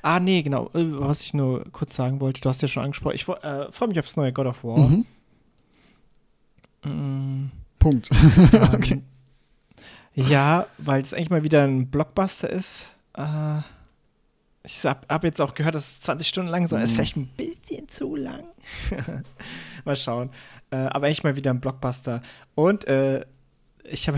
Ah, 0.02 0.20
nee, 0.20 0.44
genau. 0.44 0.70
Äh, 0.74 1.00
was 1.00 1.22
ich 1.22 1.34
nur 1.34 1.66
kurz 1.72 1.96
sagen 1.96 2.20
wollte, 2.20 2.42
du 2.42 2.50
hast 2.50 2.62
ja 2.62 2.68
schon 2.68 2.84
angesprochen. 2.84 3.16
Ich 3.16 3.28
äh, 3.28 3.72
freue 3.72 3.88
mich 3.88 4.00
aufs 4.00 4.18
neue 4.18 4.34
God 4.34 4.48
of 4.48 4.64
War. 4.64 4.78
Mhm. 4.78 5.06
Mm. 6.84 7.52
Punkt. 7.80 8.10
Ähm, 8.12 8.70
okay. 8.74 9.02
Ja, 10.16 10.68
weil 10.78 11.02
es 11.02 11.14
eigentlich 11.14 11.30
mal 11.30 11.44
wieder 11.44 11.64
ein 11.64 11.90
Blockbuster 11.90 12.50
ist. 12.50 12.96
Äh, 13.14 13.60
ich 14.66 14.86
habe 14.86 15.02
hab 15.10 15.24
jetzt 15.24 15.42
auch 15.42 15.54
gehört, 15.54 15.76
dass 15.76 15.92
es 15.92 16.02
20 16.02 16.28
Stunden 16.28 16.50
lang 16.50 16.68
soll. 16.68 16.80
Mhm. 16.80 16.86
Ist 16.86 16.94
vielleicht 16.94 17.18
ein 17.18 17.28
bisschen 17.28 17.90
zu 17.90 18.16
lang. 18.16 18.46
mal 19.86 19.96
schauen. 19.96 20.30
Äh, 20.72 20.78
aber 20.78 21.08
eigentlich 21.08 21.24
mal 21.24 21.36
wieder 21.36 21.52
ein 21.52 21.60
Blockbuster. 21.60 22.22
Und 22.56 22.88
äh, 22.88 23.26
ich 23.84 24.08
habe, 24.08 24.18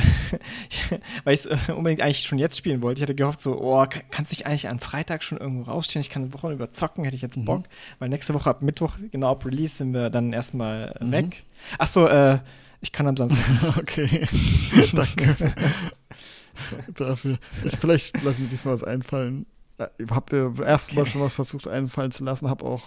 weil 1.23 1.33
ich 1.33 1.45
es 1.45 1.45
äh, 1.47 1.71
unbedingt 1.71 2.01
eigentlich 2.01 2.21
schon 2.21 2.37
jetzt 2.37 2.57
spielen 2.57 2.83
wollte, 2.83 2.99
ich 2.99 3.03
hatte 3.03 3.15
gehofft, 3.15 3.41
so, 3.41 3.59
oh, 3.59 3.83
kannst 4.11 4.31
du 4.31 4.35
dich 4.35 4.45
eigentlich 4.45 4.69
an 4.69 4.79
Freitag 4.79 5.23
schon 5.23 5.39
irgendwo 5.39 5.71
rausstehen? 5.71 6.01
Ich 6.01 6.11
kann 6.11 6.23
eine 6.23 6.33
Woche 6.33 6.51
überzocken, 6.51 7.03
hätte 7.03 7.15
ich 7.15 7.23
jetzt 7.23 7.43
Bock. 7.43 7.61
Mhm. 7.61 7.65
Weil 7.97 8.09
nächste 8.09 8.35
Woche 8.35 8.49
ab 8.49 8.61
Mittwoch, 8.61 8.97
genau 9.11 9.31
ab 9.31 9.45
Release, 9.45 9.77
sind 9.77 9.93
wir 9.93 10.11
dann 10.11 10.31
erstmal 10.31 10.95
mhm. 10.99 11.11
weg. 11.11 11.43
Achso, 11.79 12.05
äh, 12.05 12.37
ich 12.81 12.91
kann 12.91 13.07
am 13.07 13.17
Samstag. 13.17 13.43
okay. 13.77 14.27
Danke. 14.93 15.55
Dafür. 16.93 17.39
Ich, 17.63 17.75
vielleicht 17.77 18.23
lasse 18.23 18.37
ich 18.37 18.39
mir 18.41 18.49
diesmal 18.49 18.75
was 18.75 18.83
einfallen. 18.83 19.47
Ich 19.97 20.09
habe 20.09 20.53
mir 20.55 20.65
erst 20.65 20.95
Mal 20.95 21.05
schon 21.05 21.21
was 21.21 21.33
versucht 21.33 21.67
einfallen 21.67 22.11
zu 22.11 22.23
lassen, 22.23 22.49
habe 22.49 22.65
auch 22.65 22.83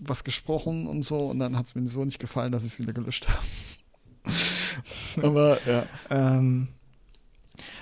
was 0.00 0.24
gesprochen 0.24 0.86
und 0.86 1.02
so 1.02 1.28
und 1.28 1.38
dann 1.38 1.56
hat 1.56 1.66
es 1.66 1.74
mir 1.74 1.86
so 1.88 2.04
nicht 2.04 2.18
gefallen, 2.18 2.52
dass 2.52 2.64
ich 2.64 2.72
es 2.72 2.80
wieder 2.80 2.92
gelöscht 2.92 3.28
habe. 3.28 3.44
Aber 5.26 5.58
ja. 5.66 5.86
Ähm, 6.08 6.68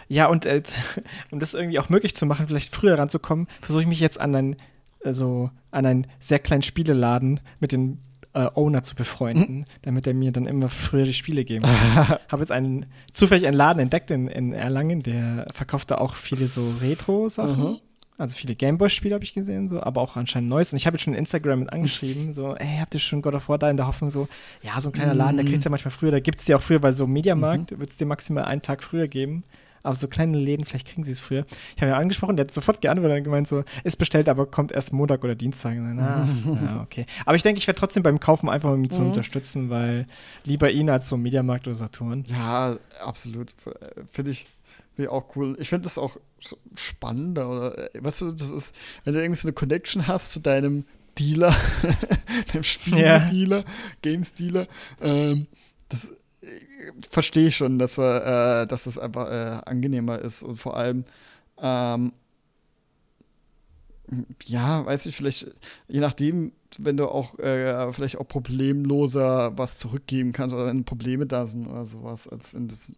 ja, 0.09 0.27
und 0.27 0.47
äh, 0.47 0.62
um 1.31 1.39
das 1.39 1.55
irgendwie 1.55 1.78
auch 1.78 1.89
möglich 1.89 2.16
zu 2.16 2.27
machen, 2.27 2.49
vielleicht 2.49 2.74
früher 2.74 2.99
ranzukommen, 2.99 3.47
versuche 3.61 3.82
ich 3.82 3.89
mich 3.89 4.01
jetzt 4.01 4.20
an 4.20 4.35
einen, 4.35 4.57
also 5.05 5.51
an 5.70 5.86
einen 5.86 6.07
sehr 6.19 6.39
kleinen 6.39 6.62
Spieleladen 6.62 7.40
mit 7.61 7.73
den 7.73 8.01
äh, 8.35 8.49
Owner 8.55 8.82
zu 8.82 8.95
befreunden, 8.95 9.59
mhm. 9.59 9.65
damit 9.82 10.07
er 10.07 10.15
mir 10.15 10.32
dann 10.32 10.47
immer 10.47 10.69
früher 10.69 11.05
die 11.05 11.12
Spiele 11.12 11.45
geben 11.45 11.65
kann. 11.65 12.09
habe 12.28 12.43
jetzt 12.43 12.53
einen, 12.53 12.86
zufällig 13.12 13.47
einen 13.47 13.57
Laden 13.57 13.81
entdeckt 13.81 14.11
in, 14.11 14.28
in 14.28 14.53
Erlangen, 14.53 15.01
der 15.01 15.47
verkauft 15.53 15.90
da 15.90 15.99
auch 15.99 16.15
viele 16.15 16.47
so 16.47 16.74
Retro-Sachen. 16.81 17.73
Mhm. 17.73 17.78
Also 18.19 18.35
viele 18.35 18.57
Gameboy-Spiele 18.57 19.15
habe 19.15 19.23
ich 19.23 19.32
gesehen, 19.32 19.69
so, 19.69 19.81
aber 19.81 20.01
auch 20.01 20.16
anscheinend 20.16 20.51
Neues. 20.51 20.73
Und 20.73 20.77
ich 20.77 20.86
habe 20.86 20.97
jetzt 20.97 21.05
schon 21.05 21.15
Instagram 21.15 21.61
mit 21.61 21.73
angeschrieben, 21.73 22.35
so, 22.35 22.57
ey, 22.57 22.78
habt 22.81 22.93
ihr 22.93 23.01
schon 23.01 23.23
God 23.23 23.36
of 23.36 23.49
War 23.49 23.59
da 23.59 23.70
in 23.70 23.77
der 23.77 23.86
Hoffnung, 23.86 24.11
so, 24.11 24.27
ja, 24.61 24.81
so 24.81 24.89
ein 24.89 24.93
kleiner 24.93 25.15
Laden, 25.15 25.36
mhm. 25.36 25.39
da 25.39 25.43
kriegt 25.45 25.59
es 25.59 25.65
ja 25.65 25.70
manchmal 25.70 25.93
früher, 25.93 26.11
da 26.11 26.19
gibt 26.19 26.40
es 26.40 26.49
ja 26.49 26.57
auch 26.57 26.62
früher 26.62 26.81
bei 26.81 26.90
so 26.90 27.07
Mediamarkt, 27.07 27.70
mhm. 27.70 27.78
wird 27.78 27.90
es 27.90 27.97
dir 27.97 28.07
maximal 28.07 28.45
einen 28.45 28.61
Tag 28.61 28.82
früher 28.82 29.07
geben. 29.07 29.45
Aber 29.85 29.95
so 29.95 30.09
kleine 30.09 30.36
Läden, 30.36 30.66
vielleicht 30.66 30.89
kriegen 30.89 31.05
sie 31.05 31.12
es 31.12 31.20
früher. 31.20 31.45
Ich 31.77 31.81
habe 31.81 31.93
ja 31.93 31.99
angesprochen, 31.99 32.36
der 32.36 32.47
hat 32.47 32.53
sofort 32.53 32.82
geantwortet 32.82 33.19
und 33.19 33.24
gemeint 33.24 33.47
so, 33.47 33.62
ist 33.85 33.97
bestellt, 33.97 34.28
aber 34.28 34.47
kommt 34.47 34.73
erst 34.73 34.93
Montag 34.93 35.23
oder 35.23 35.36
Dienstag. 35.36 35.77
Dann, 35.77 35.99
ah, 36.01 36.28
ja, 36.65 36.82
okay. 36.82 37.07
Aber 37.24 37.36
ich 37.36 37.45
denke, 37.45 37.59
ich 37.59 37.66
werde 37.69 37.78
trotzdem 37.78 38.03
beim 38.03 38.19
Kaufen 38.19 38.49
einfach 38.49 38.70
mal 38.70 38.77
mich 38.77 38.90
zu 38.90 39.01
mhm. 39.01 39.09
unterstützen, 39.09 39.70
weil 39.70 40.07
lieber 40.45 40.70
ihn 40.70 40.90
als 40.90 41.09
so 41.09 41.16
ein 41.16 41.23
Mediamarkt 41.23 41.69
oder 41.69 41.77
Saturn. 41.77 42.24
Ja, 42.27 42.77
absolut. 43.01 43.55
Finde 44.11 44.32
ich, 44.32 44.47
find 44.99 45.07
ich 45.07 45.12
auch 45.12 45.37
cool. 45.37 45.57
Ich 45.61 45.69
finde 45.69 45.85
das 45.85 45.97
auch 45.97 46.16
spannender. 46.75 47.49
Oder, 47.49 47.95
äh, 47.95 48.03
weißt 48.03 48.23
du, 48.23 48.33
das 48.33 48.51
ist, 48.51 48.75
wenn 49.05 49.15
du 49.15 49.23
irgendwie 49.23 49.41
so 49.41 49.47
eine 49.47 49.53
Connection 49.53 50.09
hast 50.09 50.33
zu 50.33 50.41
deinem 50.41 50.85
Dealer, 51.16 51.55
dem 52.53 52.65
Spieldealer, 52.65 53.59
ja. 53.59 53.65
Games-Dealer, 54.03 54.66
ähm, 55.01 55.47
das 55.89 56.11
verstehe 57.09 57.49
ich 57.49 57.57
schon, 57.57 57.79
dass, 57.79 57.97
äh, 57.97 58.66
dass 58.66 58.87
es 58.87 58.99
einfach 58.99 59.29
äh, 59.31 59.61
angenehmer 59.70 60.19
ist 60.19 60.43
und 60.43 60.57
vor 60.57 60.77
allem, 60.77 61.05
ähm, 61.61 62.12
ja, 64.47 64.85
weiß 64.85 65.07
ich, 65.07 65.15
vielleicht, 65.15 65.53
je 65.87 66.01
nachdem, 66.01 66.53
wenn 66.79 66.97
du 66.97 67.09
auch 67.09 67.39
äh, 67.39 67.93
vielleicht 67.93 68.19
auch 68.19 68.27
problemloser 68.27 69.57
was 69.57 69.79
zurückgeben 69.79 70.33
kannst 70.33 70.55
oder 70.55 70.66
wenn 70.66 70.85
Probleme 70.85 71.27
da 71.27 71.47
sind 71.47 71.69
oder 71.69 71.87
sowas, 71.87 72.27
als 72.27 72.53
in 72.53 72.66
das, 72.66 72.97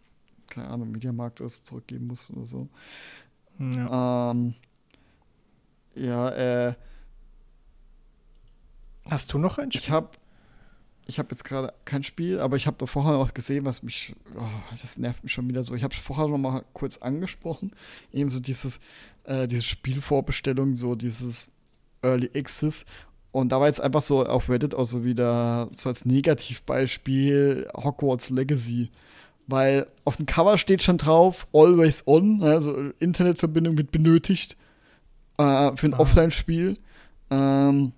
keine 0.51 0.69
Ahnung, 0.69 0.91
Mediamarkt 0.91 1.41
was 1.41 1.63
zurückgeben 1.63 2.09
musst 2.09 2.31
oder 2.31 2.45
so. 2.45 2.69
Ja, 3.59 4.31
ähm, 4.31 4.55
ja 5.95 6.31
äh, 6.69 6.75
Hast 9.09 9.33
du 9.33 9.39
noch 9.39 9.59
ein 9.59 9.73
Spiel? 9.73 9.81
Ich 9.81 9.91
habe 9.91 10.11
ich 11.11 11.19
habe 11.19 11.29
jetzt 11.33 11.45
gerade 11.45 11.75
kein 11.85 12.05
Spiel, 12.05 12.39
aber 12.39 12.57
ich 12.57 12.69
habe 12.69 12.87
vorher 12.87 13.13
noch 13.15 13.35
gesehen, 13.35 13.67
was 13.67 13.83
mich, 13.83 14.15
oh, 14.37 14.77
das 14.81 14.97
nervt 14.97 15.25
mich 15.25 15.33
schon 15.33 15.49
wieder 15.49 15.65
so. 15.65 15.75
Ich 15.75 15.83
habe 15.83 15.93
es 15.93 16.01
vorher 16.01 16.29
noch 16.29 16.39
mal 16.39 16.65
kurz 16.73 16.99
angesprochen, 16.99 17.73
eben 18.13 18.31
so 18.31 18.39
dieses, 18.39 18.79
äh, 19.25 19.49
diese 19.49 19.63
Spielvorbestellung, 19.63 20.77
so 20.77 20.95
dieses 20.95 21.51
Early 22.03 22.31
Access. 22.37 22.85
Und 23.33 23.51
da 23.51 23.59
war 23.61 23.67
jetzt 23.67 23.81
einfach 23.81 24.03
so 24.03 24.25
auf 24.25 24.49
Reddit 24.49 24.75
auch 24.75 24.85
so 24.85 25.05
wieder 25.05 25.69
so 25.73 25.89
als 25.89 26.05
Negativbeispiel 26.05 27.69
Hogwarts 27.75 28.31
Legacy. 28.31 28.91
Weil 29.47 29.87
auf 30.05 30.17
dem 30.17 30.27
Cover 30.27 30.59
steht 30.59 30.83
schon 30.83 30.99
drauf, 30.99 31.49
always 31.53 32.05
on, 32.07 32.43
also 32.43 32.91
Internetverbindung 33.01 33.77
wird 33.79 33.91
benötigt 33.91 34.57
äh, 35.39 35.75
für 35.77 35.87
ein 35.87 35.95
ah. 35.95 35.99
Offline-Spiel. 35.99 36.79
Ähm, 37.31 37.93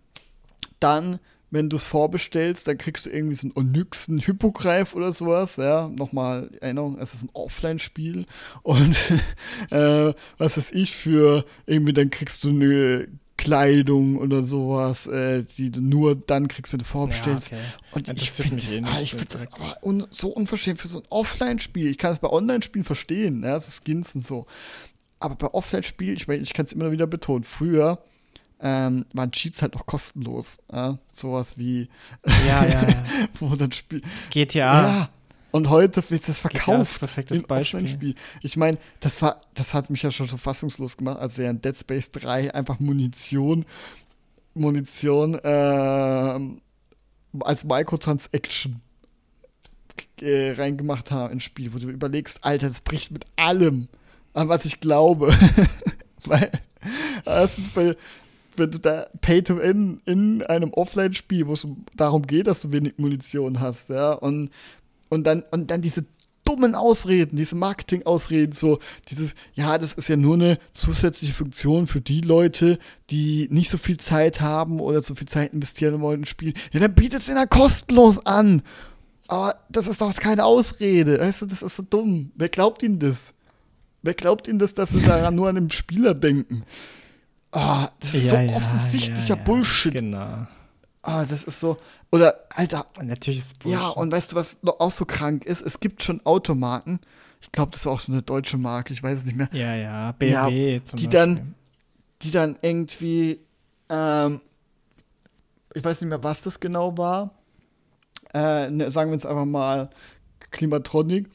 dann 0.81 1.19
wenn 1.53 1.69
du 1.69 1.77
es 1.77 1.85
vorbestellst, 1.85 2.67
dann 2.67 2.79
kriegst 2.79 3.05
du 3.05 3.11
irgendwie 3.11 3.35
so 3.35 3.47
einen 3.47 3.57
Onyxen 3.57 4.21
Hypogreif 4.21 4.95
oder 4.95 5.13
sowas, 5.13 5.57
ja, 5.57 5.89
nochmal 5.89 6.51
Erinnerung, 6.63 6.99
es 6.99 7.13
ist 7.13 7.25
ein 7.25 7.31
Offline-Spiel 7.35 8.25
und 8.63 8.97
äh, 9.71 10.15
was 10.39 10.57
weiß 10.57 10.73
ich 10.73 10.97
für 10.97 11.45
irgendwie, 11.67 11.93
dann 11.93 12.09
kriegst 12.09 12.43
du 12.43 12.49
eine 12.49 13.07
Kleidung 13.37 14.17
oder 14.19 14.45
sowas, 14.45 15.07
äh, 15.07 15.45
die 15.57 15.71
du 15.71 15.81
nur 15.81 16.15
dann 16.15 16.49
kriegst, 16.49 16.73
wenn 16.73 16.79
du 16.79 16.85
vorbestellst. 16.85 17.51
Ja, 17.51 17.59
okay. 17.59 17.67
Und 17.93 18.09
Ja, 18.09 18.15
ich 18.15 18.31
finde 18.31 18.57
das, 18.57 18.77
eh 18.77 18.83
ah, 18.85 19.01
ich 19.01 19.11
so 19.13 19.19
find 19.19 19.35
das 19.35 19.53
aber 19.53 19.77
un 19.83 20.07
so 20.11 20.29
unverschämt 20.29 20.81
für 20.81 20.89
so 20.89 20.99
ein 21.01 21.07
Offline-Spiel. 21.09 21.91
Ich 21.91 21.99
kann 21.99 22.13
es 22.13 22.19
bei 22.19 22.29
Online-Spielen 22.29 22.85
verstehen, 22.85 23.43
ja, 23.43 23.59
so 23.59 23.71
Skins 23.71 24.15
und 24.15 24.25
so. 24.27 24.47
Aber 25.19 25.35
bei 25.37 25.49
Offline-Spielen, 25.49 26.17
ich 26.17 26.29
meine, 26.29 26.43
ich 26.43 26.53
kann 26.53 26.67
es 26.67 26.73
immer 26.73 26.93
wieder 26.93 27.07
betonen, 27.07 27.45
früher 27.45 28.03
ähm, 28.61 29.07
waren 29.13 29.33
Cheats 29.33 29.61
halt 29.61 29.75
noch 29.75 29.87
kostenlos. 29.87 30.61
Ja? 30.73 30.99
Sowas 31.11 31.59
wie, 31.59 31.89
Ja, 32.47 32.65
ja, 32.65 32.89
ja. 32.89 33.05
wo 33.41 33.55
dann 33.57 33.73
Spiel. 33.73 34.03
GTA. 34.31 34.59
Ja. 34.59 35.09
Und 35.53 35.69
heute 35.69 36.03
wird 36.11 36.29
ist 36.29 36.41
verkauft. 36.41 36.99
perfektes 36.99 37.41
im 37.41 37.47
Beispiel. 37.47 37.81
Offline-Spiel. 37.81 38.15
Ich 38.41 38.57
meine, 38.57 38.79
das 39.01 39.21
war, 39.21 39.43
das 39.55 39.75
hat 39.75 39.91
mich 39.91 40.03
ja 40.03 40.11
schon 40.11 40.27
so 40.27 40.39
fassungslos 40.39 40.97
gemacht, 40.97 41.19
als 41.19 41.39
er 41.39 41.51
in 41.51 41.61
Dead 41.61 41.77
Space 41.77 42.11
3 42.11 42.55
einfach 42.55 42.81
Munition, 42.81 43.67
Munition 44.55 45.39
ähm, 45.45 46.63
als 47.41 47.65
Microtransaction 47.65 48.81
äh, 50.23 50.53
reingemacht 50.53 51.11
haben 51.11 51.35
ins 51.35 51.45
Spiel, 51.45 51.75
wo 51.75 51.79
du 51.79 51.89
überlegst, 51.89 52.43
Alter, 52.43 52.69
das 52.69 52.81
bricht 52.81 53.11
mit 53.11 53.27
allem, 53.37 53.89
an 54.33 54.49
was 54.49 54.65
ich 54.65 54.81
glaube. 54.81 55.35
Weil 56.25 56.51
erstens 57.27 57.69
bei 57.71 57.95
wenn 58.57 58.71
du 58.71 58.79
da 58.79 59.07
Pay 59.21 59.43
to 59.43 59.59
Win 59.59 60.01
in 60.05 60.43
einem 60.43 60.73
Offline-Spiel, 60.73 61.47
wo 61.47 61.55
es 61.55 61.67
darum 61.97 62.27
geht, 62.27 62.47
dass 62.47 62.63
du 62.63 62.73
wenig 62.73 62.95
Munition 62.99 63.61
hast, 63.61 63.89
ja, 63.89 64.13
und, 64.13 64.51
und 65.13 65.25
dann, 65.25 65.45
und 65.51 65.71
dann 65.71 65.83
diese 65.83 66.03
dummen 66.45 66.75
Ausreden, 66.75 67.37
diese 67.37 67.55
Marketing-Ausreden, 67.55 68.55
so 68.55 68.79
dieses, 69.11 69.35
ja, 69.55 69.79
das 69.79 69.93
ist 69.93 70.09
ja 70.09 70.17
nur 70.17 70.35
eine 70.35 70.59
zusätzliche 70.73 71.35
Funktion 71.35 71.87
für 71.87 72.01
die 72.01 72.23
Leute, 72.23 72.79
die 73.11 73.47
nicht 73.51 73.71
so 73.71 73.79
viel 73.79 73.99
Zeit 73.99 74.41
haben 74.41 74.81
oder 74.81 75.03
so 75.03 75.15
viel 75.15 75.29
Zeit 75.29 75.53
investieren 75.53 76.01
wollen 76.01 76.21
in 76.21 76.27
Spiel. 76.27 76.55
Ja, 76.73 76.81
dann 76.81 76.95
bietet 76.95 77.21
es 77.21 77.29
ihnen 77.29 77.37
ja 77.37 77.47
kostenlos 77.47 78.25
an. 78.25 78.63
Aber 79.29 79.57
das 79.69 79.87
ist 79.87 80.01
doch 80.01 80.15
keine 80.17 80.45
Ausrede. 80.45 81.21
Weißt 81.21 81.43
du, 81.43 81.47
das 81.47 81.63
ist 81.63 81.77
so 81.77 81.83
dumm. 81.83 82.33
Wer 82.35 82.49
glaubt 82.49 82.83
ihnen 82.83 82.99
das? 82.99 83.35
Wer 84.03 84.15
glaubt 84.15 84.49
ihnen 84.49 84.59
das, 84.59 84.75
dass 84.75 84.91
sie 84.91 85.03
daran 85.03 85.35
nur 85.35 85.49
an 85.49 85.55
den 85.55 85.71
Spieler 85.71 86.15
denken? 86.15 86.65
Ah, 87.53 87.89
das 88.01 88.15
ist 88.15 88.31
so 88.31 88.37
offensichtlicher 88.37 89.37
Bullshit. 89.37 89.93
Genau. 89.93 90.47
Ah, 91.03 91.25
das 91.25 91.43
ist 91.45 91.59
so. 91.59 91.79
Oder, 92.13 92.45
Alter, 92.55 92.87
natürlich 93.03 93.41
ist 93.41 93.47
es 93.47 93.53
Bullshit. 93.55 93.81
ja, 93.81 93.89
und 93.89 94.13
weißt 94.13 94.33
du, 94.33 94.37
was 94.37 94.63
noch 94.63 94.79
auch 94.81 94.93
so 94.93 95.05
krank 95.05 95.45
ist? 95.45 95.61
Es 95.61 95.81
gibt 95.81 96.03
schon 96.03 96.25
Automarken. 96.25 97.01
Ich 97.41 97.51
glaube, 97.51 97.73
das 97.73 97.85
war 97.87 97.93
auch 97.95 98.01
so 98.01 98.13
eine 98.13 98.23
deutsche 98.23 98.57
Marke, 98.57 98.93
ich 98.93 99.03
weiß 99.03 99.19
es 99.19 99.25
nicht 99.27 99.37
mehr. 99.37 99.49
Ja, 99.53 99.75
ja, 99.75 100.13
BMW 100.13 100.81
zum 100.85 100.97
die 100.99 101.07
Beispiel. 101.07 101.19
dann- 101.21 101.55
Die 102.23 102.31
dann 102.31 102.57
irgendwie, 102.63 103.41
ähm, 103.89 104.41
ich 105.75 105.83
weiß 105.83 106.01
nicht 106.01 106.09
mehr, 106.09 106.23
was 106.23 106.43
das 106.43 106.61
genau 106.61 106.97
war. 106.97 107.31
Äh, 108.33 108.71
ne, 108.71 108.91
sagen 108.93 109.11
wir 109.11 109.15
jetzt 109.17 109.27
einfach 109.27 109.45
mal 109.45 109.91
Klimatronic. 110.53 111.27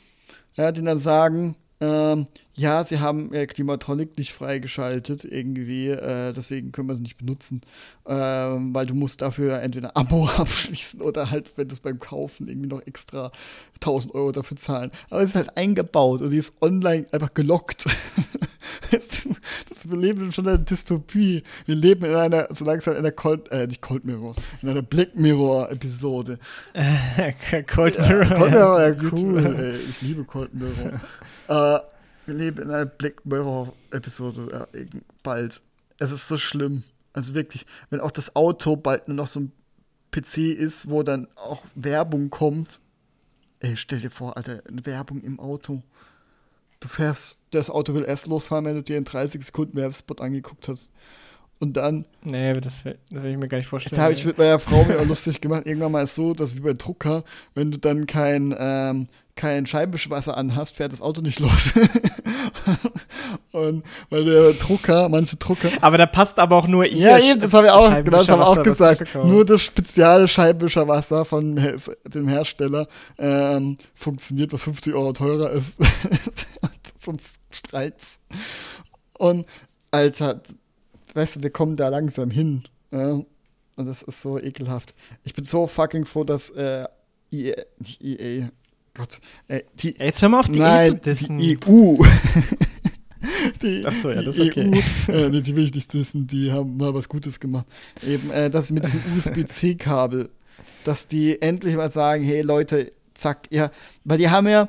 Ja, 0.56 0.72
die 0.72 0.82
dann 0.82 0.98
sagen, 1.00 1.56
ähm, 1.82 2.28
ja, 2.58 2.84
sie 2.84 3.00
haben 3.00 3.32
äh, 3.34 3.46
Klimatronic 3.46 4.18
nicht 4.18 4.34
freigeschaltet 4.34 5.24
irgendwie, 5.24 5.90
äh, 5.90 6.34
deswegen 6.34 6.72
können 6.72 6.90
wir 6.90 6.96
sie 6.96 7.04
nicht 7.04 7.18
benutzen, 7.18 7.62
ähm, 8.08 8.74
weil 8.74 8.88
du 8.88 8.96
musst 8.96 9.22
dafür 9.22 9.62
entweder 9.62 9.96
ein 9.96 9.96
Abo 9.96 10.28
abschließen 10.38 11.02
oder 11.02 11.30
halt, 11.30 11.54
wenn 11.56 11.68
du 11.68 11.76
es 11.76 11.80
beim 11.80 12.00
Kaufen 12.00 12.48
irgendwie 12.48 12.70
noch 12.70 12.82
extra 12.88 13.32
1000 13.76 14.16
Euro 14.16 14.32
dafür 14.32 14.58
zahlen. 14.58 14.90
Aber 15.12 15.22
es 15.22 15.30
ist 15.30 15.36
halt 15.36 15.56
eingebaut 15.56 16.22
und 16.22 16.32
die 16.32 16.38
ist 16.38 16.54
online 16.60 17.06
einfach 17.12 17.34
gelockt. 17.34 17.86
Das, 18.92 19.26
wir 19.90 19.98
leben 19.98 20.32
schon 20.32 20.46
in 20.46 20.52
einer 20.52 20.60
Dystopie. 20.60 21.44
Wir 21.66 21.76
leben 21.76 22.06
in 22.06 22.16
einer, 22.16 22.48
so 22.52 22.64
langsam 22.64 22.94
in 22.94 23.00
einer 23.00 23.12
Cold, 23.12 23.50
äh, 23.52 23.66
nicht 23.66 23.82
Cold 23.82 24.06
Mirror, 24.06 24.36
in 24.62 24.70
einer 24.70 24.82
Black 24.82 25.16
Mirror-Episode. 25.16 26.38
Cold 27.74 27.98
Mirror. 27.98 28.26
Cold 28.26 28.52
Mirror, 28.52 28.88
ja, 28.88 28.96
cool. 29.12 29.56
Ey, 29.58 29.76
ich 29.90 30.02
liebe 30.02 30.24
Cold 30.26 30.52
Mirror. 30.54 31.02
äh, 31.48 31.97
wir 32.28 32.36
leben 32.36 32.62
in 32.62 32.72
einer 32.72 32.86
Black 32.86 33.26
Mirror-Episode 33.26 34.50
ja, 34.52 34.68
bald. 35.24 35.62
Es 35.98 36.12
ist 36.12 36.28
so 36.28 36.38
schlimm. 36.38 36.84
Also 37.14 37.34
wirklich, 37.34 37.66
wenn 37.90 38.00
auch 38.00 38.12
das 38.12 38.36
Auto 38.36 38.76
bald 38.76 39.08
nur 39.08 39.18
noch 39.18 39.28
so 39.28 39.40
ein 39.40 39.52
PC 40.12 40.38
ist, 40.38 40.90
wo 40.90 41.04
dann 41.04 41.28
auch 41.36 41.64
Werbung 41.76 42.30
kommt. 42.30 42.80
Ey, 43.60 43.76
stell 43.76 44.00
dir 44.00 44.12
vor, 44.12 44.38
Alter, 44.38 44.62
eine 44.68 44.86
Werbung 44.86 45.22
im 45.24 45.40
Auto. 45.40 45.82
Du 46.80 46.88
fährst, 46.88 47.38
das 47.52 47.70
Auto 47.70 47.96
will 47.96 48.06
erst 48.06 48.28
losfahren, 48.28 48.66
wenn 48.66 48.76
du 48.76 48.84
dir 48.84 48.98
in 48.98 49.04
30 49.04 49.44
Sekunden 49.44 49.76
Werbespot 49.76 50.22
angeguckt 50.22 50.68
hast. 50.68 50.92
Und 51.60 51.76
dann 51.76 52.06
Nee, 52.22 52.54
das 52.60 52.86
will, 52.86 53.00
das 53.10 53.24
will 53.24 53.32
ich 53.32 53.38
mir 53.38 53.48
gar 53.48 53.58
nicht 53.58 53.68
vorstellen. 53.68 53.96
da 53.96 54.04
habe 54.04 54.14
ich 54.14 54.26
mit 54.26 54.38
meiner 54.38 54.60
Frau 54.60 54.84
mir 54.84 55.00
auch 55.00 55.06
lustig 55.08 55.42
gemacht. 55.42 55.66
Irgendwann 55.66 55.92
mal 55.92 56.04
ist 56.04 56.14
so, 56.14 56.36
dass 56.36 56.56
wie 56.56 56.60
bei 56.60 56.74
Drucker, 56.74 57.24
wenn 57.56 57.72
du 57.72 57.80
dann 57.80 58.06
kein, 58.06 58.56
ähm, 58.58 59.08
kein 59.38 59.66
Scheibenwischwasser 59.66 60.36
anhast, 60.36 60.76
fährt 60.76 60.92
das 60.92 61.02
Auto 61.02 61.22
nicht 61.22 61.40
los. 61.40 61.72
Und 63.52 63.84
weil 64.10 64.26
der 64.26 64.54
Drucker, 64.54 65.08
manche 65.10 65.38
Drucker. 65.38 65.70
aber 65.82 65.98
da 65.98 66.06
passt 66.06 66.40
aber 66.40 66.58
auch 66.58 66.68
nur 66.68 66.86
ihr 66.86 66.98
Ja, 66.98 67.20
eben, 67.20 67.40
das 67.40 67.54
habe 67.54 67.68
ich 67.68 67.72
auch, 67.72 67.90
genau, 68.04 68.18
das 68.18 68.30
habe 68.30 68.42
ich 68.42 68.48
auch 68.48 68.64
gesagt. 68.64 69.16
Nur 69.16 69.46
das 69.46 69.62
spezielle 69.62 70.28
Scheibenwischerwasser 70.28 71.26
von 71.26 71.56
dem 72.06 72.28
Hersteller 72.28 72.88
ähm, 73.18 73.78
funktioniert, 73.96 74.52
was 74.54 74.64
50 74.64 74.94
Euro 74.94 75.14
teurer 75.14 75.52
ist. 75.52 75.78
Sonst 77.00 77.36
streit's. 77.52 78.20
Und, 79.18 79.46
Alter, 79.92 80.42
weißt 81.14 81.38
du, 81.38 81.44
wir 81.44 81.50
kommen 81.50 81.78
da 81.78 81.88
langsam 81.88 82.30
hin. 82.30 82.64
Ja? 82.92 83.22
Und 83.78 83.86
das 83.86 84.02
ist 84.02 84.22
so 84.22 84.40
ekelhaft. 84.40 84.94
Ich 85.24 85.34
bin 85.34 85.46
so 85.46 85.68
fucking 85.68 86.06
froh, 86.06 86.24
dass 86.24 86.50
äh, 86.50 86.86
EA, 87.32 87.56
nicht 87.80 88.04
EA, 88.04 88.50
Gott, 88.98 89.20
äh, 89.48 89.62
die, 89.76 89.94
Jetzt 90.00 90.24
hör 90.24 90.30
mal 90.30 90.40
auf 90.40 90.48
die 90.48 90.54
E 90.54 90.56
zu 90.56 90.92
nein, 90.92 91.02
dissen. 91.02 91.38
die 91.38 91.58
EU. 91.68 91.98
die, 93.62 93.84
Ach 93.86 93.94
so, 93.94 94.10
ja, 94.10 94.20
die 94.20 94.26
das 94.26 94.40
ist 94.40 94.50
okay. 94.50 94.84
EU, 95.08 95.12
äh, 95.12 95.30
nee, 95.30 95.42
die 95.42 95.56
will 95.56 95.66
ich 95.66 95.76
nicht 95.76 95.94
dissen, 95.94 96.26
die 96.26 96.52
haben 96.52 96.78
mal 96.78 96.96
was 96.96 97.08
Gutes 97.08 97.40
gemacht. 97.40 97.68
Eben, 98.02 98.32
äh, 98.32 98.50
dass 98.50 98.72
mit 98.72 98.84
diesem 98.84 99.02
USB-C-Kabel, 99.16 100.30
dass 100.84 101.08
die 101.08 101.40
endlich 101.40 101.76
mal 101.76 101.92
sagen, 101.92 102.24
hey 102.24 102.42
Leute, 102.42 102.92
zack, 103.14 103.48
ja, 103.52 103.70
weil 104.04 104.18
die 104.18 104.32
haben 104.32 104.48
ja, 104.48 104.68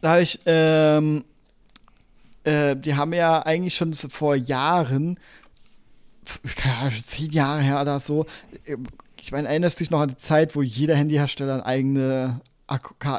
da 0.00 0.12
habe 0.12 0.22
ich, 0.22 0.40
ähm, 0.46 1.24
äh, 2.44 2.74
die 2.76 2.94
haben 2.94 3.12
ja 3.12 3.42
eigentlich 3.42 3.74
schon 3.76 3.92
vor 3.92 4.36
Jahren, 4.36 5.20
keine 6.56 6.76
Ahnung, 6.76 6.94
zehn 7.04 7.30
Jahre 7.30 7.60
her 7.60 7.82
oder 7.82 8.00
so, 8.00 8.24
ich 9.20 9.32
meine, 9.32 9.48
erinnerst 9.48 9.78
du 9.78 9.84
dich 9.84 9.90
noch 9.90 10.00
an 10.00 10.08
die 10.08 10.16
Zeit, 10.16 10.56
wo 10.56 10.62
jeder 10.62 10.96
Handyhersteller 10.96 11.56
ein 11.56 11.60
eigene 11.60 12.40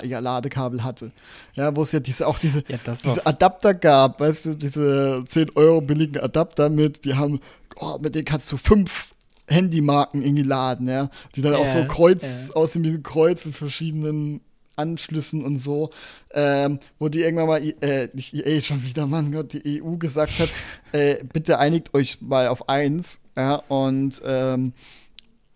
ja, 0.04 0.20
Ladekabel 0.20 0.84
hatte. 0.84 1.12
Ja, 1.54 1.76
wo 1.76 1.84
es 1.84 1.92
ja 1.92 2.00
diese, 2.00 2.28
auch 2.28 2.40
diese, 2.40 2.64
Ja, 2.68 2.78
diese 2.86 3.26
Adapter 3.26 3.74
gab, 3.74 4.20
weißt 4.20 4.46
du, 4.48 4.54
diese 4.56 5.24
10 5.28 5.52
Euro 5.56 5.82
billigen 5.82 6.20
Adapter 6.20 6.70
mit, 6.70 7.06
die 7.06 7.16
haben, 7.16 7.40
oh, 7.76 7.98
mit 8.00 8.16
denen 8.16 8.26
kannst 8.26 8.52
du 8.52 8.58
fünf 8.58 9.14
Handymarken 9.48 10.22
irgendwie 10.22 10.44
laden, 10.44 10.88
ja, 10.88 11.10
die 11.36 11.42
dann 11.42 11.56
auch 11.56 11.66
so 11.66 11.86
Kreuz, 11.86 12.50
aussehen 12.52 12.84
wie 12.84 12.90
ein 12.90 13.04
Kreuz 13.04 13.46
mit 13.46 13.56
verschiedenen 13.56 14.42
Anschlüssen 14.76 15.44
und 15.46 15.60
so, 15.60 15.92
ähm, 16.34 16.80
wo 16.98 17.10
die 17.10 17.22
irgendwann 17.22 17.48
mal, 17.48 17.62
äh, 17.82 18.10
nicht 18.14 18.34
EA 18.34 18.62
schon 18.62 18.84
wieder, 18.84 19.06
Mann 19.06 19.32
Gott, 19.32 19.54
die 19.54 19.84
EU 19.84 19.98
gesagt 19.98 20.40
hat, 20.40 20.50
äh, 20.94 21.24
bitte 21.32 21.60
einigt 21.60 21.94
euch 21.94 22.22
mal 22.22 22.48
auf 22.48 22.70
eins, 22.70 23.20
ja, 23.38 23.56
und, 23.68 24.22
ähm, 24.26 24.74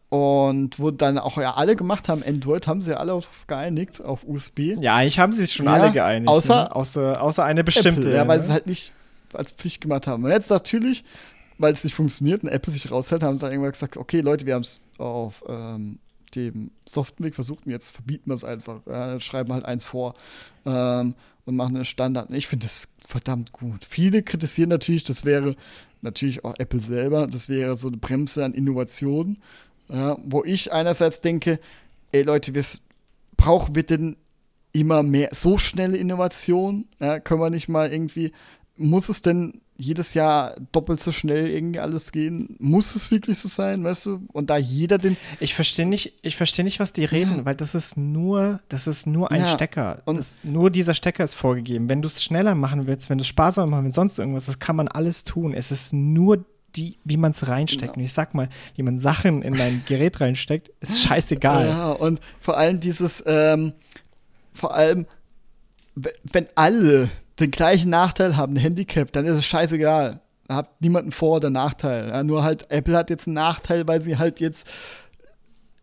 und 0.10 0.80
wo 0.80 0.92
dann 0.92 1.18
auch 1.18 1.38
ja 1.38 1.56
alle 1.56 1.76
gemacht 1.76 2.08
haben, 2.08 2.24
Android, 2.24 2.66
haben 2.68 2.82
sie 2.82 2.92
ja 2.92 2.98
alle 2.98 3.14
auf 3.14 3.28
geeinigt, 3.48 4.02
auf 4.02 4.24
USB. 4.26 4.60
ja, 4.80 4.96
eigentlich 4.96 5.20
haben 5.20 5.34
sie 5.34 5.42
sich 5.42 5.54
schon 5.54 5.66
Ja, 5.66 5.74
alle 5.74 5.92
geeinigt. 5.92 6.30
außer- 6.30 6.64
ne? 6.70 6.76
außer, 6.76 7.22
außer 7.22 7.44
eine 7.44 7.64
bestimmte. 7.64 8.02
Apple, 8.02 8.16
ja, 8.16 8.28
weil 8.28 8.38
ne? 8.38 8.44
sie 8.44 8.48
es 8.50 8.54
halt 8.54 8.68
nicht 8.68 8.92
als 9.34 9.52
Pflicht 9.52 9.82
gemacht 9.82 10.08
haben. 10.08 10.24
Und 10.24 10.32
jetzt 10.32 10.50
natürlich, 10.50 11.04
weil 11.58 11.74
es 11.74 11.84
nicht 11.84 11.96
funktioniert 11.96 12.44
und 12.44 12.50
Apple 12.50 12.72
sich 12.72 12.90
raushält, 12.90 13.22
haben 13.24 13.36
sie 13.38 13.42
dann 13.42 13.52
irgendwann 13.52 13.74
gesagt, 13.74 13.98
okay, 13.98 14.22
Leute, 14.22 14.46
wir 14.46 14.54
haben 14.56 14.62
es 14.62 14.80
auf 14.98 15.44
ähm, 15.50 16.00
dem 16.36 16.72
soften 16.88 17.24
Weg 17.26 17.36
versucht 17.36 17.66
und 17.66 17.72
jetzt 17.74 17.92
verbieten 17.92 18.30
wir 18.30 18.36
es 18.36 18.46
einfach. 18.46 18.80
Ja, 18.86 19.20
schreiben 19.20 19.52
halt 19.52 19.66
eins 19.66 19.84
vor 19.84 20.14
ähm, 20.66 21.16
und 21.46 21.56
machen 21.58 21.76
einen 21.76 21.86
Standard. 21.86 22.30
Und 22.30 22.36
ich 22.36 22.48
finde 22.48 22.66
das 22.66 22.88
verdammt 23.06 23.52
gut. 23.52 23.84
Viele 23.84 24.24
kritisieren 24.24 24.70
natürlich, 24.70 25.04
das 25.04 25.26
wäre 25.26 25.56
natürlich 26.02 26.46
auch 26.46 26.56
Apple 26.60 26.80
selber, 26.80 27.28
das 27.28 27.50
wäre 27.50 27.76
so 27.76 27.88
eine 27.88 27.98
Bremse 27.98 28.46
an 28.46 28.54
Innovation, 28.54 29.38
ja, 29.90 30.18
wo 30.24 30.44
ich 30.44 30.72
einerseits 30.74 31.22
denke, 31.22 31.60
ey 32.12 32.24
Leute, 32.24 32.54
wir 32.54 32.64
brauchen 33.38 33.76
wir 33.76 33.84
denn 33.84 34.18
immer 34.74 35.04
mehr, 35.04 35.30
so 35.34 35.58
schnelle 35.58 35.98
Innovation? 35.98 36.86
Ja, 37.00 37.20
können 37.20 37.42
wir 37.42 37.50
nicht 37.50 37.70
mal 37.70 37.92
irgendwie, 37.92 38.32
muss 38.76 39.10
es 39.10 39.22
denn 39.22 39.62
jedes 39.80 40.16
Jahr 40.16 40.56
doppelt 40.72 41.00
so 41.02 41.12
schnell 41.12 41.48
irgendwie 41.50 41.80
alles 41.80 42.12
gehen? 42.12 42.56
Muss 42.60 42.96
es 42.96 43.12
wirklich 43.12 43.38
so 43.38 43.48
sein, 43.48 43.84
weißt 43.84 44.08
du? 44.08 44.22
Und 44.34 44.50
da 44.50 44.58
jeder 44.58 44.98
den, 44.98 45.18
Ich 45.40 45.54
verstehe 45.54 45.86
nicht, 45.86 46.14
ich 46.24 46.36
verstehe 46.36 46.66
nicht, 46.66 46.80
was 46.80 46.94
die 46.94 47.06
reden, 47.06 47.46
weil 47.46 47.56
das 47.56 47.76
ist 47.76 47.96
nur, 47.96 48.60
das 48.70 48.88
ist 48.88 49.06
nur 49.06 49.32
ein 49.32 49.42
Ja, 49.42 49.48
Stecker. 49.50 50.02
und- 50.06 50.18
das, 50.18 50.36
nur 50.44 50.72
dieser 50.72 50.96
Stecker 50.96 51.24
ist 51.24 51.36
vorgegeben. 51.36 51.90
Wenn 51.90 52.02
du 52.02 52.08
es 52.08 52.24
schneller 52.24 52.56
machen 52.56 52.88
willst, 52.88 53.10
wenn 53.12 53.20
du 53.20 53.22
es 53.22 53.28
sparsamer 53.28 53.70
machen 53.70 53.84
willst, 53.86 53.96
sonst 53.96 54.18
irgendwas, 54.18 54.48
das 54.48 54.58
kann 54.58 54.76
man 54.76 54.88
alles 54.88 55.24
tun. 55.24 55.54
Es 55.54 55.72
ist 55.72 55.94
nur 55.94 56.44
die, 56.78 56.98
wie 57.04 57.18
man 57.18 57.32
es 57.32 57.48
reinsteckt. 57.48 57.94
Genau. 57.94 57.98
Und 57.98 58.04
ich 58.04 58.14
sag 58.14 58.34
mal, 58.34 58.50
wie 58.76 58.84
man 58.84 59.00
Sachen 59.00 59.42
in 59.42 59.60
ein 59.60 59.84
Gerät 59.88 60.22
reinsteckt, 60.22 60.70
ist 60.80 61.02
scheißegal. 61.02 61.68
Ja, 61.68 61.92
und 61.92 62.20
vor 62.40 62.58
allem 62.58 62.80
dieses, 62.80 63.24
ähm, 63.26 63.74
vor 64.54 64.74
allem, 64.76 65.06
wenn 65.96 66.48
alle 66.56 67.10
den 67.40 67.52
gleichen 67.52 67.90
Nachteil 67.90 68.38
haben, 68.38 68.54
ein 68.54 68.58
Handicap, 68.60 69.12
dann 69.12 69.26
ist 69.26 69.36
es 69.36 69.46
scheißegal. 69.46 70.22
Da 70.48 70.56
hat 70.56 70.82
niemand 70.82 71.04
einen 71.04 71.12
Vor- 71.12 71.38
oder 71.38 71.50
Nachteil. 71.50 72.10
Ja, 72.10 72.24
nur 72.24 72.44
halt, 72.44 72.72
Apple 72.72 72.96
hat 72.96 73.10
jetzt 73.10 73.28
einen 73.28 73.36
Nachteil, 73.36 73.88
weil 73.88 74.02
sie 74.02 74.18
halt 74.18 74.40
jetzt 74.40 74.68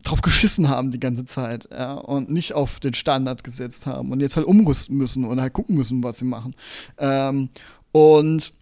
drauf 0.03 0.21
geschissen 0.21 0.69
haben 0.69 0.91
die 0.91 0.99
ganze 0.99 1.25
Zeit, 1.25 1.67
ja, 1.71 1.93
und 1.93 2.29
nicht 2.29 2.53
auf 2.53 2.79
den 2.79 2.93
Standard 2.93 3.43
gesetzt 3.43 3.87
haben 3.87 4.11
und 4.11 4.19
jetzt 4.19 4.35
halt 4.35 4.45
umrüsten 4.45 4.95
müssen 4.97 5.25
und 5.25 5.41
halt 5.41 5.53
gucken 5.53 5.75
müssen, 5.75 6.03
was 6.03 6.19
sie 6.19 6.25
machen. 6.25 6.55
Ähm, 6.97 7.49
und 7.91 8.53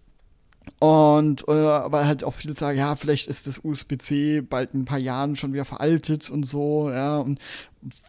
und 0.80 1.48
oder, 1.48 1.84
aber 1.84 2.06
halt 2.06 2.24
auch 2.24 2.34
viele 2.34 2.54
sagen, 2.54 2.78
ja, 2.78 2.96
vielleicht 2.96 3.28
ist 3.28 3.48
das 3.48 3.62
USB-C 3.64 4.42
bald 4.42 4.74
in 4.74 4.82
ein 4.82 4.86
paar 4.86 5.00
Jahren 5.00 5.36
schon 5.36 5.54
wieder 5.54 5.66
veraltet 5.66 6.30
und 6.30 6.44
so, 6.44 6.90
ja. 6.90 7.18
Und 7.18 7.40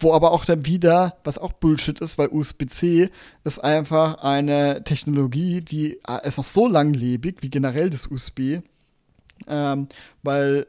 wo 0.01 0.12
aber 0.12 0.32
auch 0.32 0.44
dann 0.44 0.66
wieder, 0.66 1.16
was 1.24 1.39
auch 1.39 1.52
Bullshit 1.52 2.01
ist, 2.01 2.18
weil 2.18 2.28
USB-C 2.28 3.10
ist 3.44 3.59
einfach 3.62 4.22
eine 4.22 4.82
Technologie, 4.85 5.60
die 5.60 5.98
äh, 6.06 6.26
ist 6.26 6.39
noch 6.39 6.44
so 6.44 6.68
langlebig 6.68 7.43
wie 7.43 7.51
generell 7.51 7.90
das 7.90 8.09
USB, 8.09 8.60
ähm, 9.47 9.89
weil 10.22 10.66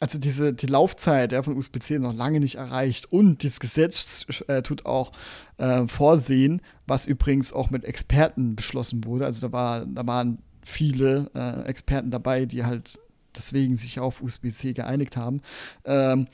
also 0.00 0.18
diese 0.18 0.52
die 0.52 0.66
Laufzeit 0.66 1.32
ja, 1.32 1.42
von 1.42 1.56
USB-C 1.56 1.98
noch 1.98 2.14
lange 2.14 2.40
nicht 2.40 2.56
erreicht 2.56 3.12
und 3.12 3.42
dieses 3.42 3.60
Gesetz 3.60 4.26
äh, 4.48 4.62
tut 4.62 4.86
auch 4.86 5.12
äh, 5.58 5.86
vorsehen, 5.86 6.60
was 6.86 7.06
übrigens 7.06 7.52
auch 7.52 7.70
mit 7.70 7.84
Experten 7.84 8.56
beschlossen 8.56 9.04
wurde. 9.04 9.26
Also 9.26 9.46
da 9.46 9.52
war 9.52 9.86
da 9.86 10.06
waren 10.06 10.38
viele 10.64 11.30
äh, 11.34 11.68
Experten 11.68 12.10
dabei, 12.10 12.46
die 12.46 12.64
halt 12.64 12.98
deswegen 13.36 13.76
sich 13.76 14.00
auf 14.00 14.22
USB-C 14.22 14.72
geeinigt 14.72 15.16
haben, 15.16 15.42
ähm, 15.84 16.26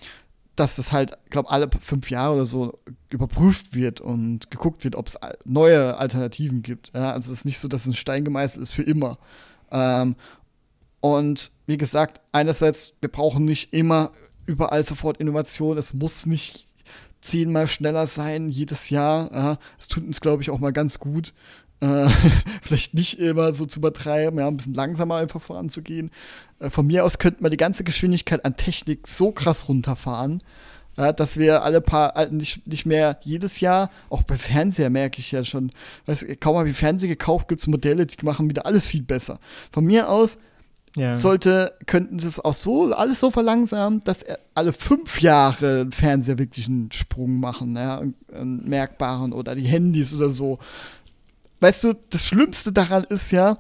dass 0.57 0.77
das 0.77 0.93
halt, 0.93 1.17
glaube 1.31 1.51
alle 1.51 1.71
fünf 1.81 2.11
Jahre 2.11 2.35
oder 2.35 2.47
so 2.47 2.79
überprüft 3.09 3.75
wird 3.75 4.01
und 4.01 4.51
geguckt 4.51 4.85
wird, 4.85 4.95
ob 4.95 5.09
es 5.09 5.17
neue 5.45 5.97
Alternativen 5.97 6.63
gibt. 6.63 6.93
Ja? 6.95 7.13
Also 7.13 7.33
es 7.33 7.39
ist 7.41 7.45
nicht 7.45 7.59
so, 7.59 7.69
dass 7.69 7.83
es 7.83 7.89
ein 7.89 7.95
Stein 7.95 8.25
gemeißelt 8.25 8.63
ist 8.63 8.73
für 8.73 8.83
immer. 8.83 9.19
Ähm, 9.71 10.17
und 11.01 11.51
wie 11.67 11.79
gesagt, 11.79 12.21
einerseits, 12.33 12.95
wir 13.01 13.09
brauchen 13.09 13.47
nicht 13.47 13.73
immer 13.73 14.13
überall 14.45 14.85
sofort 14.85 15.17
Innovation. 15.17 15.79
Es 15.79 15.95
muss 15.95 16.27
nicht 16.27 16.69
zehnmal 17.23 17.67
schneller 17.69 18.07
sein 18.07 18.51
jedes 18.51 18.91
Jahr. 18.91 19.59
Es 19.79 19.89
tut 19.89 20.05
uns, 20.05 20.21
glaube 20.21 20.43
ich, 20.43 20.51
auch 20.51 20.59
mal 20.59 20.73
ganz 20.73 20.99
gut, 20.99 21.33
äh, 21.81 22.09
vielleicht 22.63 22.95
nicht 22.95 23.19
immer 23.19 23.53
so 23.53 23.67
zu 23.67 23.81
übertreiben, 23.81 24.39
ja, 24.39 24.47
ein 24.47 24.57
bisschen 24.57 24.75
langsamer 24.75 25.17
einfach 25.17 25.41
voranzugehen. 25.41 26.11
Äh, 26.59 26.71
von 26.71 26.87
mir 26.87 27.05
aus 27.05 27.19
könnten 27.19 27.43
wir 27.43 27.51
die 27.51 27.57
ganze 27.57 27.85
Geschwindigkeit 27.85 28.45
an 28.45 28.57
Technik 28.57 29.07
so 29.07 29.33
krass 29.33 29.69
runterfahren, 29.69 30.39
ja, 30.97 31.13
dass 31.13 31.37
wir 31.39 31.63
alle 31.63 31.81
paar, 31.81 32.17
äh, 32.17 32.31
nicht, 32.31 32.67
nicht 32.67 32.87
mehr 32.87 33.19
jedes 33.23 33.61
Jahr, 33.61 33.91
auch 34.09 34.23
bei 34.23 34.37
Fernseher 34.37 34.91
merke 34.91 35.21
ich 35.21 35.33
ja 35.33 35.45
schon, 35.45 35.71
weiß, 36.07 36.27
kaum 36.41 36.57
habe 36.57 36.71
ich 36.71 36.77
Fernseher 36.77 37.09
gekauft, 37.09 37.49
gibt 37.49 37.61
es 37.61 37.67
Modelle, 37.67 38.07
die 38.07 38.25
machen 38.25 38.51
wieder 38.51 38.67
alles 38.67 38.87
viel 38.87 39.03
besser. 39.03 39.41
Von 39.73 39.85
mir 39.85 40.09
aus 40.09 40.39
ja. 40.97 41.13
sollte, 41.13 41.75
könnten 41.87 42.19
das 42.19 42.41
auch 42.41 42.55
so, 42.55 42.93
alles 42.93 43.21
so 43.21 43.31
verlangsamen, 43.31 44.01
dass 44.01 44.25
alle 44.55 44.73
fünf 44.73 45.21
Jahre 45.21 45.89
Fernseher 45.91 46.39
wirklich 46.39 46.67
einen 46.67 46.91
Sprung 46.93 47.39
machen, 47.39 47.77
ja, 47.77 48.03
einen 48.33 48.69
merkbaren 48.69 49.33
oder 49.33 49.55
die 49.55 49.67
Handys 49.67 50.15
oder 50.15 50.31
so 50.31 50.59
weißt 51.61 51.85
du, 51.85 51.95
das 52.11 52.27
Schlimmste 52.27 52.73
daran 52.73 53.05
ist 53.05 53.31
ja 53.31 53.59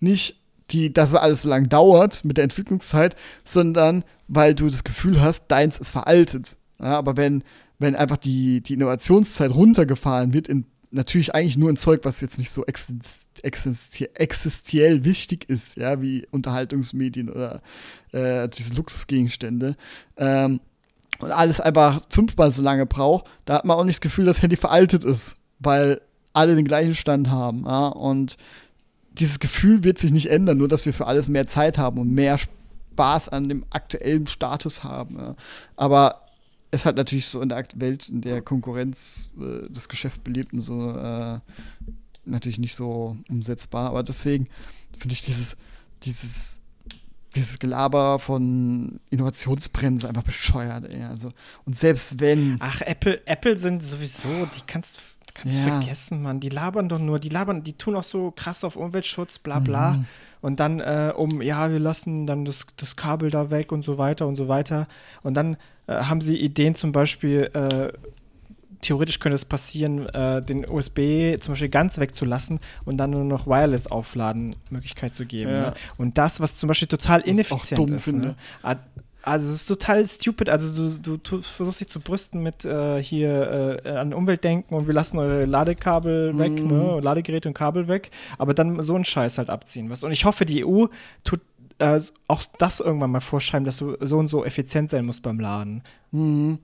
nicht, 0.00 0.40
die, 0.70 0.92
dass 0.92 1.10
es 1.10 1.14
alles 1.14 1.42
so 1.42 1.48
lange 1.48 1.68
dauert 1.68 2.24
mit 2.24 2.36
der 2.36 2.44
Entwicklungszeit, 2.44 3.14
sondern 3.44 4.04
weil 4.28 4.54
du 4.54 4.68
das 4.68 4.82
Gefühl 4.82 5.20
hast, 5.20 5.46
deins 5.48 5.78
ist 5.78 5.90
veraltet. 5.90 6.56
Ja, 6.80 6.98
aber 6.98 7.16
wenn, 7.16 7.44
wenn 7.78 7.94
einfach 7.94 8.16
die, 8.16 8.60
die 8.60 8.74
Innovationszeit 8.74 9.52
runtergefahren 9.52 10.32
wird, 10.32 10.48
in 10.48 10.66
natürlich 10.90 11.34
eigentlich 11.34 11.56
nur 11.56 11.68
ein 11.68 11.76
Zeug, 11.76 12.00
was 12.04 12.20
jetzt 12.20 12.38
nicht 12.38 12.50
so 12.50 12.64
existiell, 12.64 14.10
existiell 14.14 15.04
wichtig 15.04 15.48
ist, 15.48 15.76
ja, 15.76 16.00
wie 16.00 16.26
Unterhaltungsmedien 16.30 17.28
oder 17.28 17.60
äh, 18.12 18.48
diese 18.48 18.74
Luxusgegenstände, 18.74 19.76
ähm, 20.16 20.60
und 21.18 21.30
alles 21.30 21.60
einfach 21.60 22.02
fünfmal 22.10 22.52
so 22.52 22.62
lange 22.62 22.84
braucht, 22.84 23.26
da 23.46 23.54
hat 23.54 23.64
man 23.64 23.76
auch 23.78 23.84
nicht 23.84 23.96
das 23.96 24.00
Gefühl, 24.02 24.26
dass 24.26 24.36
das 24.36 24.42
Handy 24.42 24.56
veraltet 24.56 25.04
ist, 25.04 25.38
weil 25.58 26.00
alle 26.36 26.54
den 26.54 26.66
gleichen 26.66 26.94
Stand 26.94 27.30
haben. 27.30 27.64
Ja? 27.64 27.88
Und 27.88 28.36
dieses 29.12 29.38
Gefühl 29.38 29.82
wird 29.82 29.98
sich 29.98 30.12
nicht 30.12 30.30
ändern, 30.30 30.58
nur 30.58 30.68
dass 30.68 30.84
wir 30.84 30.92
für 30.92 31.06
alles 31.06 31.28
mehr 31.28 31.46
Zeit 31.46 31.78
haben 31.78 31.98
und 31.98 32.12
mehr 32.12 32.38
Spaß 32.38 33.30
an 33.30 33.48
dem 33.48 33.64
aktuellen 33.70 34.26
Status 34.26 34.84
haben. 34.84 35.16
Ja? 35.16 35.36
Aber 35.76 36.26
es 36.70 36.84
hat 36.84 36.96
natürlich 36.96 37.28
so 37.28 37.40
in 37.40 37.48
der 37.48 37.64
Welt, 37.76 38.08
in 38.08 38.20
der 38.20 38.42
Konkurrenz 38.42 39.30
äh, 39.40 39.66
das 39.70 39.88
Geschäft 39.88 40.22
belebt 40.24 40.52
und 40.52 40.60
so 40.60 40.90
äh, 40.90 41.40
natürlich 42.26 42.58
nicht 42.58 42.74
so 42.74 43.16
umsetzbar. 43.30 43.88
Aber 43.88 44.02
deswegen 44.02 44.48
finde 44.98 45.14
ich 45.14 45.22
dieses, 45.22 45.56
dieses, 46.02 46.60
dieses 47.34 47.58
Gelaber 47.58 48.18
von 48.18 49.00
Innovationsbremse 49.08 50.06
einfach 50.06 50.24
bescheuert. 50.24 50.84
Ey. 50.84 51.02
Also, 51.04 51.32
und 51.64 51.78
selbst 51.78 52.20
wenn. 52.20 52.56
Ach, 52.60 52.82
Apple, 52.82 53.26
Apple 53.26 53.56
sind 53.56 53.82
sowieso, 53.82 54.28
die 54.28 54.66
kannst 54.66 55.00
Kannst 55.36 55.58
ja. 55.58 55.64
vergessen, 55.64 56.22
Mann. 56.22 56.40
Die 56.40 56.48
labern 56.48 56.88
doch 56.88 56.98
nur. 56.98 57.18
Die 57.18 57.28
labern, 57.28 57.62
die 57.62 57.74
tun 57.74 57.94
auch 57.94 58.02
so 58.02 58.30
krass 58.30 58.64
auf 58.64 58.74
Umweltschutz, 58.74 59.38
bla 59.38 59.58
bla. 59.58 59.92
Mhm. 59.92 60.06
Und 60.40 60.60
dann 60.60 60.80
äh, 60.80 61.12
um, 61.14 61.42
ja, 61.42 61.70
wir 61.70 61.78
lassen 61.78 62.26
dann 62.26 62.46
das, 62.46 62.66
das 62.78 62.96
Kabel 62.96 63.30
da 63.30 63.50
weg 63.50 63.70
und 63.70 63.84
so 63.84 63.98
weiter 63.98 64.26
und 64.26 64.36
so 64.36 64.48
weiter. 64.48 64.88
Und 65.22 65.34
dann 65.34 65.58
äh, 65.86 65.94
haben 65.94 66.22
sie 66.22 66.36
Ideen 66.36 66.74
zum 66.74 66.92
Beispiel, 66.92 67.50
äh, 67.52 67.92
theoretisch 68.80 69.18
könnte 69.18 69.34
es 69.34 69.44
passieren, 69.44 70.06
äh, 70.08 70.40
den 70.40 70.66
USB 70.66 71.38
zum 71.40 71.52
Beispiel 71.52 71.68
ganz 71.68 71.98
wegzulassen 71.98 72.60
und 72.86 72.96
dann 72.96 73.10
nur 73.10 73.24
noch 73.24 73.46
Wireless 73.46 73.88
aufladen 73.88 74.56
Möglichkeit 74.70 75.14
zu 75.14 75.26
geben. 75.26 75.50
Ja. 75.50 75.60
Ne? 75.60 75.74
Und 75.98 76.16
das, 76.16 76.40
was 76.40 76.54
zum 76.54 76.68
Beispiel 76.68 76.88
total 76.88 77.20
ineffizient 77.20 77.90
ist. 77.90 78.12
Ne? 78.12 78.36
Also 79.26 79.48
es 79.48 79.56
ist 79.56 79.66
total 79.66 80.06
stupid. 80.06 80.48
Also 80.48 80.88
du, 80.88 80.98
du, 80.98 81.16
du 81.16 81.42
versuchst 81.42 81.80
dich 81.80 81.88
zu 81.88 81.98
brüsten 81.98 82.44
mit 82.44 82.64
äh, 82.64 83.02
hier 83.02 83.82
äh, 83.84 83.90
an 83.90 84.14
Umweltdenken 84.14 84.76
und 84.76 84.86
wir 84.86 84.94
lassen 84.94 85.18
eure 85.18 85.46
Ladekabel 85.46 86.32
mm. 86.32 86.38
weg, 86.38 86.52
ne? 86.52 87.00
Ladegeräte 87.00 87.48
und 87.48 87.54
Kabel 87.54 87.88
weg, 87.88 88.10
aber 88.38 88.54
dann 88.54 88.80
so 88.82 88.94
einen 88.94 89.04
Scheiß 89.04 89.38
halt 89.38 89.50
abziehen. 89.50 89.90
Was? 89.90 90.04
Und 90.04 90.12
ich 90.12 90.24
hoffe, 90.24 90.44
die 90.44 90.64
EU 90.64 90.86
tut 91.24 91.40
äh, 91.78 92.00
auch 92.28 92.44
das 92.58 92.78
irgendwann 92.78 93.10
mal 93.10 93.20
vorschreiben, 93.20 93.64
dass 93.64 93.78
du 93.78 93.96
so 94.00 94.16
und 94.18 94.28
so 94.28 94.44
effizient 94.44 94.90
sein 94.90 95.04
musst 95.04 95.24
beim 95.24 95.40
Laden. 95.40 95.82
Mhm. 96.12 96.60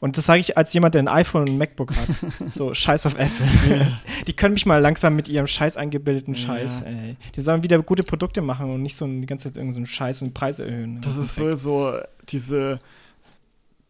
Und 0.00 0.16
das 0.16 0.26
sage 0.26 0.40
ich 0.40 0.56
als 0.56 0.72
jemand, 0.72 0.94
der 0.94 1.02
ein 1.02 1.08
iPhone 1.08 1.42
und 1.42 1.50
ein 1.50 1.58
MacBook 1.58 1.94
hat. 1.94 2.08
so, 2.50 2.74
scheiß 2.74 3.06
auf 3.06 3.14
Apple. 3.14 3.46
Ja. 3.70 4.00
Die 4.26 4.32
können 4.32 4.54
mich 4.54 4.66
mal 4.66 4.78
langsam 4.78 5.16
mit 5.16 5.28
ihrem 5.28 5.46
scheiß 5.46 5.76
eingebildeten 5.76 6.34
Scheiß, 6.34 6.80
ja. 6.80 6.86
ey. 6.86 7.16
Die 7.34 7.40
sollen 7.40 7.62
wieder 7.62 7.80
gute 7.82 8.02
Produkte 8.02 8.40
machen 8.40 8.72
und 8.72 8.82
nicht 8.82 8.96
so 8.96 9.06
die 9.06 9.26
ganze 9.26 9.48
Zeit 9.48 9.56
irgendeinen 9.56 9.86
so 9.86 9.90
Scheiß 9.92 10.22
und 10.22 10.34
Preis 10.34 10.58
erhöhen. 10.58 11.00
Das 11.00 11.16
ist 11.16 11.36
sowieso 11.36 11.92
diese, 12.28 12.78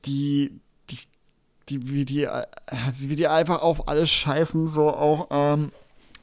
die, 0.05 0.61
die, 0.91 0.99
die, 1.69 1.91
wie 1.91 2.05
die, 2.05 2.29
wie 3.01 3.17
die 3.17 3.29
einfach 3.29 3.63
auf 3.63 3.89
alles 3.89 4.11
scheißen, 4.11 4.69
so 4.69 4.91
auch, 4.91 5.29
ähm, 5.31 5.73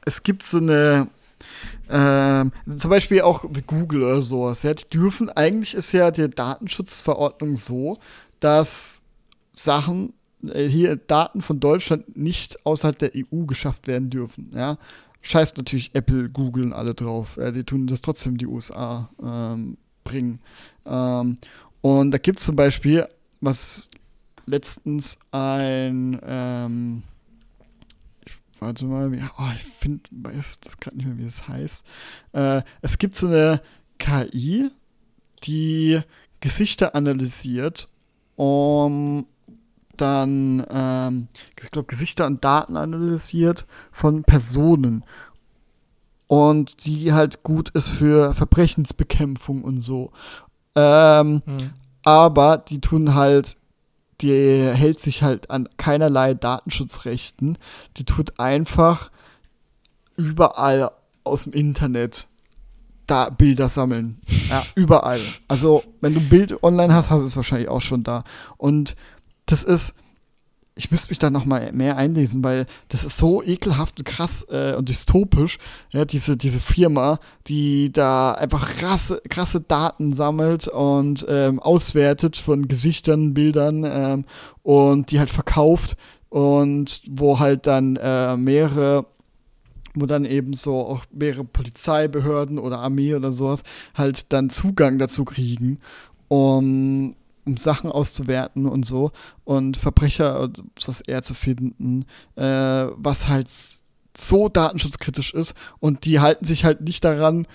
es 0.04 0.22
gibt 0.22 0.42
so 0.42 0.58
eine, 0.58 1.08
ähm, 1.90 2.52
zum 2.76 2.90
Beispiel 2.90 3.22
auch 3.22 3.44
Google 3.66 4.04
oder 4.04 4.22
sowas, 4.22 4.62
ja, 4.62 4.74
die 4.74 4.88
dürfen, 4.88 5.28
eigentlich 5.30 5.74
ist 5.74 5.92
ja 5.92 6.10
die 6.10 6.28
Datenschutzverordnung 6.28 7.56
so, 7.56 7.98
dass 8.40 9.01
Sachen, 9.54 10.12
äh, 10.42 10.66
hier 10.66 10.96
Daten 10.96 11.42
von 11.42 11.60
Deutschland 11.60 12.16
nicht 12.16 12.64
außerhalb 12.66 12.98
der 12.98 13.12
EU 13.16 13.44
geschafft 13.44 13.86
werden 13.86 14.10
dürfen. 14.10 14.50
Ja? 14.54 14.78
Scheißt 15.22 15.56
natürlich 15.56 15.94
Apple, 15.94 16.28
Google 16.28 16.64
und 16.64 16.72
alle 16.72 16.94
drauf. 16.94 17.36
Ja, 17.40 17.50
die 17.50 17.64
tun 17.64 17.86
das 17.86 18.00
trotzdem 18.00 18.38
die 18.38 18.46
USA 18.46 19.08
ähm, 19.22 19.76
bringen. 20.04 20.40
Ähm, 20.84 21.38
und 21.80 22.10
da 22.10 22.18
gibt 22.18 22.40
es 22.40 22.46
zum 22.46 22.56
Beispiel, 22.56 23.06
was 23.40 23.88
letztens 24.46 25.18
ein, 25.30 26.20
ähm, 26.26 27.02
ich, 28.24 28.32
warte 28.58 28.84
mal, 28.86 29.12
wie, 29.12 29.20
oh, 29.38 29.50
ich 29.56 29.62
finde, 29.62 30.02
weiß 30.10 30.60
das 30.60 30.78
gerade 30.78 30.96
nicht 30.96 31.06
mehr, 31.06 31.18
wie 31.18 31.24
es 31.24 31.46
heißt. 31.46 31.86
Äh, 32.32 32.62
es 32.80 32.98
gibt 32.98 33.16
so 33.16 33.28
eine 33.28 33.62
KI, 33.98 34.70
die 35.44 36.00
Gesichter 36.40 36.94
analysiert, 36.96 37.88
um 38.34 39.26
dann, 39.96 40.64
ähm, 40.70 41.28
ich 41.60 41.70
glaube, 41.70 41.86
Gesichter 41.86 42.26
und 42.26 42.44
Daten 42.44 42.76
analysiert 42.76 43.66
von 43.90 44.24
Personen. 44.24 45.04
Und 46.26 46.86
die 46.86 47.12
halt 47.12 47.42
gut 47.42 47.68
ist 47.70 47.88
für 47.88 48.32
Verbrechensbekämpfung 48.34 49.62
und 49.62 49.80
so. 49.80 50.12
Ähm, 50.74 51.42
hm. 51.44 51.70
Aber 52.02 52.58
die 52.58 52.80
tun 52.80 53.14
halt, 53.14 53.56
die 54.20 54.30
hält 54.30 55.00
sich 55.00 55.22
halt 55.22 55.50
an 55.50 55.68
keinerlei 55.76 56.34
Datenschutzrechten. 56.34 57.58
Die 57.96 58.04
tut 58.04 58.40
einfach 58.40 59.10
überall 60.16 60.90
aus 61.24 61.44
dem 61.44 61.52
Internet 61.52 62.28
da 63.06 63.30
Bilder 63.30 63.68
sammeln. 63.68 64.20
Ja, 64.48 64.64
überall. 64.74 65.20
Also, 65.48 65.84
wenn 66.00 66.14
du 66.14 66.20
ein 66.20 66.28
Bild 66.28 66.62
online 66.62 66.94
hast, 66.94 67.10
hast 67.10 67.20
du 67.20 67.26
es 67.26 67.36
wahrscheinlich 67.36 67.68
auch 67.68 67.80
schon 67.80 68.04
da. 68.04 68.24
Und 68.56 68.96
das 69.46 69.64
ist, 69.64 69.94
ich 70.74 70.90
müsste 70.90 71.10
mich 71.10 71.18
da 71.18 71.30
noch 71.30 71.44
mal 71.44 71.72
mehr 71.72 71.96
einlesen, 71.96 72.42
weil 72.42 72.66
das 72.88 73.04
ist 73.04 73.18
so 73.18 73.42
ekelhaft 73.42 73.98
und 73.98 74.04
krass 74.04 74.46
äh, 74.50 74.74
und 74.74 74.88
dystopisch, 74.88 75.58
ja, 75.90 76.04
diese, 76.04 76.36
diese 76.36 76.60
Firma, 76.60 77.18
die 77.46 77.92
da 77.92 78.32
einfach 78.32 78.74
krasse, 78.74 79.20
krasse 79.28 79.60
Daten 79.60 80.14
sammelt 80.14 80.68
und 80.68 81.26
ähm, 81.28 81.60
auswertet 81.60 82.36
von 82.36 82.68
Gesichtern, 82.68 83.34
Bildern 83.34 83.84
ähm, 83.84 84.24
und 84.62 85.10
die 85.10 85.18
halt 85.18 85.30
verkauft 85.30 85.96
und 86.30 87.02
wo 87.10 87.38
halt 87.38 87.66
dann 87.66 87.96
äh, 87.96 88.36
mehrere 88.36 89.06
wo 89.94 90.06
dann 90.06 90.24
eben 90.24 90.54
so 90.54 90.78
auch 90.78 91.04
mehrere 91.12 91.44
Polizeibehörden 91.44 92.58
oder 92.58 92.78
Armee 92.78 93.14
oder 93.14 93.30
sowas 93.30 93.62
halt 93.94 94.32
dann 94.32 94.48
Zugang 94.48 94.98
dazu 94.98 95.26
kriegen, 95.26 95.80
um, 96.28 97.14
um 97.44 97.56
Sachen 97.56 97.90
auszuwerten 97.90 98.66
und 98.66 98.84
so 98.84 99.12
und 99.44 99.76
Verbrecher 99.76 100.50
was 100.86 101.00
eher 101.00 101.22
zu 101.22 101.34
finden, 101.34 102.04
äh, 102.36 102.42
was 102.96 103.28
halt 103.28 103.50
so 104.16 104.48
datenschutzkritisch 104.48 105.34
ist 105.34 105.54
und 105.80 106.04
die 106.04 106.20
halten 106.20 106.44
sich 106.44 106.64
halt 106.64 106.82
nicht 106.82 107.04
daran, 107.04 107.46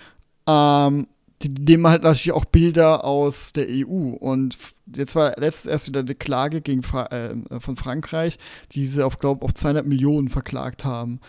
ähm, 0.48 1.08
die 1.44 1.50
nehmen 1.50 1.88
halt 1.88 2.04
natürlich 2.04 2.32
auch 2.32 2.46
Bilder 2.46 3.04
aus 3.04 3.54
der 3.54 3.68
EU. 3.70 4.10
Und 4.16 4.58
jetzt 4.96 5.16
war 5.16 5.38
letztens 5.38 5.72
erst 5.72 5.88
wieder 5.88 6.00
eine 6.00 6.16
Klage 6.16 6.62
gegen 6.62 6.82
Fra 6.82 7.06
äh, 7.08 7.36
von 7.60 7.76
Frankreich, 7.76 8.40
die 8.72 8.88
sie 8.88 9.06
auf, 9.06 9.20
glaube 9.20 9.46
auf 9.46 9.54
200 9.54 9.86
Millionen 9.86 10.30
verklagt 10.30 10.84
haben 10.84 11.20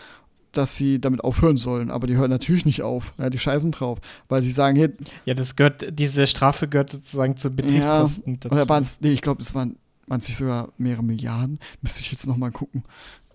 dass 0.51 0.75
sie 0.75 0.99
damit 0.99 1.23
aufhören 1.23 1.57
sollen. 1.57 1.91
Aber 1.91 2.07
die 2.07 2.15
hören 2.15 2.29
natürlich 2.29 2.65
nicht 2.65 2.81
auf. 2.81 3.13
Ja, 3.17 3.29
die 3.29 3.39
scheißen 3.39 3.71
drauf. 3.71 3.99
Weil 4.27 4.43
sie 4.43 4.51
sagen, 4.51 4.75
hier. 4.75 4.93
Ja, 5.25 5.33
das 5.33 5.55
gehört, 5.55 5.85
diese 5.97 6.27
Strafe 6.27 6.67
gehört 6.67 6.89
sozusagen 6.89 7.37
zu 7.37 7.49
Betriebskosten 7.51 8.33
ja, 8.33 8.39
dazu. 8.41 8.55
Oder 8.55 8.69
waren 8.69 8.83
es, 8.83 8.99
nee, 9.01 9.11
ich 9.11 9.21
glaube, 9.21 9.41
es 9.41 9.53
waren, 9.53 9.77
waren 10.07 10.21
sich 10.21 10.37
sogar 10.37 10.69
mehrere 10.77 11.03
Milliarden. 11.03 11.59
Müsste 11.81 12.01
ich 12.01 12.11
jetzt 12.11 12.27
nochmal 12.27 12.51
gucken. 12.51 12.83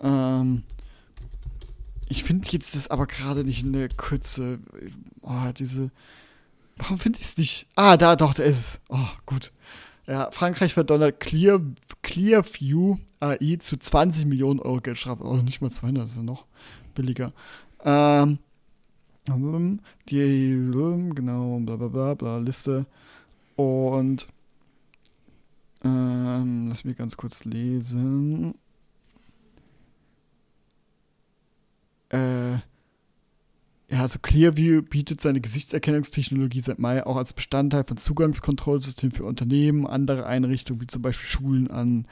Ähm, 0.03 0.63
ich 2.09 2.25
finde 2.25 2.49
jetzt 2.51 2.75
das 2.75 2.89
aber 2.89 3.07
gerade 3.07 3.45
nicht 3.45 3.63
in 3.63 3.73
der 3.73 3.89
Kürze. 3.89 4.59
Oh, 5.23 5.51
diese. 5.57 5.91
Warum 6.77 6.99
finde 6.99 7.21
ich 7.21 7.27
es 7.27 7.37
nicht? 7.37 7.67
Ah, 7.77 7.97
da, 7.97 8.17
doch, 8.17 8.35
da 8.35 8.43
ist 8.43 8.59
es. 8.59 8.81
Oh, 8.89 9.09
gut. 9.27 9.53
Ja, 10.07 10.31
Frankreich 10.33 10.75
verdonnert 10.75 11.21
Clear, 11.21 11.61
Clearview 12.03 12.99
AI 13.21 13.57
zu 13.59 13.79
20 13.79 14.27
Millionen 14.27 14.61
Euro 14.61 14.81
Geldstrafe. 14.81 15.25
Oh, 15.25 15.37
nicht 15.37 15.63
mal 15.63 15.71
200, 15.71 16.03
das 16.03 16.11
ist 16.11 16.17
ja 16.19 16.23
noch 16.23 16.45
billiger. 16.95 17.33
Ähm, 17.85 18.39
die, 20.09 20.71
genau, 21.15 21.59
bla 21.61 21.77
bla 21.77 21.89
bla, 21.89 22.15
bla 22.15 22.39
Liste. 22.39 22.87
Und 23.57 24.29
ähm, 25.85 26.69
lass 26.69 26.85
mich 26.85 26.97
ganz 26.97 27.17
kurz 27.17 27.45
lesen. 27.45 28.55
Äh, 32.11 32.59
ja, 33.91 34.01
also 34.01 34.19
Clearview 34.19 34.83
bietet 34.83 35.21
seine 35.21 35.41
Gesichtserkennungstechnologie 35.41 36.61
seit 36.61 36.79
Mai 36.79 37.05
auch 37.05 37.17
als 37.17 37.33
Bestandteil 37.33 37.85
von 37.85 37.97
Zugangskontrollsystemen 37.97 39.15
für 39.15 39.25
Unternehmen, 39.25 39.87
andere 39.87 40.27
Einrichtungen 40.27 40.81
wie 40.81 40.87
zum 40.87 41.03
Beispiel 41.03 41.29
Schulen 41.29 41.71
an. 41.71 42.07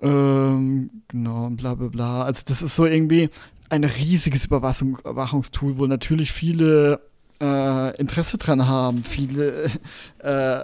Ähm, 0.00 0.90
genau, 1.08 1.50
bla 1.50 1.74
bla 1.74 1.88
bla. 1.88 2.24
Also 2.24 2.42
das 2.46 2.62
ist 2.62 2.74
so 2.74 2.86
irgendwie, 2.86 3.28
ein 3.68 3.84
riesiges 3.84 4.44
Überwachung, 4.44 4.98
Überwachungstool, 4.98 5.78
wo 5.78 5.86
natürlich 5.86 6.32
viele 6.32 7.00
äh, 7.40 7.96
Interesse 7.96 8.38
dran 8.38 8.66
haben, 8.66 9.02
viele 9.02 9.70
äh, 10.18 10.60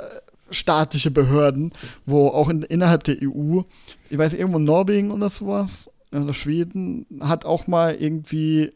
staatliche 0.51 1.11
Behörden, 1.11 1.73
wo 2.07 2.29
auch 2.29 2.49
in, 2.49 2.63
innerhalb 2.63 3.05
der 3.05 3.17
EU, 3.23 3.63
ich 4.11 4.19
weiß 4.19 4.33
irgendwo 4.35 4.59
Norwegen 4.59 5.11
oder 5.11 5.29
sowas, 5.29 5.91
oder 6.13 6.33
Schweden, 6.33 7.07
hat 7.21 7.45
auch 7.45 7.67
mal 7.67 7.95
irgendwie 7.95 8.73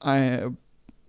ein, 0.00 0.56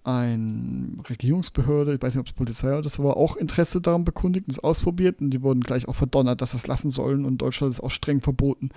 eine 0.05 1.03
Regierungsbehörde, 1.09 1.95
ich 1.95 2.01
weiß 2.01 2.13
nicht, 2.13 2.21
ob 2.21 2.27
es 2.27 2.33
Polizei 2.33 2.77
oder 2.77 2.89
so 2.89 3.03
war, 3.03 3.17
auch 3.17 3.35
Interesse 3.37 3.81
daran 3.81 4.05
bekundigt 4.05 4.47
und 4.47 4.51
es 4.51 4.59
ausprobiert 4.59 5.19
und 5.19 5.31
die 5.31 5.41
wurden 5.41 5.61
gleich 5.61 5.87
auch 5.87 5.95
verdonnert, 5.95 6.41
dass 6.41 6.51
sie 6.51 6.57
es 6.57 6.67
lassen 6.67 6.91
sollen 6.91 7.25
und 7.25 7.39
Deutschland 7.39 7.73
ist 7.73 7.81
auch 7.81 7.89
streng 7.89 8.21
verboten. 8.21 8.69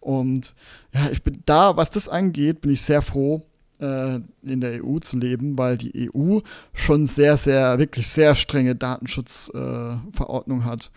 Und 0.00 0.54
ja, 0.94 1.10
ich 1.10 1.22
bin 1.22 1.42
da, 1.44 1.76
was 1.76 1.90
das 1.90 2.08
angeht, 2.08 2.62
bin 2.62 2.72
ich 2.72 2.80
sehr 2.80 3.02
froh, 3.02 3.44
äh, 3.80 4.20
in 4.42 4.60
der 4.60 4.82
EU 4.82 4.98
zu 4.98 5.18
leben, 5.18 5.58
weil 5.58 5.76
die 5.76 6.10
EU 6.14 6.40
schon 6.72 7.04
sehr, 7.04 7.36
sehr, 7.36 7.78
wirklich 7.78 8.08
sehr 8.08 8.34
strenge 8.34 8.74
Datenschutzverordnung 8.74 10.60
äh, 10.60 10.64
hat. 10.64 10.90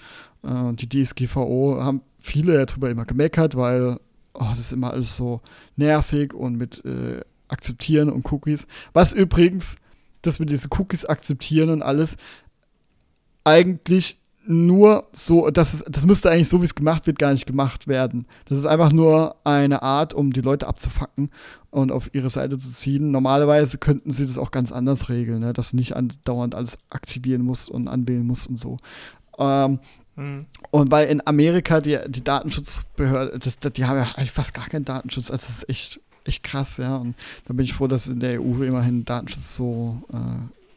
Äh, 0.43 0.73
die 0.73 0.87
DSGVO 0.87 1.81
haben 1.81 2.01
viele 2.19 2.55
ja 2.55 2.65
drüber 2.65 2.89
immer 2.89 3.05
gemeckert, 3.05 3.55
weil 3.55 3.99
oh, 4.33 4.47
das 4.51 4.59
ist 4.59 4.73
immer 4.73 4.91
alles 4.91 5.15
so 5.17 5.41
nervig 5.75 6.33
und 6.33 6.55
mit 6.55 6.83
äh, 6.85 7.21
akzeptieren 7.47 8.09
und 8.09 8.31
Cookies. 8.31 8.67
Was 8.93 9.13
übrigens, 9.13 9.77
dass 10.21 10.39
wir 10.39 10.45
diese 10.45 10.67
Cookies 10.71 11.05
akzeptieren 11.05 11.69
und 11.69 11.81
alles, 11.81 12.17
eigentlich 13.43 14.17
nur 14.47 15.07
so, 15.11 15.49
das, 15.49 15.73
ist, 15.73 15.85
das 15.89 16.05
müsste 16.05 16.29
eigentlich 16.29 16.49
so, 16.49 16.61
wie 16.61 16.65
es 16.65 16.75
gemacht 16.75 17.07
wird, 17.07 17.17
gar 17.17 17.31
nicht 17.31 17.45
gemacht 17.45 17.87
werden. 17.87 18.27
Das 18.45 18.57
ist 18.57 18.65
einfach 18.65 18.91
nur 18.91 19.37
eine 19.43 19.81
Art, 19.81 20.13
um 20.13 20.33
die 20.33 20.41
Leute 20.41 20.67
abzufacken 20.67 21.31
und 21.71 21.91
auf 21.91 22.13
ihre 22.13 22.29
Seite 22.29 22.57
zu 22.57 22.71
ziehen. 22.71 23.11
Normalerweise 23.11 23.77
könnten 23.77 24.11
sie 24.11 24.25
das 24.25 24.37
auch 24.37 24.51
ganz 24.51 24.71
anders 24.71 25.09
regeln, 25.09 25.39
ne? 25.39 25.53
dass 25.53 25.71
du 25.71 25.77
nicht 25.77 25.95
andauernd 25.95 26.53
alles 26.53 26.77
aktivieren 26.89 27.41
musst 27.41 27.69
und 27.69 27.87
anwählen 27.87 28.25
musst 28.25 28.47
und 28.47 28.57
so. 28.57 28.77
Ähm, 29.39 29.79
mhm. 30.15 30.45
Und 30.69 30.91
weil 30.91 31.07
in 31.07 31.25
Amerika 31.25 31.81
die, 31.81 31.97
die 32.07 32.23
Datenschutzbehörde, 32.23 33.39
das, 33.39 33.57
die 33.59 33.85
haben 33.85 33.97
ja 33.97 34.07
eigentlich 34.15 34.31
fast 34.31 34.53
gar 34.53 34.67
keinen 34.67 34.85
Datenschutz, 34.85 35.31
also 35.31 35.47
das 35.47 35.57
ist 35.57 35.69
echt 35.69 35.99
echt 36.25 36.43
krass, 36.43 36.77
ja. 36.77 36.97
Und 36.97 37.15
da 37.45 37.53
bin 37.53 37.65
ich 37.65 37.73
froh, 37.73 37.87
dass 37.87 38.07
in 38.07 38.19
der 38.19 38.41
EU 38.41 38.63
immerhin 38.63 39.05
Datenschutz 39.05 39.55
so 39.55 40.01
äh, 40.11 40.17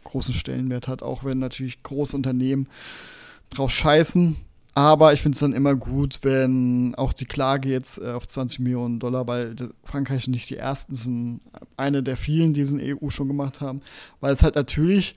großen 0.05 0.35
Stellenwert 0.35 0.89
hat, 0.89 1.03
auch 1.03 1.25
wenn 1.25 1.39
natürlich 1.39 1.83
große 1.83 2.17
Unternehmen 2.17 2.69
drauf 3.51 3.71
scheißen. 3.71 4.37
Aber 4.75 5.13
ich 5.13 5.23
finde 5.23 5.35
es 5.35 5.41
dann 5.41 5.55
immer 5.55 5.75
gut, 5.75 6.21
wenn 6.23 6.95
auch 6.95 7.13
die 7.13 7.25
Klage 7.25 7.69
jetzt 7.69 7.99
äh, 7.99 8.13
auf 8.13 8.29
20 8.29 8.61
Millionen 8.61 9.01
Dollar, 9.01 9.27
weil 9.27 9.57
Frankreich 9.83 10.29
nicht 10.29 10.51
die 10.51 10.57
ersten 10.57 10.95
sind, 10.95 11.41
eine 11.77 12.03
der 12.03 12.17
vielen, 12.17 12.55
die 12.55 12.61
es 12.61 12.71
in 12.71 12.81
EU 12.81 13.11
schon 13.11 13.27
gemacht 13.27 13.61
haben, 13.61 13.83
weil 14.21 14.35
es 14.35 14.43
halt 14.43 14.55
natürlich, 14.55 15.17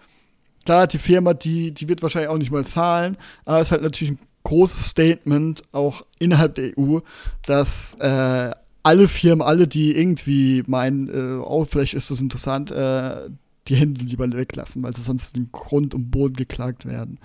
klar, 0.66 0.88
die 0.88 0.98
Firma, 0.98 1.36
die, 1.36 1.74
die 1.74 1.88
wird 1.88 2.02
wahrscheinlich 2.02 2.30
auch 2.30 2.40
nicht 2.40 2.52
mal 2.52 2.66
zahlen, 2.66 3.18
aber 3.46 3.62
es 3.62 3.68
ist 3.68 3.72
halt 3.72 3.84
natürlich 3.84 4.14
ein 4.14 4.20
großes 4.44 4.90
Statement 4.90 5.62
auch 5.72 6.06
innerhalb 6.18 6.56
der 6.56 6.72
EU, 6.78 7.00
dass 7.46 7.94
äh, 8.00 8.52
alle 8.84 9.08
Firmen, 9.08 9.46
alle, 9.46 9.68
die 9.68 9.96
irgendwie 9.96 10.64
meinen, 10.68 11.10
äh, 11.10 11.42
oh, 11.44 11.66
vielleicht 11.66 11.94
ist 11.94 12.12
das 12.12 12.22
interessant, 12.22 12.72
äh, 12.72 13.30
die 13.68 13.76
Hände 13.76 14.04
lieber 14.04 14.32
weglassen, 14.32 14.82
weil 14.84 14.96
sie 14.96 15.04
sonst 15.04 15.38
in 15.38 15.52
Grund 15.52 15.94
und 15.94 16.10
Boden 16.10 16.36
geklagt 16.36 16.86
werden. 16.86 17.20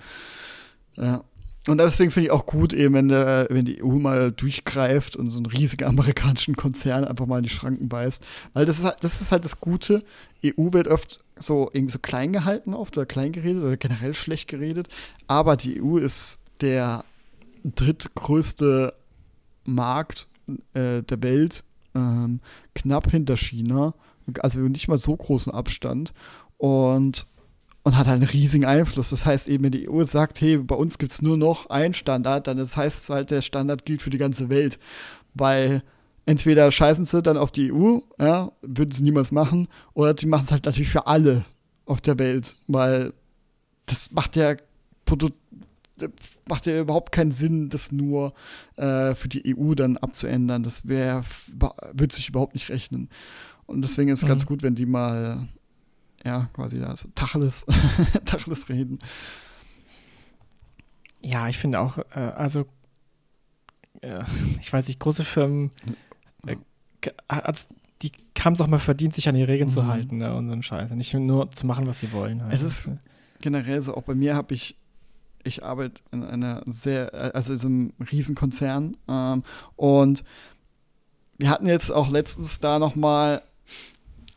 Ja. 0.95 1.23
Und 1.67 1.79
deswegen 1.79 2.11
finde 2.11 2.27
ich 2.27 2.31
auch 2.31 2.45
gut, 2.45 2.71
eben, 2.71 2.93
wenn, 2.93 3.09
der, 3.09 3.47
wenn 3.49 3.65
die 3.65 3.83
EU 3.83 3.99
mal 3.99 4.31
durchgreift 4.31 5.17
und 5.17 5.31
so 5.31 5.37
einen 5.37 5.47
riesigen 5.47 5.83
amerikanischen 5.83 6.55
Konzern 6.55 7.03
einfach 7.03 7.25
mal 7.25 7.39
in 7.39 7.43
die 7.43 7.49
Schranken 7.49 7.89
beißt. 7.89 8.25
Weil 8.53 8.65
das 8.65 8.77
ist 8.77 8.85
halt 8.85 8.97
das, 9.01 9.21
ist 9.21 9.31
halt 9.31 9.43
das 9.43 9.59
Gute. 9.59 10.03
EU 10.45 10.71
wird 10.71 10.87
oft 10.87 11.19
so 11.37 11.69
irgendwie 11.73 11.91
so 11.91 11.99
klein 11.99 12.31
gehalten 12.31 12.73
oft 12.73 12.95
oder 12.95 13.05
klein 13.05 13.33
geredet 13.33 13.63
oder 13.63 13.75
generell 13.75 14.13
schlecht 14.13 14.47
geredet. 14.47 14.87
Aber 15.27 15.57
die 15.57 15.81
EU 15.81 15.97
ist 15.97 16.39
der 16.61 17.03
drittgrößte 17.65 18.93
Markt 19.65 20.27
äh, 20.73 21.03
der 21.03 21.23
Welt, 21.23 21.63
ähm, 21.95 22.39
knapp 22.75 23.09
hinter 23.11 23.37
China, 23.37 23.93
also 24.41 24.59
nicht 24.61 24.87
mal 24.87 24.97
so 24.97 25.15
großen 25.15 25.51
Abstand 25.53 26.13
und, 26.57 27.27
und 27.83 27.97
hat 27.97 28.07
halt 28.07 28.21
einen 28.21 28.29
riesigen 28.29 28.65
Einfluss. 28.65 29.09
Das 29.09 29.25
heißt 29.25 29.47
eben, 29.47 29.65
wenn 29.65 29.71
die 29.71 29.89
EU 29.89 30.03
sagt, 30.03 30.41
hey, 30.41 30.57
bei 30.57 30.75
uns 30.75 30.97
gibt 30.97 31.11
es 31.11 31.21
nur 31.21 31.37
noch 31.37 31.69
einen 31.69 31.93
Standard, 31.93 32.47
dann 32.47 32.57
das 32.57 32.75
heißt 32.75 33.09
halt, 33.09 33.31
der 33.31 33.41
Standard 33.41 33.85
gilt 33.85 34.01
für 34.01 34.09
die 34.09 34.17
ganze 34.17 34.49
Welt, 34.49 34.79
weil 35.33 35.83
entweder 36.25 36.71
scheißen 36.71 37.05
sie 37.05 37.21
dann 37.21 37.37
auf 37.37 37.51
die 37.51 37.71
EU, 37.71 37.99
ja, 38.19 38.51
würden 38.61 38.91
sie 38.91 39.03
niemals 39.03 39.31
machen, 39.31 39.67
oder 39.93 40.13
die 40.13 40.25
machen 40.25 40.45
es 40.45 40.51
halt 40.51 40.65
natürlich 40.65 40.89
für 40.89 41.07
alle 41.07 41.45
auf 41.85 42.01
der 42.01 42.19
Welt, 42.19 42.57
weil 42.67 43.13
das 43.85 44.11
macht 44.11 44.35
ja 44.35 44.55
Produ 45.05 45.29
macht 46.47 46.65
ja 46.65 46.79
überhaupt 46.81 47.11
keinen 47.11 47.31
Sinn, 47.31 47.69
das 47.69 47.91
nur 47.91 48.33
äh, 48.75 49.15
für 49.15 49.27
die 49.27 49.55
EU 49.57 49.73
dann 49.73 49.97
abzuändern. 49.97 50.63
Das 50.63 50.87
wäre, 50.87 51.23
würde 51.93 52.15
sich 52.15 52.29
überhaupt 52.29 52.53
nicht 52.53 52.69
rechnen. 52.69 53.09
Und 53.65 53.81
deswegen 53.81 54.09
ist 54.09 54.19
es 54.19 54.25
mhm. 54.25 54.29
ganz 54.29 54.45
gut, 54.45 54.63
wenn 54.63 54.75
die 54.75 54.85
mal, 54.85 55.47
ja, 56.23 56.49
quasi 56.53 56.79
da 56.79 56.95
so 56.95 57.09
Tacheles, 57.15 57.65
Tacheles 58.25 58.69
reden. 58.69 58.99
Ja, 61.21 61.47
ich 61.47 61.57
finde 61.57 61.79
auch, 61.79 61.97
äh, 62.15 62.19
also, 62.19 62.65
äh, 64.01 64.23
ich 64.61 64.71
weiß 64.71 64.87
nicht, 64.87 64.99
große 64.99 65.25
Firmen, 65.25 65.71
äh, 66.45 66.55
als, 67.27 67.67
die 68.01 68.11
haben 68.39 68.53
es 68.53 68.61
auch 68.61 68.67
mal 68.67 68.79
verdient, 68.79 69.15
sich 69.15 69.27
an 69.27 69.35
die 69.35 69.43
Regeln 69.43 69.69
Mhm. 69.69 69.73
zu 69.73 69.87
halten 69.87 70.17
ne, 70.17 70.33
und 70.35 70.47
so 70.47 70.53
ein 70.53 70.63
Scheiß. 70.63 70.91
Nicht 70.91 71.13
nur 71.13 71.51
zu 71.51 71.65
machen, 71.65 71.87
was 71.87 71.99
sie 71.99 72.11
wollen. 72.11 72.43
Halt. 72.43 72.53
Es 72.53 72.61
ist 72.61 72.93
generell 73.41 73.81
so, 73.81 73.95
auch 73.95 74.03
bei 74.03 74.15
mir 74.15 74.35
habe 74.35 74.53
ich, 74.53 74.77
ich 75.47 75.63
arbeite 75.63 76.01
in 76.11 76.23
einer 76.23 76.61
sehr, 76.65 77.13
äh, 77.13 77.31
also 77.33 77.53
in 77.53 77.61
einem 77.61 77.93
Riesenkonzern 78.11 78.97
ähm, 79.07 79.43
und 79.75 80.23
wir 81.37 81.49
hatten 81.49 81.67
jetzt 81.67 81.91
auch 81.91 82.09
letztens 82.09 82.59
da 82.59 82.79
nochmal, 82.79 83.41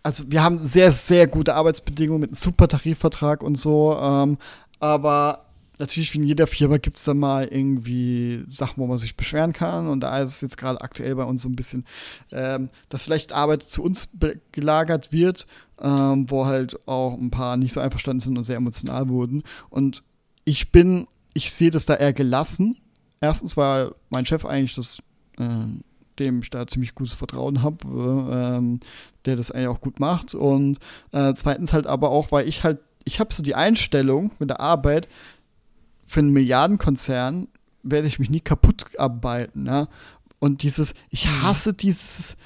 also 0.03 0.31
wir 0.31 0.43
haben 0.43 0.67
sehr, 0.67 0.93
sehr 0.93 1.27
gute 1.27 1.55
Arbeitsbedingungen 1.55 2.21
mit 2.21 2.31
einem 2.31 2.35
super 2.35 2.69
Tarifvertrag 2.69 3.43
und 3.43 3.57
so, 3.57 3.99
ähm, 4.01 4.39
aber 4.79 5.47
natürlich 5.79 6.13
wie 6.13 6.19
in 6.19 6.25
jeder 6.25 6.47
Firma 6.47 6.77
gibt 6.77 6.99
es 6.99 7.05
da 7.05 7.15
mal 7.15 7.47
irgendwie 7.47 8.45
Sachen, 8.51 8.77
wo 8.77 8.87
man 8.87 8.99
sich 8.99 9.17
beschweren 9.17 9.55
kann 9.55 9.89
und 9.89 10.01
da 10.01 10.19
ist 10.19 10.37
es 10.37 10.41
jetzt 10.43 10.59
gerade 10.59 10.81
aktuell 10.81 11.15
bei 11.15 11.25
uns 11.25 11.43
so 11.43 11.49
ein 11.49 11.57
bisschen, 11.57 11.87
ähm, 12.33 12.69
dass 12.91 13.05
vielleicht 13.05 13.33
Arbeit 13.33 13.63
zu 13.63 13.83
uns 13.83 14.09
gelagert 14.53 15.11
wird, 15.11 15.47
ähm, 15.81 16.31
wo 16.31 16.47
halt 16.47 16.79
auch 16.87 17.15
ein 17.15 17.31
paar 17.31 17.57
nicht 17.57 17.73
so 17.73 17.81
einverstanden 17.81 18.21
sind 18.21 18.37
und 18.37 18.45
sehr 18.45 18.57
emotional 18.57 19.09
wurden. 19.09 19.43
Und 19.71 20.03
ich 20.45 20.73
bin, 20.73 21.07
ich 21.35 21.53
sehe 21.53 21.71
das 21.71 21.87
da 21.87 21.95
eher 21.95 22.13
gelassen. 22.13 22.77
Erstens, 23.21 23.57
weil 23.57 23.93
mein 24.09 24.27
Chef 24.27 24.45
eigentlich 24.45 24.75
das, 24.75 24.99
ähm, 25.39 25.83
dem 26.19 26.43
ich 26.43 26.51
da 26.51 26.67
ziemlich 26.67 26.95
gutes 26.95 27.15
Vertrauen 27.15 27.63
habe, 27.63 27.87
äh, 27.87 28.57
ähm, 28.57 28.81
der 29.25 29.37
das 29.37 29.51
eigentlich 29.51 29.69
auch 29.69 29.81
gut 29.81 30.01
macht. 30.01 30.35
Und 30.35 30.79
äh, 31.13 31.35
zweitens 31.35 31.73
halt 31.73 31.87
aber 31.87 32.11
auch, 32.11 32.33
weil 32.33 32.49
ich 32.49 32.65
halt, 32.65 32.81
ich 33.05 33.21
habe 33.21 33.33
so 33.35 33.43
die 33.43 33.55
Einstellung 33.55 34.31
mit 34.39 34.51
der 34.51 34.61
Arbeit, 34.61 35.09
für 36.07 36.21
einen 36.21 36.33
Milliardenkonzern 36.33 37.49
werde 37.83 38.09
ich 38.09 38.19
mich 38.19 38.31
nie 38.31 38.41
kaputt 38.41 38.87
arbeiten. 38.99 39.67
Ja? 39.67 39.89
Und 40.39 40.63
dieses, 40.63 40.95
ich 41.11 41.29
hasse 41.29 41.73
dieses, 41.73 42.37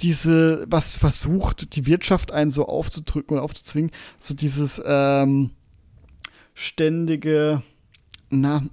diese, 0.00 0.66
was 0.68 0.96
versucht, 0.96 1.74
die 1.74 1.86
Wirtschaft 1.86 2.30
einen 2.30 2.50
so 2.50 2.66
aufzudrücken 2.66 3.36
oder 3.36 3.44
aufzuzwingen, 3.44 3.90
so 4.20 4.34
dieses 4.34 4.80
ähm, 4.84 5.50
ständige, 6.56 7.62
na, 8.30 8.64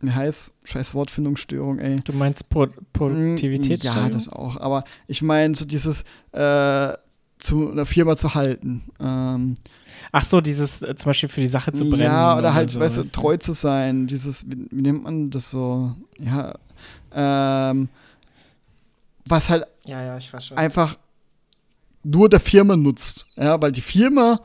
wie 0.00 0.12
heißt, 0.12 0.52
scheiß 0.62 0.94
Wortfindungsstörung, 0.94 1.78
ey. 1.78 1.96
du 1.96 2.12
meinst 2.12 2.48
Pro 2.48 2.68
Produktivitätssteigerung? 2.92 4.04
Mm, 4.04 4.08
Ja, 4.08 4.14
das 4.14 4.28
auch. 4.28 4.56
Aber 4.58 4.84
ich 5.08 5.22
meine, 5.22 5.54
so 5.56 5.64
dieses 5.64 6.04
äh, 6.32 6.92
zu 7.38 7.72
einer 7.72 7.86
Firma 7.86 8.16
zu 8.16 8.34
halten. 8.34 8.84
Ähm, 9.00 9.56
Ach 10.12 10.24
so, 10.24 10.40
dieses 10.40 10.82
äh, 10.82 10.94
zum 10.94 11.10
Beispiel 11.10 11.28
für 11.28 11.40
die 11.40 11.48
Sache 11.48 11.72
zu 11.72 11.88
brennen. 11.88 12.04
ja, 12.04 12.36
oder 12.36 12.54
halt, 12.54 12.70
so, 12.70 12.80
weißt 12.80 12.98
du, 12.98 13.02
treu 13.04 13.36
zu 13.36 13.52
sein. 13.52 14.06
Dieses, 14.06 14.48
wie, 14.48 14.66
wie 14.70 14.82
nennt 14.82 15.02
man 15.02 15.30
das 15.30 15.50
so? 15.50 15.94
Ja, 16.18 16.54
ähm, 17.12 17.88
was 19.26 19.48
halt 19.48 19.66
Ja, 19.86 20.02
ja, 20.02 20.18
einfach 20.56 20.96
nur 22.02 22.28
der 22.28 22.40
Firma 22.40 22.76
nutzt. 22.76 23.26
Ja, 23.36 23.60
weil 23.60 23.72
die 23.72 23.80
Firma, 23.82 24.40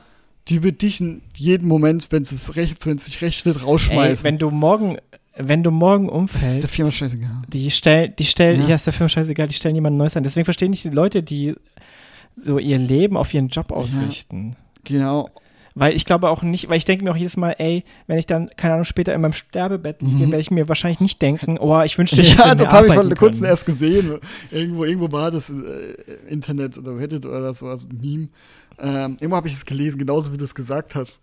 die 0.48 0.64
wird 0.64 0.82
dich 0.82 1.00
in 1.02 1.22
jedem 1.36 1.68
Moment, 1.68 2.08
wenn 2.12 2.22
es 2.24 2.56
recht, 2.56 2.84
sich 3.02 3.22
rechnet, 3.22 3.58
Ey, 3.58 3.62
rausschmeißen. 3.64 4.24
wenn 4.24 4.38
du 4.38 4.52
morgen, 4.52 4.98
wenn 5.38 5.64
du 5.64 5.72
morgen 5.72 6.06
das 6.08 6.14
ist 6.14 6.14
der 6.14 6.20
umfällst, 6.20 6.70
Firma 6.76 6.92
scheißegal. 6.92 7.42
die 7.48 7.72
stellen, 7.72 8.14
die 8.18 8.26
stellen, 8.26 8.62
Ja. 8.62 8.68
ja. 8.70 8.76
ist 8.76 8.86
der 8.86 8.94
Firma 8.94 9.10
scheißegal, 9.10 9.48
die 9.48 9.54
stellen 9.54 9.76
jemand 9.76 9.98
Neues 9.98 10.16
ein. 10.16 10.24
Deswegen 10.24 10.46
verstehen 10.46 10.70
nicht 10.72 10.84
die 10.84 10.90
Leute, 10.90 11.24
die 11.24 11.56
so 12.36 12.60
ihr 12.60 12.78
Leben 12.78 13.18
auf 13.18 13.34
ihren 13.34 13.48
Job 13.50 13.72
ausrichten. 13.72 14.56
Genau. 14.84 15.30
Weil 15.78 15.94
ich 15.94 16.06
glaube 16.06 16.30
auch 16.30 16.42
nicht, 16.42 16.70
weil 16.70 16.78
ich 16.78 16.86
denke 16.86 17.04
mir 17.04 17.12
auch 17.12 17.18
jedes 17.18 17.36
Mal, 17.36 17.52
ey, 17.58 17.84
wenn 18.08 18.18
ich 18.18 18.26
dann, 18.26 18.50
keine 18.56 18.76
Ahnung, 18.76 18.86
später 18.86 19.14
in 19.14 19.20
meinem 19.20 19.34
Sterbebett 19.34 20.02
liege, 20.02 20.26
Mhm. 20.28 20.32
werde 20.32 20.40
ich 20.40 20.50
mir 20.52 20.70
wahrscheinlich 20.70 21.02
nicht 21.02 21.22
denken, 21.22 21.58
oh, 21.60 21.82
ich 21.82 21.98
wünschte, 21.98 22.22
ich 22.22 22.30
Ja, 22.36 22.46
hätte 22.52 22.64
das 22.64 22.68
mehr 22.68 22.72
habe 22.72 22.88
ich 22.88 22.94
vor 22.94 23.10
kurzem 23.16 23.44
erst 23.44 23.66
gesehen. 23.66 24.20
Irgendwo, 24.52 24.86
irgendwo 24.86 25.12
war 25.12 25.32
das 25.32 25.50
äh, 25.50 25.54
Internet 26.30 26.78
oder 26.78 26.98
Reddit 26.98 27.26
oder 27.26 27.54
so, 27.54 27.68
also 27.68 27.90
ein 27.90 28.00
Meme. 28.00 28.30
Ähm, 28.80 29.18
irgendwo 29.20 29.36
habe 29.38 29.48
ich 29.48 29.54
es 29.54 29.66
gelesen, 29.66 29.98
genauso 29.98 30.32
wie 30.34 30.38
du 30.38 30.44
es 30.44 30.54
gesagt 30.56 30.96
hast. 30.96 31.20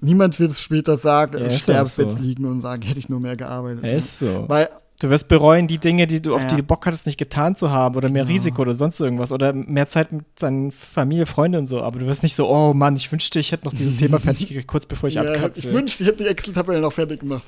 Niemand 0.00 0.38
wird 0.38 0.50
es 0.50 0.60
später 0.60 0.96
sagen, 0.98 1.38
Ja, 1.38 1.44
im 1.44 1.50
Sterbebett 1.50 2.10
so. 2.12 2.18
liegen 2.22 2.44
und 2.44 2.60
sagen, 2.60 2.82
hätte 2.82 2.98
ich 2.98 3.08
nur 3.08 3.20
mehr 3.20 3.36
gearbeitet. 3.36 3.84
Ja, 3.84 3.92
ist 3.92 4.18
so. 4.18 4.44
Weil, 4.48 4.68
Du 4.98 5.10
wirst 5.10 5.28
bereuen, 5.28 5.68
die 5.68 5.76
Dinge, 5.76 6.06
die 6.06 6.22
du, 6.22 6.34
auf 6.34 6.40
Ja. 6.40 6.48
die 6.48 6.56
du 6.56 6.62
Bock 6.62 6.86
hattest, 6.86 7.04
nicht 7.04 7.18
getan 7.18 7.54
zu 7.54 7.70
haben 7.70 7.96
oder 7.96 8.08
mehr 8.08 8.22
Genau. 8.22 8.32
Risiko 8.32 8.62
oder 8.62 8.72
sonst 8.72 8.98
irgendwas 8.98 9.30
oder 9.30 9.52
mehr 9.52 9.88
Zeit 9.88 10.10
mit 10.10 10.24
seinen 10.38 10.72
Familie, 10.72 11.26
Freunde 11.26 11.58
und 11.58 11.66
so. 11.66 11.82
Aber 11.82 11.98
du 11.98 12.06
wirst 12.06 12.22
nicht 12.22 12.34
so, 12.34 12.48
oh 12.48 12.72
Mann, 12.72 12.96
ich 12.96 13.12
wünschte, 13.12 13.38
ich 13.38 13.52
hätte 13.52 13.66
noch 13.66 13.74
dieses 13.74 13.96
Thema 13.96 14.18
fertig 14.20 14.48
gekriegt, 14.48 14.66
kurz 14.66 14.86
bevor 14.86 15.10
ich 15.10 15.14
ja, 15.16 15.20
abkratze. 15.22 15.68
ich 15.68 15.74
wünschte, 15.74 16.02
ich 16.02 16.08
hätte 16.08 16.24
die 16.24 16.30
Excel-Tabelle 16.30 16.80
noch 16.80 16.94
fertig 16.94 17.20
gemacht. 17.20 17.42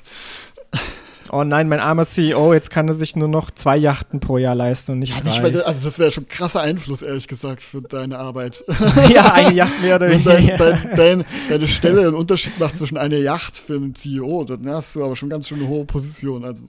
Oh 1.31 1.43
nein, 1.43 1.67
mein 1.69 1.79
armer 1.79 2.05
CEO, 2.05 2.53
jetzt 2.53 2.69
kann 2.71 2.87
er 2.87 2.93
sich 2.93 3.15
nur 3.15 3.27
noch 3.27 3.51
zwei 3.51 3.77
Yachten 3.77 4.19
pro 4.19 4.37
Jahr 4.37 4.55
leisten 4.55 4.93
und 4.93 4.99
nicht 4.99 5.13
Ja, 5.15 5.21
drei. 5.21 5.49
nicht, 5.49 5.63
also 5.63 5.85
das 5.85 5.99
wäre 5.99 6.11
schon 6.11 6.27
krasser 6.27 6.61
Einfluss, 6.61 7.01
ehrlich 7.01 7.27
gesagt, 7.27 7.61
für 7.61 7.81
deine 7.81 8.17
Arbeit. 8.19 8.63
ja, 9.13 9.33
eine 9.33 9.53
Yacht 9.53 9.81
mehr 9.81 9.95
oder 9.95 10.07
Wenn 10.09 10.23
dein, 10.23 10.37
weniger. 10.37 10.57
dein, 10.57 10.95
dein, 10.95 11.25
deine 11.49 11.67
Stelle 11.67 12.01
einen 12.01 12.15
Unterschied 12.15 12.59
macht 12.59 12.77
zwischen 12.77 12.97
einer 12.97 13.17
Yacht 13.17 13.57
für 13.57 13.75
einen 13.75 13.95
CEO, 13.95 14.43
dann 14.43 14.67
hast 14.69 14.95
du 14.95 15.03
aber 15.03 15.15
schon 15.15 15.29
ganz 15.29 15.47
schön 15.47 15.59
eine 15.59 15.67
hohe 15.67 15.85
Position. 15.85 16.43
Also. 16.45 16.63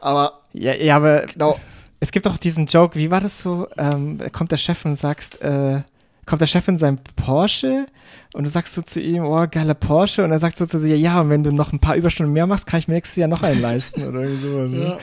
Aber 0.00 0.40
Ja, 0.52 0.74
ja, 0.74 0.96
aber 0.96 1.22
genau, 1.26 1.58
es 2.00 2.12
gibt 2.12 2.26
auch 2.28 2.36
diesen 2.36 2.66
Joke, 2.66 2.96
wie 2.98 3.10
war 3.10 3.20
das 3.20 3.40
so? 3.40 3.66
Ähm, 3.76 4.18
kommt 4.32 4.52
der 4.52 4.56
Chef 4.56 4.84
und 4.84 4.96
sagst, 4.96 5.40
äh, 5.42 5.80
kommt 6.28 6.40
der 6.40 6.46
Chef 6.46 6.68
in 6.68 6.78
seinem 6.78 6.98
Porsche 7.16 7.86
und 8.34 8.44
du 8.44 8.50
sagst 8.50 8.74
so 8.74 8.82
zu 8.82 9.00
ihm, 9.00 9.24
oh, 9.24 9.46
geiler 9.50 9.74
Porsche 9.74 10.22
und 10.22 10.30
er 10.30 10.38
sagt 10.38 10.56
so 10.58 10.66
zu 10.66 10.78
dir, 10.78 10.96
ja, 10.98 11.20
und 11.20 11.30
wenn 11.30 11.42
du 11.42 11.50
noch 11.50 11.72
ein 11.72 11.80
paar 11.80 11.96
Überstunden 11.96 12.32
mehr 12.32 12.46
machst, 12.46 12.66
kann 12.66 12.78
ich 12.78 12.88
mir 12.88 12.94
nächstes 12.94 13.16
Jahr 13.16 13.28
noch 13.28 13.42
einen 13.42 13.60
leisten 13.60 14.06
oder 14.06 14.20
irgendwie 14.20 14.46
so. 14.46 14.58
Ne? 14.58 14.98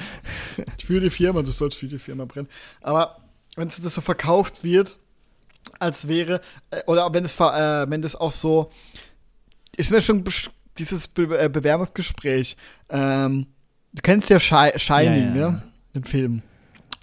ja, 0.57 0.63
für 0.85 1.01
die 1.01 1.09
Firma, 1.09 1.41
du 1.41 1.51
sollst 1.51 1.77
für 1.77 1.87
die 1.87 1.99
Firma 1.99 2.25
brennen. 2.25 2.47
Aber 2.81 3.17
wenn 3.55 3.67
es 3.67 3.81
das 3.81 3.93
so 3.93 4.01
verkauft 4.01 4.63
wird, 4.63 4.95
als 5.79 6.07
wäre, 6.07 6.41
äh, 6.71 6.81
oder 6.87 7.11
wenn 7.13 7.25
es, 7.25 7.39
äh, 7.39 7.89
wenn 7.89 8.01
das 8.01 8.15
auch 8.15 8.31
so, 8.31 8.71
ist 9.75 9.91
mir 9.91 10.01
schon 10.01 10.23
dieses 10.77 11.07
Be 11.07 11.37
äh, 11.37 11.49
Bewerbungsgespräch, 11.49 12.55
ähm, 12.89 13.47
du 13.93 14.01
kennst 14.01 14.29
ja 14.29 14.39
Shi 14.39 14.71
Shining, 14.77 15.35
Ja, 15.35 15.41
ja. 15.41 15.51
ne? 15.51 15.63
Den 15.95 16.03
Film. 16.03 16.41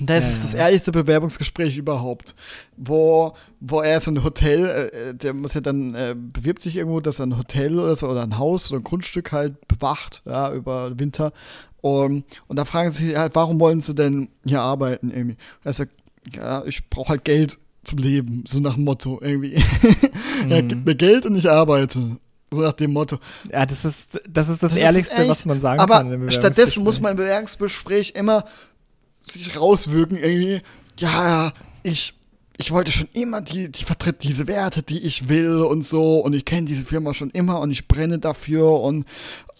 Das 0.07 0.23
Ja, 0.25 0.29
ist 0.31 0.37
ja. 0.39 0.43
das 0.43 0.55
ehrlichste 0.55 0.93
Bewerbungsgespräch 0.93 1.77
überhaupt, 1.79 2.35
wo, 2.77 3.35
wo 3.61 3.81
er 3.81 4.01
so 4.01 4.11
ein 4.11 4.23
Hotel, 4.25 4.67
äh, 4.93 5.15
der 5.15 5.35
muss 5.35 5.55
ja 5.55 5.61
dann, 5.61 5.95
äh, 5.95 6.15
bewirbt 6.17 6.63
sich 6.63 6.77
irgendwo, 6.77 7.01
dass 7.01 7.19
er 7.21 7.27
ein 7.27 7.37
Hotel 7.39 7.79
oder 7.79 7.95
so 7.97 8.09
oder 8.09 8.23
ein 8.23 8.39
Haus 8.39 8.71
oder 8.71 8.81
ein 8.81 8.85
Grundstück 8.85 9.33
halt 9.33 9.67
bewacht, 9.69 10.23
ja, 10.27 10.53
über 10.53 10.99
Winter. 10.99 11.33
Und, 11.81 12.25
und 12.49 12.57
da 12.57 12.65
fragen 12.65 12.91
sie 12.91 13.17
halt, 13.19 13.35
warum 13.35 13.59
wollen 13.61 13.81
sie 13.81 13.95
denn 13.95 14.29
hier 14.45 14.61
arbeiten 14.63 15.11
irgendwie? 15.11 15.33
Und 15.35 15.65
er 15.65 15.73
sagt, 15.73 15.93
ja, 16.35 16.65
ich 16.65 16.89
brauche 16.89 17.09
halt 17.11 17.25
Geld 17.25 17.59
zum 17.85 17.99
Leben, 17.99 18.45
so 18.47 18.61
nach 18.61 18.75
dem 18.77 18.85
Motto 18.85 19.19
irgendwie. 19.23 19.55
ja, 20.49 20.63
Mhm. 20.63 20.69
gib 20.69 20.87
mir 20.87 20.95
Geld 20.95 21.27
und 21.27 21.35
ich 21.37 21.51
arbeite. 21.51 22.17
So 22.55 22.61
nach 22.61 22.75
dem 22.75 22.93
Motto. 22.93 23.19
Ja, 23.51 23.65
das 23.67 23.85
ist 23.87 24.21
das, 24.29 24.49
ist 24.51 24.63
das, 24.63 24.71
Das 24.71 24.73
ist 24.73 24.79
Ehrlichste, 24.79 25.17
echt- 25.17 25.29
was 25.31 25.45
man 25.47 25.59
sagen 25.59 25.81
Aber 25.81 25.99
kann. 25.99 26.13
im 26.13 26.31
stattdessen 26.31 26.85
muss 26.85 27.01
man 27.01 27.13
im 27.13 27.17
Bewerbungsgespräch 27.17 28.13
immer 28.15 28.45
sich 29.31 29.59
rauswirken, 29.59 30.17
irgendwie, 30.17 30.63
ja, 30.99 31.53
ich, 31.83 32.15
ich 32.59 32.71
wollte 32.71 32.93
schon 32.93 33.09
immer, 33.13 33.41
die, 33.41 33.71
die 33.71 33.85
vertritt 33.85 34.23
diese 34.23 34.47
Werte, 34.47 34.83
die 34.83 35.01
ich 35.01 35.29
will 35.29 35.59
und 35.61 35.85
so, 35.85 36.21
und 36.21 36.33
ich 36.33 36.45
kenne 36.45 36.67
diese 36.67 36.85
Firma 36.85 37.15
schon 37.15 37.31
immer 37.31 37.61
und 37.61 37.71
ich 37.71 37.89
brenne 37.89 38.19
dafür 38.19 38.81
und, 38.81 39.07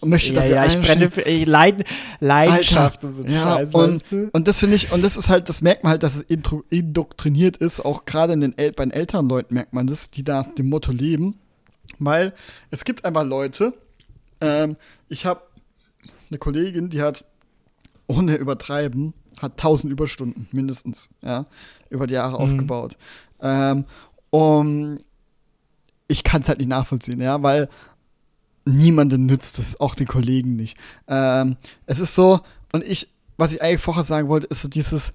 möchte 0.01 0.33
Ja, 0.33 0.41
dafür 0.41 0.55
ja, 0.55 0.65
ich 0.65 0.81
brenne 0.81 1.09
für 1.09 1.25
ey, 1.25 1.43
Leid, 1.45 1.85
Leidenschaft 2.19 3.03
und 3.03 3.13
so 3.13 3.23
ja, 3.23 3.41
Scheiß, 3.55 3.73
und, 3.73 3.93
weißt 3.93 4.11
du? 4.11 4.29
und 4.31 4.47
das 4.47 4.59
finde 4.59 4.75
ich, 4.75 4.91
und 4.91 5.03
das 5.03 5.15
ist 5.17 5.29
halt, 5.29 5.49
das 5.49 5.61
merkt 5.61 5.83
man 5.83 5.91
halt, 5.91 6.03
dass 6.03 6.15
es 6.15 6.23
intro- 6.23 6.63
indoktriniert 6.69 7.57
ist, 7.57 7.79
auch 7.79 8.05
gerade 8.05 8.33
in 8.33 8.41
den 8.41 8.57
El 8.57 8.73
bei 8.73 8.83
den 8.83 8.91
älteren 8.91 9.29
Leuten 9.29 9.53
merkt 9.53 9.73
man 9.73 9.87
das, 9.87 10.11
die 10.11 10.23
da 10.23 10.43
dem 10.43 10.69
Motto 10.69 10.91
leben, 10.91 11.39
weil 11.99 12.33
es 12.69 12.83
gibt 12.85 13.05
einfach 13.05 13.23
Leute, 13.23 13.73
ähm, 14.41 14.75
ich 15.09 15.25
habe 15.25 15.41
eine 16.29 16.37
Kollegin, 16.37 16.89
die 16.89 17.01
hat, 17.01 17.25
ohne 18.07 18.35
übertreiben, 18.35 19.13
hat 19.41 19.53
1000 19.53 19.91
Überstunden 19.91 20.47
mindestens, 20.51 21.09
ja, 21.21 21.45
über 21.89 22.07
die 22.07 22.13
Jahre 22.15 22.33
Mhm. 22.33 22.43
aufgebaut. 22.43 22.97
Ähm, 23.41 23.85
und 24.29 24.99
ich 26.07 26.23
kann 26.23 26.41
es 26.41 26.49
halt 26.49 26.59
nicht 26.59 26.67
nachvollziehen, 26.69 27.21
ja, 27.21 27.41
weil 27.43 27.69
niemanden 28.65 29.25
nützt 29.25 29.59
es, 29.59 29.79
auch 29.79 29.95
den 29.95 30.07
Kollegen 30.07 30.55
nicht. 30.55 30.77
Ähm, 31.07 31.57
es 31.85 31.99
ist 31.99 32.15
so, 32.15 32.41
und 32.71 32.83
ich, 32.83 33.09
was 33.37 33.53
ich 33.53 33.61
eigentlich 33.61 33.81
vorher 33.81 34.03
sagen 34.03 34.27
wollte, 34.29 34.47
ist 34.47 34.61
so 34.61 34.67
dieses, 34.69 35.11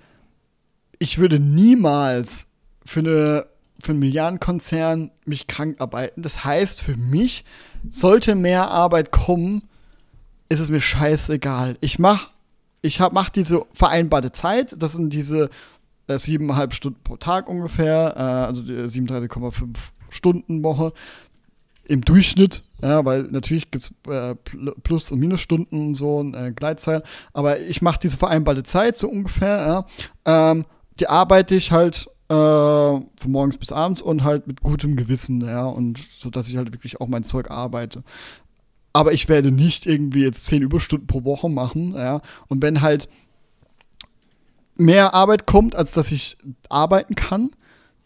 ich 0.99 1.19
würde 1.19 1.39
niemals 1.41 2.47
für 2.85 3.01
eine 3.01 3.47
für 3.81 3.93
einen 3.93 4.01
Milliardenkonzern 4.01 5.13
mich 5.25 5.47
krank 5.47 5.77
arbeiten. 5.81 6.23
Das 6.23 6.43
heißt, 6.45 6.83
für 6.83 6.97
mich 6.97 7.45
sollte 7.89 8.35
mehr 8.35 8.73
Arbeit 8.73 9.13
kommen, 9.13 9.63
ist 10.49 10.59
es 10.59 10.69
mir 10.69 10.81
scheißegal. 10.81 11.77
Ich 11.81 12.01
mach, 12.01 12.31
ich 12.83 13.01
hab, 13.01 13.13
mach 13.13 13.31
diese 13.31 13.65
vereinbarte 13.73 14.33
Zeit, 14.33 14.75
das 14.79 14.93
sind 14.93 15.13
diese 15.13 15.51
äh, 16.07 16.19
siebeneinhalb 16.19 16.75
Stunden 16.75 17.01
pro 17.03 17.17
Tag 17.17 17.49
ungefähr, 17.49 18.15
äh, 18.17 18.21
also 18.21 18.63
die 18.63 18.73
37,5 18.73 19.53
Stunden 20.11 20.63
Woche 20.63 20.93
im 21.85 22.03
Durchschnitt, 22.03 22.63
ja, 22.83 23.05
weil 23.05 23.25
natürlich 23.25 23.71
gibt 23.71 23.85
es 23.85 23.91
äh, 24.13 24.35
Pl- 24.35 24.75
Plus- 24.83 25.11
und 25.11 25.19
Minusstunden 25.19 25.89
und 25.89 25.95
so 25.95 26.19
und 26.19 26.35
äh, 26.35 26.53
Gleitzeit, 26.53 27.05
aber 27.33 27.61
ich 27.61 27.83
mache 27.83 27.99
diese 28.03 28.17
vereinbarte 28.17 28.63
Zeit 28.63 28.97
so 28.97 29.09
ungefähr, 29.09 29.87
ja, 30.27 30.51
ähm, 30.51 30.65
die 31.01 31.09
arbeite 31.09 31.55
ich 31.55 31.73
halt 31.73 32.09
äh, 32.29 32.35
von 32.35 33.07
morgens 33.25 33.57
bis 33.57 33.73
abends 33.73 34.03
und 34.03 34.23
halt 34.23 34.47
mit 34.47 34.61
gutem 34.61 34.97
Gewissen, 34.97 35.41
ja, 35.41 35.65
und 35.65 36.01
so, 36.19 36.31
dass 36.31 36.49
ich 36.49 36.57
halt 36.57 36.73
wirklich 36.73 37.01
auch 37.01 37.09
mein 37.09 37.25
Zeug 37.25 37.51
arbeite. 37.51 38.03
Aber 38.93 39.13
ich 39.13 39.29
werde 39.29 39.51
nicht 39.51 39.87
irgendwie 39.87 40.23
jetzt 40.23 40.47
zehn 40.47 40.63
Überstunden 40.63 41.07
pro 41.07 41.25
Woche 41.25 41.49
machen, 41.49 41.95
ja, 41.95 42.21
und 42.49 42.63
wenn 42.63 42.81
halt 42.81 43.09
mehr 44.77 45.13
Arbeit 45.15 45.47
kommt, 45.47 45.75
als 45.75 45.93
dass 45.93 46.11
ich 46.13 46.39
arbeiten 46.69 47.15
kann, 47.15 47.51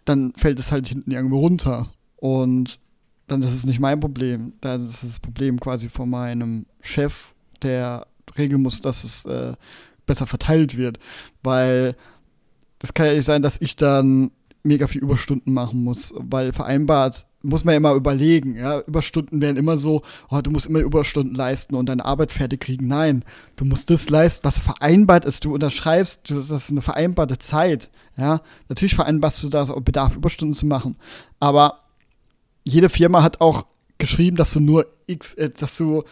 dann 0.04 0.32
fällt 0.36 0.59
es 0.59 0.72
halt 0.72 0.88
hinten 0.88 1.12
irgendwo 1.12 1.38
runter. 1.38 1.88
Und 2.16 2.80
dann 3.28 3.42
ist 3.42 3.52
es 3.52 3.66
nicht 3.66 3.80
mein 3.80 4.00
Problem. 4.00 4.54
Dann 4.60 4.86
ist 4.86 5.02
es 5.02 5.10
das 5.10 5.20
Problem 5.20 5.60
quasi 5.60 5.88
von 5.88 6.10
meinem 6.10 6.66
Chef, 6.80 7.34
der 7.62 8.06
regeln 8.36 8.62
muss, 8.62 8.80
dass 8.80 9.04
es 9.04 9.24
äh, 9.26 9.54
besser 10.06 10.26
verteilt 10.26 10.76
wird. 10.76 10.98
Weil 11.42 11.94
das 12.78 12.94
kann 12.94 13.06
ja 13.06 13.14
nicht 13.14 13.24
sein, 13.24 13.42
dass 13.42 13.60
ich 13.60 13.76
dann 13.76 14.32
mega 14.64 14.86
viel 14.86 15.02
Überstunden 15.02 15.52
machen 15.52 15.84
muss, 15.84 16.14
weil 16.16 16.52
vereinbart 16.52 17.26
muss 17.43 17.64
man 17.64 17.73
ja 17.73 17.77
immer 17.78 17.94
überlegen, 17.94 18.56
ja, 18.56 18.81
Überstunden 18.81 19.40
werden 19.40 19.56
immer 19.56 19.77
so, 19.77 20.02
oh, 20.31 20.40
du 20.40 20.51
musst 20.51 20.66
immer 20.66 20.81
Überstunden 20.81 21.35
leisten 21.35 21.74
und 21.74 21.86
deine 21.86 22.05
Arbeit 22.05 22.32
fertig 22.32 22.60
kriegen. 22.60 22.89
Nein, 22.89 23.24
du 23.56 23.64
musst 23.64 23.90
das 23.90 24.09
leisten, 24.09 24.44
was 24.44 24.59
vereinbart 24.59 25.24
ist. 25.24 25.44
Du 25.44 25.55
unterschreibst, 25.55 26.31
das 26.31 26.51
ist 26.51 26.70
eine 26.70 26.82
vereinbarte 26.82 27.39
Zeit, 27.39 27.90
ja. 28.16 28.40
Natürlich 28.69 28.94
vereinbarst 28.94 29.43
du 29.43 29.48
das, 29.48 29.73
Bedarf 29.85 30.16
Überstunden 30.16 30.55
zu 30.55 30.66
machen, 30.66 30.97
aber 31.40 31.81
jede 32.64 32.89
Firma 32.89 33.23
hat 33.23 33.40
auch 33.40 33.66
geschrieben, 33.98 34.36
dass 34.36 34.52
du 34.52 34.60
nur 34.60 34.86
x, 35.06 35.35
äh, 35.35 35.51
dass 35.51 35.77
du 35.77 36.05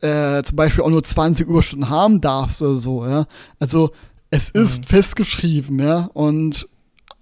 äh, 0.00 0.42
zum 0.42 0.56
Beispiel 0.56 0.84
auch 0.84 0.90
nur 0.90 1.02
20 1.02 1.48
Überstunden 1.48 1.88
haben 1.88 2.20
darfst 2.20 2.62
oder 2.62 2.78
so, 2.78 3.06
ja. 3.06 3.26
Also 3.58 3.90
es 4.30 4.50
ist 4.50 4.80
mhm. 4.80 4.84
festgeschrieben, 4.84 5.78
ja, 5.78 6.10
und 6.12 6.68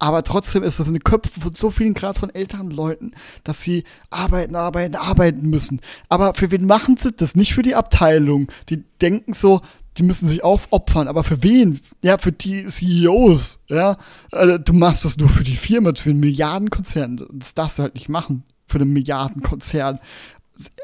aber 0.03 0.25
trotzdem 0.25 0.65
ist 0.65 0.81
das 0.81 0.89
in 0.89 0.95
den 0.95 1.05
Köpfen 1.05 1.41
von 1.41 1.55
so 1.55 1.71
vielen 1.71 1.95
Grad 1.95 2.19
von 2.19 2.35
älteren 2.35 2.73
Leuten, 2.73 3.13
dass 3.45 3.63
sie 3.63 3.85
arbeiten, 4.11 4.57
arbeiten, 4.57 4.97
arbeiten 4.97 5.49
müssen. 5.49 5.81
Aber 6.09 6.35
für 6.35 6.51
wen 6.51 6.67
machen 6.67 6.97
sie 6.97 7.13
das? 7.13 7.37
Nicht 7.37 7.55
für 7.55 7.63
die 7.63 7.77
Abteilung. 7.77 8.51
Die 8.69 8.83
denken 9.01 9.33
so, 9.33 9.61
die 9.99 10.03
müssen 10.03 10.27
sich 10.27 10.43
aufopfern, 10.43 11.07
aber 11.07 11.23
für 11.23 11.45
wen? 11.45 11.79
Ja, 12.03 12.19
für 12.19 12.33
die 12.33 12.67
CEOs, 12.67 13.63
ja. 13.69 13.97
Also, 14.33 14.59
du 14.59 14.73
machst 14.73 15.05
das 15.05 15.19
nur 15.19 15.29
für 15.29 15.45
die 15.45 15.55
Firma, 15.55 15.93
für 15.95 16.11
einen 16.11 16.19
Milliardenkonzern. 16.19 17.25
Das 17.31 17.55
darfst 17.55 17.79
du 17.79 17.85
halt 17.85 17.95
nicht 17.95 18.09
machen. 18.09 18.43
Für 18.67 18.81
einen 18.81 18.93
Milliardenkonzern 18.93 20.01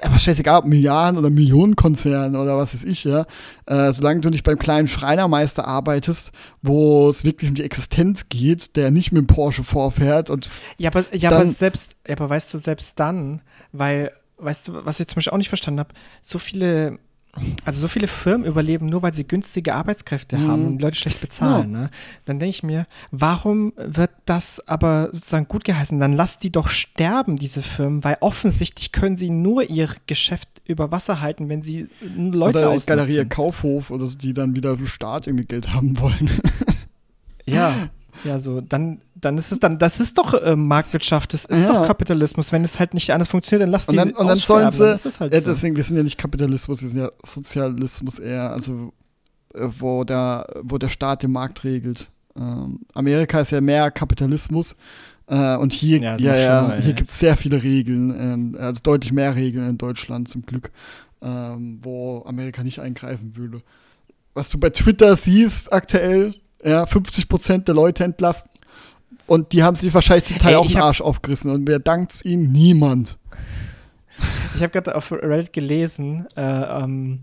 aber 0.01 0.19
scheißegal, 0.19 0.61
ob 0.61 0.65
Milliarden 0.65 1.19
oder 1.19 1.31
Millionenkonzern 1.31 2.37
oder 2.37 2.57
was 2.57 2.75
weiß 2.75 2.85
ich, 2.85 3.05
ja. 3.05 3.27
Äh, 3.67 3.93
solange 3.93 4.21
du 4.21 4.31
nicht 4.31 4.45
beim 4.45 4.59
kleinen 4.59 4.89
Schreinermeister 4.89 5.67
arbeitest, 5.67 6.33
wo 6.63 7.09
es 7.11 7.25
wirklich 7.25 7.51
um 7.51 7.55
die 7.55 7.65
Existenz 7.65 8.29
geht, 8.29 8.77
der 8.77 8.91
nicht 8.91 9.13
mit 9.13 9.23
dem 9.23 9.27
Porsche 9.27 9.65
vorfährt 9.65 10.31
und. 10.31 10.51
Ja, 10.79 10.91
aber, 10.91 11.05
ja, 11.13 11.31
aber 11.31 11.45
selbst, 11.47 11.97
ja, 12.07 12.17
aber 12.17 12.31
weißt 12.31 12.53
du, 12.55 12.59
selbst 12.59 12.99
dann, 12.99 13.43
weil, 13.73 14.13
weißt 14.39 14.69
du, 14.69 14.85
was 14.85 15.01
ich 15.01 15.09
zum 15.09 15.17
Beispiel 15.17 15.33
auch 15.33 15.39
nicht 15.39 15.49
verstanden 15.49 15.81
habe, 15.81 15.95
so 16.23 16.39
viele 16.39 16.99
also 17.65 17.81
so 17.81 17.89
viele 17.89 18.07
Firmen 18.07 18.47
überleben 18.47 18.87
nur, 18.87 19.03
weil 19.03 19.13
sie 19.13 19.27
günstige 19.27 19.75
Arbeitskräfte 19.75 20.37
mhm. 20.37 20.49
haben 20.49 20.67
und 20.67 20.83
Leute 20.83 20.97
schlecht 20.97 21.21
bezahlen. 21.21 21.73
Ja. 21.73 21.81
Ne? 21.81 21.91
Dann 22.25 22.39
denke 22.39 22.51
ich 22.51 22.63
mir, 22.63 22.87
warum 23.11 23.73
wird 23.77 24.11
das 24.27 24.67
aber 24.69 25.09
sozusagen 25.13 25.49
gut 25.49 25.65
geheißen? 25.65 25.99
Dann 25.99 26.13
lass 26.13 26.39
die 26.39 26.51
doch 26.51 26.69
sterben, 26.69 27.37
diese 27.37 27.63
Firmen, 27.63 28.05
weil 28.05 28.17
offensichtlich 28.21 28.93
können 28.93 29.17
sie 29.17 29.31
nur 29.31 29.69
ihr 29.69 29.89
Geschäft 30.07 30.49
über 30.65 30.91
Wasser 30.91 31.21
halten, 31.21 31.49
wenn 31.49 31.63
sie 31.63 31.89
Leute 32.01 32.59
Oder 32.59 32.69
ausnutzen. 32.71 32.97
Galerie 32.97 33.29
Kaufhof 33.29 33.91
oder 33.91 34.07
so, 34.07 34.19
die 34.19 34.35
dann 34.35 34.55
wieder 34.55 34.77
so 34.77 34.87
Staat 34.87 35.27
irgendwie 35.27 35.47
Geld 35.47 35.73
haben 35.73 35.99
wollen. 35.99 36.31
ja, 37.47 37.75
Ja, 38.25 38.39
so, 38.39 38.61
dann, 38.61 39.01
dann 39.21 39.39
ist 39.39 39.53
es 39.53 39.61
dann, 39.61 39.79
das 39.79 40.01
ist 40.01 40.19
doch 40.19 40.35
äh, 40.35 40.57
Marktwirtschaft, 40.57 41.33
das 41.33 41.45
ist 41.45 41.63
ja. 41.63 41.69
doch 41.69 41.87
Kapitalismus. 41.87 42.53
Wenn 42.53 42.65
es 42.65 42.79
halt 42.79 42.95
nicht 42.95 43.11
anders 43.11 43.29
funktioniert, 43.29 43.63
dann 43.63 43.71
lass 43.71 43.87
die 43.87 43.97
und 43.97 43.97
dann, 43.97 44.11
und 44.13 44.27
dann 44.27 44.37
sollen 44.37 44.71
sie, 44.71 44.79
dann 44.79 44.99
halt 45.21 45.33
ja, 45.33 45.41
so. 45.41 45.47
deswegen, 45.47 45.77
wir 45.77 45.85
sind 45.85 45.97
ja 45.97 46.03
nicht 46.03 46.19
Kapitalismus, 46.19 46.83
wir 46.83 46.89
sind 46.89 47.01
ja 47.01 47.11
Sozialismus 47.25 48.19
eher, 48.19 48.51
also 48.51 48.93
äh, 49.55 49.69
wo 49.79 50.05
der, 50.05 50.47
wo 50.63 50.79
der 50.79 50.89
Staat 50.89 51.23
den 51.23 51.33
Markt 51.33 51.65
regelt. 51.65 52.09
Ähm, 52.37 52.81
Amerika 52.95 53.41
ist 53.41 53.51
ja 53.51 53.61
mehr 53.61 53.91
Kapitalismus 53.91 54.77
äh, 55.27 55.57
und 55.57 55.73
hier, 55.73 55.99
ja, 55.99 56.17
ja, 56.17 56.37
ja 56.37 56.77
hier 56.77 56.95
gibt 56.95 57.11
es 57.11 57.19
sehr 57.19 57.37
viele 57.37 57.63
Regeln, 57.63 58.55
äh, 58.55 58.59
also 58.59 58.81
deutlich 58.83 59.13
mehr 59.13 59.35
Regeln 59.35 59.71
in 59.71 59.79
Deutschland 59.79 60.29
zum 60.29 60.43
Glück, 60.43 60.71
ähm, 61.21 61.81
wo 61.83 62.25
Amerika 62.27 62.63
nicht 62.63 62.81
eingreifen 62.81 63.37
würde. 63.37 63.63
Was 64.35 64.49
du 64.49 64.59
bei 64.59 64.71
Twitter 64.71 65.17
siehst 65.17 65.73
aktuell, 65.73 66.35
ja, 66.65 66.87
50 66.87 67.29
Prozent 67.29 67.69
der 67.69 67.75
Leute 67.75 68.05
entlassen. 68.05 68.51
Und 69.29 69.53
die 69.53 69.63
haben 69.63 69.77
sich 69.77 69.93
wahrscheinlich 69.93 70.25
zum 70.25 70.39
Teil 70.39 70.55
Ey, 70.55 70.57
auch 70.57 70.67
den 70.67 70.79
Arsch 70.79 71.03
aufgerissen. 71.03 71.51
Und 71.51 71.69
wer 71.69 71.79
dankt 71.79 72.25
ihnen? 72.25 72.51
Niemand. 72.51 73.19
Ich 74.57 74.63
habe 74.63 74.71
gerade 74.71 74.97
auf 74.97 75.13
Reddit 75.13 75.53
gelesen, 75.53 76.27
äh, 76.35 76.41
ähm, 76.43 77.21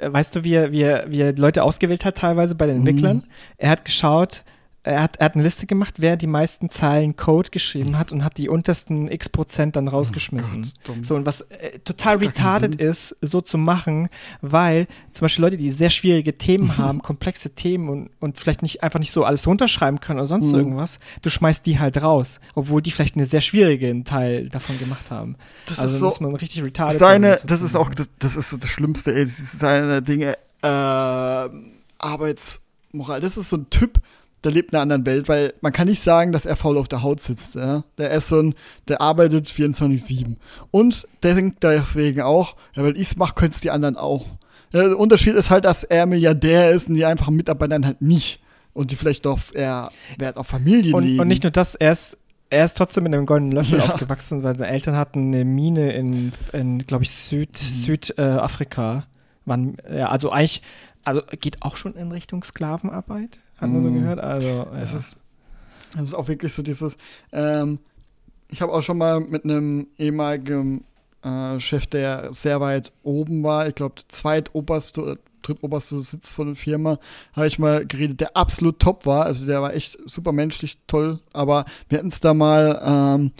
weißt 0.00 0.36
du, 0.36 0.44
wie 0.44 0.52
er, 0.52 0.70
wie, 0.70 0.82
er, 0.82 1.10
wie 1.10 1.20
er 1.22 1.34
Leute 1.34 1.62
ausgewählt 1.64 2.04
hat, 2.04 2.18
teilweise 2.18 2.54
bei 2.54 2.66
den 2.66 2.76
Entwicklern? 2.76 3.16
Mhm. 3.16 3.24
Er 3.56 3.70
hat 3.70 3.86
geschaut, 3.86 4.44
er 4.86 5.02
hat, 5.02 5.16
er 5.16 5.24
hat 5.26 5.34
eine 5.34 5.42
Liste 5.42 5.66
gemacht, 5.66 5.96
wer 5.98 6.16
die 6.16 6.28
meisten 6.28 6.70
Zeilen 6.70 7.16
Code 7.16 7.50
geschrieben 7.50 7.98
hat 7.98 8.12
und 8.12 8.22
hat 8.22 8.38
die 8.38 8.48
untersten 8.48 9.10
x 9.10 9.28
Prozent 9.28 9.74
dann 9.74 9.88
rausgeschmissen. 9.88 10.64
Oh 10.64 10.92
Gott, 10.92 11.04
so, 11.04 11.16
und 11.16 11.26
was 11.26 11.40
äh, 11.42 11.80
total 11.80 12.18
retarded 12.18 12.76
ist, 12.76 13.16
so 13.20 13.40
zu 13.40 13.58
machen, 13.58 14.08
weil 14.42 14.86
zum 15.12 15.24
Beispiel 15.24 15.44
Leute, 15.44 15.56
die 15.56 15.72
sehr 15.72 15.90
schwierige 15.90 16.38
Themen 16.38 16.76
haben, 16.78 17.02
komplexe 17.02 17.50
Themen 17.50 17.88
und, 17.88 18.10
und 18.20 18.38
vielleicht 18.38 18.62
nicht 18.62 18.84
einfach 18.84 19.00
nicht 19.00 19.10
so 19.10 19.24
alles 19.24 19.46
runterschreiben 19.46 19.98
können 20.00 20.20
oder 20.20 20.28
sonst 20.28 20.52
mhm. 20.52 20.58
irgendwas, 20.58 21.00
du 21.22 21.30
schmeißt 21.30 21.66
die 21.66 21.80
halt 21.80 22.00
raus, 22.00 22.40
obwohl 22.54 22.80
die 22.80 22.92
vielleicht 22.92 23.16
einen 23.16 23.26
sehr 23.26 23.40
schwierigen 23.40 24.04
Teil 24.04 24.48
davon 24.50 24.78
gemacht 24.78 25.10
haben. 25.10 25.34
Das 25.66 25.80
also 25.80 25.94
ist 25.94 26.00
so, 26.00 26.06
muss 26.06 26.20
man 26.20 26.36
richtig 26.36 26.62
retarded 26.62 27.00
seine, 27.00 27.36
sein, 27.38 27.46
Das 27.48 27.60
ist 27.60 27.74
auch, 27.74 27.92
das, 27.92 28.08
das, 28.20 28.36
ist 28.36 28.50
so 28.50 28.56
das 28.56 28.70
Schlimmste, 28.70 29.12
ey, 29.12 29.24
das 29.24 29.40
ist 29.40 29.58
seine 29.58 30.00
Dinge, 30.00 30.36
äh, 30.62 31.48
Arbeitsmoral, 31.98 33.20
das 33.20 33.36
ist 33.36 33.50
so 33.50 33.56
ein 33.56 33.68
Typ, 33.70 34.00
der 34.46 34.52
lebt 34.52 34.70
in 34.70 34.76
einer 34.76 34.82
anderen 34.82 35.06
Welt, 35.06 35.28
weil 35.28 35.54
man 35.60 35.72
kann 35.72 35.88
nicht 35.88 36.00
sagen, 36.00 36.30
dass 36.30 36.46
er 36.46 36.54
faul 36.54 36.78
auf 36.78 36.86
der 36.86 37.02
Haut 37.02 37.20
sitzt. 37.20 37.56
Ja? 37.56 37.82
Der 37.98 38.12
ist 38.12 38.28
so 38.28 38.40
ein, 38.40 38.54
der 38.86 39.00
arbeitet 39.00 39.46
24-7. 39.46 40.36
Und 40.70 41.08
der 41.24 41.34
denkt 41.34 41.64
deswegen 41.64 42.20
auch, 42.20 42.54
ja, 42.74 42.84
weil 42.84 42.94
ich 42.94 43.08
es 43.08 43.16
mache, 43.16 43.34
können 43.34 43.50
es 43.50 43.60
die 43.60 43.72
anderen 43.72 43.96
auch. 43.96 44.24
Ja, 44.72 44.86
der 44.86 44.98
Unterschied 45.00 45.34
ist 45.34 45.50
halt, 45.50 45.64
dass 45.64 45.82
er 45.82 46.06
Milliardär 46.06 46.70
ist 46.70 46.88
und 46.88 46.94
die 46.94 47.04
einfachen 47.04 47.34
Mitarbeiter 47.34 47.80
halt 47.82 48.00
nicht. 48.02 48.40
Und 48.72 48.92
die 48.92 48.96
vielleicht 48.96 49.26
doch 49.26 49.40
eher 49.52 49.88
Wert 50.16 50.36
auf 50.36 50.46
Familie 50.46 50.94
und, 50.94 51.02
legen. 51.02 51.18
Und 51.20 51.26
nicht 51.26 51.42
nur 51.42 51.50
das, 51.50 51.74
er 51.74 51.90
ist, 51.90 52.16
er 52.48 52.64
ist 52.64 52.76
trotzdem 52.76 53.02
mit 53.02 53.14
einem 53.14 53.26
goldenen 53.26 53.50
Löffel 53.50 53.78
ja. 53.78 53.84
aufgewachsen, 53.86 54.44
weil 54.44 54.56
seine 54.56 54.70
Eltern 54.70 54.94
hatten 54.94 55.34
eine 55.34 55.44
Mine 55.44 55.92
in, 55.92 56.32
in 56.52 56.86
glaube 56.86 57.02
ich, 57.02 57.10
Süd, 57.10 57.50
mhm. 57.50 57.74
Südafrika. 57.74 59.06
Äh, 59.48 59.98
ja, 59.98 60.08
also 60.08 60.30
eigentlich, 60.30 60.62
also 61.02 61.22
geht 61.40 61.62
auch 61.62 61.76
schon 61.76 61.96
in 61.96 62.12
Richtung 62.12 62.44
Sklavenarbeit 62.44 63.40
man 63.60 63.82
so 63.82 63.90
mhm. 63.90 64.00
gehört. 64.00 64.20
Also, 64.20 64.46
ja. 64.46 64.78
es, 64.80 64.92
ist, 64.92 65.16
es 65.94 66.02
ist 66.02 66.14
auch 66.14 66.28
wirklich 66.28 66.52
so 66.52 66.62
dieses, 66.62 66.96
ähm, 67.32 67.78
ich 68.48 68.60
habe 68.62 68.72
auch 68.72 68.82
schon 68.82 68.98
mal 68.98 69.20
mit 69.20 69.44
einem 69.44 69.88
ehemaligen 69.98 70.84
äh, 71.22 71.58
Chef, 71.60 71.86
der 71.86 72.32
sehr 72.32 72.60
weit 72.60 72.92
oben 73.02 73.42
war, 73.42 73.66
ich 73.68 73.74
glaube, 73.74 73.96
zweitoberste 74.08 75.02
oder 75.02 75.16
drittoberste 75.42 76.00
Sitz 76.02 76.32
von 76.32 76.48
der 76.48 76.56
Firma, 76.56 76.98
habe 77.32 77.46
ich 77.46 77.58
mal 77.58 77.86
geredet, 77.86 78.20
der 78.20 78.36
absolut 78.36 78.80
top 78.80 79.06
war. 79.06 79.26
Also 79.26 79.46
der 79.46 79.62
war 79.62 79.74
echt 79.74 79.98
super 80.06 80.32
menschlich, 80.32 80.78
toll. 80.86 81.20
Aber 81.32 81.64
wir 81.88 81.98
hatten 81.98 82.08
es 82.08 82.20
da 82.20 82.34
mal 82.34 82.80
ähm, 82.84 83.32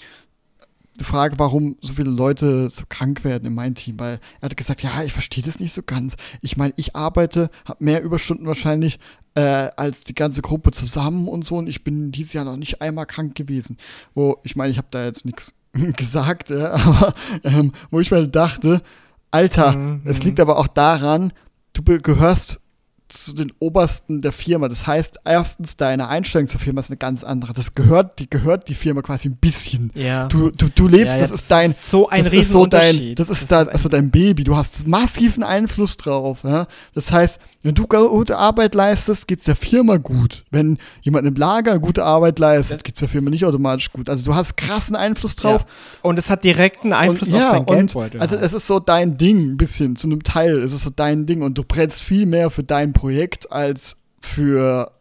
die 0.98 1.04
Frage, 1.04 1.38
warum 1.38 1.76
so 1.80 1.92
viele 1.92 2.10
Leute 2.10 2.70
so 2.70 2.84
krank 2.88 3.24
werden 3.24 3.46
in 3.46 3.54
meinem 3.54 3.74
Team, 3.74 3.98
weil 3.98 4.20
er 4.40 4.48
hat 4.48 4.56
gesagt, 4.56 4.82
ja, 4.82 5.02
ich 5.02 5.12
verstehe 5.12 5.44
das 5.44 5.60
nicht 5.60 5.72
so 5.72 5.82
ganz. 5.82 6.16
Ich 6.40 6.56
meine, 6.56 6.74
ich 6.76 6.96
arbeite, 6.96 7.50
habe 7.64 7.84
mehr 7.84 8.02
Überstunden 8.02 8.46
wahrscheinlich 8.46 8.98
äh, 9.36 9.70
als 9.76 10.02
die 10.02 10.14
ganze 10.14 10.40
Gruppe 10.40 10.70
zusammen 10.72 11.28
und 11.28 11.44
so 11.44 11.56
und 11.56 11.68
ich 11.68 11.84
bin 11.84 12.10
dieses 12.10 12.32
Jahr 12.32 12.44
noch 12.44 12.56
nicht 12.56 12.80
einmal 12.80 13.06
krank 13.06 13.34
gewesen. 13.34 13.76
Wo, 14.14 14.38
ich 14.42 14.56
meine, 14.56 14.70
ich 14.70 14.78
habe 14.78 14.88
da 14.90 15.04
jetzt 15.04 15.24
nichts 15.24 15.52
gesagt, 15.96 16.50
ja, 16.50 16.72
aber 16.74 17.12
ähm, 17.44 17.72
wo 17.90 18.00
ich 18.00 18.10
mir 18.10 18.26
dachte, 18.26 18.82
Alter, 19.30 19.76
mhm. 19.76 20.02
es 20.04 20.22
liegt 20.22 20.40
aber 20.40 20.58
auch 20.58 20.68
daran, 20.68 21.32
du 21.74 21.82
gehörst 21.82 22.60
zu 23.08 23.34
den 23.34 23.52
Obersten 23.60 24.20
der 24.20 24.32
Firma. 24.32 24.68
Das 24.68 24.86
heißt, 24.86 25.18
erstens, 25.24 25.76
deine 25.76 26.08
Einstellung 26.08 26.48
zur 26.48 26.60
Firma 26.60 26.80
ist 26.80 26.90
eine 26.90 26.96
ganz 26.96 27.22
andere. 27.22 27.52
Das 27.52 27.74
gehört, 27.74 28.18
die 28.18 28.28
gehört 28.28 28.68
die 28.68 28.74
Firma 28.74 29.02
quasi 29.02 29.28
ein 29.28 29.36
bisschen. 29.36 29.92
Ja. 29.94 30.26
Du, 30.26 30.50
du, 30.50 30.68
du 30.68 30.88
lebst, 30.88 31.14
ja, 31.14 31.20
das 31.20 31.30
ist 31.30 31.50
dein, 31.50 31.72
so 31.72 32.08
ein 32.08 32.24
das 32.24 32.32
ist 32.32 32.50
so 32.50 32.66
dein, 32.66 33.14
das 33.14 33.28
ist, 33.28 33.42
das 33.42 33.46
da, 33.46 33.60
ist 33.62 33.68
also 33.68 33.88
dein 33.88 34.10
Baby. 34.10 34.44
Du 34.44 34.56
hast 34.56 34.86
massiven 34.86 35.44
Einfluss 35.44 35.96
drauf. 35.96 36.40
Ja? 36.42 36.66
Das 36.94 37.12
heißt, 37.12 37.38
wenn 37.62 37.74
du 37.74 37.86
gute 37.86 38.36
Arbeit 38.36 38.74
leistest, 38.74 39.26
geht 39.26 39.40
es 39.40 39.44
der 39.44 39.56
Firma 39.56 39.96
gut. 39.96 40.44
Wenn 40.50 40.78
jemand 41.02 41.26
im 41.26 41.34
Lager 41.34 41.78
gute 41.78 42.04
Arbeit 42.04 42.38
leistet, 42.38 42.84
geht 42.84 42.94
es 42.94 43.00
der 43.00 43.08
Firma 43.08 43.30
nicht 43.30 43.44
automatisch 43.44 43.90
gut. 43.92 44.08
Also 44.08 44.24
du 44.24 44.34
hast 44.34 44.56
krassen 44.56 44.94
Einfluss 44.94 45.34
drauf. 45.34 45.62
Ja. 45.62 45.68
Und 46.02 46.18
es 46.18 46.30
hat 46.30 46.44
direkten 46.44 46.92
Einfluss 46.92 47.30
und, 47.30 47.34
auf 47.34 47.40
ja, 47.40 47.50
sein 47.50 47.66
Geldbeutel. 47.66 48.20
Also 48.20 48.36
es 48.36 48.52
ist 48.54 48.66
so 48.68 48.78
dein 48.78 49.16
Ding, 49.18 49.52
ein 49.52 49.56
bisschen, 49.56 49.96
zu 49.96 50.06
einem 50.06 50.22
Teil 50.22 50.58
ist 50.58 50.72
es 50.72 50.82
so 50.82 50.90
dein 50.94 51.26
Ding 51.26 51.42
und 51.42 51.58
du 51.58 51.64
brennst 51.64 52.02
viel 52.02 52.26
mehr 52.26 52.50
für 52.50 52.62
dein 52.62 52.92
Projekt 52.92 53.50
als 53.50 53.96
für 54.20 54.92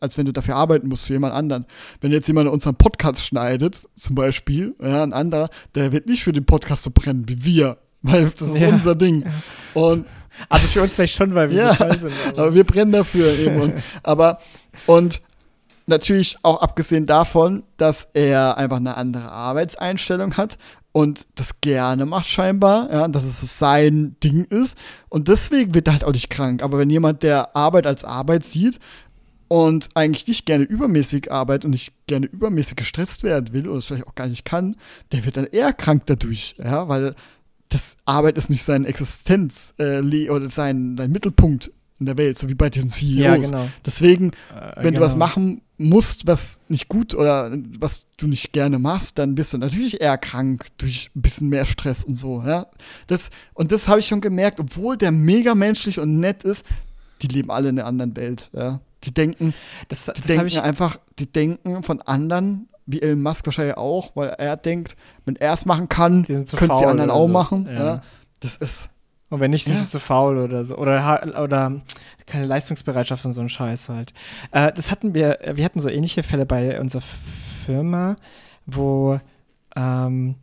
als 0.00 0.18
wenn 0.18 0.26
du 0.26 0.32
dafür 0.32 0.56
arbeiten 0.56 0.88
musst 0.88 1.06
für 1.06 1.12
jemand 1.12 1.32
anderen. 1.32 1.64
Wenn 2.00 2.10
jetzt 2.10 2.26
jemand 2.26 2.50
unseren 2.50 2.74
Podcast 2.74 3.24
schneidet, 3.24 3.88
zum 3.96 4.16
Beispiel, 4.16 4.74
ja, 4.82 5.04
ein 5.04 5.12
anderer, 5.12 5.48
der 5.76 5.92
wird 5.92 6.06
nicht 6.06 6.24
für 6.24 6.32
den 6.32 6.44
Podcast 6.44 6.82
so 6.82 6.90
brennen 6.92 7.28
wie 7.28 7.44
wir, 7.44 7.78
weil 8.02 8.28
das 8.30 8.48
ist 8.48 8.60
Ja. 8.60 8.68
unser 8.70 8.96
Ding. 8.96 9.24
Und 9.74 10.06
Also 10.48 10.68
für 10.68 10.82
uns 10.82 10.94
vielleicht 10.94 11.16
schon, 11.16 11.34
weil 11.34 11.50
wir 11.50 11.56
ja, 11.58 11.74
so 11.74 11.84
toll 11.84 11.98
sind. 11.98 12.12
aber 12.38 12.54
wir 12.54 12.64
brennen 12.64 12.92
dafür 12.92 13.38
eben. 13.38 13.60
Und, 13.60 13.74
aber, 14.02 14.38
und 14.86 15.20
natürlich 15.86 16.36
auch 16.42 16.62
abgesehen 16.62 17.06
davon, 17.06 17.62
dass 17.76 18.08
er 18.14 18.56
einfach 18.56 18.78
eine 18.78 18.96
andere 18.96 19.30
Arbeitseinstellung 19.30 20.36
hat 20.36 20.58
und 20.92 21.26
das 21.34 21.60
gerne 21.60 22.06
macht 22.06 22.26
scheinbar, 22.26 22.92
ja, 22.92 23.08
dass 23.08 23.24
es 23.24 23.40
so 23.40 23.46
sein 23.46 24.16
Ding 24.22 24.44
ist. 24.44 24.76
Und 25.08 25.28
deswegen 25.28 25.74
wird 25.74 25.88
er 25.88 25.94
halt 25.94 26.04
auch 26.04 26.12
nicht 26.12 26.30
krank. 26.30 26.62
Aber 26.62 26.78
wenn 26.78 26.90
jemand, 26.90 27.22
der 27.22 27.56
Arbeit 27.56 27.86
als 27.86 28.04
Arbeit 28.04 28.44
sieht 28.44 28.78
und 29.48 29.88
eigentlich 29.94 30.26
nicht 30.26 30.44
gerne 30.44 30.64
übermäßig 30.64 31.32
arbeitet 31.32 31.64
und 31.64 31.70
nicht 31.72 31.92
gerne 32.06 32.26
übermäßig 32.26 32.76
gestresst 32.76 33.22
werden 33.22 33.52
will 33.54 33.68
oder 33.68 33.78
es 33.78 33.86
vielleicht 33.86 34.06
auch 34.06 34.14
gar 34.14 34.28
nicht 34.28 34.44
kann, 34.44 34.76
der 35.12 35.24
wird 35.24 35.38
dann 35.38 35.46
eher 35.46 35.72
krank 35.72 36.02
dadurch, 36.06 36.56
ja, 36.62 36.88
weil 36.88 37.14
das 37.72 37.96
Arbeit 38.04 38.36
ist 38.36 38.50
nicht 38.50 38.62
seine 38.64 38.86
Existenz 38.86 39.74
äh, 39.78 40.28
oder 40.28 40.48
sein, 40.48 40.96
sein 40.96 41.10
Mittelpunkt 41.10 41.70
in 41.98 42.06
der 42.06 42.18
Welt, 42.18 42.38
so 42.38 42.48
wie 42.48 42.54
bei 42.54 42.68
diesen 42.68 42.90
CEOs. 42.90 43.16
ja, 43.16 43.36
genau. 43.36 43.68
Deswegen, 43.86 44.30
Äh, 44.54 44.84
wenn 44.84 44.94
du 44.94 45.00
was 45.00 45.12
genau. 45.12 45.24
machen 45.24 45.62
musst, 45.78 46.26
was 46.26 46.60
nicht 46.68 46.88
gut 46.88 47.14
oder 47.14 47.50
was 47.78 48.06
du 48.16 48.26
nicht 48.26 48.52
gerne 48.52 48.78
machst, 48.78 49.18
dann 49.18 49.34
bist 49.34 49.52
du 49.52 49.58
natürlich 49.58 50.00
eher 50.00 50.18
krank 50.18 50.66
durch 50.78 51.10
ein 51.16 51.22
bisschen 51.22 51.48
mehr 51.48 51.66
Stress 51.66 52.04
und 52.04 52.16
so. 52.16 52.42
Ja? 52.44 52.66
Das, 53.06 53.30
und 53.54 53.72
das 53.72 53.88
habe 53.88 54.00
ich 54.00 54.06
schon 54.06 54.20
gemerkt, 54.20 54.60
obwohl 54.60 54.96
der 54.96 55.12
mega 55.12 55.54
menschlich 55.54 55.98
und 55.98 56.18
nett 56.20 56.44
ist, 56.44 56.64
die 57.22 57.28
leben 57.28 57.50
alle 57.50 57.68
in 57.68 57.78
einer 57.78 57.88
anderen 57.88 58.16
Welt. 58.16 58.50
Ja? 58.52 58.80
Die 59.04 59.12
denken, 59.14 59.54
Das, 59.88 60.06
die 60.06 60.12
das 60.20 60.26
denken 60.26 60.58
einfach, 60.58 60.98
die 61.18 61.26
denken 61.26 61.82
von 61.82 62.00
anderen, 62.02 62.68
wie 62.92 63.02
Elon 63.02 63.22
Musk 63.22 63.44
wahrscheinlich 63.46 63.76
auch, 63.76 64.12
weil 64.14 64.28
er 64.30 64.56
denkt, 64.56 64.96
wenn 65.24 65.36
er 65.36 65.54
es 65.54 65.64
machen 65.64 65.88
kann, 65.88 66.22
Die 66.24 66.34
können 66.34 66.44
die 66.44 66.56
faul 66.56 66.84
anderen 66.86 67.10
auch 67.10 67.26
so. 67.26 67.32
machen. 67.32 67.66
Ja. 67.66 67.84
Ja. 67.84 68.02
Das 68.40 68.56
ist 68.56 68.90
Und 69.30 69.40
wenn 69.40 69.50
nicht, 69.50 69.64
sind 69.64 69.74
Ja. 69.74 69.80
sie 69.80 69.86
zu 69.86 69.98
faul 70.00 70.36
oder 70.38 70.64
so. 70.64 70.76
Oder, 70.76 71.40
oder 71.42 71.80
keine 72.26 72.44
Leistungsbereitschaft 72.46 73.24
und 73.24 73.32
so 73.32 73.40
ein 73.40 73.48
Scheiß 73.48 73.88
halt. 73.88 74.12
Äh, 74.50 74.72
das 74.72 74.90
hatten 74.90 75.14
wir, 75.14 75.38
wir 75.54 75.64
hatten 75.64 75.80
so 75.80 75.88
ähnliche 75.88 76.22
Fälle 76.22 76.44
bei 76.46 76.78
unserer 76.80 77.02
Firma, 77.64 78.16
wo, 78.66 79.18
ähm, 79.76 80.34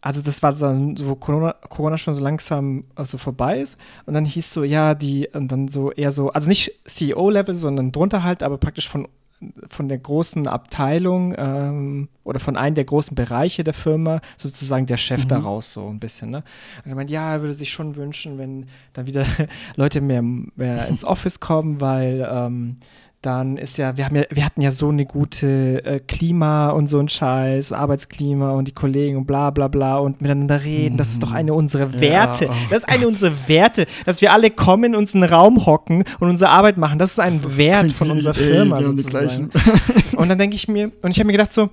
also 0.00 0.20
das 0.22 0.42
war 0.42 0.52
dann, 0.52 0.96
so, 0.96 1.08
wo 1.08 1.14
Corona, 1.14 1.52
Corona 1.68 1.96
schon 1.98 2.14
so 2.14 2.22
langsam 2.22 2.84
äh, 2.96 3.04
so 3.04 3.18
vorbei 3.18 3.58
ist. 3.60 3.76
Und 4.06 4.14
dann 4.14 4.24
hieß 4.24 4.52
so, 4.52 4.64
ja, 4.64 4.94
die, 4.94 5.28
und 5.32 5.48
dann 5.52 5.68
so 5.68 5.92
eher 5.92 6.10
so, 6.12 6.30
also 6.32 6.48
nicht 6.48 6.72
CEO-Level, 6.86 7.54
sondern 7.54 7.92
drunter 7.92 8.22
halt, 8.22 8.42
aber 8.42 8.58
praktisch 8.58 8.88
von 8.88 9.06
von 9.68 9.88
der 9.88 9.98
großen 9.98 10.46
Abteilung 10.46 11.34
ähm, 11.36 12.08
oder 12.24 12.40
von 12.40 12.56
einem 12.56 12.74
der 12.74 12.84
großen 12.84 13.14
Bereiche 13.14 13.64
der 13.64 13.74
Firma 13.74 14.20
sozusagen 14.38 14.86
der 14.86 14.96
Chef 14.96 15.24
Mhm. 15.24 15.28
daraus 15.28 15.72
so 15.72 15.88
ein 15.88 15.98
bisschen. 15.98 16.30
Ne? 16.30 16.44
Und 16.84 16.90
er 16.90 16.94
meint, 16.94 17.10
ja, 17.10 17.32
er 17.34 17.40
würde 17.42 17.54
sich 17.54 17.70
schon 17.72 17.96
wünschen, 17.96 18.38
wenn 18.38 18.66
dann 18.92 19.06
wieder 19.06 19.24
Leute 19.76 20.00
mehr, 20.00 20.22
mehr 20.22 20.86
ins 20.88 21.04
Office 21.04 21.40
kommen, 21.40 21.80
weil 21.80 22.26
ähm, 22.30 22.76
dann 23.22 23.56
ist 23.56 23.78
ja, 23.78 23.96
wir 23.96 24.04
haben 24.04 24.16
ja, 24.16 24.24
wir 24.30 24.44
hatten 24.44 24.60
ja 24.60 24.70
so 24.72 24.88
eine 24.88 25.06
gute 25.06 25.84
äh, 25.84 26.00
Klima 26.00 26.70
und 26.70 26.88
so 26.88 26.98
ein 26.98 27.08
Scheiß, 27.08 27.72
Arbeitsklima 27.72 28.50
und 28.52 28.66
die 28.66 28.72
Kollegen 28.72 29.16
und 29.16 29.26
bla 29.26 29.50
bla 29.50 29.68
bla 29.68 29.98
und 29.98 30.20
miteinander 30.20 30.64
reden. 30.64 30.96
Das 30.96 31.12
ist 31.12 31.22
doch 31.22 31.30
eine 31.30 31.54
unserer 31.54 32.00
Werte. 32.00 32.48
oh 32.50 32.54
das 32.70 32.80
ist 32.80 32.88
eine 32.88 33.06
unserer 33.06 33.32
Werte, 33.46 33.86
dass 34.04 34.20
wir 34.20 34.32
alle 34.32 34.50
kommen, 34.50 34.84
in 34.84 34.94
unseren 34.96 35.22
Raum 35.22 35.64
hocken 35.66 36.04
und 36.18 36.28
unsere 36.28 36.50
Arbeit 36.50 36.76
machen. 36.78 36.98
Das 36.98 37.12
ist 37.12 37.20
ein 37.20 37.40
Das 37.40 37.58
Wert 37.58 37.92
von 37.92 38.10
unserer 38.10 38.36
ey, 38.36 38.42
Firma 38.44 38.76
haben 38.76 38.96
die 38.96 39.02
sozusagen. 39.02 39.50
Und 40.16 40.28
dann 40.28 40.38
denke 40.38 40.56
ich 40.56 40.68
mir, 40.68 40.92
und 41.02 41.10
ich 41.10 41.18
habe 41.18 41.26
mir 41.26 41.32
gedacht 41.32 41.52
so, 41.52 41.70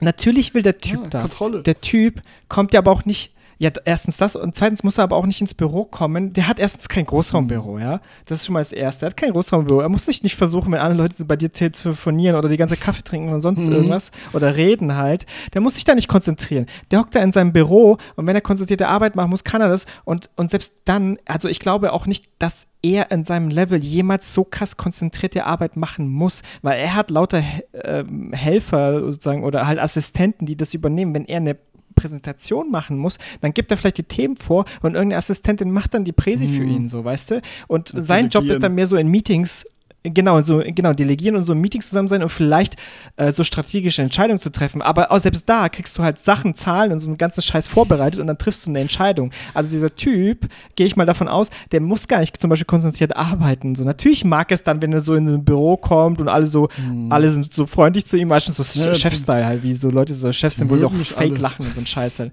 natürlich 0.00 0.52
will 0.54 0.62
der 0.62 0.78
Typ 0.78 1.04
Ja, 1.04 1.08
das. 1.08 1.36
Kontrolle. 1.36 1.62
Der 1.62 1.80
Typ 1.80 2.22
kommt 2.48 2.74
ja 2.74 2.80
aber 2.80 2.90
auch 2.90 3.04
nicht, 3.04 3.32
ja, 3.58 3.70
erstens 3.84 4.16
das 4.16 4.36
und 4.36 4.54
zweitens 4.54 4.84
muss 4.84 4.98
er 4.98 5.04
aber 5.04 5.16
auch 5.16 5.26
nicht 5.26 5.40
ins 5.40 5.52
Büro 5.52 5.84
kommen. 5.84 6.32
Der 6.32 6.46
hat 6.46 6.58
erstens 6.60 6.88
kein 6.88 7.04
Großraumbüro, 7.06 7.74
Mhm. 7.74 7.80
ja. 7.82 8.00
Das 8.26 8.40
ist 8.40 8.46
schon 8.46 8.52
mal 8.52 8.60
das 8.60 8.72
Erste. 8.72 9.04
Er 9.04 9.10
hat 9.10 9.16
kein 9.16 9.32
Großraumbüro. 9.32 9.80
Er 9.80 9.88
muss 9.88 10.04
sich 10.04 10.22
nicht 10.22 10.36
versuchen, 10.36 10.70
wenn 10.72 10.78
andere 10.80 11.02
Leute 11.08 11.24
bei 11.24 11.34
dir 11.36 11.50
telefonieren 11.52 12.36
oder 12.36 12.48
die 12.48 12.56
ganze 12.56 12.76
Kaffee 12.76 13.02
trinken 13.02 13.30
oder 13.30 13.40
sonst 13.40 13.66
Mhm. 13.66 13.72
irgendwas 13.74 14.10
oder 14.32 14.54
reden 14.54 14.94
halt. 14.96 15.26
Der 15.54 15.60
muss 15.60 15.74
sich 15.74 15.84
da 15.84 15.94
nicht 15.96 16.08
konzentrieren. 16.08 16.66
Der 16.90 17.00
hockt 17.00 17.14
da 17.14 17.20
in 17.20 17.32
seinem 17.32 17.52
Büro 17.52 17.96
und 18.16 18.26
wenn 18.26 18.36
er 18.36 18.40
konzentrierte 18.42 18.86
Arbeit 18.88 19.16
machen 19.16 19.30
muss, 19.30 19.42
kann 19.42 19.60
er 19.60 19.68
das. 19.68 19.86
Und, 20.04 20.30
und 20.36 20.50
selbst 20.52 20.74
dann, 20.84 21.18
also 21.26 21.48
ich 21.48 21.58
glaube 21.58 21.92
auch 21.92 22.06
nicht, 22.06 22.26
dass 22.38 22.66
er 22.80 23.10
in 23.10 23.24
seinem 23.24 23.48
Level 23.48 23.82
jemals 23.82 24.32
so 24.34 24.44
krass 24.44 24.76
konzentrierte 24.76 25.44
Arbeit 25.46 25.76
machen 25.76 26.08
muss, 26.08 26.42
weil 26.62 26.78
er 26.78 26.94
hat 26.94 27.10
lauter 27.10 27.42
ähm, 27.74 28.32
Helfer 28.32 29.00
sozusagen 29.00 29.42
oder 29.42 29.66
halt 29.66 29.80
Assistenten, 29.80 30.46
die 30.46 30.56
das 30.56 30.74
übernehmen. 30.74 31.12
Wenn 31.12 31.24
er 31.24 31.38
eine 31.38 31.56
Präsentation 32.00 32.70
machen 32.70 32.98
muss, 32.98 33.18
dann 33.40 33.52
gibt 33.52 33.70
er 33.70 33.76
vielleicht 33.76 33.98
die 33.98 34.02
Themen 34.04 34.36
vor 34.36 34.64
und 34.82 34.94
irgendeine 34.94 35.16
Assistentin 35.18 35.70
macht 35.70 35.94
dann 35.94 36.04
die 36.04 36.12
Präsi 36.12 36.48
für 36.48 36.62
Mhm. 36.64 36.70
ihn, 36.70 36.86
so, 36.86 37.04
weißt 37.04 37.30
du? 37.32 37.42
Und 37.66 37.94
Das 37.94 38.06
sein 38.06 38.28
Job 38.28 38.44
ist 38.44 38.62
dann 38.62 38.74
mehr 38.74 38.86
so 38.86 38.96
in 38.96 39.08
Meetings 39.08 39.66
Genau, 40.14 40.40
so, 40.40 40.62
genau, 40.64 40.92
delegieren 40.92 41.36
und 41.36 41.42
so 41.42 41.52
in 41.52 41.60
Meetings 41.60 41.88
zusammen 41.88 42.08
sein 42.08 42.22
und 42.22 42.28
vielleicht 42.28 42.76
äh, 43.16 43.32
so 43.32 43.44
strategische 43.44 44.02
Entscheidungen 44.02 44.40
zu 44.40 44.50
treffen. 44.50 44.80
Aber 44.82 45.10
auch 45.10 45.18
selbst 45.18 45.48
da 45.48 45.68
kriegst 45.68 45.98
du 45.98 46.02
halt 46.02 46.18
Sachen, 46.18 46.54
Zahlen 46.54 46.92
und 46.92 47.00
so 47.00 47.08
einen 47.08 47.18
ganzen 47.18 47.42
Scheiß 47.42 47.68
vorbereitet 47.68 48.20
und 48.20 48.26
dann 48.26 48.38
triffst 48.38 48.66
du 48.66 48.70
eine 48.70 48.80
Entscheidung. 48.80 49.32
Also 49.54 49.70
dieser 49.70 49.94
Typ, 49.94 50.48
gehe 50.76 50.86
ich 50.86 50.96
mal 50.96 51.06
davon 51.06 51.28
aus, 51.28 51.50
der 51.72 51.80
muss 51.80 52.08
gar 52.08 52.20
nicht 52.20 52.40
zum 52.40 52.50
Beispiel 52.50 52.66
konzentriert 52.66 53.16
arbeiten. 53.16 53.74
So, 53.74 53.84
natürlich 53.84 54.24
mag 54.24 54.52
es 54.52 54.62
dann, 54.62 54.80
wenn 54.82 54.92
er 54.92 55.00
so 55.00 55.14
in 55.14 55.26
ein 55.26 55.44
Büro 55.44 55.76
kommt 55.76 56.20
und 56.20 56.28
alle 56.28 56.46
so, 56.46 56.68
alle 57.10 57.28
sind 57.30 57.52
so 57.52 57.66
freundlich 57.66 58.06
zu 58.06 58.16
ihm, 58.16 58.28
weißt 58.28 58.48
du, 58.48 58.52
so 58.52 58.62
Mhm. 58.68 58.84
Ja, 58.84 58.94
Chef-Style 58.94 59.46
halt, 59.46 59.62
wie 59.62 59.74
so 59.74 59.90
Leute 59.90 60.14
so 60.14 60.30
Chefs 60.32 60.56
sind, 60.56 60.70
wo 60.70 60.76
sie 60.76 60.84
auch 60.84 60.92
fake 60.92 61.32
alle. 61.32 61.40
lachen 61.40 61.66
und 61.66 61.74
so 61.74 61.80
ein 61.80 61.86
Scheiß 61.86 62.18
halt. 62.20 62.32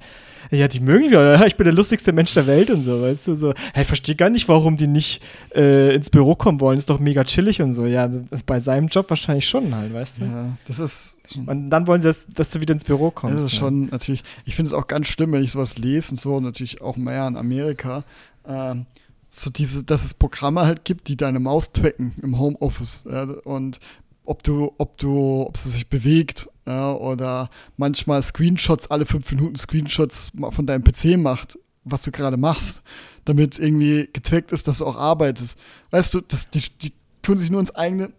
Ja, 0.51 0.67
die 0.67 0.79
mögen 0.79 1.05
mich, 1.05 1.15
oder? 1.15 1.45
Ich 1.47 1.55
bin 1.55 1.65
der 1.65 1.73
lustigste 1.73 2.13
Mensch 2.13 2.33
der 2.33 2.47
Welt 2.47 2.69
und 2.69 2.83
so, 2.83 3.01
weißt 3.01 3.27
du, 3.27 3.35
so. 3.35 3.53
Hey, 3.73 3.81
ich 3.83 3.87
verstehe 3.87 4.15
gar 4.15 4.29
nicht, 4.29 4.47
warum 4.47 4.77
die 4.77 4.87
nicht 4.87 5.21
äh, 5.53 5.95
ins 5.95 6.09
Büro 6.09 6.35
kommen 6.35 6.59
wollen. 6.59 6.77
Ist 6.77 6.89
doch 6.89 6.99
mega 6.99 7.23
chillig 7.23 7.61
und 7.61 7.73
so. 7.73 7.85
Ja, 7.85 8.07
das 8.07 8.23
ist 8.31 8.45
bei 8.45 8.59
seinem 8.59 8.87
Job 8.87 9.09
wahrscheinlich 9.09 9.47
schon 9.47 9.73
halt, 9.75 9.93
weißt 9.93 10.19
du. 10.19 10.25
Ja, 10.25 10.57
das 10.67 10.79
ist, 10.79 11.17
Und 11.45 11.69
dann 11.69 11.87
wollen 11.87 12.01
sie, 12.01 12.07
dass, 12.07 12.27
dass 12.27 12.51
du 12.51 12.61
wieder 12.61 12.73
ins 12.73 12.83
Büro 12.83 13.11
kommst. 13.11 13.35
das 13.35 13.45
ist 13.45 13.53
ja. 13.53 13.59
schon 13.59 13.87
natürlich, 13.87 14.23
ich 14.45 14.55
finde 14.55 14.67
es 14.67 14.73
auch 14.73 14.87
ganz 14.87 15.07
schlimm, 15.07 15.31
wenn 15.31 15.43
ich 15.43 15.51
sowas 15.51 15.77
lese 15.77 16.11
und 16.11 16.19
so, 16.19 16.39
natürlich 16.39 16.81
auch 16.81 16.97
mehr 16.97 17.27
in 17.27 17.37
Amerika, 17.37 18.03
ähm, 18.47 18.85
so 19.29 19.49
diese, 19.49 19.83
dass 19.83 20.05
es 20.05 20.13
Programme 20.13 20.61
halt 20.61 20.85
gibt, 20.85 21.07
die 21.07 21.17
deine 21.17 21.39
Maus 21.39 21.71
tracken 21.71 22.13
im 22.21 22.39
Homeoffice 22.39 23.05
ja, 23.09 23.23
und 23.23 23.79
ob 24.25 24.43
du, 24.43 24.73
ob 24.77 24.97
du, 24.97 25.41
ob 25.47 25.57
sie 25.57 25.69
sich 25.69 25.87
bewegt 25.87 26.47
ja, 26.67 26.93
oder 26.93 27.49
manchmal 27.77 28.23
Screenshots, 28.23 28.89
alle 28.89 29.05
fünf 29.05 29.29
Minuten 29.31 29.55
Screenshots 29.55 30.31
von 30.49 30.65
deinem 30.65 30.83
PC 30.83 31.17
macht, 31.17 31.57
was 31.83 32.01
du 32.01 32.11
gerade 32.11 32.37
machst, 32.37 32.81
damit 33.25 33.59
irgendwie 33.59 34.09
getrackt 34.11 34.51
ist, 34.51 34.67
dass 34.67 34.79
du 34.79 34.85
auch 34.85 34.97
arbeitest. 34.97 35.59
Weißt 35.91 36.13
du, 36.13 36.21
das, 36.21 36.49
die, 36.49 36.61
die 36.81 36.93
tun 37.21 37.37
sich 37.37 37.51
nur 37.51 37.59
ins 37.59 37.73
eigene, 37.75 38.11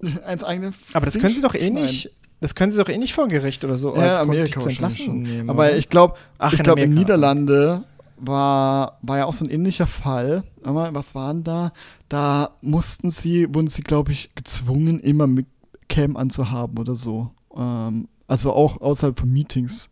ins 0.00 0.44
eigene 0.44 0.72
Aber 0.92 1.06
das 1.06 1.18
können 1.18 1.34
sie 1.34 1.42
doch 1.42 1.54
eh 1.54 1.70
nicht. 1.70 2.10
Das 2.40 2.56
können 2.56 2.72
sie 2.72 2.78
doch 2.78 2.88
eh 2.88 2.98
nicht 2.98 3.14
vor 3.14 3.28
Gericht 3.28 3.64
oder 3.64 3.76
so, 3.76 3.94
Ja, 3.94 4.02
als 4.02 4.18
Amerika 4.18 4.58
zu 4.58 4.68
entlassen 4.68 5.22
nehmen. 5.22 5.48
Aber 5.48 5.76
ich 5.76 5.88
glaube, 5.88 6.16
ich 6.50 6.58
glaube, 6.58 6.82
in. 6.82 6.92
Niederlande 6.92 7.84
war, 8.22 8.98
war 9.02 9.18
ja 9.18 9.26
auch 9.26 9.34
so 9.34 9.44
ein 9.44 9.50
ähnlicher 9.50 9.86
Fall. 9.86 10.44
Was 10.62 11.14
waren 11.14 11.44
da? 11.44 11.72
Da 12.08 12.56
mussten 12.60 13.10
sie, 13.10 13.52
wurden 13.52 13.66
sie, 13.66 13.82
glaube 13.82 14.12
ich, 14.12 14.30
gezwungen, 14.34 15.00
immer 15.00 15.26
mit 15.26 15.46
Cam 15.88 16.16
anzuhaben 16.16 16.78
oder 16.78 16.94
so. 16.94 17.30
Ähm, 17.56 18.08
also 18.28 18.52
auch 18.52 18.80
außerhalb 18.80 19.18
von 19.18 19.30
Meetings. 19.30 19.90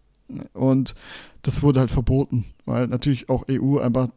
Und 0.54 0.94
das 1.42 1.62
wurde 1.62 1.80
halt 1.80 1.90
verboten, 1.90 2.46
weil 2.64 2.86
natürlich 2.86 3.28
auch 3.28 3.44
EU 3.50 3.78
einfach 3.78 4.08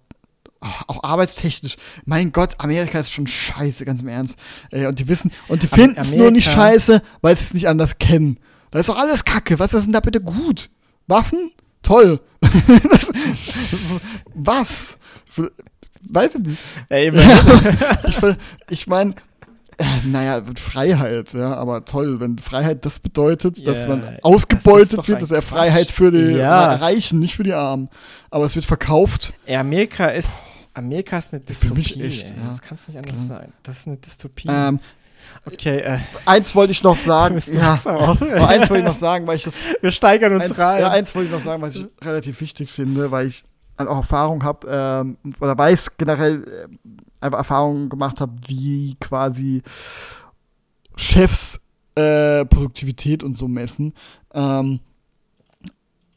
ach, 0.61 0.84
auch 0.88 1.03
arbeitstechnisch. 1.03 1.76
Mein 2.06 2.31
Gott, 2.31 2.56
Amerika 2.60 2.99
ist 2.99 3.11
schon 3.11 3.27
scheiße, 3.27 3.84
ganz 3.84 4.02
im 4.02 4.07
Ernst. 4.07 4.38
Ey, 4.69 4.85
und 4.85 4.99
die 4.99 5.07
wissen, 5.07 5.31
und 5.48 5.64
die 5.64 5.68
finden 5.68 5.98
es 5.98 6.14
nur 6.14 6.31
nicht 6.31 6.49
scheiße, 6.49 7.02
weil 7.22 7.35
sie 7.35 7.45
es 7.45 7.53
nicht 7.53 7.68
anders 7.68 7.98
kennen. 7.98 8.40
Da 8.72 8.80
ist 8.80 8.90
doch 8.90 8.98
alles 8.98 9.26
Kacke. 9.26 9.60
Was 9.60 9.73
ist 9.73 9.85
denn 9.85 9.94
da 9.94 9.99
bitte 9.99 10.22
gut? 10.22 10.69
Waffen? 11.07 11.52
Toll. 11.81 12.22
Das, 12.89 13.07
das, 13.11 14.01
was? 14.34 14.97
Weiß 16.01 16.31
ich 16.35 16.41
nicht. 16.45 16.59
Ey, 16.89 17.11
Ich, 18.07 18.15
ver- 18.17 18.38
ich 18.69 18.88
meine, 18.88 19.15
äh, 19.77 19.85
naja, 20.05 20.41
Freiheit, 20.55 21.34
ja, 21.34 21.55
aber 21.55 21.85
toll, 21.85 22.19
wenn 22.19 22.38
Freiheit 22.38 22.85
das 22.85 22.99
bedeutet, 22.99 23.65
dass 23.65 23.84
Ja, 23.84 23.89
man 23.89 24.17
ausgebeutet 24.21 25.07
wird, 25.07 25.21
das 25.21 25.30
ist 25.30 25.31
ja 25.31 25.38
Quatsch. 25.39 25.49
Freiheit 25.49 25.91
für 25.91 26.11
die 26.11 26.34
Ja. 26.38 26.75
Reichen, 26.75 27.19
nicht 27.19 27.35
für 27.35 27.43
die 27.43 27.53
Armen. 27.53 27.89
Aber 28.30 28.45
es 28.45 28.55
wird 28.55 28.65
verkauft. 28.65 29.34
Ey, 29.45 29.55
Amerika 29.55 30.07
ist. 30.07 30.41
Amerika 30.75 31.17
ist 31.19 31.34
eine 31.34 31.39
Für 31.41 31.45
Dystopie. 31.47 31.75
mich 31.75 32.01
echt, 32.01 32.30
ja. 32.30 32.35
Das 32.49 32.61
kann 32.61 32.75
es 32.75 32.88
nicht 32.88 32.97
anders 32.97 33.25
Klar. 33.27 33.39
sein. 33.41 33.53
Das 33.63 33.77
ist 33.77 33.88
eine 33.88 33.97
Dystopie. 33.97 34.47
Ähm, 34.51 34.80
okay, 35.45 35.80
äh, 35.80 35.99
eins 36.26 36.56
wollte 36.56 36.72
ich 36.72 36.84
noch 36.84 36.95
sagen. 37.03 37.38
ja, 37.52 37.76
aber 37.86 38.48
eins 38.48 38.70
wollte 38.70 38.80
ich 38.80 38.86
noch 38.86 38.94
sagen, 38.94 39.28
weil 39.28 39.38
ich 39.38 39.44
das 39.44 39.64
wir 39.82 39.91
steigern 39.91 40.34
uns 40.34 40.45
eins, 40.45 40.60
rein. 40.60 40.82
ja, 40.82 40.90
eins 40.90 41.14
wollte 41.15 41.28
ich 41.28 41.34
noch 41.34 41.41
sagen, 41.41 41.61
was 41.61 41.76
ich 41.76 41.86
relativ 42.02 42.40
wichtig 42.41 42.72
finde, 42.72 43.11
weil 43.11 43.28
ich 43.28 43.44
halt 43.78 43.90
auch 43.90 43.98
Erfahrung 43.98 44.44
habe 44.44 44.68
ähm, 44.70 45.18
oder 45.40 45.57
weiß 45.57 45.98
generell 45.98 46.44
äh, 46.44 47.26
einfach 47.26 47.40
Erfahrungen 47.40 47.90
gemacht 47.90 48.22
habe, 48.22 48.34
wie 48.48 48.95
quasi 48.99 49.64
Chefs 50.95 51.60
äh, 51.95 52.45
Produktivität 52.45 53.24
und 53.24 53.38
so 53.38 53.48
messen. 53.48 53.94
Ähm, 54.34 54.80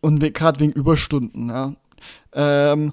und 0.01 0.21
gerade 0.35 0.61
wegen 0.61 0.73
Überstunden, 0.73 1.49
ja. 1.49 1.73
Ähm, 2.33 2.93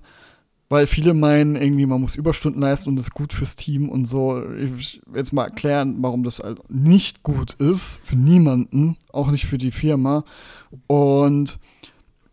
weil 0.69 0.88
viele 0.88 1.14
meinen 1.14 1.56
irgendwie, 1.56 1.85
man 1.85 2.02
muss 2.02 2.15
Überstunden 2.15 2.61
leisten 2.61 2.90
und 2.90 2.95
das 2.95 3.07
ist 3.07 3.14
gut 3.14 3.34
fürs 3.34 3.56
Team 3.56 3.90
und 3.90 4.06
so. 4.06 4.44
Ich 4.56 5.02
will 5.06 5.18
jetzt 5.18 5.34
mal 5.34 5.45
erklären, 5.45 5.98
warum 5.99 6.23
das 6.23 6.40
halt 6.40 6.60
nicht 6.69 7.23
gut 7.23 7.53
ist 7.53 8.02
für 8.03 8.15
niemanden, 8.15 8.98
auch 9.11 9.30
nicht 9.30 9.45
für 9.45 9.57
die 9.57 9.72
Firma. 9.72 10.23
Und 10.88 11.60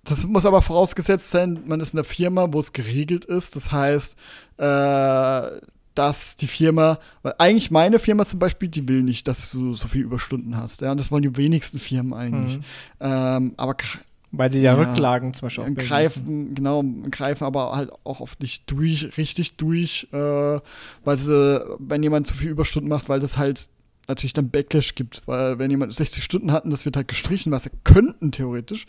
das 0.04 0.26
muss 0.26 0.46
aber 0.46 0.62
vorausgesetzt 0.62 1.30
sein, 1.30 1.60
man 1.66 1.80
ist 1.80 1.92
in 1.92 1.98
einer 1.98 2.04
Firma, 2.04 2.48
wo 2.52 2.58
es 2.58 2.72
geregelt 2.72 3.26
ist. 3.26 3.56
Das 3.56 3.70
heißt, 3.70 4.16
äh, 4.56 5.60
dass 5.94 6.36
die 6.36 6.46
Firma, 6.46 6.98
weil 7.22 7.34
eigentlich 7.38 7.70
meine 7.70 7.98
Firma 7.98 8.24
zum 8.24 8.38
Beispiel, 8.38 8.68
die 8.68 8.88
will 8.88 9.02
nicht, 9.02 9.28
dass 9.28 9.50
du 9.50 9.74
so 9.74 9.88
viel 9.88 10.02
Überstunden 10.02 10.56
hast. 10.56 10.80
Ja, 10.80 10.92
und 10.92 10.98
das 10.98 11.10
wollen 11.10 11.22
die 11.22 11.36
wenigsten 11.36 11.78
Firmen 11.78 12.14
eigentlich. 12.14 12.56
Mhm. 12.56 12.62
Ähm, 13.00 13.54
aber 13.56 13.74
weil 14.32 14.52
sie 14.52 14.60
ja, 14.60 14.74
ja, 14.74 14.80
Rücklagen 14.80 15.34
zum 15.34 15.46
Beispiel 15.46 15.64
auch 15.64 15.74
greifen, 15.74 16.54
genau, 16.54 16.84
greifen 17.10 17.44
aber 17.44 17.74
halt 17.74 17.90
auch 18.04 18.20
oft 18.20 18.40
nicht 18.40 18.70
durch, 18.70 19.16
richtig 19.16 19.56
durch, 19.56 20.08
äh, 20.12 20.60
weil 21.04 21.16
sie, 21.16 21.64
wenn 21.78 22.02
jemand 22.02 22.26
zu 22.26 22.34
viel 22.34 22.50
Überstunden 22.50 22.88
macht, 22.88 23.08
weil 23.08 23.20
das 23.20 23.36
halt 23.36 23.68
natürlich 24.06 24.32
dann 24.32 24.50
Backlash 24.50 24.94
gibt, 24.94 25.22
weil 25.26 25.58
wenn 25.58 25.70
jemand 25.70 25.94
60 25.94 26.22
Stunden 26.22 26.52
hat 26.52 26.64
und 26.64 26.70
das 26.70 26.84
wird 26.84 26.96
halt 26.96 27.08
gestrichen, 27.08 27.50
was 27.50 27.66
er 27.66 27.72
könnten 27.84 28.30
theoretisch, 28.30 28.86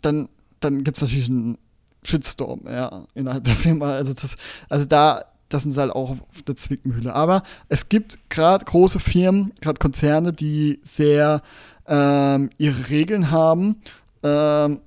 dann, 0.00 0.28
dann 0.60 0.84
gibt 0.84 0.96
es 0.96 1.02
natürlich 1.02 1.28
einen 1.28 1.58
Shitstorm, 2.02 2.62
ja, 2.66 3.06
innerhalb 3.14 3.44
der 3.44 3.54
Firma. 3.54 3.94
Also 3.94 4.14
das, 4.14 4.36
also 4.68 4.86
da, 4.86 5.24
das 5.48 5.64
sind 5.64 5.76
halt 5.76 5.92
auch 5.92 6.10
auf 6.10 6.42
der 6.46 6.56
Zwickmühle. 6.56 7.14
Aber 7.14 7.42
es 7.68 7.88
gibt 7.88 8.18
gerade 8.28 8.64
große 8.64 9.00
Firmen, 9.00 9.52
gerade 9.60 9.78
Konzerne, 9.78 10.32
die 10.32 10.80
sehr 10.84 11.42
ähm, 11.86 12.50
ihre 12.58 12.90
Regeln 12.90 13.30
haben 13.30 13.76
ähm, 14.22 14.80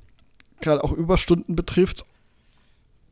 gerade 0.61 0.83
auch 0.83 0.91
Überstunden 0.91 1.55
betrifft, 1.55 2.05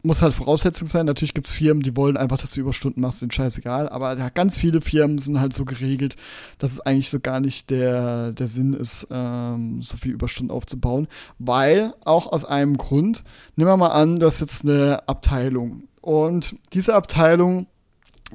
muss 0.01 0.21
halt 0.21 0.33
Voraussetzung 0.33 0.87
sein. 0.87 1.05
Natürlich 1.05 1.33
gibt 1.33 1.47
es 1.47 1.53
Firmen, 1.53 1.83
die 1.83 1.95
wollen 1.95 2.15
einfach, 2.15 2.37
dass 2.37 2.51
du 2.51 2.61
Überstunden 2.61 3.01
machst, 3.01 3.19
sind 3.19 3.33
scheißegal. 3.33 3.89
Aber 3.89 4.17
ja, 4.17 4.29
ganz 4.29 4.57
viele 4.57 4.81
Firmen 4.81 5.17
sind 5.17 5.39
halt 5.39 5.53
so 5.53 5.65
geregelt, 5.65 6.15
dass 6.57 6.71
es 6.71 6.79
eigentlich 6.79 7.09
so 7.09 7.19
gar 7.19 7.39
nicht 7.39 7.69
der, 7.69 8.31
der 8.31 8.47
Sinn 8.47 8.73
ist, 8.73 9.07
ähm, 9.11 9.81
so 9.81 9.97
viel 9.97 10.13
Überstunden 10.13 10.55
aufzubauen. 10.55 11.07
Weil, 11.37 11.93
auch 12.05 12.31
aus 12.31 12.45
einem 12.45 12.77
Grund, 12.77 13.23
nehmen 13.55 13.69
wir 13.69 13.77
mal 13.77 13.87
an, 13.87 14.15
du 14.15 14.25
hast 14.25 14.39
jetzt 14.39 14.63
eine 14.63 15.07
Abteilung. 15.07 15.83
Und 16.01 16.55
diese 16.71 16.95
Abteilung, 16.95 17.67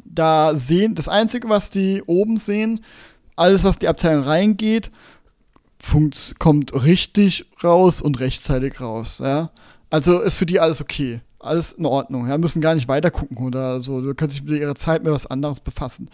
da 0.05 0.55
sehen, 0.57 0.95
das 0.95 1.09
Einzige, 1.09 1.49
was 1.49 1.71
die 1.71 2.03
oben 2.05 2.37
sehen, 2.37 2.85
alles, 3.37 3.65
was 3.65 3.79
die 3.79 3.89
Abteilung 3.89 4.25
reingeht, 4.25 4.91
funkt, 5.85 6.35
kommt 6.39 6.73
richtig 6.75 7.47
raus 7.63 8.01
und 8.01 8.19
rechtzeitig 8.21 8.81
raus. 8.81 9.21
Ja? 9.23 9.51
Also 9.91 10.21
ist 10.21 10.37
für 10.37 10.47
die 10.47 10.61
alles 10.61 10.81
okay. 10.81 11.21
Alles 11.39 11.73
in 11.73 11.87
Ordnung. 11.87 12.29
Ja? 12.29 12.39
Müssen 12.39 12.63
gar 12.63 12.75
nicht 12.75 12.89
weiter 12.89 13.11
gucken 13.11 13.39
oder 13.39 13.81
so. 13.81 14.01
Du 14.01 14.15
kannst 14.15 14.35
dich 14.35 14.43
mit 14.43 14.61
ihrer 14.61 14.75
Zeit 14.75 15.05
mit 15.05 15.13
was 15.13 15.27
anderes 15.27 15.61
befassen. 15.61 16.09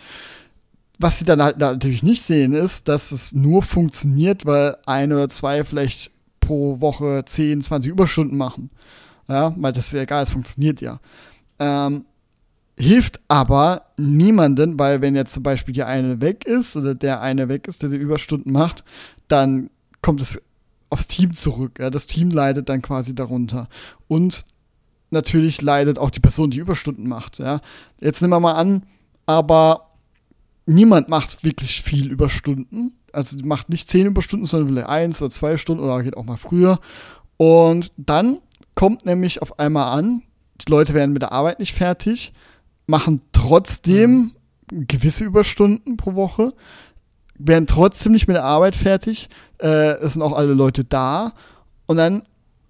Was 0.99 1.19
sie 1.19 1.25
dann 1.25 1.43
halt 1.43 1.59
natürlich 1.59 2.03
nicht 2.03 2.23
sehen, 2.23 2.53
ist, 2.53 2.89
dass 2.89 3.11
es 3.13 3.33
nur 3.33 3.63
funktioniert, 3.63 4.45
weil 4.45 4.77
eine 4.85 5.15
oder 5.15 5.29
zwei 5.31 5.65
vielleicht 5.65 6.11
pro 6.41 6.81
Woche 6.81 7.25
10, 7.25 7.63
20 7.63 7.91
Überstunden 7.91 8.37
machen. 8.37 8.71
Ja, 9.29 9.55
weil 9.57 9.73
das 9.73 9.87
ist 9.87 9.93
ja 9.93 10.03
egal, 10.03 10.25
es 10.25 10.31
funktioniert 10.31 10.81
ja. 10.81 11.01
Ähm, 11.59 12.05
hilft 12.81 13.20
aber 13.28 13.86
niemanden, 13.98 14.78
weil 14.78 15.02
wenn 15.02 15.15
jetzt 15.15 15.35
zum 15.35 15.43
Beispiel 15.43 15.74
die 15.74 15.82
eine 15.82 16.20
weg 16.20 16.47
ist 16.47 16.77
oder 16.77 16.94
der 16.94 17.20
eine 17.20 17.48
weg 17.48 17.69
ist, 17.69 17.82
der 17.82 17.90
die 17.90 17.97
Überstunden 17.97 18.52
macht, 18.52 18.85
dann 19.28 19.70
kommt 20.01 20.20
es 20.23 20.40
aufs 20.89 21.07
Team 21.07 21.35
zurück. 21.35 21.78
Ja? 21.78 21.90
Das 21.90 22.07
Team 22.07 22.31
leidet 22.31 22.69
dann 22.69 22.81
quasi 22.81 23.15
darunter. 23.15 23.69
Und 24.09 24.47
natürlich 25.11 25.61
leidet 25.61 25.98
auch 25.98 26.11
die 26.11 26.20
Person, 26.20 26.51
die 26.51 26.59
Überstunden 26.59 27.07
macht. 27.07 27.39
Ja? 27.39 27.61
Jetzt 28.01 28.23
nehmen 28.23 28.32
wir 28.32 28.40
mal 28.40 28.55
an, 28.55 28.85
aber 29.27 29.90
niemand 30.65 31.09
macht 31.09 31.44
wirklich 31.44 31.82
viel 31.82 32.11
Überstunden. 32.11 32.94
Also 33.12 33.36
macht 33.44 33.69
nicht 33.69 33.90
zehn 33.90 34.07
Überstunden, 34.07 34.47
sondern 34.47 34.70
vielleicht 34.70 34.89
eins 34.89 35.20
oder 35.20 35.31
zwei 35.31 35.57
Stunden 35.59 35.85
oder 35.85 36.02
geht 36.02 36.16
auch 36.16 36.24
mal 36.24 36.39
früher. 36.39 36.81
Und 37.36 37.93
dann 37.97 38.39
kommt 38.74 39.05
nämlich 39.05 39.43
auf 39.43 39.59
einmal 39.59 39.98
an, 39.98 40.23
die 40.61 40.70
Leute 40.70 40.94
werden 40.94 41.12
mit 41.12 41.23
der 41.23 41.32
Arbeit 41.32 41.59
nicht 41.59 41.74
fertig, 41.74 42.32
machen 42.91 43.23
trotzdem 43.33 44.33
mhm. 44.71 44.87
gewisse 44.87 45.25
Überstunden 45.25 45.97
pro 45.97 46.15
Woche, 46.15 46.53
werden 47.39 47.67
trotzdem 47.67 48.12
nicht 48.12 48.29
mit 48.29 48.37
der 48.37 48.45
Arbeit 48.45 48.77
fertig. 48.77 49.29
Äh, 49.59 49.95
es 50.01 50.12
sind 50.12 50.23
auch 50.23 50.35
alle 50.35 50.53
Leute 50.53 50.85
da. 50.85 51.33
Und 51.87 51.97
dann 51.97 52.23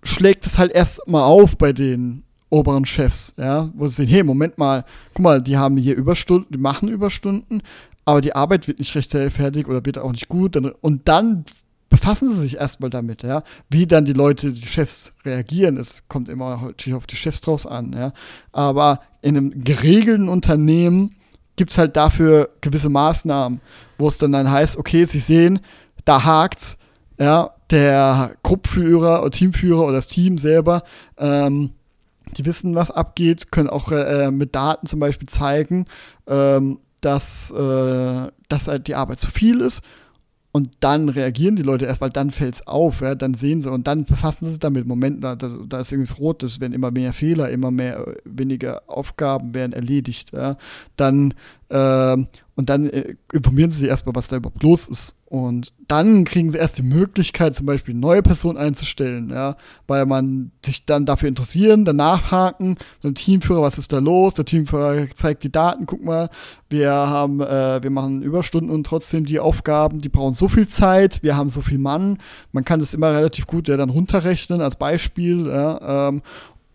schlägt 0.04 0.46
es 0.46 0.58
halt 0.58 0.72
erst 0.72 1.06
mal 1.08 1.24
auf 1.24 1.58
bei 1.58 1.72
den 1.72 2.22
oberen 2.50 2.84
Chefs, 2.84 3.34
ja, 3.36 3.70
wo 3.74 3.86
sie 3.86 3.96
sehen, 3.96 4.08
hey, 4.08 4.22
Moment 4.22 4.58
mal, 4.58 4.84
guck 5.14 5.22
mal, 5.22 5.42
die 5.42 5.56
haben 5.56 5.76
hier 5.76 5.96
Überstunden, 5.96 6.52
die 6.52 6.58
machen 6.58 6.88
Überstunden, 6.88 7.62
aber 8.04 8.20
die 8.20 8.34
Arbeit 8.34 8.66
wird 8.66 8.78
nicht 8.78 8.94
rechtzeitig 8.94 9.32
fertig 9.32 9.68
oder 9.68 9.84
wird 9.84 9.98
auch 9.98 10.10
nicht 10.10 10.28
gut. 10.28 10.56
Und 10.56 11.08
dann 11.08 11.44
befassen 11.90 12.30
sie 12.30 12.40
sich 12.40 12.56
erstmal 12.56 12.88
damit, 12.88 13.22
ja, 13.24 13.42
wie 13.68 13.86
dann 13.86 14.04
die 14.04 14.14
Leute, 14.14 14.52
die 14.52 14.66
Chefs 14.66 15.12
reagieren. 15.24 15.76
Es 15.76 16.04
kommt 16.08 16.28
immer 16.28 16.56
natürlich 16.56 16.96
auf 16.96 17.06
die 17.06 17.16
Chefs 17.16 17.40
draus 17.40 17.66
an, 17.66 17.92
ja. 17.92 18.12
Aber 18.52 19.00
in 19.20 19.36
einem 19.36 19.64
geregelten 19.64 20.28
Unternehmen 20.28 21.16
gibt 21.56 21.72
es 21.72 21.78
halt 21.78 21.96
dafür 21.96 22.50
gewisse 22.60 22.88
Maßnahmen, 22.88 23.60
wo 23.98 24.08
es 24.08 24.16
dann, 24.16 24.32
dann 24.32 24.50
heißt, 24.50 24.78
okay, 24.78 25.04
Sie 25.04 25.18
sehen, 25.18 25.60
da 26.04 26.24
hakt's, 26.24 26.78
ja, 27.18 27.50
der 27.70 28.36
Gruppführer 28.42 29.20
oder 29.20 29.30
Teamführer 29.30 29.82
oder 29.82 29.94
das 29.94 30.06
Team 30.06 30.38
selber, 30.38 30.84
ähm, 31.18 31.72
die 32.36 32.46
wissen, 32.46 32.76
was 32.76 32.92
abgeht, 32.92 33.50
können 33.50 33.68
auch 33.68 33.90
äh, 33.90 34.30
mit 34.30 34.54
Daten 34.54 34.86
zum 34.86 35.00
Beispiel 35.00 35.28
zeigen, 35.28 35.86
ähm, 36.28 36.78
dass, 37.00 37.50
äh, 37.50 38.28
dass 38.48 38.68
halt 38.68 38.86
die 38.86 38.94
Arbeit 38.94 39.20
zu 39.20 39.30
viel 39.30 39.60
ist 39.60 39.82
und 40.52 40.70
dann 40.80 41.08
reagieren 41.08 41.54
die 41.54 41.62
Leute 41.62 41.84
erst, 41.84 42.00
weil 42.00 42.10
dann 42.10 42.32
fällt 42.32 42.56
es 42.56 42.66
auf, 42.66 43.02
ja, 43.02 43.14
dann 43.14 43.34
sehen 43.34 43.62
sie 43.62 43.70
und 43.70 43.86
dann 43.86 44.04
befassen 44.04 44.46
sie 44.46 44.52
sich 44.52 44.60
damit. 44.60 44.86
Moment, 44.86 45.22
da, 45.22 45.36
da 45.36 45.80
ist 45.80 45.92
irgendwas 45.92 46.18
rot, 46.18 46.42
es 46.42 46.60
werden 46.60 46.72
immer 46.72 46.90
mehr 46.90 47.12
Fehler, 47.12 47.50
immer 47.50 47.70
mehr 47.70 48.06
äh, 48.06 48.14
weniger 48.24 48.82
Aufgaben 48.88 49.54
werden 49.54 49.72
erledigt. 49.72 50.32
Ja. 50.32 50.56
Dann 50.96 51.34
äh, 51.68 52.16
und 52.56 52.68
dann 52.68 52.90
äh, 52.90 53.14
informieren 53.32 53.70
sie 53.70 53.80
sich 53.80 53.88
erstmal, 53.88 54.14
was 54.14 54.28
da 54.28 54.36
überhaupt 54.36 54.62
los 54.62 54.88
ist. 54.88 55.14
Und 55.30 55.72
dann 55.86 56.24
kriegen 56.24 56.50
sie 56.50 56.58
erst 56.58 56.78
die 56.78 56.82
Möglichkeit, 56.82 57.54
zum 57.54 57.64
Beispiel 57.64 57.94
neue 57.94 58.20
Person 58.20 58.56
einzustellen, 58.56 59.30
ja, 59.30 59.56
weil 59.86 60.04
man 60.04 60.50
sich 60.66 60.86
dann 60.86 61.06
dafür 61.06 61.28
interessieren, 61.28 61.84
dann 61.84 61.94
nachhaken, 61.94 62.76
dem 63.04 63.14
Teamführer, 63.14 63.62
was 63.62 63.78
ist 63.78 63.92
da 63.92 64.00
los? 64.00 64.34
Der 64.34 64.44
Teamführer 64.44 65.06
zeigt 65.14 65.44
die 65.44 65.52
Daten, 65.52 65.86
guck 65.86 66.04
mal, 66.04 66.30
wir 66.68 66.90
haben, 66.90 67.40
äh, 67.40 67.80
wir 67.80 67.90
machen 67.90 68.22
Überstunden 68.22 68.70
und 68.70 68.84
trotzdem 68.84 69.24
die 69.24 69.38
Aufgaben, 69.38 70.00
die 70.00 70.08
brauchen 70.08 70.34
so 70.34 70.48
viel 70.48 70.66
Zeit, 70.66 71.22
wir 71.22 71.36
haben 71.36 71.48
so 71.48 71.60
viel 71.60 71.78
Mann, 71.78 72.18
man 72.50 72.64
kann 72.64 72.80
das 72.80 72.92
immer 72.92 73.14
relativ 73.14 73.46
gut 73.46 73.68
ja, 73.68 73.76
dann 73.76 73.90
runterrechnen 73.90 74.60
als 74.60 74.74
Beispiel, 74.74 75.46
ja, 75.46 76.08
ähm, 76.08 76.22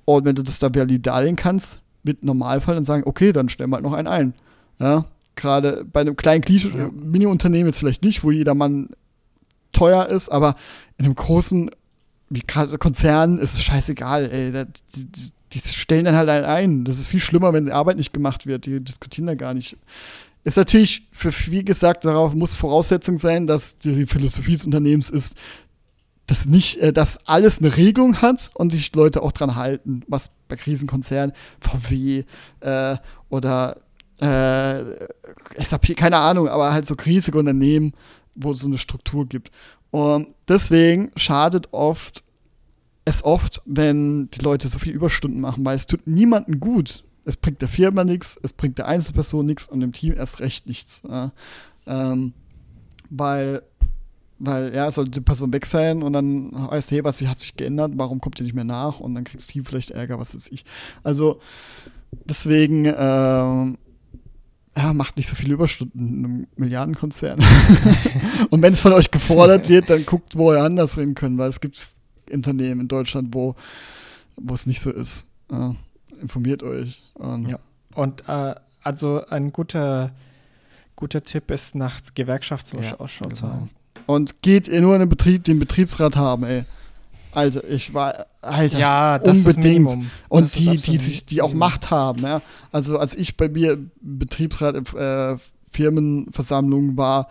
und 0.05 0.23
wenn 0.23 0.35
du 0.35 0.43
das 0.43 0.59
da 0.59 0.73
validieren 0.73 1.35
kannst, 1.35 1.81
mit 2.03 2.23
Normalfall 2.23 2.75
dann 2.75 2.85
sagen, 2.85 3.03
okay, 3.05 3.33
dann 3.33 3.49
stellen 3.49 3.71
wir 3.71 3.75
halt 3.75 3.83
noch 3.83 3.93
einen 3.93 4.07
ein. 4.07 4.33
Ja, 4.79 5.05
gerade 5.35 5.85
bei 5.85 6.01
einem 6.01 6.15
kleinen 6.15 6.43
ja. 6.47 6.89
Mini-Unternehmen 6.91 7.67
jetzt 7.67 7.79
vielleicht 7.79 8.03
nicht, 8.03 8.23
wo 8.23 8.31
jeder 8.31 8.53
Mann 8.53 8.89
teuer 9.71 10.07
ist, 10.07 10.29
aber 10.29 10.55
in 10.97 11.05
einem 11.05 11.15
großen, 11.15 11.71
wie 12.29 12.41
gerade 12.45 12.77
Konzern, 12.77 13.37
ist 13.37 13.53
es 13.53 13.63
scheißegal, 13.63 14.31
ey. 14.31 14.51
Die, 14.95 15.05
die, 15.05 15.31
die, 15.53 15.59
stellen 15.59 16.05
dann 16.05 16.15
halt 16.15 16.29
einen 16.29 16.45
ein. 16.45 16.85
Das 16.85 16.99
ist 16.99 17.07
viel 17.07 17.19
schlimmer, 17.19 17.53
wenn 17.53 17.65
die 17.65 17.71
Arbeit 17.71 17.97
nicht 17.97 18.13
gemacht 18.13 18.45
wird. 18.45 18.65
Die 18.65 18.79
diskutieren 18.79 19.27
da 19.27 19.35
gar 19.35 19.53
nicht. 19.53 19.77
Ist 20.43 20.57
natürlich, 20.57 21.07
für, 21.11 21.31
wie 21.47 21.65
gesagt, 21.65 22.05
darauf 22.05 22.33
muss 22.33 22.53
Voraussetzung 22.53 23.17
sein, 23.17 23.47
dass 23.47 23.77
die 23.79 24.05
Philosophie 24.05 24.53
des 24.53 24.65
Unternehmens 24.65 25.09
ist, 25.09 25.35
dass 26.27 26.45
nicht, 26.45 26.77
äh, 26.77 26.93
dass 26.93 27.17
alles 27.25 27.59
eine 27.59 27.75
Regelung 27.75 28.21
hat 28.21 28.51
und 28.53 28.71
sich 28.71 28.93
Leute 28.95 29.21
auch 29.21 29.31
dran 29.31 29.55
halten, 29.55 30.01
was 30.07 30.31
bei 30.47 30.55
Krisenkonzernen, 30.55 31.35
VW 31.59 32.23
äh, 32.61 32.97
oder 33.29 33.77
äh, 34.19 35.07
SAP, 35.63 35.95
keine 35.95 36.17
Ahnung, 36.17 36.47
aber 36.47 36.71
halt 36.73 36.85
so 36.85 36.95
riesige 36.95 37.37
Unternehmen, 37.37 37.93
wo 38.35 38.51
es 38.51 38.59
so 38.59 38.67
eine 38.67 38.77
Struktur 38.77 39.25
gibt. 39.25 39.51
Und 39.91 40.27
deswegen 40.47 41.11
schadet 41.15 41.69
oft 41.71 42.25
es 43.05 43.23
oft, 43.23 43.61
wenn 43.65 44.29
die 44.31 44.41
Leute 44.41 44.67
so 44.67 44.79
viel 44.79 44.93
Überstunden 44.93 45.39
machen, 45.39 45.63
weil 45.63 45.77
es 45.77 45.85
tut 45.85 46.07
niemandem 46.07 46.59
gut. 46.59 47.03
Es 47.23 47.37
bringt 47.37 47.61
der 47.61 47.69
Firma 47.69 48.03
nichts, 48.03 48.37
es 48.41 48.51
bringt 48.51 48.77
der 48.77 48.87
Einzelperson 48.87 49.45
nichts 49.45 49.67
und 49.67 49.79
dem 49.79 49.93
Team 49.93 50.15
erst 50.15 50.39
recht 50.39 50.67
nichts. 50.67 51.01
Ja. 51.07 51.31
Ähm, 51.85 52.33
weil, 53.09 53.61
weil, 54.39 54.73
ja, 54.75 54.91
sollte 54.91 55.11
die 55.11 55.21
Person 55.21 55.53
weg 55.53 55.67
sein 55.67 56.01
und 56.01 56.13
dann 56.13 56.51
heißt, 56.71 56.91
hey, 56.91 57.03
was 57.03 57.21
hat 57.21 57.39
sich 57.39 57.55
geändert, 57.55 57.91
warum 57.95 58.19
kommt 58.21 58.39
ihr 58.39 58.43
nicht 58.43 58.55
mehr 58.55 58.63
nach 58.63 58.99
und 58.99 59.13
dann 59.13 59.23
kriegt 59.23 59.39
das 59.39 59.47
Team 59.47 59.65
vielleicht 59.65 59.91
Ärger, 59.91 60.19
was 60.19 60.35
weiß 60.35 60.49
ich. 60.51 60.65
Also, 61.03 61.39
deswegen, 62.25 62.91
ähm, 62.97 63.77
ja, 64.77 64.93
macht 64.93 65.17
nicht 65.17 65.27
so 65.27 65.35
viele 65.35 65.53
Überstunden 65.53 65.99
in 65.99 66.25
einem 66.25 66.47
Milliardenkonzern. 66.57 67.39
und 68.49 68.61
wenn 68.61 68.73
es 68.73 68.81
von 68.81 68.93
euch 68.93 69.09
gefordert 69.09 69.69
wird, 69.69 69.89
dann 69.89 70.05
guckt, 70.05 70.37
wo 70.37 70.51
ihr 70.53 70.61
anders 70.61 70.97
reden 70.97 71.15
könnt, 71.15 71.37
weil 71.37 71.49
es 71.49 71.61
gibt 71.61 71.87
Unternehmen 72.31 72.81
in 72.81 72.87
Deutschland, 72.87 73.33
wo 73.33 73.55
es 74.51 74.65
nicht 74.65 74.81
so 74.81 74.91
ist. 74.91 75.27
Ja, 75.51 75.75
informiert 76.21 76.63
euch. 76.63 77.01
Und 77.13 77.47
ja. 77.47 77.59
Und 77.93 78.27
äh, 78.27 78.55
also 78.83 79.25
ein 79.27 79.53
guter, 79.53 80.11
guter 80.95 81.23
Tipp 81.23 81.49
ist, 81.51 81.75
nach 81.75 82.01
Gewerkschaftsausschau 82.13 83.25
ja, 83.29 83.33
zu 83.33 83.47
haben. 83.47 83.69
Und 84.05 84.41
geht 84.41 84.67
ihr 84.67 84.81
nur 84.81 84.93
in 84.93 84.99
den 84.99 85.09
Betrieb, 85.09 85.45
den 85.45 85.59
Betriebsrat 85.59 86.15
haben, 86.15 86.43
ey. 86.43 86.65
Alter, 87.35 87.69
ich 87.69 87.93
war, 87.93 88.27
Alter, 88.41 88.79
ja, 88.79 89.15
unbedingt. 89.17 89.97
Und 90.29 90.55
die, 90.55 90.77
die, 90.77 90.97
sich, 90.97 91.25
die 91.25 91.41
auch 91.41 91.53
Macht 91.53 91.91
haben, 91.91 92.23
ja. 92.23 92.41
Also 92.71 92.97
als 92.97 93.15
ich 93.15 93.37
bei 93.37 93.49
mir 93.49 93.77
Betriebsrat 94.01 94.75
äh, 94.93 95.37
Firmenversammlung 95.71 96.97
war, 96.97 97.27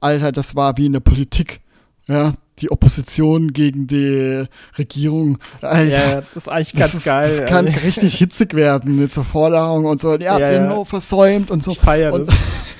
Alter, 0.00 0.32
das 0.32 0.54
war 0.54 0.76
wie 0.76 0.86
in 0.86 0.92
der 0.92 1.00
Politik, 1.00 1.60
ja. 2.06 2.34
Die 2.60 2.72
Opposition 2.72 3.52
gegen 3.52 3.86
die 3.86 4.44
Regierung. 4.76 5.38
Alter, 5.60 5.84
ja, 5.84 6.20
das 6.22 6.36
ist 6.36 6.48
eigentlich 6.48 6.72
ganz 6.74 6.92
das 6.92 7.04
geil. 7.04 7.38
Das 7.38 7.48
kann 7.48 7.68
richtig 7.68 8.16
hitzig 8.16 8.54
werden 8.54 8.98
mit 8.98 9.14
so 9.14 9.22
Forderungen 9.22 9.86
und 9.86 10.00
so. 10.00 10.16
Ihr 10.16 10.32
habt 10.32 10.40
ja, 10.40 10.50
den 10.50 10.68
nur 10.68 10.84
versäumt 10.84 11.52
und 11.52 11.62
so. 11.62 11.70
Ich 11.70 11.78
feiere 11.78 12.18
das. 12.18 12.34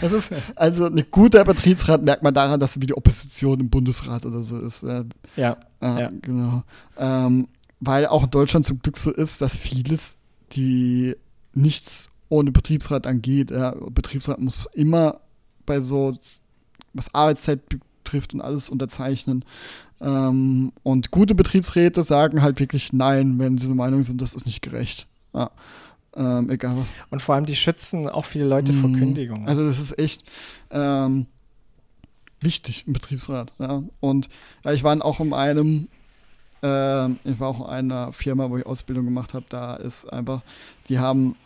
Das 0.00 0.12
ist 0.12 0.30
also 0.56 0.86
ein 0.86 1.04
guter 1.10 1.44
Betriebsrat, 1.44 2.02
merkt 2.02 2.22
man 2.22 2.34
daran, 2.34 2.60
dass 2.60 2.80
wie 2.80 2.86
die 2.86 2.96
Opposition 2.96 3.60
im 3.60 3.70
Bundesrat 3.70 4.26
oder 4.26 4.42
so 4.42 4.58
ist. 4.58 4.82
Ja. 5.36 5.56
Äh, 5.80 6.00
ja. 6.00 6.10
Genau. 6.22 6.62
Ähm, 6.98 7.48
weil 7.80 8.06
auch 8.06 8.24
in 8.24 8.30
Deutschland 8.30 8.66
zum 8.66 8.80
Glück 8.80 8.96
so 8.98 9.10
ist, 9.10 9.40
dass 9.40 9.56
vieles, 9.56 10.16
die 10.52 11.16
nichts 11.54 12.10
ohne 12.28 12.52
Betriebsrat 12.52 13.06
angeht. 13.06 13.50
Ja, 13.50 13.74
Betriebsrat 13.90 14.38
muss 14.38 14.66
immer 14.72 15.20
bei 15.66 15.80
so, 15.80 16.16
was 16.92 17.14
Arbeitszeit 17.14 17.60
betrifft 17.68 18.34
und 18.34 18.40
alles 18.40 18.68
unterzeichnen. 18.68 19.44
Ähm, 20.00 20.72
und 20.82 21.10
gute 21.10 21.34
Betriebsräte 21.34 22.02
sagen 22.02 22.42
halt 22.42 22.60
wirklich 22.60 22.92
Nein, 22.92 23.38
wenn 23.38 23.58
sie 23.58 23.66
der 23.66 23.76
Meinung 23.76 24.02
sind, 24.02 24.22
das 24.22 24.34
ist 24.34 24.46
nicht 24.46 24.62
gerecht. 24.62 25.06
Ja. 25.34 25.50
Ähm, 26.16 26.50
egal 26.50 26.76
was. 26.76 26.88
Und 27.10 27.22
vor 27.22 27.34
allem, 27.34 27.46
die 27.46 27.56
schützen 27.56 28.08
auch 28.08 28.24
viele 28.24 28.46
Leute 28.46 28.72
vor 28.72 28.88
mhm. 28.88 28.98
Kündigungen. 28.98 29.48
Also, 29.48 29.64
das 29.66 29.78
ist 29.78 29.98
echt 29.98 30.24
ähm, 30.70 31.26
wichtig 32.40 32.84
im 32.86 32.92
Betriebsrat. 32.92 33.52
Ja. 33.58 33.82
Und 34.00 34.28
ja, 34.64 34.72
ich 34.72 34.82
war 34.82 35.04
auch 35.04 35.20
in 35.20 35.32
einem, 35.32 35.88
äh, 36.62 37.08
ich 37.10 37.38
war 37.38 37.48
auch 37.48 37.60
in 37.60 37.74
einer 37.74 38.12
Firma, 38.12 38.50
wo 38.50 38.56
ich 38.56 38.66
Ausbildung 38.66 39.04
gemacht 39.04 39.34
habe. 39.34 39.46
Da 39.48 39.76
ist 39.76 40.12
einfach, 40.12 40.42
die 40.88 40.98
haben 40.98 41.36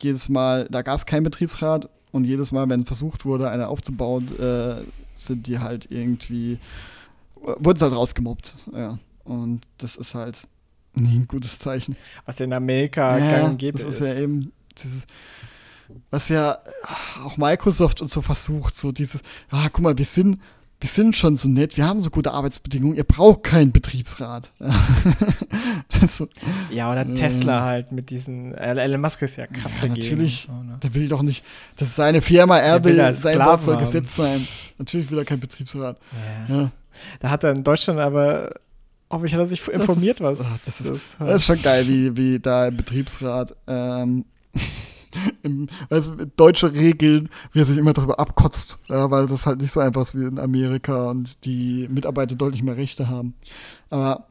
jedes 0.00 0.28
Mal, 0.28 0.68
da 0.70 0.82
gab 0.82 0.96
es 0.96 1.06
keinen 1.06 1.24
Betriebsrat 1.24 1.88
und 2.12 2.24
jedes 2.24 2.52
Mal, 2.52 2.68
wenn 2.70 2.86
versucht 2.86 3.24
wurde, 3.24 3.50
eine 3.50 3.68
aufzubauen, 3.68 4.38
äh, 4.38 4.82
sind 5.14 5.46
die 5.46 5.58
halt 5.58 5.90
irgendwie, 5.90 6.58
wurden 7.34 7.78
sie 7.78 7.84
halt 7.84 7.94
rausgemobbt. 7.94 8.54
Ja. 8.72 8.98
Und 9.24 9.60
das 9.78 9.96
ist 9.96 10.14
halt 10.14 10.48
nie 10.94 11.18
ein 11.18 11.28
gutes 11.28 11.58
Zeichen. 11.58 11.96
Was 12.26 12.40
in 12.40 12.52
Amerika 12.52 13.18
ja, 13.18 13.38
gang 13.38 13.62
und 13.62 13.74
das 13.74 13.82
ist. 13.82 14.00
ja 14.00 14.14
eben 14.14 14.52
dieses, 14.78 15.06
was 16.10 16.28
ja 16.28 16.58
auch 17.24 17.36
Microsoft 17.36 18.00
und 18.00 18.08
so 18.08 18.22
versucht, 18.22 18.76
so 18.76 18.92
dieses, 18.92 19.20
ah, 19.50 19.68
guck 19.72 19.82
mal, 19.82 19.98
wir 19.98 20.04
sind, 20.04 20.40
wir 20.80 20.88
sind 20.88 21.16
schon 21.16 21.36
so 21.36 21.48
nett, 21.48 21.76
wir 21.76 21.86
haben 21.86 22.00
so 22.00 22.10
gute 22.10 22.30
Arbeitsbedingungen, 22.30 22.96
ihr 22.96 23.04
braucht 23.04 23.42
keinen 23.42 23.72
Betriebsrat. 23.72 24.52
also, 26.00 26.28
ja, 26.70 26.90
oder 26.92 27.04
äh, 27.04 27.14
Tesla 27.14 27.62
halt 27.62 27.90
mit 27.90 28.10
diesen, 28.10 28.54
Elon 28.54 29.00
Musk 29.00 29.22
ist 29.22 29.36
ja 29.36 29.46
krass 29.46 29.76
ja, 29.82 29.88
Natürlich, 29.88 30.46
so, 30.46 30.52
ne? 30.52 30.78
der 30.82 30.94
will 30.94 31.08
doch 31.08 31.22
nicht, 31.22 31.44
das 31.76 31.88
ist 31.88 31.96
seine 31.96 32.22
Firma, 32.22 32.58
er 32.58 32.82
will, 32.84 32.96
will 32.96 33.12
sein 33.14 33.38
Wort 33.40 33.62
soll 33.62 33.76
Gesetz 33.78 34.14
sein. 34.14 34.46
Natürlich 34.78 35.10
will 35.10 35.18
er 35.18 35.24
keinen 35.24 35.40
Betriebsrat. 35.40 35.98
Ja. 36.48 36.54
ja. 36.54 36.70
Da 37.20 37.30
hat 37.30 37.44
er 37.44 37.52
in 37.52 37.64
Deutschland 37.64 37.98
aber 37.98 38.54
Hoffentlich 39.10 39.32
hat 39.32 39.40
er 39.40 39.46
sich 39.46 39.66
informiert, 39.68 40.16
ist, 40.16 40.22
was 40.22 40.40
ach, 40.40 40.50
das, 40.50 40.80
ist, 40.80 40.90
das, 40.90 41.16
das 41.18 41.36
ist 41.36 41.44
schon 41.44 41.62
geil, 41.62 41.88
wie, 41.88 42.16
wie 42.16 42.38
da 42.38 42.68
im 42.68 42.76
Betriebsrat 42.76 43.54
ähm, 43.66 44.26
im, 45.42 45.68
also 45.88 46.14
deutsche 46.36 46.72
Regeln, 46.72 47.30
wie 47.52 47.60
er 47.60 47.66
sich 47.66 47.78
immer 47.78 47.94
darüber 47.94 48.20
abkotzt, 48.20 48.80
ja, 48.88 49.10
weil 49.10 49.26
das 49.26 49.46
halt 49.46 49.60
nicht 49.60 49.72
so 49.72 49.80
einfach 49.80 50.02
ist 50.02 50.18
wie 50.18 50.24
in 50.24 50.38
Amerika 50.38 51.10
und 51.10 51.44
die 51.44 51.88
Mitarbeiter 51.90 52.34
deutlich 52.34 52.62
mehr 52.62 52.76
Rechte 52.76 53.08
haben. 53.08 53.34
Aber 53.88 54.26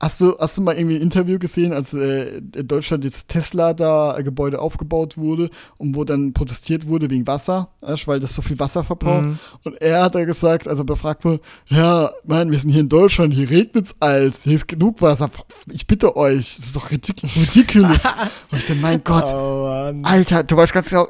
Hast 0.00 0.20
du, 0.20 0.36
hast 0.38 0.58
du 0.58 0.62
mal 0.62 0.76
irgendwie 0.76 0.96
ein 0.96 1.02
Interview 1.02 1.38
gesehen, 1.38 1.72
als 1.72 1.94
äh, 1.94 2.38
in 2.38 2.68
Deutschland 2.68 3.04
jetzt 3.04 3.28
Tesla 3.28 3.72
da 3.72 4.10
ein 4.10 4.24
Gebäude 4.24 4.60
aufgebaut 4.60 5.16
wurde 5.16 5.50
und 5.78 5.94
wo 5.94 6.04
dann 6.04 6.32
protestiert 6.32 6.86
wurde 6.86 7.08
wegen 7.08 7.26
Wasser, 7.26 7.68
weil 7.80 8.18
das 8.18 8.34
so 8.34 8.42
viel 8.42 8.58
Wasser 8.58 8.82
verbraucht? 8.82 9.24
Mhm. 9.24 9.38
Und 9.62 9.80
er 9.80 10.02
hat 10.02 10.14
da 10.16 10.24
gesagt, 10.24 10.66
also 10.66 10.84
befragt 10.84 11.24
wurde, 11.24 11.40
ja, 11.66 12.10
Mann, 12.24 12.50
wir 12.50 12.58
sind 12.58 12.72
hier 12.72 12.80
in 12.80 12.88
Deutschland, 12.88 13.32
hier 13.32 13.48
regnet 13.48 13.86
es 13.86 13.96
alles, 14.00 14.42
hier 14.42 14.56
ist 14.56 14.66
genug 14.66 15.00
Wasser. 15.00 15.30
Ich 15.70 15.86
bitte 15.86 16.16
euch, 16.16 16.56
das 16.56 16.66
ist 16.66 16.76
doch 16.76 16.90
ridiculous. 16.90 18.04
und 18.50 18.58
ich 18.58 18.66
dachte, 18.66 18.74
mein 18.74 19.02
Gott, 19.04 19.32
oh, 19.32 20.00
Alter, 20.02 20.42
du 20.42 20.56
weißt 20.56 20.72
ganz 20.72 20.88
genau, 20.88 21.08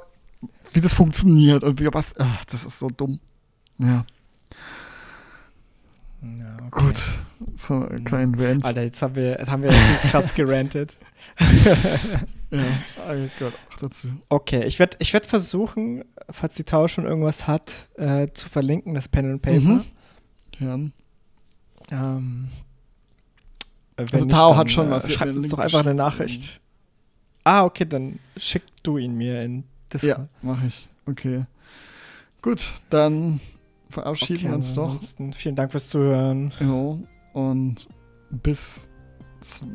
wie 0.75 0.81
das 0.81 0.93
funktioniert 0.93 1.65
und 1.65 1.81
wie 1.81 1.89
was. 1.93 2.13
Ach, 2.19 2.45
das 2.45 2.65
ist 2.65 2.79
so 2.79 2.89
dumm. 2.89 3.19
Ja. 3.79 4.05
Ja, 6.23 6.57
okay. 6.67 6.85
Gut, 6.85 7.03
so 7.55 7.75
einen 7.75 8.05
kleinen 8.05 8.35
Rant. 8.35 8.65
Alter, 8.65 8.83
jetzt 8.83 9.03
haben 9.03 9.15
wir, 9.15 9.39
jetzt 9.39 9.51
haben 9.51 9.63
wir 9.63 9.73
krass 10.11 10.35
gerantet. 10.35 10.99
ja, 12.51 12.65
oh 13.09 13.29
Gott, 13.39 13.53
auch 13.73 13.79
dazu. 13.81 14.09
Okay, 14.29 14.65
ich 14.65 14.79
werde 14.79 14.97
ich 15.01 15.13
werd 15.13 15.27
versuchen, 15.27 16.05
falls 16.31 16.55
die 16.55 16.65
Tau 16.65 16.89
schon 16.89 17.05
irgendwas 17.05 17.47
hat, 17.47 17.89
äh, 17.97 18.29
zu 18.33 18.49
verlinken, 18.49 18.95
das 18.95 19.09
Pen 19.09 19.33
and 19.33 19.43
Paper. 19.43 19.61
Mhm. 19.61 19.85
Ja. 20.59 20.79
Ähm, 21.91 22.49
also 23.97 24.25
Tao 24.27 24.51
dann, 24.51 24.59
hat 24.59 24.71
schon 24.71 24.89
äh, 24.89 24.91
was. 24.91 25.13
Schreibt 25.13 25.37
uns 25.37 25.49
doch 25.49 25.59
einfach 25.59 25.81
eine 25.81 25.95
Nachricht. 25.95 26.61
Ah, 27.45 27.65
okay, 27.65 27.85
dann 27.85 28.19
schick 28.37 28.63
du 28.83 28.99
ihn 28.99 29.17
mir 29.17 29.43
in 29.43 29.65
Discord. 29.93 30.19
Ja, 30.19 30.29
mache 30.43 30.67
ich. 30.67 30.89
Okay. 31.07 31.45
Gut, 32.41 32.73
dann 32.91 33.41
verabschieden 33.91 34.47
okay, 34.47 34.55
uns 34.55 34.75
doch. 34.75 34.99
Vielen 35.37 35.55
Dank 35.55 35.71
fürs 35.71 35.89
Zuhören. 35.89 36.53
Ja, 36.59 36.99
und 37.35 37.89
bis 38.31 38.89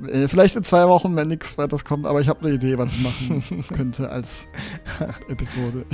äh, 0.08 0.28
vielleicht 0.28 0.56
in 0.56 0.64
zwei 0.64 0.88
Wochen, 0.88 1.16
wenn 1.16 1.28
nichts 1.28 1.58
weiteres 1.58 1.86
kommt, 1.86 2.06
aber 2.06 2.22
ich 2.22 2.28
habe 2.28 2.46
eine 2.46 2.56
Idee, 2.56 2.78
was 2.78 2.92
ich 2.92 3.04
machen 3.04 3.64
könnte 3.74 4.10
als 4.10 4.48
Episode. 5.30 5.86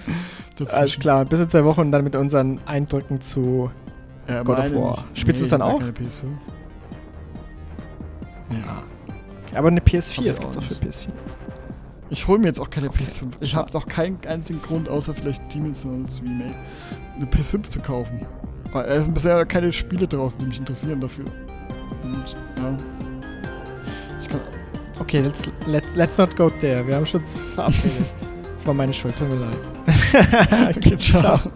Alles 0.68 0.98
klar, 0.98 1.24
bis 1.24 1.40
in 1.40 1.48
zwei 1.48 1.64
Wochen 1.64 1.90
dann 1.90 2.04
mit 2.04 2.14
unseren 2.14 2.60
Eindrücken 2.66 3.20
zu 3.20 3.70
ja, 4.28 4.42
God 4.42 4.58
of 4.58 4.74
War. 4.74 5.04
Spielst 5.14 5.40
du 5.40 5.44
es 5.44 5.50
dann 5.50 5.62
auch? 5.62 5.78
Keine 5.78 5.92
PS5. 5.92 6.24
Ja. 8.50 8.82
Okay, 9.46 9.56
aber 9.56 9.68
eine 9.68 9.80
PS4, 9.80 10.28
es 10.28 10.40
gibt 10.40 10.56
auch 10.56 10.62
für 10.62 10.74
PS4. 10.74 11.08
Ich 12.10 12.28
hole 12.28 12.38
mir 12.38 12.46
jetzt 12.46 12.60
auch 12.60 12.70
keine 12.70 12.88
PS5. 12.88 13.32
Ich 13.40 13.54
habe 13.54 13.72
noch 13.72 13.86
keinen 13.86 14.18
einzigen 14.26 14.60
Grund, 14.60 14.88
außer 14.88 15.14
vielleicht 15.14 15.54
Demon's 15.54 15.80
Souls 15.80 16.20
Remake, 16.22 16.54
eine 17.16 17.26
PS5 17.26 17.62
zu 17.62 17.80
kaufen. 17.80 18.20
Weil 18.74 18.86
es 18.86 19.04
sind 19.04 19.14
bisher 19.14 19.46
keine 19.46 19.70
Spiele 19.70 20.06
draußen, 20.06 20.38
die 20.40 20.46
mich 20.46 20.58
interessieren 20.58 21.00
dafür. 21.00 21.24
Und, 22.02 22.36
ja. 22.56 22.76
Kann 24.28 24.40
okay, 24.98 25.20
let's, 25.20 25.48
let's, 25.66 25.94
let's 25.94 26.18
not 26.18 26.36
go 26.36 26.50
there. 26.50 26.84
Wir 26.86 26.96
haben 26.96 27.06
schon 27.06 27.24
verabredet. 27.24 28.04
das 28.56 28.66
war 28.66 28.74
meine 28.74 28.92
Schuld, 28.92 29.16
tut 29.16 29.28
mir 29.28 29.36
leid. 29.36 29.56
okay, 30.76 30.98
ciao. 30.98 31.38
ciao. 31.38 31.52